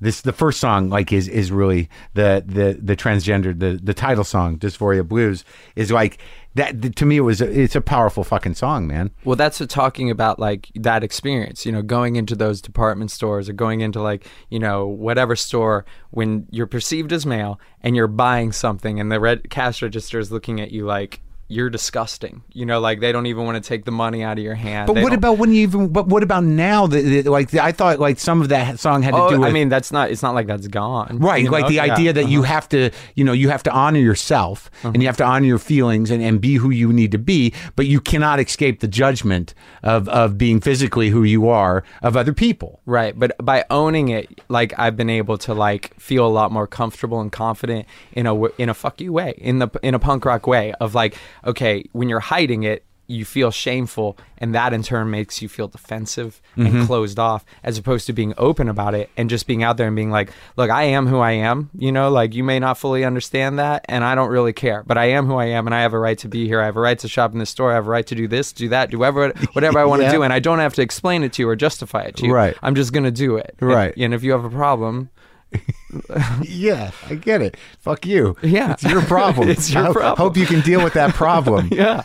This 0.00 0.20
the 0.20 0.32
first 0.32 0.60
song 0.60 0.90
like 0.90 1.12
is 1.12 1.26
is 1.26 1.50
really 1.50 1.88
the 2.14 2.44
the 2.46 2.78
the 2.80 2.94
transgender 2.94 3.58
the 3.58 3.80
the 3.82 3.94
title 3.94 4.22
song 4.22 4.56
Dysphoria 4.56 5.06
Blues 5.06 5.44
is 5.74 5.90
like 5.90 6.18
that 6.54 6.94
to 6.96 7.04
me 7.04 7.16
it 7.16 7.22
was 7.22 7.40
a, 7.40 7.60
it's 7.60 7.74
a 7.74 7.80
powerful 7.80 8.22
fucking 8.22 8.54
song 8.54 8.86
man 8.86 9.10
Well, 9.24 9.34
that's 9.34 9.60
talking 9.66 10.08
about 10.08 10.38
like 10.38 10.68
that 10.76 11.02
experience, 11.02 11.66
you 11.66 11.72
know, 11.72 11.82
going 11.82 12.14
into 12.14 12.36
those 12.36 12.60
department 12.60 13.10
stores 13.10 13.48
or 13.48 13.54
going 13.54 13.80
into 13.80 14.00
like, 14.00 14.26
you 14.50 14.60
know, 14.60 14.86
whatever 14.86 15.34
store 15.34 15.84
when 16.10 16.46
you're 16.50 16.68
perceived 16.68 17.12
as 17.12 17.26
male 17.26 17.58
and 17.80 17.96
you're 17.96 18.06
buying 18.06 18.52
something 18.52 19.00
and 19.00 19.10
the 19.10 19.18
red 19.18 19.50
cash 19.50 19.82
register 19.82 20.20
is 20.20 20.30
looking 20.30 20.60
at 20.60 20.70
you 20.70 20.86
like 20.86 21.20
you're 21.48 21.70
disgusting. 21.70 22.42
You 22.52 22.66
know, 22.66 22.78
like 22.78 23.00
they 23.00 23.10
don't 23.10 23.26
even 23.26 23.44
want 23.46 23.62
to 23.62 23.66
take 23.66 23.84
the 23.86 23.90
money 23.90 24.22
out 24.22 24.36
of 24.38 24.44
your 24.44 24.54
hand. 24.54 24.86
But 24.86 24.94
They 24.94 25.02
what 25.02 25.10
don't- 25.10 25.18
about 25.18 25.38
when 25.38 25.52
you 25.52 25.62
even? 25.62 25.88
But 25.88 26.06
what 26.06 26.22
about 26.22 26.44
now? 26.44 26.86
That 26.86 27.26
like 27.26 27.54
I 27.54 27.72
thought, 27.72 27.98
like 27.98 28.18
some 28.18 28.42
of 28.42 28.50
that 28.50 28.78
song 28.78 29.02
had 29.02 29.12
to 29.14 29.20
Oh, 29.22 29.30
do 29.30 29.40
with. 29.40 29.48
I 29.48 29.52
mean, 29.52 29.68
that's 29.68 29.90
not. 29.90 30.10
It's 30.10 30.22
not 30.22 30.34
like 30.34 30.46
that's 30.46 30.68
gone. 30.68 31.18
Right, 31.20 31.48
like 31.50 31.62
know? 31.62 31.68
the 31.68 31.74
Yeah. 31.74 31.84
Uh-huh. 31.84 31.92
idea 31.94 32.12
that 32.12 32.28
you 32.28 32.42
have 32.42 32.68
to, 32.70 32.90
you 33.14 33.24
know, 33.24 33.32
you 33.32 33.48
have 33.48 33.62
to 33.64 33.72
honor 33.72 33.98
yourself 33.98 34.70
and 34.84 35.00
you 35.02 35.08
have 35.08 35.16
to 35.18 35.24
honor 35.24 35.46
your 35.46 35.58
feelings 35.58 36.10
and, 36.10 36.22
and 36.22 36.40
be 36.40 36.54
who 36.56 36.70
you 36.70 36.92
need 36.92 37.12
to 37.12 37.18
be, 37.18 37.54
but 37.76 37.86
you 37.86 38.00
cannot 38.00 38.40
escape 38.40 38.80
the 38.80 38.88
judgment 38.88 39.54
of, 39.82 40.08
of 40.08 40.36
being 40.36 40.60
physically 40.60 41.08
who 41.10 41.22
you 41.22 41.48
are 41.48 41.82
of 42.02 42.16
other 42.16 42.32
people. 42.32 42.80
Right, 42.84 43.18
but 43.18 43.32
by 43.42 43.64
owning 43.70 44.08
it, 44.10 44.40
like 44.48 44.72
I've 44.78 44.96
been 44.96 45.10
able 45.10 45.38
to 45.38 45.54
like 45.54 45.94
feel 45.98 46.26
a 46.26 46.28
lot 46.28 46.52
more 46.52 46.66
comfortable 46.66 47.20
and 47.20 47.32
confident 47.32 47.86
in 48.12 48.26
a 48.26 48.44
in 48.58 48.68
a 48.68 48.74
fuck 48.74 49.00
you 49.00 49.12
way, 49.12 49.34
in 49.38 49.58
the 49.60 49.68
in 49.82 49.94
a 49.94 49.98
punk 49.98 50.24
rock 50.24 50.46
way 50.46 50.72
of 50.80 50.94
like, 50.94 51.16
okay, 51.44 51.84
when 51.92 52.08
you're 52.08 52.20
hiding 52.20 52.62
it, 52.62 52.84
you 53.10 53.24
feel 53.24 53.50
shameful, 53.50 54.18
and 54.36 54.54
that 54.54 54.74
in 54.74 54.82
turn 54.82 55.10
makes 55.10 55.40
you 55.40 55.48
feel 55.48 55.66
defensive 55.66 56.42
and 56.56 56.66
mm-hmm. 56.68 56.84
closed 56.84 57.18
off, 57.18 57.42
as 57.64 57.78
opposed 57.78 58.06
to 58.06 58.12
being 58.12 58.34
open 58.36 58.68
about 58.68 58.94
it 58.94 59.08
and 59.16 59.30
just 59.30 59.46
being 59.46 59.62
out 59.62 59.78
there 59.78 59.86
and 59.86 59.96
being 59.96 60.10
like, 60.10 60.30
look, 60.58 60.68
I 60.68 60.82
am 60.82 61.06
who 61.06 61.18
I 61.18 61.32
am. 61.32 61.70
You 61.74 61.90
know, 61.90 62.10
like 62.10 62.34
you 62.34 62.44
may 62.44 62.58
not 62.58 62.76
fully 62.76 63.04
understand 63.04 63.58
that, 63.58 63.86
and 63.88 64.04
I 64.04 64.14
don't 64.14 64.28
really 64.28 64.52
care, 64.52 64.82
but 64.86 64.98
I 64.98 65.06
am 65.06 65.24
who 65.24 65.36
I 65.36 65.46
am, 65.46 65.66
and 65.66 65.74
I 65.74 65.80
have 65.80 65.94
a 65.94 65.98
right 65.98 66.18
to 66.18 66.28
be 66.28 66.46
here. 66.46 66.60
I 66.60 66.66
have 66.66 66.76
a 66.76 66.80
right 66.80 66.98
to 66.98 67.08
shop 67.08 67.32
in 67.32 67.38
this 67.38 67.48
store. 67.48 67.72
I 67.72 67.76
have 67.76 67.86
a 67.86 67.90
right 67.90 68.06
to 68.06 68.14
do 68.14 68.28
this, 68.28 68.52
do 68.52 68.68
that, 68.68 68.90
do 68.90 68.98
whatever 68.98 69.28
whatever 69.54 69.78
I 69.78 69.84
want 69.84 70.00
to 70.00 70.06
Yeah. 70.06 70.12
do, 70.12 70.22
and 70.22 70.32
I 70.32 70.38
don't 70.38 70.58
have 70.58 70.74
to 70.74 70.82
explain 70.82 71.22
it 71.22 71.32
to 71.34 71.42
you 71.42 71.48
or 71.48 71.56
justify 71.56 72.02
it 72.02 72.16
to 72.16 72.26
you. 72.26 72.34
Right. 72.34 72.58
I'm 72.62 72.74
just 72.74 72.92
gonna 72.92 73.10
do 73.10 73.36
it. 73.38 73.56
And- 73.58 73.68
Right. 73.68 73.94
And, 73.96 74.12
if 74.12 74.22
you 74.22 74.32
have 74.32 74.44
a 74.44 74.50
problem, 74.50 75.08
Yeah, 76.42 76.90
I 77.08 77.14
get 77.14 77.40
it. 77.40 77.56
Fuck 77.78 78.06
you. 78.06 78.36
Yeah. 78.42 78.72
It's 78.72 78.84
your 78.84 79.02
problem. 79.02 79.48
It's 79.58 79.72
your 79.72 79.88
I 79.88 79.92
problem. 79.92 80.16
Hope 80.16 80.36
you 80.36 80.46
can 80.46 80.60
deal 80.60 80.82
with 80.84 80.92
that 80.94 81.14
problem. 81.14 81.68
yeah, 81.72 82.02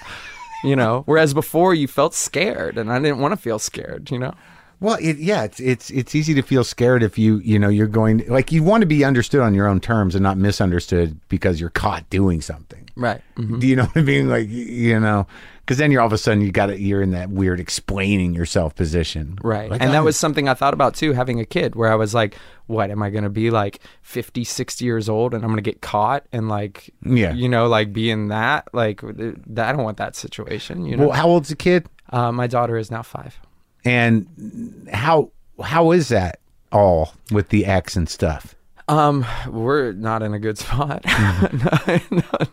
you 0.64 0.76
know. 0.76 1.04
Whereas 1.06 1.34
before 1.34 1.74
you 1.74 1.88
felt 1.88 2.14
scared, 2.14 2.78
and 2.78 2.92
I 2.92 3.00
didn't 3.00 3.20
want 3.20 3.34
to 3.34 3.38
feel 3.38 3.60
scared. 3.60 4.10
You 4.12 4.20
know. 4.20 4.34
Well, 4.80 4.98
it, 5.02 5.18
yeah, 5.18 5.44
it's 5.44 5.60
it's 5.60 5.90
it's 5.92 6.16
easy 6.16 6.34
to 6.34 6.42
feel 6.42 6.64
scared 6.64 7.04
if 7.04 7.18
you 7.18 7.38
you 7.40 7.60
know 7.60 7.70
you're 7.70 7.88
going 7.88 8.24
like 8.28 8.52
you 8.52 8.64
want 8.64 8.82
to 8.82 8.88
be 8.88 9.04
understood 9.04 9.42
on 9.42 9.54
your 9.54 9.68
own 9.68 9.80
terms 9.80 10.16
and 10.16 10.24
not 10.24 10.38
misunderstood 10.38 11.20
because 11.30 11.60
you're 11.60 11.70
caught 11.70 12.10
doing 12.10 12.42
something. 12.42 12.83
Right. 12.96 13.22
Mm-hmm. 13.38 13.60
Do 13.60 13.68
you 13.68 13.76
know 13.76 13.84
what 13.86 13.98
I 13.98 14.02
mean? 14.02 14.30
Like 14.30 14.48
you 14.50 15.00
know, 15.00 15.26
because 15.62 15.78
then 15.78 15.92
you're 15.92 16.02
all 16.02 16.08
of 16.08 16.14
a 16.14 16.18
sudden 16.18 16.42
you 16.42 16.52
got 16.52 16.68
to 16.68 16.80
you're 16.80 17.02
in 17.02 17.12
that 17.12 17.30
weird 17.30 17.60
explaining 17.60 18.34
yourself 18.36 18.76
position. 18.76 19.38
Right. 19.44 19.70
Like, 19.72 19.82
and 19.82 19.90
I- 19.90 19.94
that 19.94 20.04
was 20.04 20.16
something 20.18 20.48
I 20.48 20.54
thought 20.54 20.74
about 20.74 20.94
too, 20.96 21.14
having 21.14 21.40
a 21.40 21.46
kid, 21.46 21.76
where 21.76 21.92
I 21.92 21.96
was 21.96 22.14
like, 22.14 22.36
what, 22.68 22.92
am 22.92 23.02
I 23.02 23.10
going 23.10 23.24
to 23.24 23.30
be 23.30 23.50
like 23.50 23.80
50, 24.04 24.44
60 24.44 24.86
years 24.86 25.10
old 25.10 25.34
and 25.34 25.44
I'm 25.44 25.50
going 25.50 25.64
to 25.64 25.70
get 25.70 25.82
caught 25.82 26.26
and 26.32 26.48
like, 26.50 26.94
Yeah. 27.04 27.34
you 27.34 27.50
know, 27.50 27.68
like 27.68 27.94
being 27.94 28.28
that? 28.28 28.68
Like, 28.74 29.02
th- 29.02 29.36
I 29.58 29.72
don't 29.72 29.84
want 29.84 29.98
that 29.98 30.16
situation, 30.16 30.86
you 30.86 30.96
know? 30.96 31.08
Well, 31.08 31.16
how 31.18 31.28
old's 31.28 31.50
the 31.50 31.56
kid? 31.56 31.88
uh, 32.12 32.32
my 32.32 32.46
daughter 32.48 32.78
is 32.78 32.92
now 32.92 33.02
five. 33.02 33.40
And 33.86 34.88
how 34.94 35.32
how 35.62 35.92
is 35.92 36.08
that 36.10 36.40
all 36.72 37.14
with 37.32 37.50
the 37.50 37.66
ex 37.66 37.96
and 37.96 38.08
stuff? 38.08 38.56
Um, 38.88 39.26
we're 39.48 39.94
not 39.94 40.24
in 40.24 40.34
a 40.34 40.40
good 40.40 40.58
spot. 40.58 41.04
not, 42.12 42.50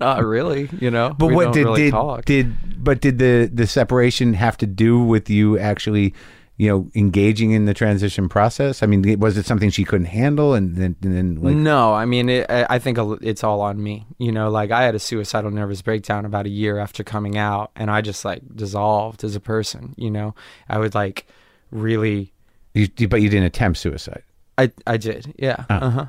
not 0.00 0.24
really, 0.24 0.68
you 0.80 0.90
know. 0.90 1.14
But 1.18 1.26
we 1.28 1.34
what 1.36 1.52
did 1.52 1.64
really 1.64 1.82
did 1.82 1.90
talk. 1.90 2.24
did 2.24 2.54
but 2.84 3.00
did 3.00 3.18
the 3.18 3.50
the 3.52 3.66
separation 3.66 4.34
have 4.34 4.56
to 4.58 4.66
do 4.66 5.02
with 5.02 5.28
you 5.28 5.58
actually 5.58 6.14
you 6.58 6.68
know 6.68 6.88
engaging 6.94 7.50
in 7.50 7.64
the 7.64 7.74
transition 7.74 8.28
process? 8.28 8.82
I 8.82 8.86
mean, 8.86 9.18
was 9.18 9.36
it 9.36 9.44
something 9.46 9.70
she 9.70 9.84
couldn't 9.84 10.06
handle 10.06 10.54
and 10.54 10.76
then 10.76 10.94
and 11.02 11.16
then 11.16 11.34
like 11.42 11.56
no, 11.56 11.92
I 11.94 12.04
mean, 12.04 12.28
it, 12.28 12.46
I 12.48 12.66
I 12.70 12.78
think 12.78 12.98
it's 13.22 13.42
all 13.42 13.60
on 13.60 13.82
me. 13.82 14.06
You 14.18 14.30
know, 14.30 14.50
like 14.50 14.70
I 14.70 14.84
had 14.84 14.94
a 14.94 15.00
suicidal 15.00 15.50
nervous 15.50 15.82
breakdown 15.82 16.24
about 16.24 16.46
a 16.46 16.50
year 16.50 16.78
after 16.78 17.02
coming 17.02 17.36
out, 17.36 17.72
and 17.74 17.90
I 17.90 18.02
just 18.02 18.24
like 18.24 18.42
dissolved 18.54 19.24
as 19.24 19.34
a 19.34 19.40
person. 19.40 19.94
You 19.96 20.10
know, 20.12 20.34
I 20.68 20.78
would 20.78 20.94
like 20.94 21.26
really, 21.72 22.32
you- 22.74 23.08
but 23.08 23.20
you 23.20 23.28
didn't 23.28 23.46
attempt 23.46 23.78
suicide? 23.78 24.22
I 24.58 24.70
I 24.86 24.96
did, 24.96 25.34
yeah. 25.38 25.64
Uh 25.68 25.90
huh. 25.90 26.06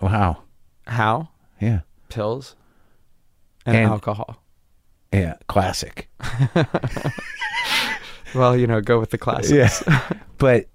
Wow. 0.00 0.42
How 0.86 1.28
Yeah. 1.60 1.80
pills 2.08 2.54
and, 3.66 3.76
And- 3.76 3.90
alcohol. 3.90 4.42
Yeah. 5.12 5.34
Classic. 5.48 6.08
Well, 8.34 8.56
you 8.56 8.66
know, 8.66 8.80
go 8.80 9.00
with 9.00 9.10
the 9.10 9.18
classics. 9.18 9.82
Yeah. 9.86 10.02
but 10.38 10.66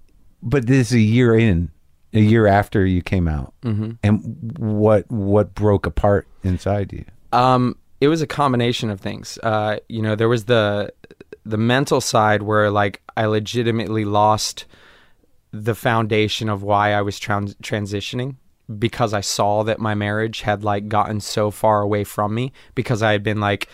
but 0.42 0.66
this 0.66 0.88
is 0.88 0.94
a 0.94 1.00
year 1.00 1.34
in, 1.38 1.70
a 2.12 2.20
year 2.20 2.46
after 2.46 2.84
you 2.84 3.02
came 3.02 3.28
out, 3.28 3.54
mm-hmm. 3.62 3.92
and 4.02 4.52
what 4.58 5.10
what 5.10 5.54
broke 5.54 5.86
apart 5.86 6.26
inside 6.42 6.92
you? 6.92 7.04
Um, 7.32 7.76
it 8.00 8.08
was 8.08 8.22
a 8.22 8.26
combination 8.26 8.90
of 8.90 9.00
things. 9.00 9.38
Uh, 9.42 9.78
you 9.88 10.02
know, 10.02 10.14
there 10.16 10.28
was 10.28 10.46
the 10.46 10.92
the 11.46 11.56
mental 11.56 12.00
side 12.00 12.42
where 12.42 12.70
like 12.70 13.02
I 13.16 13.26
legitimately 13.26 14.04
lost 14.04 14.64
the 15.62 15.74
foundation 15.74 16.48
of 16.48 16.62
why 16.62 16.92
I 16.92 17.02
was 17.02 17.18
trans- 17.18 17.54
transitioning 17.56 18.36
because 18.78 19.12
I 19.14 19.20
saw 19.20 19.62
that 19.64 19.78
my 19.78 19.94
marriage 19.94 20.40
had 20.40 20.64
like 20.64 20.88
gotten 20.88 21.20
so 21.20 21.50
far 21.50 21.82
away 21.82 22.02
from 22.04 22.34
me 22.34 22.52
because 22.74 23.02
I 23.02 23.12
had 23.12 23.22
been 23.22 23.38
like 23.40 23.68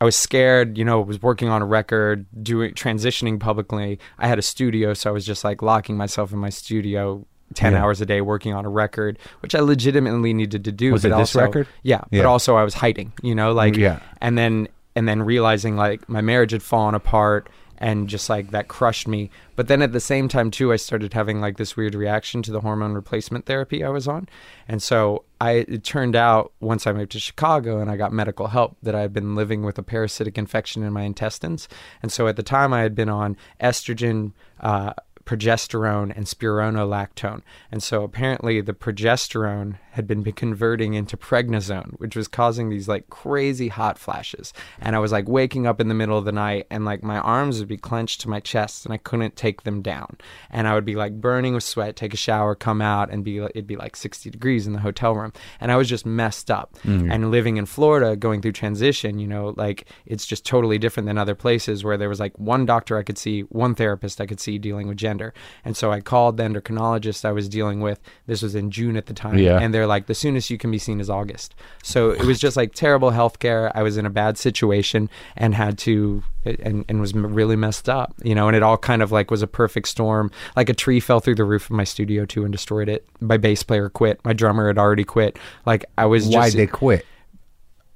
I 0.00 0.04
was 0.04 0.16
scared, 0.16 0.76
you 0.76 0.84
know, 0.84 1.00
was 1.00 1.22
working 1.22 1.48
on 1.48 1.62
a 1.62 1.66
record, 1.66 2.26
doing 2.42 2.72
transitioning 2.74 3.38
publicly. 3.38 4.00
I 4.18 4.26
had 4.26 4.36
a 4.36 4.42
studio, 4.42 4.94
so 4.94 5.10
I 5.10 5.12
was 5.12 5.24
just 5.24 5.44
like 5.44 5.62
locking 5.62 5.96
myself 5.96 6.32
in 6.32 6.40
my 6.40 6.48
studio, 6.50 7.24
10 7.54 7.72
Yeah. 7.74 7.82
hours 7.84 8.00
a 8.00 8.06
day 8.06 8.20
working 8.20 8.52
on 8.52 8.64
a 8.64 8.68
record, 8.68 9.16
which 9.40 9.54
I 9.54 9.60
legitimately 9.60 10.34
needed 10.34 10.64
to 10.64 10.72
do. 10.72 10.90
Was 10.90 11.02
but 11.02 11.12
it 11.12 11.16
this 11.18 11.36
record? 11.36 11.68
Yeah, 11.84 12.00
Yeah. 12.10 12.22
But 12.22 12.26
also 12.28 12.56
I 12.56 12.64
was 12.64 12.74
hiding, 12.74 13.12
you 13.22 13.36
know, 13.36 13.52
like, 13.52 13.74
mm, 13.74 13.78
Yeah. 13.78 13.98
and 14.20 14.36
then, 14.36 14.66
and 14.96 15.06
then 15.06 15.22
realizing 15.22 15.76
like 15.76 16.08
my 16.08 16.20
marriage 16.20 16.50
had 16.50 16.64
fallen 16.64 16.96
apart 16.96 17.48
and 17.82 18.08
just 18.08 18.30
like 18.30 18.52
that 18.52 18.68
crushed 18.68 19.08
me. 19.08 19.28
But 19.56 19.66
then 19.66 19.82
at 19.82 19.92
the 19.92 20.00
same 20.00 20.28
time 20.28 20.52
too, 20.52 20.72
I 20.72 20.76
started 20.76 21.12
having 21.12 21.40
like 21.40 21.56
this 21.56 21.76
weird 21.76 21.96
reaction 21.96 22.40
to 22.42 22.52
the 22.52 22.60
hormone 22.60 22.94
replacement 22.94 23.44
therapy 23.44 23.82
I 23.82 23.88
was 23.88 24.06
on. 24.06 24.28
And 24.68 24.80
so 24.80 25.24
I, 25.40 25.66
it 25.68 25.82
turned 25.82 26.14
out 26.14 26.52
once 26.60 26.86
I 26.86 26.92
moved 26.92 27.10
to 27.12 27.18
Chicago 27.18 27.80
and 27.80 27.90
I 27.90 27.96
got 27.96 28.12
medical 28.12 28.46
help 28.46 28.76
that 28.84 28.94
I 28.94 29.00
had 29.00 29.12
been 29.12 29.34
living 29.34 29.64
with 29.64 29.78
a 29.78 29.82
parasitic 29.82 30.38
infection 30.38 30.84
in 30.84 30.92
my 30.92 31.02
intestines. 31.02 31.68
And 32.04 32.12
so 32.12 32.28
at 32.28 32.36
the 32.36 32.44
time 32.44 32.72
I 32.72 32.82
had 32.82 32.94
been 32.94 33.08
on 33.08 33.36
estrogen, 33.60 34.32
uh, 34.60 34.92
progesterone 35.24 36.16
and 36.16 36.26
spironolactone. 36.26 37.42
And 37.72 37.82
so 37.82 38.04
apparently 38.04 38.60
the 38.60 38.74
progesterone 38.74 39.78
had 39.92 40.06
been 40.06 40.24
converting 40.32 40.94
into 40.94 41.18
prednisone, 41.18 41.98
which 42.00 42.16
was 42.16 42.26
causing 42.26 42.70
these 42.70 42.88
like 42.88 43.10
crazy 43.10 43.68
hot 43.68 43.98
flashes. 43.98 44.54
And 44.80 44.96
I 44.96 44.98
was 44.98 45.12
like 45.12 45.28
waking 45.28 45.66
up 45.66 45.80
in 45.82 45.88
the 45.88 45.94
middle 45.94 46.16
of 46.16 46.24
the 46.24 46.32
night 46.32 46.66
and 46.70 46.86
like 46.86 47.02
my 47.02 47.18
arms 47.18 47.58
would 47.58 47.68
be 47.68 47.76
clenched 47.76 48.22
to 48.22 48.30
my 48.30 48.40
chest 48.40 48.86
and 48.86 48.94
I 48.94 48.96
couldn't 48.96 49.36
take 49.36 49.64
them 49.64 49.82
down. 49.82 50.16
And 50.50 50.66
I 50.66 50.74
would 50.74 50.86
be 50.86 50.94
like 50.94 51.20
burning 51.20 51.52
with 51.52 51.62
sweat, 51.62 51.94
take 51.94 52.14
a 52.14 52.16
shower, 52.16 52.54
come 52.54 52.80
out 52.80 53.10
and 53.10 53.22
be 53.22 53.38
it'd 53.38 53.66
be 53.66 53.76
like 53.76 53.94
60 53.94 54.30
degrees 54.30 54.66
in 54.66 54.72
the 54.72 54.80
hotel 54.80 55.14
room. 55.14 55.34
And 55.60 55.70
I 55.70 55.76
was 55.76 55.90
just 55.90 56.06
messed 56.06 56.50
up. 56.50 56.78
Mm-hmm. 56.84 57.12
And 57.12 57.30
living 57.30 57.58
in 57.58 57.66
Florida, 57.66 58.16
going 58.16 58.40
through 58.40 58.52
transition, 58.52 59.18
you 59.18 59.26
know, 59.26 59.52
like 59.58 59.86
it's 60.06 60.26
just 60.26 60.46
totally 60.46 60.78
different 60.78 61.06
than 61.06 61.18
other 61.18 61.34
places 61.34 61.84
where 61.84 61.98
there 61.98 62.08
was 62.08 62.18
like 62.18 62.38
one 62.38 62.64
doctor 62.64 62.96
I 62.96 63.02
could 63.02 63.18
see, 63.18 63.42
one 63.42 63.74
therapist 63.74 64.22
I 64.22 64.26
could 64.26 64.40
see 64.40 64.56
dealing 64.56 64.88
with 64.88 64.96
gender. 64.96 65.34
And 65.66 65.76
so 65.76 65.92
I 65.92 66.00
called 66.00 66.38
the 66.38 66.44
endocrinologist 66.44 67.26
I 67.26 67.32
was 67.32 67.46
dealing 67.46 67.80
with. 67.80 68.00
This 68.26 68.40
was 68.40 68.54
in 68.54 68.70
June 68.70 68.96
at 68.96 69.04
the 69.04 69.12
time. 69.12 69.36
Yeah. 69.36 69.58
And 69.58 69.74
they're 69.82 69.88
like, 69.88 70.06
the 70.06 70.14
soonest 70.14 70.48
you 70.48 70.58
can 70.58 70.70
be 70.70 70.78
seen 70.78 71.00
is 71.00 71.10
August. 71.10 71.56
So 71.82 72.10
it 72.10 72.22
was 72.22 72.38
just 72.38 72.56
like 72.56 72.72
terrible 72.72 73.10
health 73.10 73.40
care. 73.40 73.76
I 73.76 73.82
was 73.82 73.96
in 73.96 74.06
a 74.06 74.10
bad 74.10 74.38
situation 74.38 75.10
and 75.36 75.56
had 75.56 75.76
to, 75.78 76.22
and, 76.44 76.84
and 76.88 77.00
was 77.00 77.12
really 77.14 77.56
messed 77.56 77.88
up, 77.88 78.14
you 78.22 78.32
know, 78.32 78.46
and 78.46 78.56
it 78.56 78.62
all 78.62 78.78
kind 78.78 79.02
of 79.02 79.10
like 79.10 79.28
was 79.28 79.42
a 79.42 79.48
perfect 79.48 79.88
storm. 79.88 80.30
Like 80.54 80.68
a 80.68 80.74
tree 80.74 81.00
fell 81.00 81.18
through 81.18 81.34
the 81.34 81.44
roof 81.44 81.64
of 81.64 81.72
my 81.72 81.82
studio 81.82 82.24
too 82.24 82.44
and 82.44 82.52
destroyed 82.52 82.88
it. 82.88 83.04
My 83.18 83.38
bass 83.38 83.64
player 83.64 83.88
quit. 83.88 84.24
My 84.24 84.32
drummer 84.32 84.68
had 84.68 84.78
already 84.78 85.02
quit. 85.02 85.36
Like 85.66 85.84
I 85.98 86.06
was 86.06 86.28
Why 86.28 86.44
just 86.44 86.56
they 86.56 86.68
quit? 86.68 87.04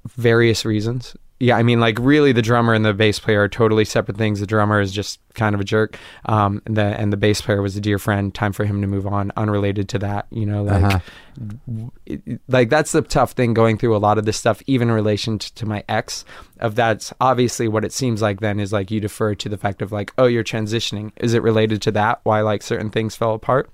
various 0.05 0.65
reasons. 0.65 1.15
Yeah, 1.39 1.55
I 1.55 1.61
mean, 1.61 1.79
like 1.79 1.99
really, 1.99 2.31
the 2.31 2.41
drummer 2.41 2.73
and 2.73 2.83
the 2.83 2.95
bass 2.95 3.19
player 3.19 3.43
are 3.43 3.47
totally 3.47 3.85
separate 3.85 4.17
things. 4.17 4.39
The 4.39 4.47
drummer 4.47 4.81
is 4.81 4.91
just 4.91 5.19
kind 5.35 5.53
of 5.53 5.61
a 5.61 5.63
jerk, 5.63 5.97
um, 6.25 6.63
and 6.65 6.75
the 6.75 6.81
and 6.81 7.13
the 7.13 7.17
bass 7.17 7.41
player 7.41 7.61
was 7.61 7.77
a 7.77 7.81
dear 7.81 7.99
friend. 7.99 8.33
Time 8.33 8.53
for 8.53 8.65
him 8.65 8.81
to 8.81 8.87
move 8.87 9.05
on, 9.05 9.31
unrelated 9.37 9.87
to 9.89 9.99
that. 9.99 10.25
You 10.31 10.47
know, 10.47 10.63
like, 10.63 10.83
Uh-huh. 10.83 10.99
it- 12.07 12.41
like 12.47 12.69
that's 12.69 12.91
the 12.91 13.03
tough 13.03 13.33
thing 13.33 13.53
going 13.53 13.77
through 13.77 13.95
a 13.95 13.99
lot 13.99 14.17
of 14.17 14.25
this 14.25 14.37
stuff, 14.37 14.61
even 14.65 14.89
in 14.89 14.95
relation 14.95 15.37
to, 15.37 15.53
to 15.53 15.65
my 15.67 15.83
ex. 15.87 16.25
Of 16.59 16.73
that's 16.73 17.13
obviously 17.21 17.67
what 17.67 17.85
it 17.85 17.93
seems 17.93 18.21
like. 18.21 18.39
Then 18.41 18.59
is 18.59 18.73
like 18.73 18.89
you 18.89 18.99
defer 18.99 19.35
to 19.35 19.47
the 19.49 19.57
fact 19.57 19.83
of 19.83 19.91
like, 19.91 20.11
oh, 20.17 20.25
you're 20.25 20.43
transitioning. 20.43 21.11
Is 21.17 21.35
it 21.35 21.43
related 21.43 21.83
to 21.83 21.91
that? 21.91 22.19
Why 22.23 22.41
like 22.41 22.63
certain 22.63 22.89
things 22.89 23.15
fell 23.15 23.33
apart? 23.35 23.69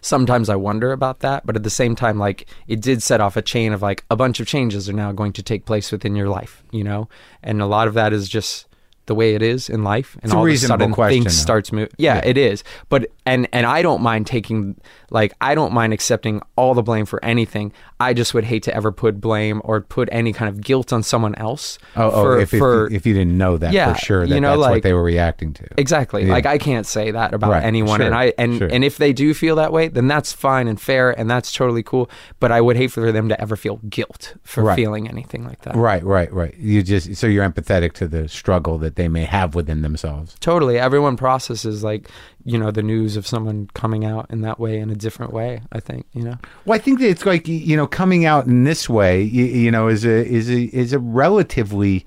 Sometimes 0.00 0.48
I 0.48 0.56
wonder 0.56 0.92
about 0.92 1.20
that, 1.20 1.46
but 1.46 1.56
at 1.56 1.62
the 1.62 1.70
same 1.70 1.94
time, 1.94 2.18
like 2.18 2.48
it 2.66 2.80
did 2.80 3.02
set 3.02 3.20
off 3.20 3.36
a 3.36 3.42
chain 3.42 3.72
of 3.72 3.82
like 3.82 4.04
a 4.10 4.16
bunch 4.16 4.40
of 4.40 4.46
changes 4.46 4.88
are 4.88 4.94
now 4.94 5.12
going 5.12 5.32
to 5.34 5.42
take 5.42 5.64
place 5.64 5.92
within 5.92 6.16
your 6.16 6.28
life, 6.28 6.62
you 6.70 6.84
know, 6.84 7.08
and 7.42 7.60
a 7.60 7.66
lot 7.66 7.88
of 7.88 7.94
that 7.94 8.12
is 8.12 8.28
just 8.28 8.66
the 9.10 9.14
way 9.16 9.34
it 9.34 9.42
is 9.42 9.68
in 9.68 9.82
life, 9.82 10.14
and 10.22 10.26
It's 10.26 10.32
all 10.34 10.46
of 10.46 10.52
a 10.52 10.56
sudden 10.56 10.92
question, 10.92 11.22
things 11.24 11.36
though. 11.36 11.42
starts 11.42 11.72
moving. 11.72 11.90
Yeah, 11.98 12.14
Yeah. 12.22 12.30
it 12.30 12.38
is, 12.38 12.62
but 12.88 13.10
and 13.26 13.48
and 13.52 13.66
I 13.66 13.82
don't 13.82 14.02
mind 14.02 14.28
taking 14.28 14.76
like 15.10 15.32
I 15.40 15.56
don't 15.56 15.72
mind 15.72 15.92
accepting 15.92 16.40
all 16.54 16.74
the 16.74 16.82
blame 16.84 17.06
for 17.06 17.18
anything. 17.24 17.72
I 17.98 18.14
just 18.14 18.32
would 18.34 18.44
hate 18.44 18.62
to 18.62 18.72
ever 18.74 18.92
put 18.92 19.20
blame 19.20 19.60
or 19.64 19.80
put 19.80 20.08
any 20.12 20.32
kind 20.32 20.48
of 20.48 20.60
guilt 20.62 20.92
on 20.92 21.02
someone 21.02 21.34
else. 21.34 21.78
Oh, 21.96 22.06
oh 22.06 22.10
for, 22.22 22.36
oh 22.36 22.40
if, 22.40 22.50
for 22.50 22.86
if, 22.86 22.92
if 22.92 23.06
you 23.06 23.12
didn't 23.14 23.36
know 23.36 23.58
that 23.58 23.72
Yeah, 23.72 23.92
for 23.94 23.98
sure, 23.98 24.26
that 24.28 24.32
you 24.34 24.40
know, 24.40 24.50
that's 24.50 24.60
what 24.60 24.70
like- 24.74 24.82
they 24.84 24.92
were 24.92 25.02
reacting 25.02 25.52
to. 25.54 25.66
Exactly. 25.76 26.24
Yeah. 26.24 26.32
Like 26.32 26.46
I 26.46 26.56
can't 26.58 26.86
say 26.86 27.10
that 27.10 27.34
about 27.34 27.50
Right. 27.50 27.64
anyone, 27.64 28.00
and 28.00 28.14
I 28.14 28.32
and 28.38 28.58
Sure. 28.58 28.68
and 28.70 28.84
if 28.84 28.96
they 28.98 29.12
do 29.12 29.34
feel 29.34 29.56
that 29.56 29.72
way, 29.72 29.88
then 29.88 30.06
that's 30.06 30.32
fine 30.32 30.68
and 30.68 30.80
fair, 30.80 31.10
and 31.18 31.28
that's 31.28 31.50
totally 31.52 31.82
cool. 31.82 32.08
But 32.38 32.52
I 32.52 32.60
would 32.60 32.76
hate 32.76 32.92
for 32.92 33.10
them 33.10 33.28
to 33.28 33.40
ever 33.40 33.56
feel 33.56 33.80
guilt 33.88 34.34
for 34.44 34.62
Right. 34.62 34.76
feeling 34.76 35.08
anything 35.08 35.44
like 35.44 35.62
that. 35.62 35.74
Right, 35.74 36.04
right, 36.04 36.32
right. 36.32 36.54
You 36.56 36.82
just 36.84 37.16
so 37.16 37.26
you're 37.26 37.48
empathetic 37.48 37.92
to 37.94 38.06
the 38.06 38.28
struggle 38.28 38.78
that 38.78 38.94
they 39.00 39.08
may 39.08 39.24
have 39.24 39.54
within 39.54 39.80
themselves. 39.80 40.36
Totally. 40.40 40.78
Everyone 40.78 41.16
processes 41.16 41.82
like 41.82 42.10
you 42.44 42.58
know 42.58 42.70
the 42.70 42.82
news 42.82 43.16
of 43.16 43.26
someone 43.26 43.70
coming 43.72 44.04
out 44.04 44.26
in 44.28 44.42
that 44.42 44.60
way 44.60 44.78
in 44.78 44.90
a 44.90 44.94
different 44.94 45.32
way. 45.32 45.62
I 45.72 45.80
think 45.80 46.04
you 46.12 46.22
know. 46.22 46.36
Well, 46.66 46.78
I 46.78 46.82
think 46.82 46.98
that 47.00 47.08
it's 47.08 47.24
like 47.24 47.48
you 47.48 47.76
know 47.76 47.86
coming 47.86 48.26
out 48.26 48.46
in 48.46 48.64
this 48.64 48.90
way, 48.90 49.22
you, 49.22 49.46
you 49.46 49.70
know, 49.70 49.88
is 49.88 50.04
a 50.04 50.26
is 50.26 50.50
a 50.50 50.64
is 50.64 50.92
a 50.92 50.98
relatively 50.98 52.04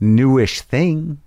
newish 0.00 0.62
thing. 0.62 1.20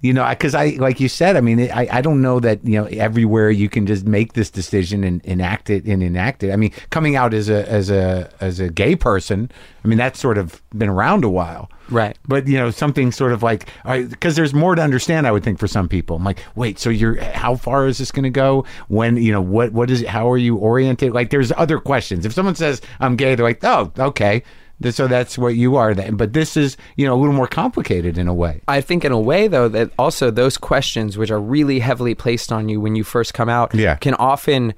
You 0.00 0.12
know, 0.12 0.28
because 0.28 0.54
I 0.54 0.70
like 0.78 1.00
you 1.00 1.08
said, 1.08 1.36
I 1.36 1.40
mean, 1.40 1.60
I 1.70 1.88
I 1.90 2.00
don't 2.00 2.20
know 2.20 2.40
that 2.40 2.64
you 2.64 2.80
know 2.80 2.86
everywhere 2.86 3.50
you 3.50 3.68
can 3.68 3.86
just 3.86 4.04
make 4.04 4.32
this 4.32 4.50
decision 4.50 5.04
and 5.04 5.24
enact 5.24 5.70
it 5.70 5.84
and 5.84 6.02
enact 6.02 6.42
it. 6.42 6.52
I 6.52 6.56
mean, 6.56 6.72
coming 6.90 7.16
out 7.16 7.34
as 7.34 7.48
a 7.48 7.68
as 7.68 7.90
a 7.90 8.30
as 8.40 8.58
a 8.58 8.68
gay 8.68 8.96
person, 8.96 9.50
I 9.84 9.88
mean, 9.88 9.98
that's 9.98 10.18
sort 10.18 10.38
of 10.38 10.60
been 10.76 10.88
around 10.88 11.24
a 11.24 11.28
while. 11.28 11.70
Right. 11.88 12.18
But 12.26 12.48
you 12.48 12.58
know, 12.58 12.70
something 12.70 13.12
sort 13.12 13.32
of 13.32 13.42
like 13.42 13.68
because 13.84 14.34
there's 14.34 14.52
more 14.52 14.74
to 14.74 14.82
understand. 14.82 15.26
I 15.26 15.32
would 15.32 15.44
think 15.44 15.58
for 15.58 15.68
some 15.68 15.88
people, 15.88 16.16
I'm 16.16 16.24
like, 16.24 16.42
wait, 16.56 16.78
so 16.78 16.90
you're 16.90 17.22
how 17.22 17.54
far 17.54 17.86
is 17.86 17.98
this 17.98 18.10
going 18.10 18.24
to 18.24 18.30
go? 18.30 18.64
When 18.88 19.16
you 19.16 19.30
know 19.30 19.40
what 19.40 19.72
what 19.72 19.90
is 19.90 20.02
it? 20.02 20.08
How 20.08 20.28
are 20.30 20.38
you 20.38 20.56
oriented? 20.56 21.12
Like, 21.12 21.30
there's 21.30 21.52
other 21.52 21.78
questions. 21.78 22.26
If 22.26 22.32
someone 22.32 22.56
says 22.56 22.80
I'm 22.98 23.16
gay, 23.16 23.34
they're 23.34 23.46
like, 23.46 23.62
oh, 23.62 23.92
okay, 23.98 24.42
so 24.90 25.06
that's 25.08 25.38
what 25.38 25.56
you 25.56 25.76
are 25.76 25.94
then. 25.94 26.16
But 26.16 26.32
this 26.32 26.56
is 26.56 26.76
you 26.96 27.06
know 27.06 27.14
a 27.14 27.18
little 27.20 27.34
more 27.34 27.46
complicated 27.48 28.18
in 28.18 28.28
a 28.28 28.34
way. 28.34 28.60
I 28.68 28.80
think 28.80 29.04
in 29.04 29.12
a 29.12 29.20
way 29.20 29.48
though 29.48 29.68
that 29.68 29.90
also 29.98 30.30
those 30.30 30.58
questions 30.58 31.16
which 31.16 31.30
are 31.30 31.40
really 31.40 31.78
heavily 31.80 32.14
placed 32.14 32.52
on 32.52 32.68
you 32.68 32.80
when 32.80 32.94
you 32.96 33.04
first 33.04 33.34
come 33.34 33.48
out 33.48 33.74
Yeah. 33.74 33.96
can 33.96 34.14
often 34.14 34.74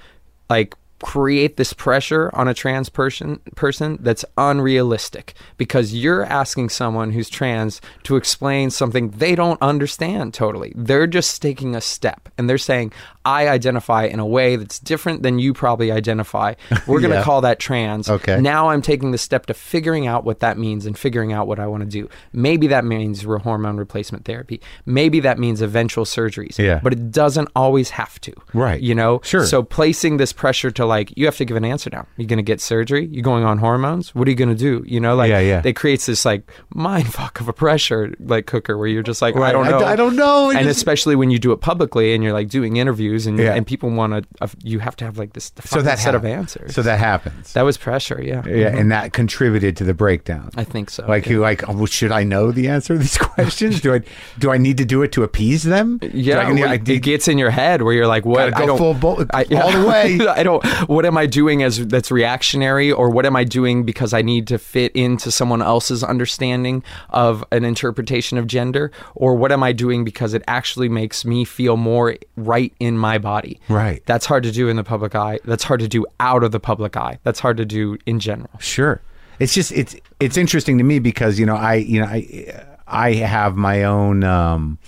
like 0.48 0.74
create 1.00 1.56
this 1.56 1.72
pressure 1.72 2.28
on 2.34 2.48
a 2.48 2.54
trans 2.54 2.88
person 2.88 3.38
person 3.54 3.98
that's 4.00 4.24
unrealistic 4.36 5.34
because 5.56 5.94
you're 5.94 6.24
asking 6.24 6.68
someone 6.68 7.12
who's 7.12 7.28
trans 7.30 7.80
to 8.02 8.16
explain 8.16 8.68
something 8.68 9.10
they 9.10 9.36
don't 9.36 9.60
understand 9.62 10.34
totally. 10.34 10.72
They're 10.74 11.06
just 11.06 11.40
taking 11.40 11.76
a 11.76 11.80
step 11.80 12.28
and 12.36 12.50
they're 12.50 12.58
saying 12.58 12.92
I 13.28 13.48
identify 13.48 14.04
in 14.04 14.20
a 14.20 14.26
way 14.26 14.56
that's 14.56 14.78
different 14.78 15.22
than 15.22 15.38
you 15.38 15.52
probably 15.52 15.92
identify. 15.92 16.54
We're 16.86 17.00
going 17.00 17.10
to 17.12 17.18
Yeah. 17.18 17.22
call 17.24 17.40
that 17.42 17.58
trans. 17.58 18.08
Okay. 18.08 18.40
Now 18.40 18.70
I'm 18.70 18.80
taking 18.82 19.10
the 19.10 19.18
step 19.18 19.46
to 19.46 19.54
figuring 19.54 20.06
out 20.06 20.24
what 20.24 20.40
that 20.40 20.56
means 20.58 20.86
and 20.86 20.96
figuring 20.96 21.32
out 21.32 21.46
what 21.46 21.58
I 21.58 21.66
want 21.66 21.82
to 21.82 21.88
do. 21.88 22.08
Maybe 22.32 22.66
that 22.68 22.84
means 22.84 23.26
re- 23.26 23.38
hormone 23.40 23.76
replacement 23.76 24.24
therapy. 24.24 24.60
Maybe 24.86 25.20
that 25.20 25.38
means 25.38 25.60
eventual 25.60 26.04
surgeries. 26.04 26.58
Yeah. 26.58 26.80
But 26.82 26.92
it 26.94 27.10
doesn't 27.10 27.48
always 27.54 27.90
have 27.90 28.20
to. 28.22 28.32
Right. 28.54 28.80
You 28.80 28.94
know? 28.94 29.20
Sure. 29.24 29.44
So 29.46 29.62
placing 29.62 30.16
this 30.16 30.32
pressure 30.32 30.70
to 30.72 30.86
like, 30.86 31.12
you 31.16 31.26
have 31.26 31.36
to 31.36 31.44
give 31.44 31.56
an 31.56 31.64
answer 31.64 31.90
now. 31.92 32.06
You're 32.16 32.28
going 32.28 32.38
to 32.38 32.42
get 32.42 32.60
surgery? 32.60 33.06
You're 33.12 33.22
going 33.22 33.44
on 33.44 33.58
hormones? 33.58 34.14
What 34.14 34.26
are 34.26 34.30
you 34.30 34.36
going 34.36 34.48
to 34.48 34.54
do? 34.70 34.84
You 34.86 35.00
know, 35.00 35.14
like, 35.16 35.28
Yeah, 35.30 35.40
yeah. 35.40 35.62
it 35.64 35.74
creates 35.76 36.06
this 36.06 36.24
like 36.24 36.50
mind 36.74 37.12
fuck 37.18 37.40
of 37.40 37.48
a 37.48 37.52
pressure 37.52 38.14
like 38.20 38.46
cooker 38.46 38.78
where 38.78 38.86
you're 38.88 39.02
just 39.02 39.20
like, 39.20 39.36
I 39.36 39.52
don't 39.52 39.66
I 39.66 39.70
know. 39.70 39.78
d- 39.80 39.84
I 39.84 39.96
don't 39.96 40.16
know. 40.16 40.50
And 40.50 40.60
just- 40.66 40.78
especially 40.78 41.16
when 41.16 41.30
you 41.30 41.38
do 41.38 41.52
it 41.52 41.60
publicly 41.60 42.14
and 42.14 42.22
you're 42.24 42.32
like 42.32 42.48
doing 42.48 42.76
interviews 42.76 43.17
and, 43.26 43.38
Yeah. 43.38 43.54
and 43.54 43.66
people 43.66 43.90
want 43.90 44.12
to, 44.12 44.24
uh, 44.40 44.48
you 44.62 44.78
have 44.78 44.96
to 44.96 45.04
have 45.04 45.18
like 45.18 45.32
this 45.32 45.52
So 45.64 45.82
that 45.82 45.98
set 45.98 46.14
of 46.14 46.24
answers. 46.24 46.74
So 46.74 46.82
that 46.82 46.98
happens. 46.98 47.52
that 47.54 47.62
was 47.62 47.76
pressure. 47.76 48.20
Yeah. 48.22 48.42
yeah, 48.46 48.68
and 48.76 48.90
that 48.92 49.12
contributed 49.12 49.76
to 49.78 49.84
the 49.84 49.94
breakdown. 49.94 50.50
I 50.56 50.64
think 50.64 50.90
so. 50.90 51.06
like 51.06 51.26
you 51.26 51.40
like 51.40 51.68
oh, 51.68 51.72
well, 51.74 51.86
should 51.86 52.12
I 52.12 52.24
know 52.24 52.50
the 52.52 52.68
answer 52.68 52.94
to 52.94 52.98
these 52.98 53.16
questions? 53.36 53.80
do 53.80 53.94
I 53.94 54.00
do 54.38 54.50
I 54.50 54.58
need 54.58 54.76
to 54.78 54.84
do 54.84 55.02
it 55.02 55.12
to 55.12 55.22
appease 55.22 55.62
them? 55.64 55.98
Yeah, 56.02 56.38
I, 56.48 56.52
well, 56.52 56.68
I, 56.68 56.74
it 56.74 57.02
gets 57.02 57.28
in 57.28 57.38
your 57.38 57.50
head 57.50 57.82
where 57.82 57.92
you're 57.94 58.06
like, 58.06 58.24
"What? 58.24 58.50
Gotta 58.50 58.56
I 58.56 58.60
go 58.60 58.66
don't 58.66 58.78
full 58.78 58.94
bull- 58.94 59.24
I- 59.32 59.44
all 59.60 59.72
the 59.72 59.86
way. 59.88 60.18
I 60.28 60.42
don't. 60.42 60.64
What 60.88 61.04
am 61.04 61.16
I 61.16 61.26
doing 61.26 61.62
as 61.62 61.86
that's 61.86 62.10
reactionary, 62.10 62.90
or 62.92 63.10
what 63.10 63.26
am 63.26 63.36
I 63.36 63.44
doing 63.44 63.84
because 63.84 64.12
I 64.12 64.22
need 64.22 64.46
to 64.48 64.58
fit 64.58 64.92
into 64.94 65.30
someone 65.30 65.62
else's 65.62 66.02
understanding 66.04 66.82
of 67.10 67.44
an 67.52 67.64
interpretation 67.64 68.38
of 68.38 68.46
gender, 68.46 68.90
or 69.14 69.34
what 69.34 69.52
am 69.52 69.62
I 69.62 69.72
doing 69.72 70.04
because 70.04 70.34
it 70.34 70.42
actually 70.46 70.88
makes 70.88 71.24
me 71.24 71.44
feel 71.44 71.76
more 71.76 72.16
right 72.36 72.72
in 72.80 72.96
my 72.98 73.07
body? 73.16 73.60
Right. 73.70 74.04
That's 74.04 74.26
hard 74.26 74.42
to 74.42 74.52
do 74.52 74.68
in 74.68 74.76
the 74.76 74.84
public 74.84 75.14
eye. 75.14 75.38
That's 75.44 75.64
hard 75.64 75.80
to 75.80 75.88
do 75.88 76.04
out 76.20 76.44
of 76.44 76.52
the 76.52 76.60
public 76.60 76.96
eye. 76.96 77.18
That's 77.22 77.40
hard 77.40 77.56
to 77.56 77.64
do 77.64 77.96
in 78.04 78.20
general. 78.20 78.50
Sure. 78.58 79.00
It's 79.38 79.54
just 79.54 79.72
it's 79.72 79.96
it's 80.20 80.36
interesting 80.36 80.76
to 80.78 80.84
me 80.84 80.98
because 80.98 81.38
you 81.38 81.46
know 81.46 81.56
I 81.56 81.74
you 81.76 82.00
know 82.00 82.06
I 82.06 82.66
I 82.86 83.12
have 83.14 83.56
my 83.56 83.84
own 83.84 84.24
um 84.24 84.78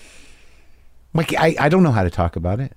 like 1.14 1.32
I 1.38 1.56
I 1.58 1.68
don't 1.68 1.82
know 1.82 1.92
how 1.92 2.02
to 2.02 2.10
talk 2.10 2.36
about 2.36 2.60
it. 2.60 2.74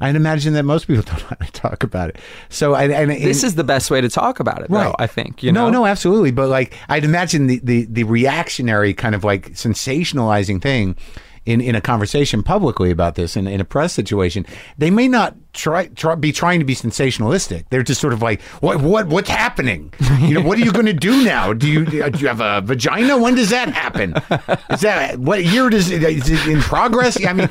I'd 0.00 0.16
imagine 0.16 0.52
that 0.54 0.62
most 0.62 0.86
people 0.86 1.02
don't 1.06 1.20
know 1.22 1.36
how 1.40 1.46
to 1.46 1.52
talk 1.52 1.82
about 1.82 2.10
it. 2.10 2.18
So 2.48 2.74
I 2.74 2.84
and, 2.84 3.10
This 3.10 3.42
is 3.42 3.54
the 3.56 3.64
best 3.64 3.90
way 3.90 4.00
to 4.00 4.08
talk 4.08 4.40
about 4.40 4.62
it, 4.62 4.68
though. 4.68 4.76
Right. 4.76 4.94
I 4.98 5.06
think. 5.06 5.42
You 5.42 5.52
know. 5.52 5.64
no, 5.64 5.80
no, 5.80 5.86
absolutely. 5.86 6.30
But 6.30 6.48
like, 6.48 6.74
I'd 6.88 7.04
imagine 7.04 7.46
the, 7.46 7.60
the, 7.62 7.84
the 7.86 8.04
reactionary 8.04 8.94
kind 8.94 9.14
of 9.14 9.24
like 9.24 9.50
sensationalizing 9.52 10.62
thing 10.62 10.96
in, 11.48 11.60
in 11.60 11.74
a 11.74 11.80
conversation 11.80 12.42
publicly 12.42 12.90
about 12.90 13.14
this 13.14 13.36
in, 13.36 13.46
in 13.46 13.60
a 13.60 13.64
press 13.64 13.92
situation, 13.92 14.44
they 14.76 14.90
may 14.90 15.08
not 15.08 15.34
try, 15.52 15.86
try 15.88 16.14
be 16.14 16.30
trying 16.32 16.58
to 16.60 16.64
be 16.64 16.74
sensationalistic. 16.74 17.64
They're 17.70 17.82
just 17.82 18.00
sort 18.00 18.12
of 18.12 18.20
like, 18.22 18.42
what 18.60 18.80
what 18.82 19.06
what's 19.08 19.30
happening? 19.30 19.92
You 20.20 20.34
know, 20.34 20.42
what 20.42 20.58
are 20.58 20.64
you 20.64 20.72
going 20.72 20.86
to 20.86 20.92
do 20.92 21.24
now? 21.24 21.52
Do 21.52 21.66
you 21.68 22.02
uh, 22.02 22.08
do 22.10 22.18
you 22.18 22.28
have 22.28 22.40
a 22.40 22.60
vagina? 22.60 23.16
When 23.18 23.34
does 23.34 23.50
that 23.50 23.68
happen? 23.70 24.14
Is 24.70 24.80
that 24.82 25.18
what 25.18 25.44
year 25.44 25.70
does 25.70 25.90
it, 25.90 26.02
is 26.02 26.28
it 26.30 26.46
in 26.48 26.60
progress? 26.60 27.24
I 27.24 27.32
mean, 27.32 27.48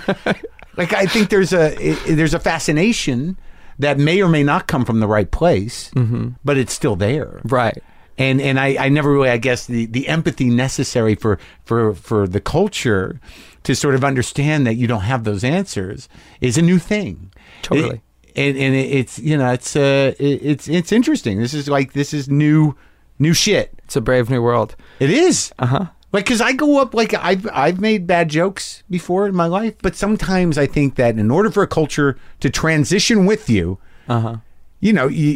like 0.78 0.93
I 0.93 1.06
think 1.08 1.30
there's 1.30 1.54
a 1.54 1.74
it, 1.82 2.16
there's 2.16 2.34
a 2.34 2.39
fascination 2.39 3.38
that 3.80 3.98
may 3.98 4.22
or 4.22 4.28
may 4.30 4.43
not 4.43 4.68
come 4.68 4.86
from 4.86 5.00
the 5.00 5.08
right 5.08 5.30
place, 5.32 5.89
mm-hmm. 5.91 6.30
but 6.43 6.58
it's 6.58 6.74
still 6.74 6.95
there 6.95 7.41
Right. 7.43 7.82
and 8.18 8.41
and 8.41 8.60
I, 8.60 8.76
I 8.86 8.89
never 8.89 9.12
really 9.12 9.30
I 9.30 9.38
guess 9.38 9.68
the, 9.68 9.86
the 9.86 10.08
empathy 10.08 10.50
necessary 10.50 11.16
for 11.16 11.38
for 11.66 11.93
for 11.93 12.28
the 12.28 12.41
culture 12.41 13.20
to 13.68 13.76
sort 13.76 13.95
of 13.95 14.03
understand 14.03 14.65
that 14.68 14.76
you 14.76 14.88
don't 14.88 15.01
have 15.11 15.24
those 15.24 15.43
answers 15.43 16.09
is 16.41 16.57
a 16.57 16.61
new 16.61 16.80
thing. 16.80 17.32
Totally. 17.61 17.97
It- 17.97 18.01
and 18.36 18.55
and 18.55 18.76
it, 18.76 18.91
it's 18.99 19.18
you 19.18 19.36
know 19.36 19.49
it's 19.51 19.76
uh 19.76 20.13
it, 20.20 20.39
it's 20.51 20.68
it's 20.68 20.91
interesting. 20.91 21.39
This 21.41 21.53
is 21.55 21.68
like 21.68 21.93
this 21.93 22.13
is 22.13 22.30
new 22.30 22.76
new 23.18 23.34
shit. 23.34 23.74
It's 23.86 23.95
a 23.95 24.01
brave 24.01 24.30
new 24.30 24.43
world. 24.43 24.76
It 24.99 25.09
is. 25.09 25.51
Uh 25.57 25.65
huh. 25.65 25.86
Like, 26.13 26.26
cause 26.28 26.39
I 26.39 26.53
go 26.53 26.80
up, 26.80 26.93
like 26.93 27.13
I've 27.15 27.47
I've 27.51 27.80
made 27.82 28.05
bad 28.05 28.30
jokes 28.30 28.84
before 28.91 29.28
in 29.28 29.34
my 29.36 29.47
life, 29.47 29.74
but 29.82 29.95
sometimes 29.95 30.57
I 30.57 30.68
think 30.68 30.95
that 30.97 31.18
in 31.18 31.32
order 31.32 31.49
for 31.49 31.63
a 31.63 31.68
culture 31.68 32.15
to 32.41 32.49
transition 32.51 33.26
with 33.26 33.49
you, 33.49 33.80
Uh 34.07 34.20
huh. 34.20 34.36
you 34.82 34.93
know, 34.93 35.07
you, 35.07 35.30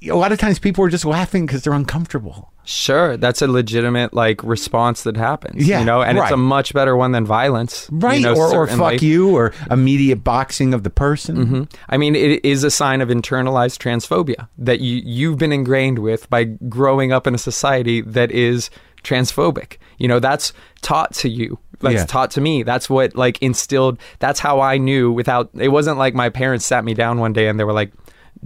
you 0.00 0.12
a 0.12 0.16
lot 0.18 0.32
of 0.32 0.38
times 0.40 0.58
people 0.58 0.84
are 0.84 0.90
just 0.90 1.04
laughing 1.04 1.46
because 1.46 1.62
they're 1.62 1.72
uncomfortable. 1.72 2.52
Sure, 2.64 3.16
that's 3.16 3.42
a 3.42 3.46
legitimate 3.46 4.14
like 4.14 4.42
response 4.42 5.02
that 5.02 5.16
happens. 5.16 5.66
Yeah, 5.66 5.80
you 5.80 5.84
know, 5.84 6.02
and 6.02 6.16
it's 6.18 6.30
a 6.30 6.36
much 6.36 6.72
better 6.72 6.96
one 6.96 7.12
than 7.12 7.24
violence. 7.26 7.88
you 7.92 7.98
right 7.98 8.20
know, 8.22 8.34
or, 8.34 8.54
or 8.56 8.66
fuck 8.66 9.02
you 9.02 9.36
or 9.36 9.52
immediate 9.70 10.24
boxing 10.24 10.72
of 10.74 10.82
the 10.82 10.90
person 10.90 11.46
Mhm. 11.46 11.72
I 11.88 11.96
mean, 11.96 12.14
it 12.16 12.44
is 12.44 12.64
a 12.64 12.70
sign 12.70 13.00
of 13.00 13.08
internalized 13.10 13.78
transphobia 13.78 14.48
that 14.58 14.80
you 14.80 15.02
you've 15.04 15.38
been 15.38 15.52
ingrained 15.52 15.98
with 15.98 16.28
by 16.30 16.44
growing 16.44 17.12
up 17.12 17.26
in 17.26 17.34
a 17.34 17.38
society 17.38 18.00
that 18.00 18.30
is 18.30 18.70
transphobic. 19.02 19.76
You 19.98 20.08
know, 20.08 20.18
that's 20.18 20.52
taught 20.80 21.12
to 21.14 21.28
you. 21.28 21.58
That's 21.80 21.96
Yeah. 21.96 22.04
taught 22.06 22.30
to 22.32 22.40
me. 22.40 22.62
That's 22.62 22.88
what 22.88 23.14
like 23.14 23.36
instilled. 23.42 23.98
That's 24.18 24.40
how 24.40 24.60
I 24.60 24.78
knew. 24.78 25.12
Without 25.12 25.50
it 25.54 25.68
wasn't 25.68 25.98
like 25.98 26.14
my 26.14 26.30
parents 26.30 26.64
sat 26.64 26.84
me 26.84 26.94
down 26.94 27.18
one 27.18 27.32
day 27.32 27.48
and 27.48 27.60
they 27.60 27.64
were 27.64 27.72
like. 27.74 27.92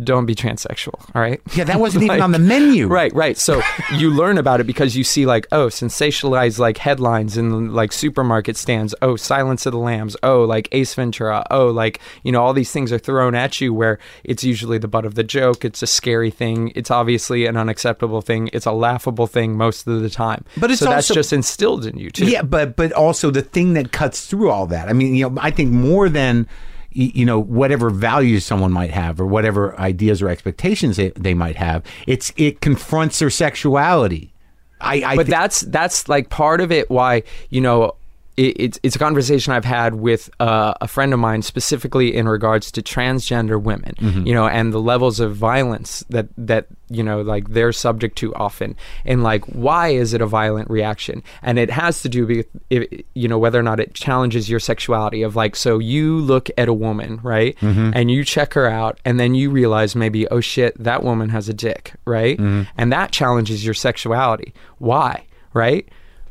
Don't 0.02 0.26
be 0.26 0.34
transsexual, 0.34 0.94
all 1.14 1.20
right? 1.22 1.40
yeah 1.54 1.64
that 1.64 1.80
wasn't 1.80 2.04
even 2.08 2.20
on 2.20 2.32
the 2.32 2.38
menu 2.38 2.86
Right, 2.86 3.12
right. 3.14 3.36
So 3.36 3.60
you 3.96 4.10
learn 4.10 4.38
about 4.38 4.60
it 4.60 4.64
because 4.64 4.96
you 4.96 5.04
see 5.04 5.26
like, 5.26 5.46
oh, 5.52 5.66
sensationalized 5.66 6.58
like 6.58 6.78
headlines 6.78 7.36
in 7.36 7.72
like 7.74 7.92
supermarket 7.92 8.56
stands. 8.56 8.94
Oh, 9.02 9.16
Silence 9.16 9.66
of 9.66 9.72
the 9.72 9.78
Lambs. 9.78 10.16
Oh, 10.22 10.44
like 10.44 10.68
Ace 10.72 10.94
Ventura. 10.94 11.44
Oh, 11.50 11.66
like 11.68 12.00
you 12.22 12.32
know 12.32 12.42
all 12.42 12.52
these 12.52 12.70
things 12.72 12.92
are 12.92 12.98
thrown 12.98 13.34
at 13.34 13.60
you 13.60 13.74
where 13.74 13.98
it's 14.24 14.44
usually 14.44 14.78
the 14.78 14.88
butt 14.88 15.04
of 15.04 15.14
the 15.16 15.24
joke. 15.24 15.64
It's 15.64 15.82
a 15.82 15.86
scary 15.86 16.30
thing. 16.30 16.72
It's 16.74 16.90
obviously 16.90 17.46
an 17.46 17.56
unacceptable 17.56 18.22
thing. 18.22 18.50
It's 18.52 18.66
a 18.66 18.72
laughable 18.72 19.26
thing 19.26 19.56
most 19.56 19.86
of 19.86 20.00
the 20.00 20.10
time. 20.10 20.44
But 20.56 20.70
it's 20.70 20.80
so 20.80 20.86
that's 20.86 21.08
just 21.08 21.32
instilled 21.32 21.84
in 21.86 21.96
you 21.98 22.10
too. 22.10 22.26
yeah 22.26 22.42
but 22.42 22.76
but 22.76 22.92
also 22.92 23.30
the 23.30 23.42
thing 23.42 23.74
that 23.74 23.92
cuts 23.92 24.26
through 24.26 24.50
all 24.50 24.66
that 24.66 24.88
i 24.88 24.92
mean 24.92 25.14
you 25.14 25.28
know 25.28 25.40
i 25.40 25.50
think 25.50 25.70
more 25.70 26.08
than 26.08 26.46
you 27.06 27.24
know 27.24 27.38
whatever 27.38 27.90
values 27.90 28.44
someone 28.44 28.72
might 28.72 28.90
have 28.90 29.20
or 29.20 29.26
whatever 29.26 29.78
ideas 29.78 30.20
or 30.20 30.28
expectations 30.28 30.96
they, 30.96 31.10
they 31.10 31.34
might 31.34 31.56
have 31.56 31.84
it's 32.06 32.32
it 32.36 32.60
confronts 32.60 33.18
their 33.18 33.30
sexuality. 33.30 34.32
I, 34.80 35.02
I 35.02 35.16
but 35.16 35.26
thi- 35.26 35.30
that's 35.30 35.60
that's 35.62 36.08
like 36.08 36.30
part 36.30 36.60
of 36.60 36.70
it 36.70 36.90
why 36.90 37.22
you 37.50 37.60
know 37.60 37.94
it's 38.38 38.78
it's 38.82 38.94
a 38.96 38.98
conversation 38.98 39.52
I've 39.52 39.64
had 39.64 39.94
with 39.96 40.30
uh, 40.40 40.72
a 40.80 40.86
friend 40.88 41.12
of 41.12 41.18
mine 41.18 41.42
specifically 41.42 42.14
in 42.14 42.28
regards 42.28 42.70
to 42.72 42.82
transgender 42.82 43.60
women 43.60 43.94
Mm-hmm. 43.98 44.26
you 44.26 44.34
know 44.34 44.46
and 44.46 44.72
the 44.72 44.80
levels 44.80 45.18
of 45.20 45.34
violence 45.34 46.04
that 46.10 46.28
that 46.38 46.66
you 46.88 47.02
know 47.02 47.20
like 47.22 47.48
they're 47.50 47.72
subject 47.72 48.16
to 48.18 48.34
often 48.34 48.76
and 49.04 49.22
like 49.22 49.44
why 49.46 49.88
is 49.88 50.14
it 50.14 50.20
a 50.20 50.26
violent 50.26 50.70
reaction 50.70 51.22
and 51.42 51.58
it 51.58 51.70
has 51.70 52.00
to 52.02 52.08
do 52.08 52.26
with 52.26 52.46
if, 52.70 52.86
you 53.14 53.26
know 53.28 53.38
whether 53.38 53.58
or 53.58 53.62
not 53.62 53.80
it 53.80 53.92
challenges 53.94 54.48
your 54.48 54.60
sexuality 54.60 55.22
of 55.22 55.34
like 55.36 55.56
so 55.56 55.78
you 55.78 56.18
look 56.18 56.48
at 56.56 56.68
a 56.68 56.72
woman 56.72 57.18
right 57.22 57.56
Mm-hmm. 57.60 57.90
and 57.94 58.10
you 58.10 58.24
check 58.24 58.54
her 58.54 58.66
out 58.68 59.00
and 59.04 59.18
then 59.18 59.34
you 59.34 59.50
realize 59.50 59.96
maybe 59.96 60.28
oh 60.28 60.40
shit 60.40 60.72
that 60.82 61.02
woman 61.02 61.28
has 61.30 61.48
a 61.48 61.54
dick 61.54 61.94
right 62.04 62.38
Mm-hmm. 62.38 62.62
and 62.78 62.92
that 62.92 63.10
challenges 63.10 63.64
your 63.64 63.74
sexuality 63.74 64.54
why 64.78 65.24
right 65.54 65.88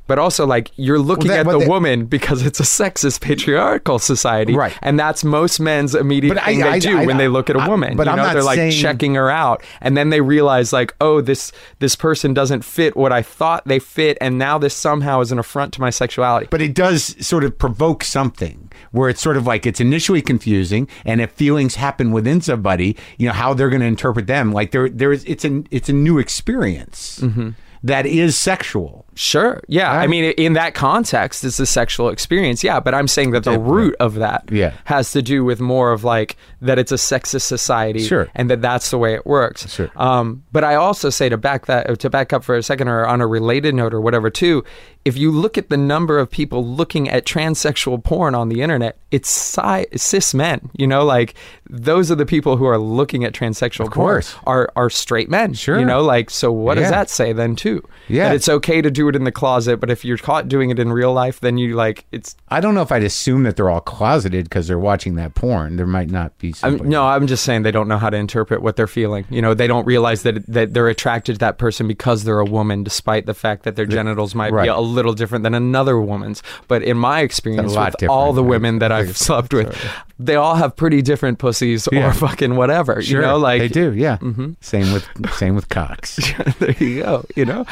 but 0.08 0.18
also 0.18 0.46
like 0.46 0.72
you're 0.76 1.00
looking 1.00 1.28
that- 1.28 1.46
at 1.46 1.48
the 1.52 1.60
that- 1.60 1.68
woman 1.70 2.06
because 2.06 2.46
it's 2.46 2.60
a 2.60 2.64
sexist 2.64 3.22
patriarchal 3.22 4.00
society 4.00 4.56
Right. 4.56 4.74
and 4.82 5.00
that's 5.00 5.24
most 5.24 5.60
men's 5.60 5.94
immediate 5.96 6.34
But 6.36 6.44
I- 6.44 6.46
thing 6.46 6.60
they 6.62 6.68
I- 6.70 6.80
do 6.80 6.98
I- 7.00 7.06
when 7.06 7.18
they 7.18 7.28
look 7.28 7.50
at 7.50 7.56
a 7.56 7.68
woman 7.70 7.96
but 7.98 8.08
you 8.08 8.12
I'm 8.12 8.18
know? 8.18 8.24
not 8.24 8.34
they're 8.34 8.44
like 8.44 8.56
saying- 8.58 8.72
checking 8.72 9.16
her 9.16 9.30
out 9.30 9.64
and 9.82 9.96
then 9.98 10.10
they 10.10 10.22
realize 10.22 10.72
like 10.74 10.94
oh 11.02 11.22
this 11.22 11.52
this 11.80 11.96
person 11.96 12.34
doesn't 12.34 12.64
fit 12.64 12.96
what 12.96 13.12
i 13.12 13.22
thought 13.22 13.68
they 13.68 13.80
fit 13.80 14.18
and 14.22 14.38
now 14.38 14.58
this 14.58 14.74
somehow 14.74 15.20
is 15.22 15.32
an 15.32 15.40
affront 15.40 15.74
to 15.74 15.82
my 15.82 15.90
sexuality. 15.90 16.48
But 16.50 16.62
it 16.62 16.74
does 16.74 17.16
sort 17.26 17.44
of 17.44 17.58
provoke 17.58 18.04
something 18.04 18.72
where 18.92 19.10
it's 19.10 19.22
sort 19.22 19.38
of 19.38 19.46
like 19.46 19.66
it's 19.66 19.80
initially 19.80 20.22
confusing 20.22 20.88
and 21.06 21.20
if 21.22 21.32
feelings 21.32 21.76
happen 21.76 22.12
within 22.12 22.42
somebody 22.42 22.96
you 23.18 23.28
know 23.28 23.34
how 23.34 23.54
they're 23.54 23.70
going 23.70 23.82
to 23.82 23.88
interpret 23.88 24.28
them 24.28 24.52
like 24.54 24.72
there 24.72 24.88
there 24.90 25.12
is 25.12 25.24
it's 25.26 25.44
an 25.46 25.68
it's 25.72 25.90
a 25.90 25.94
new 25.94 26.18
experience 26.20 27.20
mm-hmm. 27.22 27.50
That 27.84 28.06
is 28.06 28.38
sexual 28.38 29.06
Sure. 29.20 29.60
Yeah. 29.68 29.92
I 29.92 30.06
mean, 30.06 30.26
in 30.38 30.54
that 30.54 30.76
context, 30.76 31.44
it's 31.44 31.60
a 31.60 31.66
sexual 31.66 32.10
experience. 32.10 32.64
Yeah. 32.64 32.80
But 32.80 32.94
I'm 32.94 33.08
saying 33.08 33.32
that 33.32 33.46
the 33.46 33.58
root 33.58 33.96
of 34.00 34.14
that 34.16 34.44
Yeah. 34.52 34.74
has 34.84 35.12
to 35.14 35.24
do 35.24 35.44
with 35.44 35.60
more 35.60 35.92
of 35.92 36.04
like 36.04 36.38
that 36.62 36.78
it's 36.78 36.92
a 36.92 36.96
sexist 36.98 37.42
society 37.42 38.04
Sure. 38.04 38.28
and 38.36 38.48
that 38.52 38.62
that's 38.62 38.92
the 38.92 39.00
way 39.00 39.16
it 39.16 39.26
works. 39.26 39.74
Sure. 39.74 39.90
Um, 39.96 40.44
but 40.52 40.64
I 40.64 40.76
also 40.76 41.10
say 41.10 41.30
to 41.30 41.38
back 41.38 41.66
that, 41.66 41.98
to 42.00 42.12
back 42.12 42.32
up 42.32 42.44
for 42.44 42.56
a 42.56 42.62
second 42.62 42.90
or 42.90 43.08
on 43.08 43.20
a 43.20 43.26
related 43.26 43.74
note 43.74 43.92
or 43.92 44.02
whatever, 44.02 44.30
too, 44.30 44.64
if 45.08 45.16
you 45.18 45.32
look 45.32 45.58
at 45.58 45.70
the 45.70 45.78
number 45.78 46.20
of 46.20 46.30
people 46.30 46.66
looking 46.66 47.08
at 47.10 47.26
transsexual 47.26 48.04
porn 48.04 48.36
on 48.36 48.50
the 48.50 48.62
internet, 48.62 48.98
it's 49.10 49.30
si- 49.30 49.86
cis 49.96 50.34
men, 50.34 50.70
you 50.78 50.86
know, 50.86 51.06
like 51.06 51.34
those 51.70 52.12
are 52.12 52.16
the 52.16 52.26
people 52.26 52.58
who 52.58 52.66
are 52.66 52.78
looking 52.78 53.24
at 53.24 53.34
transsexual 53.34 53.90
course. 53.90 54.34
porn 54.34 54.44
are, 54.46 54.72
are 54.76 54.90
straight 54.90 55.30
men, 55.30 55.54
Sure. 55.54 55.80
you 55.80 55.86
know, 55.86 56.02
like, 56.02 56.30
so 56.30 56.52
what 56.52 56.78
Yeah. 56.78 56.84
does 56.84 56.92
that 56.92 57.10
say 57.10 57.32
then, 57.32 57.56
too? 57.56 57.82
Yeah. 58.10 58.30
That 58.30 58.36
it's 58.36 58.50
okay 58.50 58.82
to 58.82 58.92
do 58.92 59.08
it 59.08 59.16
in 59.16 59.24
the 59.24 59.32
closet, 59.32 59.78
but 59.78 59.90
if 59.90 60.04
you're 60.04 60.18
caught 60.18 60.50
doing 60.50 60.70
it 60.70 60.80
in 60.80 60.92
real 60.92 61.14
life, 61.14 61.40
then 61.40 61.58
you 61.58 61.76
like 61.76 62.06
it's. 62.12 62.36
i 62.50 62.60
don't 62.60 62.76
know 62.76 62.82
if 62.82 62.92
i'd 62.92 63.04
assume 63.04 63.44
that 63.44 63.56
they're 63.56 63.70
all 63.70 63.82
closeted 63.82 64.46
because 64.46 64.68
they're 64.68 64.80
watching 64.80 65.16
that 65.16 65.36
porn 65.36 65.76
there 65.78 65.86
might 65.88 66.10
not 66.10 66.38
be 66.38 66.54
I'm, 66.64 66.78
no, 66.90 67.06
I'm 67.06 67.28
just 67.28 67.44
saying 67.44 67.64
they 67.64 67.72
don't 67.72 67.88
know 67.88 67.98
how 67.98 68.10
to 68.10 68.18
interpret 68.18 68.62
what 68.62 68.76
they're 68.76 68.88
feeling. 68.88 69.26
You 69.30 69.42
know, 69.42 69.54
they 69.54 69.68
don't 69.68 69.86
realize 69.86 70.24
that 70.24 70.46
that 70.48 70.74
they're 70.74 70.88
attracted 70.90 71.34
to 71.34 71.40
that 71.40 71.58
person 71.58 71.88
because 71.88 72.24
they're 72.24 72.40
a 72.40 72.46
woman, 72.46 72.84
despite 72.84 73.26
the 73.26 73.34
fact 73.34 73.64
that 73.64 73.76
their 73.76 73.86
genitals 73.86 74.36
might 74.36 74.52
right. 74.52 74.64
be 74.64 74.70
a 74.70 74.78
little 74.98 75.14
different 75.14 75.44
than 75.44 75.54
another 75.54 76.00
woman's. 76.02 76.44
But 76.68 76.82
in 76.84 76.98
my 76.98 77.22
experience, 77.22 77.76
with 77.76 78.10
all 78.10 78.34
the 78.34 78.44
right? 78.44 78.50
women 78.50 78.80
that 78.80 78.92
I've 78.92 79.16
slept 79.16 79.54
with, 79.54 79.74
they 80.20 80.36
all 80.36 80.56
have 80.56 80.76
pretty 80.76 81.02
different 81.02 81.40
pussies 81.40 81.88
Yeah. 81.92 82.08
or 82.10 82.14
fucking 82.14 82.56
whatever. 82.58 83.02
sure 83.02 83.22
You 83.22 83.28
know, 83.28 83.38
like 83.38 83.62
they 83.62 83.68
do 83.70 83.94
yeah 83.94 84.18
same 84.62 84.92
with 84.92 85.08
same 85.34 85.56
with 85.56 85.70
cocks 85.70 86.18
there 86.60 86.72
you 86.80 87.04
go. 87.04 87.24
You 87.36 87.46
know, 87.46 87.64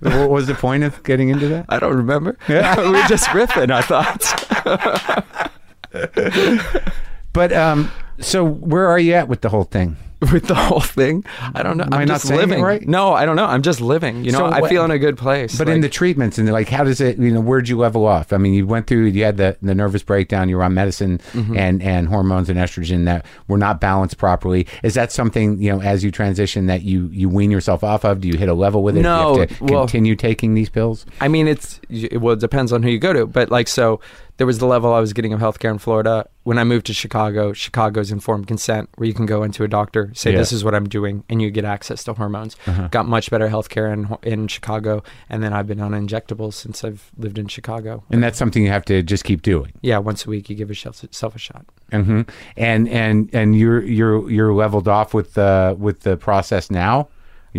what 0.00 0.30
was 0.30 0.46
the 0.46 0.54
point 0.54 0.84
of 0.84 1.02
getting 1.02 1.28
into 1.28 1.48
that 1.48 1.66
I 1.68 1.78
don't 1.78 1.96
remember. 1.96 2.38
Yeah. 2.48 2.76
we 2.80 2.92
were 2.92 3.08
just 3.08 3.26
riffing. 3.28 3.70
I 3.70 3.82
thought. 3.82 4.22
but 7.32 7.52
um 7.52 7.90
so 8.20 8.44
where 8.44 8.86
are 8.88 8.98
you 8.98 9.12
at 9.14 9.28
with 9.28 9.40
the 9.40 9.48
whole 9.48 9.64
thing 9.64 9.96
with 10.32 10.46
the 10.46 10.54
whole 10.54 10.80
thing. 10.80 11.24
I 11.54 11.62
don't 11.62 11.76
know. 11.76 11.84
Am 11.84 11.94
I 11.94 12.02
I'm 12.02 12.08
not 12.08 12.14
just 12.14 12.28
saying 12.28 12.40
it 12.40 12.46
living. 12.48 12.62
right? 12.64 12.86
No, 12.86 13.12
I 13.12 13.24
don't 13.26 13.36
know. 13.36 13.44
I'm 13.46 13.62
just 13.62 13.80
living. 13.80 14.24
You 14.24 14.32
know, 14.32 14.38
So 14.38 14.44
I 14.46 14.60
what- 14.60 14.70
feel 14.70 14.84
in 14.84 14.90
a 14.90 14.98
good 14.98 15.16
place. 15.18 15.56
But 15.58 15.68
in 15.68 15.80
the 15.80 15.88
treatments 15.88 16.38
and 16.38 16.50
like, 16.50 16.68
how 16.68 16.84
does 16.84 17.00
it? 17.00 17.18
You 17.18 17.30
know, 17.32 17.40
where'd 17.40 17.68
you 17.68 17.76
level 17.78 18.06
off? 18.06 18.32
I 18.32 18.36
mean, 18.38 18.54
you 18.54 18.66
went 18.66 18.86
through, 18.86 19.06
you 19.06 19.24
had 19.24 19.36
the, 19.36 19.56
the 19.62 19.74
nervous 19.74 20.02
breakdown. 20.02 20.48
You 20.48 20.56
were 20.56 20.64
on 20.64 20.74
medicine 20.74 21.18
Mm-hmm. 21.32 21.56
and 21.56 21.82
and 21.82 22.08
hormones 22.08 22.48
and 22.48 22.58
estrogen 22.58 23.04
that 23.06 23.26
were 23.48 23.58
not 23.58 23.80
balanced 23.80 24.18
properly. 24.18 24.66
Is 24.82 24.94
that 24.94 25.10
something 25.12 25.60
you 25.60 25.72
know 25.72 25.80
as 25.82 26.04
you 26.04 26.10
transition 26.10 26.66
that 26.66 26.82
you 26.82 27.08
you 27.12 27.28
wean 27.28 27.50
yourself 27.50 27.82
off 27.84 28.04
of? 28.04 28.20
Do 28.20 28.28
you 28.28 28.36
hit 28.38 28.48
a 28.48 28.54
level 28.54 28.82
with 28.82 28.96
it? 28.96 29.02
No, 29.02 29.34
do 29.34 29.40
you 29.42 29.46
have 29.48 29.58
to 29.58 29.64
well- 29.64 29.82
continue 29.84 30.14
taking 30.16 30.54
these 30.54 30.68
pills. 30.68 31.04
I 31.20 31.28
mean, 31.28 31.48
it's 31.48 31.80
well, 32.12 32.34
it 32.34 32.40
depends 32.40 32.72
on 32.72 32.82
who 32.82 32.90
you 32.90 32.98
go 32.98 33.12
to. 33.12 33.26
But 33.26 33.50
like, 33.50 33.68
so 33.68 34.00
there 34.36 34.46
was 34.46 34.58
the 34.58 34.66
level 34.66 34.92
I 34.92 35.00
was 35.00 35.12
getting 35.12 35.32
of 35.32 35.40
healthcare 35.40 35.70
in 35.70 35.78
Florida. 35.78 36.26
When 36.42 36.58
I 36.58 36.64
moved 36.64 36.86
to 36.86 36.92
Chicago, 36.94 37.52
Chicago's 37.52 38.10
informed 38.10 38.46
consent, 38.48 38.90
where 38.96 39.06
you 39.06 39.14
can 39.14 39.26
go 39.26 39.42
into 39.44 39.62
a 39.64 39.68
doctor, 39.68 40.10
say 40.14 40.32
Yeah. 40.32 40.38
this 40.38 40.52
is 40.52 40.64
what 40.64 40.74
I'm 40.74 40.88
doing, 40.88 41.24
and 41.30 41.40
you 41.40 41.50
get 41.50 41.64
access 41.64 42.04
to 42.04 42.12
hormones. 42.14 42.56
Uh-huh. 42.66 42.88
Got 42.90 43.06
much 43.06 43.30
better 43.30 43.48
healthcare 43.48 43.92
in 43.92 44.16
in 44.28 44.48
Chicago, 44.48 45.02
and 45.30 45.42
then 45.42 45.52
I've 45.52 45.66
been 45.66 45.80
on 45.80 45.92
injectables 45.92 46.54
since 46.54 46.84
I've 46.84 47.10
lived 47.16 47.38
in 47.38 47.46
Chicago. 47.48 48.02
And 48.10 48.22
that's 48.22 48.36
something 48.38 48.62
you 48.62 48.70
have 48.70 48.84
to 48.86 49.02
just 49.02 49.24
keep 49.24 49.42
doing. 49.42 49.72
Yeah, 49.82 49.98
once 49.98 50.26
a 50.26 50.30
week 50.30 50.50
you 50.50 50.56
give 50.56 50.68
yourself 50.68 51.02
a 51.34 51.38
shot. 51.38 51.64
hmm 51.92 52.22
And 52.56 52.88
and 52.88 53.30
and 53.32 53.56
you're 53.58 53.82
you're 53.82 54.30
you're 54.30 54.52
leveled 54.52 54.88
off 54.88 55.14
with 55.14 55.34
the 55.34 55.76
with 55.78 56.00
the 56.00 56.16
process 56.16 56.70
now. 56.70 57.08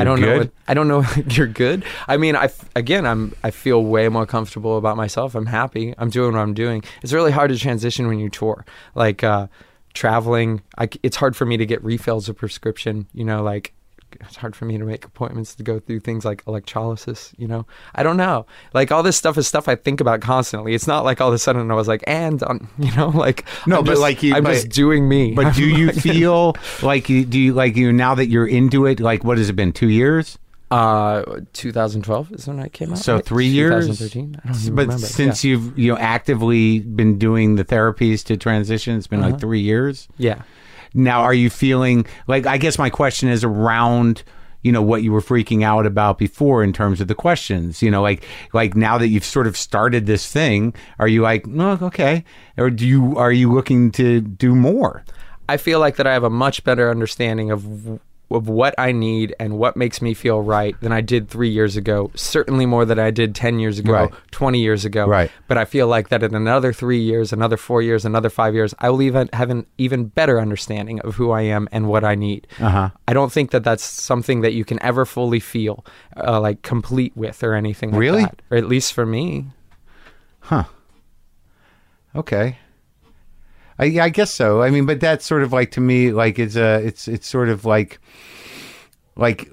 I 0.02 0.04
don't 0.04 0.20
know. 0.20 0.28
good? 0.28 0.40
What, 0.40 0.52
I 0.68 0.74
don't 0.74 0.88
know. 0.88 1.06
you're 1.30 1.48
good. 1.48 1.84
I 2.08 2.18
mean, 2.18 2.36
I 2.36 2.50
again, 2.76 3.06
I'm. 3.06 3.34
I 3.44 3.52
feel 3.52 3.84
way 3.84 4.10
more 4.10 4.26
comfortable 4.26 4.78
about 4.78 4.98
myself. 4.98 5.36
I'm 5.36 5.46
happy. 5.46 5.94
I'm 5.98 6.10
doing 6.10 6.34
what 6.34 6.42
I'm 6.42 6.54
doing. 6.54 6.84
It's 7.02 7.14
really 7.14 7.32
hard 7.32 7.50
to 7.52 7.58
transition 7.58 8.08
when 8.08 8.20
you 8.20 8.30
tour. 8.30 8.66
Like 8.94 9.24
uh, 9.24 9.48
traveling, 9.94 10.62
I 10.78 10.90
it's 11.04 11.16
hard 11.18 11.36
for 11.36 11.46
me 11.46 11.58
to 11.58 11.66
get 11.66 11.84
refills 11.84 12.28
of 12.30 12.38
prescription. 12.38 13.08
You 13.14 13.24
know, 13.24 13.42
like 13.42 13.74
it's 14.22 14.36
hard 14.38 14.56
for 14.56 14.66
me 14.66 14.78
to 14.78 14.84
make 14.86 15.06
appointments 15.06 15.56
to 15.56 15.64
go 15.64 15.80
through 15.80 16.00
things 16.02 16.26
like 16.26 16.44
electrolysis. 16.48 17.34
You 17.38 17.48
know, 17.48 17.66
I 17.94 18.04
don't 18.04 18.18
know. 18.18 18.46
Like 18.74 18.92
all 18.92 19.04
this 19.04 19.18
stuff 19.18 19.38
is 19.38 19.48
stuff 19.48 19.68
I 19.68 19.76
think 19.76 20.02
about 20.02 20.22
constantly. 20.22 20.74
It's 20.74 20.88
not 20.88 21.04
like 21.06 21.22
all 21.22 21.28
of 21.30 21.34
a 21.34 21.40
sudden 21.40 21.70
I 21.72 21.74
was 21.76 21.88
like, 21.88 22.04
and 22.08 22.42
um, 22.44 22.70
you 22.80 22.92
know, 22.96 23.10
like 23.10 23.46
No, 23.68 23.78
I'm 23.80 23.84
but 23.84 23.92
just- 23.92 24.02
like 24.02 24.24
you- 24.24 24.36
I'm 24.36 24.44
but- 24.44 24.54
just 24.54 24.70
doing 24.70 25.08
me. 25.08 25.34
But 25.34 25.56
do 25.56 25.66
you 25.66 25.88
Like- 25.88 25.96
feel 26.02 26.56
like 26.84 27.10
you 27.10 27.26
do 27.26 27.40
you 27.40 27.54
like 27.54 27.76
you 27.76 27.92
now 27.94 28.16
that 28.16 28.28
you're 28.28 28.48
into 28.48 28.86
it? 28.86 29.00
Like 29.00 29.24
what 29.24 29.38
has 29.38 29.50
it 29.50 29.54
been? 29.56 29.72
Two 29.74 29.90
years? 29.90 30.38
Uh, 30.72 31.42
2012 31.54 32.32
is 32.34 32.48
when 32.48 32.60
I 32.60 32.68
came 32.70 32.92
out. 32.92 32.98
So 32.98 33.16
right? 33.16 33.26
three 33.26 33.46
years? 33.48 33.86
2013. 33.86 34.42
I 34.44 34.48
don't 34.48 34.62
even 34.62 34.76
But 34.76 34.82
remember. 34.88 35.06
since 35.06 35.44
you've 35.44 35.78
you 35.78 35.92
know 35.92 35.98
actively 36.00 36.80
been 36.80 37.20
doing 37.20 37.56
the 37.56 37.64
therapies 37.64 38.24
to 38.26 38.36
transition, 38.36 38.98
it's 38.98 39.08
been 39.08 39.20
Uh-huh. 39.20 39.30
like 39.32 39.40
three 39.40 39.62
years. 39.62 40.08
yeah. 40.18 40.42
Now, 40.96 41.22
are 41.22 41.34
you 41.34 41.50
feeling 41.50 42.06
like? 42.28 42.46
I 42.48 42.58
guess 42.58 42.80
my 42.80 42.90
question 42.90 43.30
is 43.30 43.44
around 43.44 44.24
you 44.66 44.72
know 44.72 44.82
what 44.82 45.04
you 45.04 45.12
were 45.12 45.22
freaking 45.22 45.64
out 45.64 45.86
about 45.86 46.18
before 46.18 46.64
in 46.64 46.74
terms 46.74 47.00
of 47.00 47.08
the 47.08 47.14
questions. 47.14 47.84
You 47.84 47.92
know, 47.92 48.02
like 48.02 48.26
like 48.52 48.76
now 48.76 48.98
that 48.98 49.10
you've 49.10 49.24
sort 49.24 49.46
of 49.46 49.56
started 49.56 50.08
this 50.08 50.32
thing, 50.32 50.74
are 50.98 51.08
you 51.08 51.22
like, 51.22 51.46
no, 51.46 51.78
okay, 51.84 52.24
or 52.58 52.72
do 52.72 52.88
you 52.88 53.16
are 53.16 53.32
you 53.32 53.54
looking 53.54 53.92
to 53.92 54.22
do 54.22 54.56
more? 54.56 55.06
I 55.48 55.58
feel 55.58 55.80
like 55.80 55.98
that 55.98 56.08
I 56.08 56.14
have 56.14 56.24
a 56.24 56.32
much 56.32 56.64
better 56.64 56.90
understanding 56.90 57.52
of 57.52 58.00
of 58.32 58.50
what 58.50 58.74
I 58.78 58.92
need 58.92 59.36
and 59.40 59.58
what 59.58 59.78
makes 59.78 60.02
me 60.02 60.14
feel 60.14 60.42
right 60.42 60.76
than 60.82 60.92
I 60.92 61.02
did 61.02 61.30
three 61.30 61.50
years 61.50 61.78
ago. 61.78 62.10
Certainly 62.16 62.66
more 62.66 62.84
than 62.84 62.98
I 63.00 63.12
did 63.12 63.36
ten 63.36 63.60
years 63.60 63.78
ago, 63.80 63.94
Right. 63.94 64.12
twenty 64.32 64.60
years 64.60 64.84
ago. 64.84 65.06
Right. 65.06 65.32
But 65.48 65.58
I 65.58 65.66
feel 65.66 65.88
like 65.88 66.10
that 66.10 66.24
in 66.24 66.34
another 66.36 66.74
three 66.74 67.00
years, 67.00 67.32
another 67.32 67.56
four 67.56 67.82
years, 67.82 68.04
another 68.04 68.30
five 68.30 68.54
years, 68.56 68.74
I 68.80 68.90
will 68.90 69.02
even 69.04 69.30
have 69.34 69.50
an 69.52 69.66
even 69.78 70.06
better 70.06 70.40
understanding 70.42 71.00
of 71.02 71.16
who 71.16 71.32
I 71.32 71.42
am 71.42 71.70
and 71.72 71.88
what 71.88 72.04
I 72.04 72.16
need. 72.16 72.48
Uh-huh. 72.60 72.90
I 73.08 73.14
don't 73.14 73.32
think 73.32 73.52
that 73.52 73.64
that's 73.64 73.84
something 73.84 74.42
that 74.42 74.54
you 74.54 74.66
can 74.66 74.82
ever 74.82 75.06
fully 75.06 75.40
feel, 75.40 75.86
uh, 76.18 76.42
like 76.42 76.62
complete 76.64 77.16
with 77.16 77.44
or 77.44 77.54
anything. 77.54 77.92
Like 77.92 78.00
Really? 78.00 78.22
that. 78.24 78.42
or 78.50 78.58
at 78.58 78.68
least 78.68 78.92
for 78.94 79.06
me. 79.06 79.46
Huh. 80.40 80.64
Okay. 82.16 82.58
I, 83.78 83.86
I 84.00 84.10
guess 84.10 84.32
so. 84.32 84.62
I 84.62 84.70
mean, 84.70 84.86
but 84.86 85.00
that's 85.00 85.26
sort 85.26 85.44
of 85.44 85.52
like 85.52 85.72
to 85.72 85.82
me, 85.82 86.12
like 86.12 86.40
it's 86.40 86.56
a, 86.56 86.86
it's 86.86 87.08
it's 87.08 87.28
sort 87.28 87.50
of 87.50 87.66
like, 87.66 88.00
like 89.16 89.50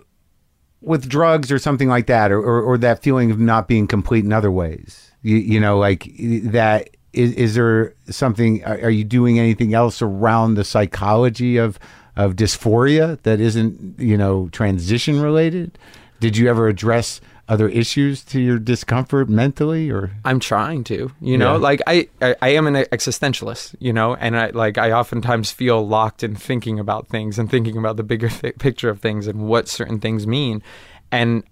with 0.81 1.09
drugs 1.09 1.51
or 1.51 1.59
something 1.59 1.89
like 1.89 2.07
that, 2.07 2.31
or 2.31 2.41
or, 2.41 2.63
or 2.63 2.79
that 2.79 3.03
feeling 3.03 3.31
of 3.31 3.39
not 3.39 3.69
being 3.69 3.87
complete 3.87 4.25
in 4.25 4.33
other 4.33 4.51
ways. 4.51 5.11
You, 5.23 5.37
you 5.37 5.61
know, 5.61 5.79
like 5.79 6.11
that. 6.19 6.91
Is, 7.13 7.35
is 7.35 7.55
there 7.57 7.95
something? 8.09 8.65
Are, 8.65 8.79
are 8.85 8.91
you 8.91 9.05
doing 9.05 9.39
anything 9.39 9.75
else 9.75 10.01
around 10.01 10.55
the 10.55 10.65
psychology 10.65 11.59
of 11.59 11.79
of 12.17 12.37
dysphoria 12.37 13.21
that 13.23 13.39
isn't 13.39 13.99
you 13.99 14.17
know 14.17 14.49
transition 14.49 15.21
related? 15.21 15.79
Did 16.21 16.37
you 16.37 16.49
ever 16.49 16.69
address 16.69 17.21
other 17.53 17.69
issues 17.69 18.25
to 18.25 18.41
your 18.41 18.59
discomfort 18.59 19.29
mentally, 19.29 19.91
or 19.91 20.11
I'm 20.25 20.41
trying 20.41 20.85
to, 20.85 21.13
you 21.21 21.37
know, 21.37 21.53
Yeah. 21.53 21.59
like 21.69 21.81
I, 21.87 22.09
I, 22.21 22.35
I 22.41 22.49
am 22.59 22.67
an 22.67 22.75
existentialist, 22.97 23.75
you 23.79 23.93
know, 23.93 24.15
and 24.17 24.37
I 24.37 24.47
like 24.51 24.79
I 24.79 24.91
oftentimes 24.93 25.51
feel 25.53 25.87
locked 25.87 26.23
in 26.23 26.35
thinking 26.35 26.79
about 26.79 27.09
things 27.09 27.39
and 27.39 27.51
thinking 27.51 27.77
about 27.77 27.97
the 27.99 28.03
bigger 28.13 28.29
th- 28.31 28.57
picture 28.59 28.89
of 28.89 29.01
things 29.01 29.27
and 29.27 29.39
what 29.47 29.69
certain 29.69 29.99
things 30.01 30.27
mean, 30.27 30.63
and 31.11 31.45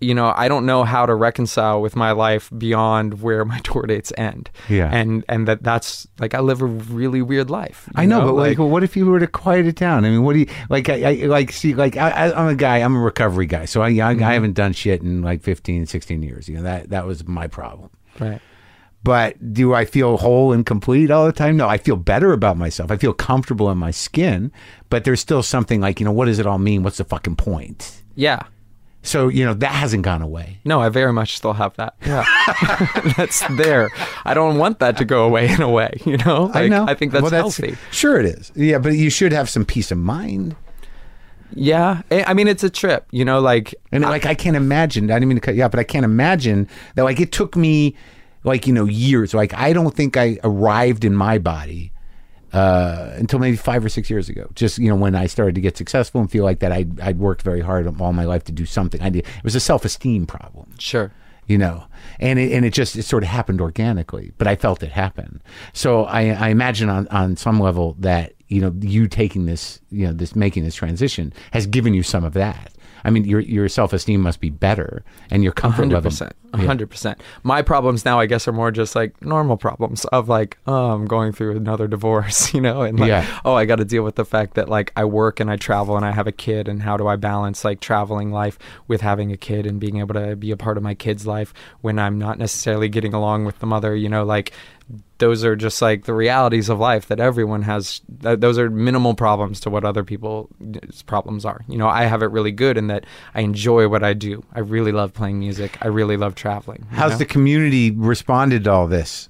you 0.00 0.14
know, 0.14 0.32
I 0.36 0.48
don't 0.48 0.66
know 0.66 0.84
how 0.84 1.06
to 1.06 1.14
reconcile 1.14 1.80
with 1.80 1.96
my 1.96 2.12
life 2.12 2.50
beyond 2.56 3.22
where 3.22 3.44
my 3.44 3.58
tour 3.64 3.84
dates 3.84 4.12
end. 4.16 4.50
Yeah. 4.68 4.90
and 4.92 5.24
and 5.28 5.48
that 5.48 5.62
that's 5.62 6.06
like 6.18 6.34
I 6.34 6.40
live 6.40 6.60
a 6.60 6.66
really 6.66 7.22
weird 7.22 7.50
life. 7.50 7.88
I 7.94 8.04
know, 8.04 8.26
but 8.26 8.34
like, 8.34 8.58
what 8.58 8.82
if 8.82 8.96
you 8.96 9.06
were 9.06 9.20
to 9.20 9.26
quiet 9.26 9.66
it 9.66 9.76
down? 9.76 10.04
I 10.04 10.10
mean, 10.10 10.22
what 10.22 10.34
do 10.34 10.40
you 10.40 10.48
like? 10.68 10.88
I, 10.88 11.12
I 11.12 11.12
like 11.26 11.52
see, 11.52 11.74
like 11.74 11.96
I, 11.96 12.32
I'm 12.32 12.48
a 12.48 12.54
guy. 12.54 12.78
I'm 12.78 12.94
a 12.94 13.00
recovery 13.00 13.46
guy, 13.46 13.64
so 13.64 13.80
I, 13.82 13.86
I, 13.86 13.88
I 13.88 13.92
mm-hmm. 13.92 14.22
haven't 14.22 14.52
done 14.52 14.72
shit 14.72 15.02
in 15.02 15.22
like 15.22 15.42
15, 15.42 15.86
16 15.86 16.22
years. 16.22 16.48
You 16.48 16.56
know 16.56 16.62
that 16.62 16.90
that 16.90 17.06
was 17.06 17.26
my 17.26 17.46
problem. 17.46 17.90
right. 18.20 18.40
But 19.02 19.54
do 19.54 19.72
I 19.72 19.84
feel 19.84 20.16
whole 20.16 20.52
and 20.52 20.66
complete 20.66 21.12
all 21.12 21.26
the 21.26 21.32
time? 21.32 21.56
No, 21.56 21.68
I 21.68 21.78
feel 21.78 21.94
better 21.94 22.32
about 22.32 22.56
myself. 22.56 22.90
I 22.90 22.96
feel 22.96 23.12
comfortable 23.12 23.70
in 23.70 23.78
my 23.78 23.92
skin, 23.92 24.50
but 24.90 25.04
there's 25.04 25.20
still 25.20 25.44
something 25.44 25.80
like, 25.80 26.00
you 26.00 26.04
know, 26.04 26.10
what 26.10 26.24
does 26.24 26.40
it 26.40 26.46
all 26.46 26.58
mean? 26.58 26.82
What's 26.82 26.96
the 26.96 27.04
fucking 27.04 27.36
point? 27.36 28.02
Yeah. 28.16 28.42
So, 29.06 29.28
you 29.28 29.44
know, 29.44 29.54
that 29.54 29.72
hasn't 29.72 30.02
gone 30.02 30.20
away. 30.20 30.58
No, 30.64 30.80
I 30.80 30.88
very 30.88 31.12
much 31.12 31.36
still 31.36 31.52
have 31.52 31.74
that. 31.76 31.94
Yeah, 32.04 32.24
that's 33.16 33.46
there. 33.56 33.90
I 34.24 34.34
don't 34.34 34.58
want 34.58 34.80
that 34.80 34.96
to 34.98 35.04
go 35.04 35.24
away 35.24 35.48
in 35.48 35.62
a 35.62 35.70
way. 35.70 35.92
You 36.06 36.16
know, 36.18 36.50
I 36.54 36.68
know. 36.68 36.84
I 36.86 36.94
think 36.94 37.12
that's, 37.12 37.22
Well, 37.22 37.30
healthy. 37.30 37.76
Sure, 37.90 38.18
it 38.20 38.26
is. 38.26 38.52
Yeah, 38.54 38.78
but 38.78 38.90
you 38.90 39.10
should 39.10 39.32
have 39.32 39.48
some 39.48 39.64
peace 39.64 39.90
of 39.90 39.98
mind. 39.98 40.54
Yeah, 41.52 42.02
I 42.10 42.24
I 42.28 42.34
mean, 42.34 42.48
it's 42.48 42.64
a 42.64 42.70
trip. 42.70 43.06
You 43.10 43.24
know, 43.24 43.40
like 43.40 43.74
And 43.92 44.02
like 44.02 44.26
I 44.26 44.34
can't 44.34 44.56
imagine. 44.56 45.10
I 45.10 45.14
didn't 45.14 45.28
mean 45.28 45.36
to 45.36 45.40
cut 45.40 45.54
you 45.54 45.62
off, 45.62 45.70
but 45.70 45.80
I 45.80 45.84
can't 45.84 46.04
imagine 46.04 46.68
that. 46.94 47.04
Like 47.04 47.20
it 47.20 47.32
took 47.32 47.56
me, 47.56 47.96
like 48.44 48.66
you 48.66 48.72
know, 48.72 48.84
years. 48.84 49.34
Like 49.34 49.54
I 49.54 49.72
don't 49.72 49.94
think 49.94 50.16
I 50.16 50.38
arrived 50.44 51.04
in 51.04 51.14
my 51.14 51.38
body 51.38 51.92
uh, 52.56 53.12
until 53.16 53.38
maybe 53.38 53.56
five 53.56 53.84
or 53.84 53.90
six 53.90 54.08
years 54.08 54.30
ago. 54.30 54.48
Just 54.54 54.78
you 54.78 54.88
know, 54.88 54.96
when 54.96 55.14
I 55.14 55.26
started 55.26 55.54
to 55.56 55.60
get 55.60 55.76
successful 55.76 56.22
and 56.22 56.30
feel 56.30 56.42
like 56.42 56.60
that, 56.60 56.72
I'd, 56.72 56.98
I'd 57.00 57.18
worked 57.18 57.42
very 57.42 57.60
hard 57.60 57.86
all 58.00 58.12
my 58.14 58.24
life 58.24 58.44
to 58.44 58.52
do 58.52 58.64
something. 58.64 59.02
I 59.02 59.10
did. 59.10 59.26
It 59.26 59.44
was 59.44 59.54
a 59.54 59.60
self 59.60 59.84
esteem 59.84 60.26
problem 60.26 60.72
sure. 60.78 61.12
you 61.46 61.58
know 61.58 61.84
and 62.18 62.38
it, 62.38 62.52
and 62.52 62.64
it 62.64 62.72
just 62.72 62.96
it 62.96 63.02
sort 63.02 63.22
of 63.22 63.28
happened 63.28 63.60
organically 63.60 64.32
but 64.38 64.46
i 64.46 64.56
felt 64.56 64.82
it 64.82 64.90
happen 64.90 65.42
so 65.72 66.04
i 66.04 66.30
i 66.30 66.48
imagine 66.48 66.88
on 66.88 67.06
on 67.08 67.36
some 67.36 67.60
level 67.60 67.94
that 67.98 68.32
you 68.48 68.60
know 68.60 68.72
you 68.80 69.06
taking 69.06 69.46
this 69.46 69.80
you 69.90 70.06
know 70.06 70.12
this 70.12 70.34
making 70.34 70.64
this 70.64 70.74
transition 70.74 71.32
has 71.52 71.66
given 71.66 71.94
you 71.94 72.02
some 72.02 72.24
of 72.24 72.32
that 72.32 72.72
i 73.06 73.10
mean 73.10 73.24
your 73.24 73.40
your 73.40 73.68
self-esteem 73.68 74.20
must 74.20 74.40
be 74.40 74.50
better 74.50 75.02
and 75.30 75.42
your 75.42 75.52
comfort 75.52 75.76
Hundred 75.76 75.94
level 75.94 76.10
percent, 76.10 76.32
hundred 76.54 76.88
percent. 76.90 77.20
My 77.42 77.60
problems 77.62 78.04
now, 78.04 78.18
I 78.18 78.26
guess, 78.26 78.48
are 78.48 78.52
more 78.52 78.70
just 78.70 78.94
like 78.96 79.20
normal 79.22 79.56
problems 79.58 80.04
of 80.06 80.28
like, 80.28 80.56
oh, 80.66 80.92
I'm 80.92 81.04
going 81.06 81.32
through 81.32 81.54
another 81.56 81.86
divorce, 81.96 82.54
you 82.54 82.60
know, 82.62 82.80
and 82.82 82.98
like, 82.98 83.08
Yeah. 83.08 83.40
oh, 83.44 83.54
I 83.54 83.66
got 83.66 83.76
to 83.76 83.84
deal 83.84 84.02
with 84.02 84.14
the 84.14 84.24
fact 84.24 84.54
that 84.54 84.68
like 84.68 84.90
I 84.96 85.04
work 85.04 85.38
and 85.40 85.50
I 85.50 85.56
travel 85.56 85.96
and 85.96 86.04
I 86.06 86.12
have 86.12 86.26
a 86.26 86.32
kid, 86.32 86.66
and 86.68 86.82
how 86.82 86.96
do 86.96 87.06
I 87.08 87.16
balance 87.16 87.64
like 87.64 87.80
traveling 87.80 88.30
life 88.32 88.58
with 88.88 89.00
having 89.02 89.32
a 89.32 89.36
kid 89.36 89.66
and 89.66 89.78
being 89.78 89.98
able 89.98 90.14
to 90.14 90.34
be 90.36 90.50
a 90.50 90.56
part 90.56 90.76
of 90.78 90.82
my 90.82 90.94
kid's 90.94 91.26
life 91.26 91.52
when 91.82 91.98
I'm 91.98 92.18
not 92.18 92.38
necessarily 92.38 92.88
getting 92.88 93.12
along 93.12 93.44
with 93.44 93.58
the 93.58 93.66
mother, 93.66 93.94
you 93.94 94.08
know, 94.08 94.24
like 94.24 94.52
those 95.18 95.44
are 95.44 95.56
just 95.56 95.80
like 95.82 96.04
the 96.04 96.14
realities 96.14 96.68
of 96.68 96.78
life 96.78 97.06
that 97.06 97.18
everyone 97.18 97.62
has 97.62 98.00
th- 98.22 98.38
those 98.38 98.58
are 98.58 98.70
minimal 98.70 99.14
problems 99.14 99.60
to 99.60 99.70
what 99.70 99.84
other 99.84 100.04
people's 100.04 100.48
problems 101.06 101.44
are. 101.44 101.62
You 101.68 101.78
know 101.78 101.88
i 101.88 102.04
have 102.04 102.22
it 102.22 102.26
really 102.26 102.52
good 102.52 102.76
in 102.76 102.86
that 102.88 103.04
i 103.34 103.40
enjoy 103.40 103.88
what 103.88 104.02
i 104.02 104.12
do. 104.12 104.44
I 104.54 104.60
really 104.60 104.92
love 104.92 105.12
playing 105.12 105.38
music. 105.38 105.78
I 105.80 105.88
really 105.88 106.16
love 106.16 106.34
traveling 106.34 106.86
how's 106.90 107.12
know? 107.12 107.18
the 107.18 107.26
community 107.26 107.90
responded 107.90 108.64
to 108.64 108.70
all 108.72 108.86
this? 108.86 109.28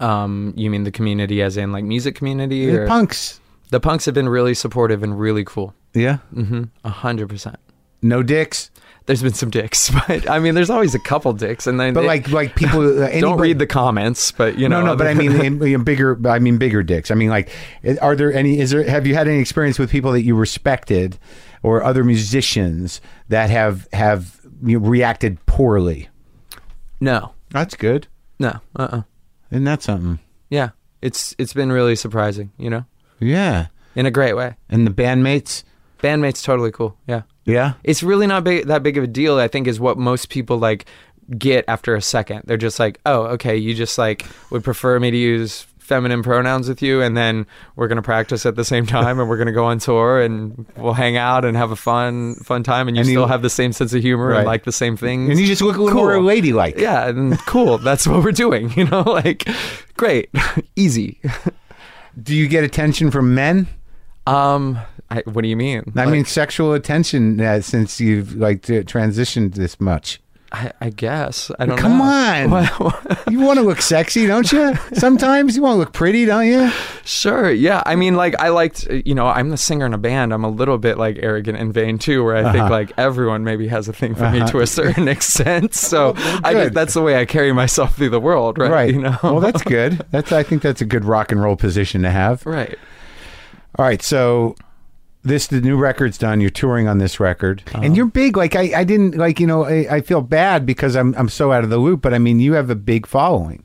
Um 0.00 0.52
you 0.56 0.68
mean 0.70 0.84
the 0.84 0.90
community 0.90 1.40
as 1.42 1.56
in 1.56 1.72
like 1.72 1.84
music 1.84 2.14
community 2.14 2.66
the 2.66 2.82
or? 2.82 2.86
punks. 2.86 3.40
The 3.70 3.80
punks 3.80 4.04
have 4.04 4.14
been 4.14 4.28
really 4.28 4.54
supportive 4.54 5.02
and 5.02 5.18
really 5.18 5.44
cool. 5.44 5.74
Yeah? 5.94 6.18
Mm-hmm. 6.34 6.64
A 6.84 6.90
hundred 6.90 7.28
percent. 7.28 7.56
No 8.02 8.22
dicks 8.22 8.70
there's 9.06 9.22
been 9.22 9.32
some 9.32 9.50
dicks 9.50 9.90
but 10.08 10.28
i 10.30 10.38
mean 10.38 10.54
there's 10.54 10.70
always 10.70 10.94
a 10.94 10.98
couple 10.98 11.32
dicks 11.32 11.66
and 11.66 11.78
then 11.80 11.92
but 11.94 12.02
they- 12.02 12.06
like 12.06 12.28
like 12.30 12.54
people 12.56 12.80
uh, 13.02 13.10
don't 13.20 13.38
read 13.40 13.58
the 13.58 13.66
comments 13.66 14.30
but 14.32 14.58
you 14.58 14.68
know 14.68 14.80
no, 14.80 14.86
no, 14.88 14.96
but 14.96 15.06
I 15.06 15.14
mean, 15.14 15.32
in, 15.32 15.62
in 15.62 15.84
bigger. 15.84 16.18
I 16.28 16.38
mean, 16.38 16.58
bigger 16.58 16.82
dicks. 16.82 17.10
I 17.10 17.14
mean, 17.14 17.28
like, 17.30 17.50
are 18.00 18.14
there 18.16 18.32
any? 18.32 18.58
Is 18.58 18.70
there? 18.70 18.82
Have 18.88 19.06
you 19.06 19.14
had 19.14 19.28
any 19.28 19.38
experience 19.38 19.78
with 19.78 19.90
people 19.90 20.12
that 20.12 20.22
you 20.22 20.34
respected, 20.34 21.18
or 21.62 21.82
other 21.82 22.04
musicians 22.04 23.00
that 23.28 23.50
have 23.50 23.88
have 23.92 24.40
you 24.64 24.78
know, 24.80 24.86
reacted 24.88 25.44
poorly? 25.46 26.08
no 27.00 27.32
That's 27.50 27.74
good. 27.74 28.06
no 28.38 28.60
uh-uh 28.76 29.02
Isn't 29.50 29.64
that 29.64 29.82
something? 29.82 30.18
yeah 30.50 30.70
it's 31.00 31.34
it's 31.38 31.52
been 31.52 31.72
really 31.72 31.96
surprising 31.96 32.52
you 32.58 32.70
know 32.70 32.84
Yeah. 33.20 33.66
in 33.96 34.06
a 34.06 34.10
great 34.10 34.34
way. 34.36 34.56
And 34.68 34.86
the 34.86 34.90
bandmates. 34.92 35.64
Bandmates 36.02 36.42
totally 36.42 36.70
cool. 36.72 36.96
Yeah. 37.06 37.22
Yeah. 37.44 37.74
It's 37.84 38.02
really 38.02 38.26
not 38.26 38.44
big, 38.44 38.66
that 38.66 38.82
big 38.82 38.96
of 38.98 39.04
a 39.04 39.08
deal, 39.08 39.38
I 39.38 39.48
think, 39.48 39.66
is 39.66 39.80
what 39.80 39.98
most 39.98 40.28
people 40.28 40.58
like 40.58 40.86
get 41.38 41.64
after 41.68 41.94
a 41.94 42.02
second. 42.02 42.42
They're 42.46 42.56
just 42.56 42.78
like, 42.78 43.00
oh, 43.06 43.22
okay, 43.34 43.56
you 43.56 43.74
just 43.74 43.98
like 43.98 44.24
would 44.50 44.62
prefer 44.64 44.98
me 45.00 45.10
to 45.10 45.16
use 45.16 45.66
feminine 45.78 46.22
pronouns 46.22 46.68
with 46.68 46.80
you 46.80 47.02
and 47.02 47.16
then 47.16 47.44
we're 47.74 47.88
going 47.88 47.96
to 47.96 48.02
practice 48.02 48.46
at 48.46 48.54
the 48.54 48.64
same 48.64 48.86
time 48.86 49.18
and 49.18 49.28
we're 49.28 49.36
going 49.36 49.46
to 49.48 49.52
go 49.52 49.64
on 49.64 49.78
tour 49.80 50.20
and 50.22 50.64
we'll 50.76 50.92
hang 50.92 51.16
out 51.16 51.44
and 51.44 51.56
have 51.56 51.72
a 51.72 51.76
fun 51.76 52.36
fun 52.36 52.62
time 52.62 52.86
and 52.86 52.96
you 52.96 53.00
And 53.00 53.08
still 53.10 53.26
have 53.26 53.42
the 53.42 53.50
same 53.50 53.72
sense 53.72 53.92
of 53.92 54.00
humor 54.00 54.28
Right. 54.28 54.38
and 54.38 54.46
like 54.46 54.62
the 54.62 54.70
same 54.72 54.96
things 54.96 55.30
And 55.30 55.40
you 55.40 55.46
just 55.46 55.60
look 55.60 55.76
a 55.76 55.82
little 55.82 55.98
Cool. 55.98 56.08
more 56.08 56.22
ladylike. 56.22 56.78
yeah 56.78 57.08
and 57.08 57.36
cool 57.46 57.78
that's 57.78 58.06
what 58.06 58.22
we're 58.22 58.30
doing 58.30 58.70
you 58.76 58.84
know 58.84 59.02
like 59.02 59.46
great 59.96 60.30
easy 60.76 61.20
Do 62.22 62.34
you 62.36 62.46
get 62.46 62.62
attention 62.62 63.10
from 63.10 63.34
men? 63.34 63.66
Um, 64.24 64.78
I, 65.12 65.22
what 65.30 65.42
do 65.42 65.48
you 65.48 65.56
mean? 65.56 65.82
I 65.96 66.04
Like, 66.04 66.08
mean, 66.08 66.24
sexual 66.24 66.72
attention 66.72 67.40
uh, 67.40 67.60
since 67.60 68.00
you've 68.00 68.34
like 68.36 68.62
t- 68.62 68.80
transitioned 68.80 69.54
this 69.54 69.78
much. 69.80 70.20
I, 70.54 70.70
I 70.82 70.90
guess 70.90 71.50
I 71.58 71.64
don't 71.64 71.78
Come 71.78 71.96
know. 71.98 72.04
on. 72.04 73.16
You 73.32 73.40
want 73.40 73.58
to 73.58 73.64
look 73.64 73.80
sexy, 73.80 74.26
don't 74.26 74.52
you? 74.52 74.74
Sometimes 74.92 75.56
you 75.56 75.62
want 75.62 75.76
to 75.76 75.78
look 75.78 75.92
pretty, 75.94 76.26
don't 76.26 76.46
you? 76.46 76.70
Sure. 77.04 77.50
Yeah. 77.50 77.82
I 77.86 77.96
mean, 77.96 78.14
like, 78.16 78.38
I 78.38 78.48
liked, 78.50 78.86
you 79.06 79.14
know, 79.14 79.26
I'm 79.26 79.48
the 79.48 79.56
singer 79.56 79.86
in 79.86 79.94
a 79.94 79.98
band. 79.98 80.34
I'm 80.34 80.44
a 80.44 80.50
little 80.50 80.76
bit 80.76 80.98
like 80.98 81.16
arrogant 81.20 81.56
and 81.58 81.72
vain 81.72 81.96
too, 81.98 82.22
where 82.22 82.36
I 82.36 82.40
Uh-huh. 82.42 82.52
think 82.52 82.68
like 82.70 82.92
everyone 82.98 83.44
maybe 83.44 83.66
has 83.68 83.88
a 83.88 83.94
thing 83.94 84.14
for 84.14 84.28
me 84.30 84.40
to 84.46 84.60
a 84.60 84.66
certain 84.66 85.08
extent. 85.16 85.74
So 85.74 86.12
I 86.44 86.52
good. 86.52 86.62
just, 86.64 86.74
that's 86.74 86.92
the 86.94 87.00
way 87.02 87.16
I 87.18 87.24
carry 87.24 87.52
myself 87.52 87.96
through 87.96 88.10
the 88.10 88.20
world, 88.20 88.58
right? 88.58 88.70
Right. 88.70 88.94
You 88.94 89.00
know. 89.00 89.16
Well, 89.22 89.40
that's 89.40 89.62
good. 89.62 90.04
That's 90.10 90.32
I 90.32 90.42
think 90.42 90.60
that's 90.60 90.82
a 90.82 90.86
good 90.86 91.06
rock 91.06 91.32
and 91.32 91.40
roll 91.42 91.56
position 91.56 92.02
to 92.02 92.10
have. 92.10 92.44
right. 92.44 92.78
All 93.78 93.86
right, 93.86 94.02
so 94.02 94.54
this 95.22 95.46
the 95.46 95.60
new 95.60 95.76
record's 95.76 96.18
done. 96.18 96.40
You're 96.40 96.50
touring 96.50 96.88
on 96.88 96.98
this 96.98 97.20
record, 97.20 97.62
Uh-huh. 97.68 97.80
and 97.84 97.96
you're 97.96 98.06
big. 98.06 98.36
Like 98.36 98.56
I, 98.56 98.72
I 98.80 98.84
didn't 98.84 99.16
like 99.16 99.38
you 99.40 99.46
know 99.46 99.64
I, 99.64 99.86
I 99.96 100.00
feel 100.00 100.20
bad 100.20 100.66
because 100.66 100.96
I'm 100.96 101.14
I'm 101.16 101.28
so 101.28 101.52
out 101.52 101.64
of 101.64 101.70
the 101.70 101.78
loop. 101.78 102.02
But 102.02 102.14
I 102.14 102.18
mean, 102.18 102.40
you 102.40 102.54
have 102.54 102.70
a 102.70 102.74
big 102.74 103.06
following. 103.06 103.64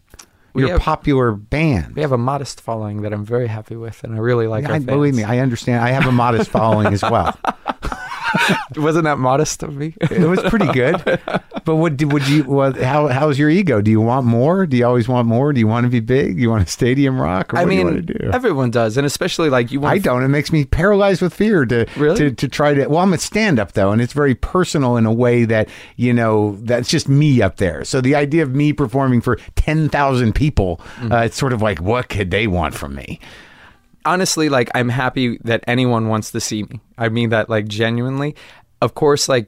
We 0.54 0.64
You're 0.64 0.70
a 0.72 0.74
have- 0.74 0.82
popular 0.82 1.34
band. 1.34 1.96
We 1.96 2.02
have 2.02 2.12
a 2.12 2.18
modest 2.18 2.62
following 2.62 3.02
that 3.04 3.14
I'm 3.14 3.24
very 3.26 3.46
happy 3.48 3.76
with, 3.76 4.04
and 4.04 4.16
I 4.16 4.18
really 4.18 4.48
like. 4.48 4.66
I, 4.66 4.80
believe 4.80 5.14
me, 5.14 5.24
I 5.24 5.38
understand. 5.40 5.84
I 5.84 5.90
have 5.92 6.08
a 6.08 6.12
modest 6.12 6.50
following 6.50 6.88
as 6.94 7.04
well. 7.04 7.38
Wasn't 8.76 9.04
that 9.06 9.18
modest 9.20 9.64
of 9.64 9.76
me? 9.76 9.94
It 10.02 10.28
was 10.28 10.42
pretty 10.44 10.72
good. 10.74 11.02
But 11.66 11.76
what 11.76 11.98
do- 11.98 12.08
would 12.08 12.28
you? 12.28 12.44
What? 12.44 12.78
How? 12.78 13.08
How's 13.08 13.38
your 13.40 13.50
ego? 13.50 13.82
Do 13.82 13.92
you 13.92 14.02
want 14.02 14.26
more? 14.26 14.66
Do 14.66 14.78
you 14.78 14.86
always 14.86 15.08
want 15.08 15.28
more? 15.28 15.54
Do 15.54 15.60
you 15.60 15.68
want 15.68 15.86
to 15.86 15.90
be 15.90 16.00
big? 16.00 16.36
Do 16.36 16.42
you 16.42 16.50
want 16.50 16.68
a 16.68 16.72
stadium 16.72 17.20
rock? 17.20 17.54
Or 17.54 17.58
I 17.58 17.64
what 17.64 17.70
do 17.70 17.76
you 17.76 17.84
mean, 17.86 17.94
want 17.96 18.08
to 18.08 18.14
do? 18.20 18.30
everyone 18.32 18.72
does, 18.72 18.98
and 18.98 19.06
especially 19.06 19.50
like 19.50 19.72
you 19.72 19.80
want. 19.80 19.94
I 19.96 19.98
don't. 19.98 20.24
It 20.24 20.28
makes 20.30 20.52
me 20.52 20.66
paralyzed 20.66 21.22
with 21.22 21.34
fear 21.34 21.66
to 21.66 21.86
Really? 21.98 22.18
to, 22.18 22.32
to 22.32 22.48
try 22.48 22.74
to. 22.74 22.88
Well, 22.88 23.00
I'm 23.00 23.14
a 23.14 23.18
stand 23.18 23.60
up 23.60 23.74
though, 23.74 23.92
and 23.92 24.02
it's 24.02 24.14
very 24.14 24.36
personal 24.36 24.98
in 24.98 25.06
a 25.06 25.14
way 25.14 25.46
that 25.46 25.68
you 25.96 26.14
know 26.14 26.58
that's 26.62 26.90
just 26.90 27.10
me 27.10 27.42
up 27.42 27.58
there. 27.58 27.84
So 27.84 28.02
the 28.02 28.16
idea 28.16 28.44
of 28.44 28.54
me 28.56 28.74
performing 28.74 29.22
for 29.22 29.38
ten 29.56 29.90
thousand 29.90 30.34
people, 30.36 30.78
Mm-hmm. 30.98 31.12
uh, 31.12 31.22
it's 31.24 31.38
sort 31.38 31.54
of 31.54 31.62
like, 31.62 31.80
what 31.82 32.10
could 32.10 32.32
they 32.32 32.48
want 32.48 32.74
from 32.74 32.96
me? 32.96 33.20
Honestly 34.08 34.48
like 34.50 34.70
i'm 34.76 34.90
happy 34.90 35.38
that 35.44 35.64
anyone 35.68 36.08
wants 36.08 36.32
to 36.32 36.40
see 36.40 36.64
me. 36.64 36.80
I 36.98 37.10
mean 37.10 37.30
that 37.30 37.50
like 37.50 37.68
genuinely. 37.68 38.36
Of 38.82 38.94
course 38.94 39.28
like 39.30 39.48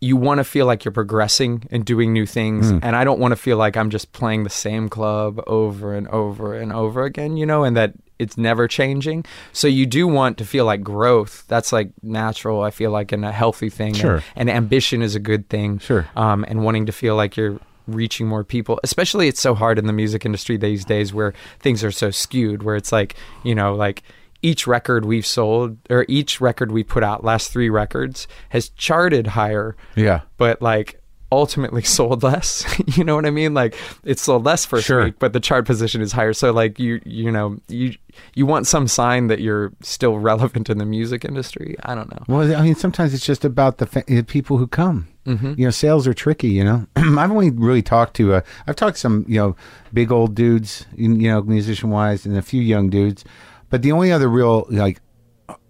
you 0.00 0.16
want 0.16 0.38
to 0.38 0.44
feel 0.44 0.66
like 0.66 0.84
you're 0.84 0.92
progressing 0.92 1.66
and 1.70 1.84
doing 1.84 2.12
new 2.12 2.26
things 2.26 2.70
and 2.70 2.94
i 2.94 3.04
don't 3.04 3.18
want 3.20 3.32
to 3.32 3.36
feel 3.36 3.56
like 3.56 3.74
i'm 3.76 3.88
just 3.88 4.12
playing 4.12 4.44
the 4.44 4.50
same 4.50 4.88
club 4.90 5.40
over 5.46 5.94
and 5.94 6.06
over 6.08 6.54
and 6.54 6.72
over 6.72 7.04
again 7.04 7.38
you 7.38 7.46
know 7.46 7.64
and 7.64 7.74
that 7.76 7.92
it's 8.16 8.38
never 8.38 8.68
changing. 8.68 9.24
So 9.52 9.66
you 9.66 9.86
do 9.86 10.06
want 10.06 10.38
to 10.38 10.44
feel 10.44 10.64
like 10.66 10.82
growth. 10.84 11.44
That's 11.48 11.72
like 11.72 11.90
natural 12.02 12.62
i 12.62 12.70
feel 12.70 12.90
like 12.92 13.10
and 13.12 13.24
a 13.24 13.32
healthy 13.32 13.70
thing 13.70 13.94
Sure. 13.94 14.16
and, 14.36 14.48
and 14.48 14.50
ambition 14.50 15.02
is 15.02 15.14
a 15.16 15.20
good 15.20 15.48
thing 15.48 15.78
Sure. 15.78 16.06
um, 16.16 16.44
and 16.46 16.62
wanting 16.62 16.86
to 16.86 16.92
feel 16.92 17.16
like 17.16 17.36
you're 17.36 17.58
reaching 17.86 18.26
more 18.26 18.42
people 18.44 18.80
especially 18.82 19.28
it's 19.28 19.40
so 19.40 19.54
hard 19.54 19.78
in 19.78 19.86
the 19.86 19.92
music 19.92 20.24
industry 20.24 20.56
these 20.56 20.84
days 20.84 21.12
where 21.12 21.34
things 21.60 21.84
are 21.84 21.90
so 21.90 22.10
skewed 22.10 22.62
where 22.62 22.76
it's 22.76 22.92
like 22.92 23.14
you 23.42 23.54
know 23.54 23.74
like 23.74 24.02
each 24.42 24.66
record 24.66 25.04
we've 25.04 25.26
sold 25.26 25.76
or 25.90 26.04
each 26.08 26.40
record 26.40 26.70
we 26.70 26.82
put 26.82 27.02
out 27.02 27.24
last 27.24 27.50
three 27.50 27.70
records 27.70 28.26
has 28.50 28.68
charted 28.70 29.26
higher 29.28 29.76
Yeah. 29.96 30.20
but 30.38 30.60
like 30.62 31.00
ultimately 31.32 31.82
sold 31.96 32.22
less 32.22 32.64
you 32.96 33.02
know 33.04 33.14
what 33.16 33.26
i 33.26 33.30
mean 33.30 33.54
like 33.54 33.74
it's 34.04 34.22
sold 34.22 34.44
less 34.44 34.64
first 34.64 34.86
Sure. 34.86 35.04
week 35.04 35.14
but 35.18 35.32
the 35.32 35.40
chart 35.40 35.64
position 35.66 36.00
is 36.00 36.12
higher 36.12 36.32
so 36.32 36.52
like 36.52 36.78
you 36.78 37.00
you 37.04 37.30
know 37.32 37.56
you 37.68 37.94
you 38.34 38.46
want 38.46 38.66
some 38.66 38.86
sign 38.86 39.26
that 39.28 39.40
you're 39.40 39.72
still 39.80 40.18
relevant 40.30 40.70
in 40.70 40.78
the 40.78 40.84
music 40.84 41.24
industry 41.24 41.76
i 41.84 41.94
don't 41.94 42.10
know 42.10 42.22
Well, 42.28 42.54
I 42.56 42.62
mean, 42.62 42.74
sometimes 42.74 43.12
it's 43.14 43.26
just 43.26 43.44
about 43.44 43.78
the 43.78 43.86
fa- 43.86 44.04
the 44.06 44.22
people 44.22 44.58
who 44.58 44.66
come. 44.66 45.08
Mm-hmm. 45.26 45.54
You 45.56 45.64
know, 45.64 45.70
sales 45.70 46.06
are 46.06 46.12
tricky. 46.12 46.48
You 46.48 46.64
know, 46.64 46.86
I've 46.96 47.30
only 47.30 47.50
really 47.50 47.80
talked 47.82 48.14
to. 48.16 48.34
Uh, 48.34 48.40
I've 48.66 48.76
talked 48.76 48.96
to 48.96 49.00
some, 49.00 49.24
you 49.26 49.38
know, 49.40 49.56
big 49.92 50.12
old 50.12 50.34
dudes, 50.34 50.84
you 50.94 51.14
you 51.14 51.28
know, 51.30 51.40
musician 51.42 51.88
wise, 51.90 52.26
and 52.26 52.36
a 52.36 52.42
few 52.42 52.60
young 52.60 52.90
dudes. 52.90 53.24
But 53.70 53.80
the 53.82 53.90
only 53.92 54.12
other 54.12 54.28
real 54.28 54.66
like 54.68 55.00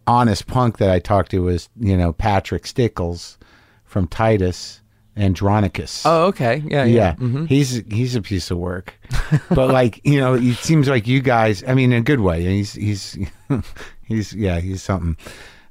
honest 0.06 0.46
punk 0.46 0.78
that 0.78 0.90
I 0.90 0.98
talked 0.98 1.30
to 1.30 1.42
was, 1.42 1.68
you 1.78 1.96
know, 1.96 2.12
Patrick 2.12 2.66
Stickles 2.66 3.38
from 3.84 4.06
Titus 4.08 4.80
Andronicus. 5.16 6.02
oh 6.04 6.26
okay 6.26 6.62
yeah 6.66 6.84
yeah, 6.84 7.14
yeah, 7.20 7.46
he's 7.46 7.82
he's 7.90 8.16
a 8.16 8.22
piece 8.22 8.50
of 8.50 8.58
work. 8.58 8.94
but 9.50 9.70
like 9.70 10.00
you 10.04 10.20
know, 10.20 10.34
it 10.34 10.56
seems 10.56 10.88
like 10.88 11.06
you 11.06 11.20
guys. 11.20 11.62
I 11.66 11.74
mean, 11.74 11.92
in 11.92 11.98
a 11.98 12.02
good 12.02 12.20
way. 12.20 12.42
He's 12.44 12.72
he's 12.74 13.18
he's 14.02 14.32
yeah, 14.34 14.60
he's 14.60 14.82
something. 14.82 15.16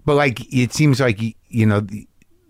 But 0.05 0.15
like 0.15 0.53
it 0.53 0.73
seems 0.73 0.99
like 0.99 1.19
you 1.49 1.65
know, 1.65 1.85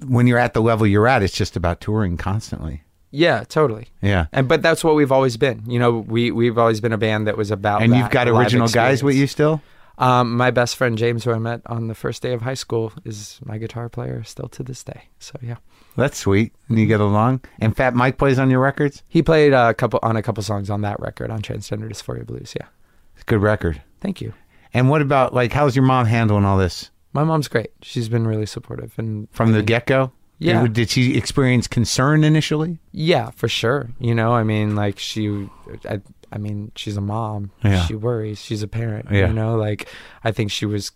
when 0.06 0.28
you're 0.28 0.40
at 0.40 0.53
the 0.53 0.61
level 0.61 0.86
you're 0.88 1.07
at, 1.07 1.24
it's 1.24 1.34
just 1.36 1.56
about 1.56 1.82
touring 1.82 2.18
constantly. 2.18 2.84
yeah 3.11 3.44
totally 3.48 3.88
Yeah, 4.02 4.26
And 4.32 4.48
but 4.48 4.61
that's 4.61 4.84
what 4.84 4.95
we've 4.95 5.11
always 5.11 5.38
been. 5.38 5.64
You 5.68 5.80
know, 5.80 5.91
we 5.99 6.32
we've 6.32 6.57
always 6.57 6.82
been 6.82 6.94
a 6.94 6.98
band 6.98 7.28
that 7.28 7.38
was 7.38 7.52
about. 7.52 7.82
and 7.82 7.91
that 7.94 7.98
you've 7.98 8.10
got 8.11 8.28
original 8.28 8.68
guys 8.68 9.03
with 9.03 9.15
you 9.15 9.28
still. 9.28 9.61
Um, 9.99 10.36
my 10.36 10.49
best 10.49 10.76
friend 10.76 10.98
James, 10.98 11.24
who 11.24 11.32
I 11.32 11.38
met 11.38 11.61
on 11.68 11.88
the 11.88 11.94
first 11.94 12.24
day 12.24 12.34
of 12.34 12.41
high 12.41 12.56
school, 12.56 12.91
is 13.06 13.40
my 13.45 13.60
guitar 13.60 13.90
player 13.90 14.24
still 14.24 14.48
to 14.49 14.64
this 14.64 14.84
day. 14.84 15.03
So 15.20 15.38
yeah, 15.44 15.57
That's 15.95 16.18
sweet. 16.18 16.53
And 16.70 16.80
you 16.80 16.86
get 16.86 16.99
along. 16.99 17.41
And 17.60 17.76
Fat 17.76 17.94
Mike 17.94 18.18
plays 18.18 18.40
on 18.40 18.49
your 18.49 18.60
records. 18.60 19.03
he 19.07 19.22
played 19.22 19.53
a 19.53 19.74
couple 19.74 19.99
on 20.03 20.15
a 20.15 20.22
couple 20.24 20.41
songs 20.44 20.70
on 20.70 20.82
that 20.82 20.99
record 20.99 21.30
on 21.30 21.41
Transgender 21.41 21.90
Dysphoria 21.90 22.26
Blues. 22.26 22.53
Yeah, 22.60 22.68
It's 23.14 23.22
a 23.24 23.26
good 23.26 23.41
record. 23.41 23.82
thank 24.02 24.22
you. 24.22 24.34
And 24.74 24.90
what 24.90 25.02
about 25.02 25.34
like 25.34 25.53
how's 25.53 25.76
your 25.76 25.86
mom 25.86 26.07
handling 26.07 26.45
all 26.45 26.57
this 26.57 26.90
My 27.14 27.24
mom's 27.24 27.48
great. 27.48 27.72
She's 27.84 28.10
been 28.10 28.26
really 28.26 28.48
supportive 28.48 28.94
and 28.98 29.28
from 29.32 29.52
the 29.52 29.61
get 29.61 29.86
go? 29.86 30.11
Yeah. 30.40 30.65
Did 30.68 30.90
she 30.90 31.15
experience 31.15 31.68
concern 31.68 32.24
initially? 32.24 32.80
Yeah, 32.91 33.30
for 33.30 33.48
sure. 33.48 33.90
You 33.99 34.14
know, 34.15 34.34
I 34.34 34.44
mean, 34.44 34.76
like 34.76 34.98
she, 34.99 35.48
I, 35.88 36.02
I 36.34 36.38
mean, 36.38 36.72
she's 36.76 36.98
a 36.98 37.02
mom. 37.02 37.52
Yeah. 37.64 37.86
She 37.86 37.95
worries. 37.95 38.41
She's 38.41 38.61
a 38.64 38.68
parent. 38.68 39.07
Yeah. 39.11 39.28
You 39.28 39.34
know, 39.34 39.56
like 39.56 39.88
I 40.24 40.32
think 40.32 40.49
she 40.52 40.65
was 40.65 40.91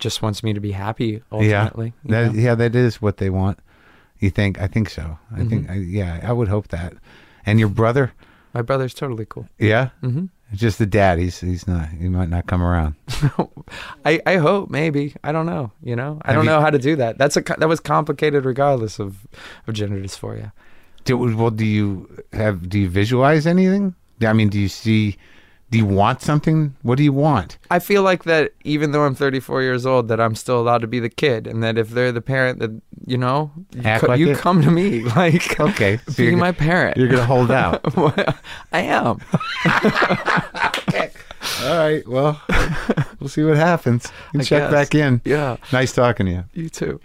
just 0.00 0.20
wants 0.22 0.42
me 0.42 0.52
to 0.52 0.60
be 0.60 0.72
happy 0.72 1.22
ultimately. 1.30 1.94
Yeah, 2.04 2.24
that, 2.24 2.34
yeah, 2.34 2.54
that 2.56 2.74
is 2.74 3.00
what 3.00 3.18
they 3.18 3.30
want. 3.30 3.58
You 4.20 4.30
think? 4.30 4.60
I 4.60 4.66
think 4.68 4.88
so. 4.90 5.18
I 5.34 5.44
think, 5.44 5.66
Mm-hmm. 5.66 5.72
I, 5.72 5.76
yeah, 5.76 6.20
I 6.22 6.32
would 6.32 6.48
hope 6.48 6.68
that. 6.68 6.92
And 7.46 7.58
your 7.58 7.68
brother? 7.70 8.12
My 8.54 8.62
brother's 8.62 8.94
totally 8.94 9.26
cool. 9.26 9.48
Yeah, 9.58 9.90
hmm 10.00 10.26
it's 10.52 10.60
just 10.60 10.78
the 10.78 10.86
dad. 10.86 11.18
He's 11.20 11.38
he's 11.40 11.68
not. 11.68 11.88
He 11.90 12.08
might 12.08 12.28
not 12.28 12.46
come 12.46 12.60
around. 12.60 12.96
I, 14.04 14.20
I 14.26 14.36
hope 14.36 14.68
maybe 14.70 15.14
I 15.22 15.30
don't 15.32 15.46
know 15.46 15.70
you 15.82 15.94
know 15.94 16.18
I 16.22 16.28
Have 16.32 16.36
don't 16.36 16.44
you- 16.44 16.50
know 16.50 16.60
how 16.60 16.70
to 16.70 16.78
do 16.78 16.96
that 16.96 17.18
that's 17.18 17.36
a 17.36 17.42
that 17.58 17.68
was 17.68 17.78
complicated 17.80 18.44
regardless 18.44 18.98
of 18.98 19.26
of 19.68 19.74
gender 19.74 20.00
dysphoria 20.00 20.50
Do, 21.04 21.16
well, 21.18 21.50
do 21.50 21.64
you 21.64 22.08
have? 22.32 22.68
Do 22.68 22.78
you 22.80 22.88
visualize 22.88 23.46
anything? 23.46 23.94
I 24.26 24.32
mean, 24.34 24.48
do 24.50 24.58
you 24.58 24.68
see? 24.68 25.16
Do 25.70 25.78
you 25.78 25.86
want 25.86 26.20
something? 26.20 26.74
What 26.82 26.96
do 26.96 27.04
you 27.04 27.12
want? 27.12 27.56
I 27.70 27.78
feel 27.78 28.02
like 28.02 28.24
that 28.24 28.52
even 28.64 28.90
though 28.90 29.02
I'm 29.04 29.14
34 29.14 29.62
years 29.62 29.86
old 29.86 30.08
that 30.08 30.20
I'm 30.20 30.34
still 30.34 30.60
allowed 30.60 30.80
to 30.80 30.88
be 30.88 30.98
the 30.98 31.08
kid 31.08 31.46
and 31.46 31.62
that 31.62 31.78
if 31.78 31.90
they're 31.90 32.10
the 32.10 32.20
parent 32.20 32.58
that 32.58 32.70
you 33.06 33.16
know 33.16 33.52
you, 33.74 33.82
co- 33.82 34.06
like 34.08 34.18
you 34.18 34.34
come 34.34 34.62
to 34.62 34.70
me 34.70 35.04
like 35.16 35.60
Okay, 35.60 35.98
so 36.08 36.14
be 36.16 36.34
my 36.34 36.50
parent 36.50 36.96
you're 36.96 37.06
gonna 37.08 37.24
hold 37.24 37.52
out. 37.52 37.80
I 38.72 38.80
am 38.80 39.20
All 41.64 41.76
right. 41.76 42.06
Well, 42.06 42.40
we'll 43.18 43.28
see 43.28 43.42
what 43.44 43.56
happens. 43.56 44.10
You 44.34 44.40
check 44.42 44.64
guess. 44.64 44.72
back 44.72 44.94
in. 44.94 45.20
yeah 45.24 45.56
Nice 45.72 45.92
talking 45.92 46.26
to 46.26 46.32
you. 46.32 46.44
you 46.52 46.68
too 46.68 47.00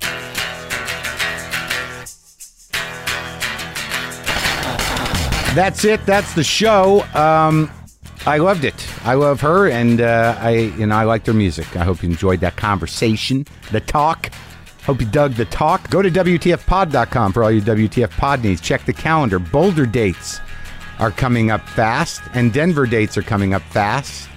That's 5.56 5.86
it. 5.86 6.06
That's 6.06 6.34
the 6.34 6.44
show. 6.44 7.04
Um, 7.14 7.72
I 8.28 8.38
loved 8.40 8.66
it. 8.66 8.88
I 9.06 9.14
love 9.14 9.42
her, 9.42 9.70
and 9.70 10.02
uh, 10.02 10.36
I, 10.40 10.72
you 10.78 10.88
know, 10.88 10.96
I 10.96 11.04
like 11.04 11.26
their 11.26 11.34
music. 11.36 11.76
I 11.76 11.84
hope 11.84 12.02
you 12.02 12.10
enjoyed 12.10 12.40
that 12.40 12.56
conversation, 12.56 13.46
the 13.72 13.82
talk. 13.82 14.32
Hope 14.84 15.00
you 15.00 15.08
dug 15.08 15.34
the 15.34 15.46
talk. 15.46 15.90
Go 15.92 16.02
to 16.02 16.10
WTFpod.com 16.10 17.34
for 17.34 17.44
all 17.44 17.52
your 17.52 17.64
WTF 17.64 18.10
pod 18.12 18.44
needs. 18.44 18.62
Check 18.62 18.86
the 18.86 18.94
calendar. 18.94 19.38
Boulder 19.38 19.86
dates 19.86 20.40
are 21.00 21.12
coming 21.12 21.52
up 21.52 21.68
fast, 21.70 22.22
and 22.34 22.52
Denver 22.52 22.88
dates 22.88 23.16
are 23.16 23.22
coming 23.22 23.54
up 23.54 23.62
fast. 23.64 24.28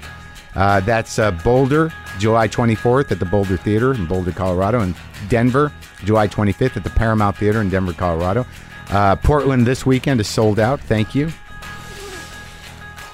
Uh, 0.55 0.81
that's 0.81 1.19
uh, 1.19 1.31
Boulder, 1.31 1.93
July 2.19 2.49
24th 2.49 3.11
at 3.11 3.19
the 3.19 3.25
Boulder 3.25 3.57
Theater 3.57 3.95
in 3.95 4.07
Boulder, 4.07 4.33
Colorado, 4.33 4.81
and 4.81 4.95
Denver, 5.29 5.73
July 6.05 6.29
25th 6.29 6.77
at 6.77 6.85
the 6.85 6.91
Paramount 6.91 7.37
Theater 7.37 7.61
in 7.61 7.71
Denver, 7.71 7.93
Colorado. 7.93 8.45
Uh, 8.91 9.17
Portland 9.17 9.67
this 9.67 9.87
weekend 9.87 10.21
is 10.21 10.29
sold 10.29 10.59
out. 10.59 10.81
Thank 10.81 11.15
you. 11.15 11.31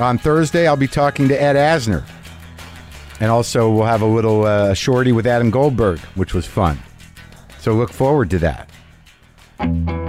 On 0.01 0.19
Thursday, 0.19 0.67
I'll 0.67 0.77
be 0.77 0.89
talking 0.89 1.29
to 1.29 1.41
Ed 1.41 1.57
Asner. 1.57 2.05
And 3.21 3.31
also, 3.31 3.71
we'll 3.71 3.87
have 3.87 4.03
a 4.03 4.07
little 4.07 4.45
uh, 4.45 4.75
shorty 4.75 5.13
with 5.13 5.27
Adam 5.27 5.51
Goldberg, 5.51 6.01
which 6.17 6.35
was 6.35 6.47
fun. 6.47 6.79
So 7.61 7.73
look 7.75 7.93
forward 7.93 8.31
to 8.31 8.39
that. 8.41 10.04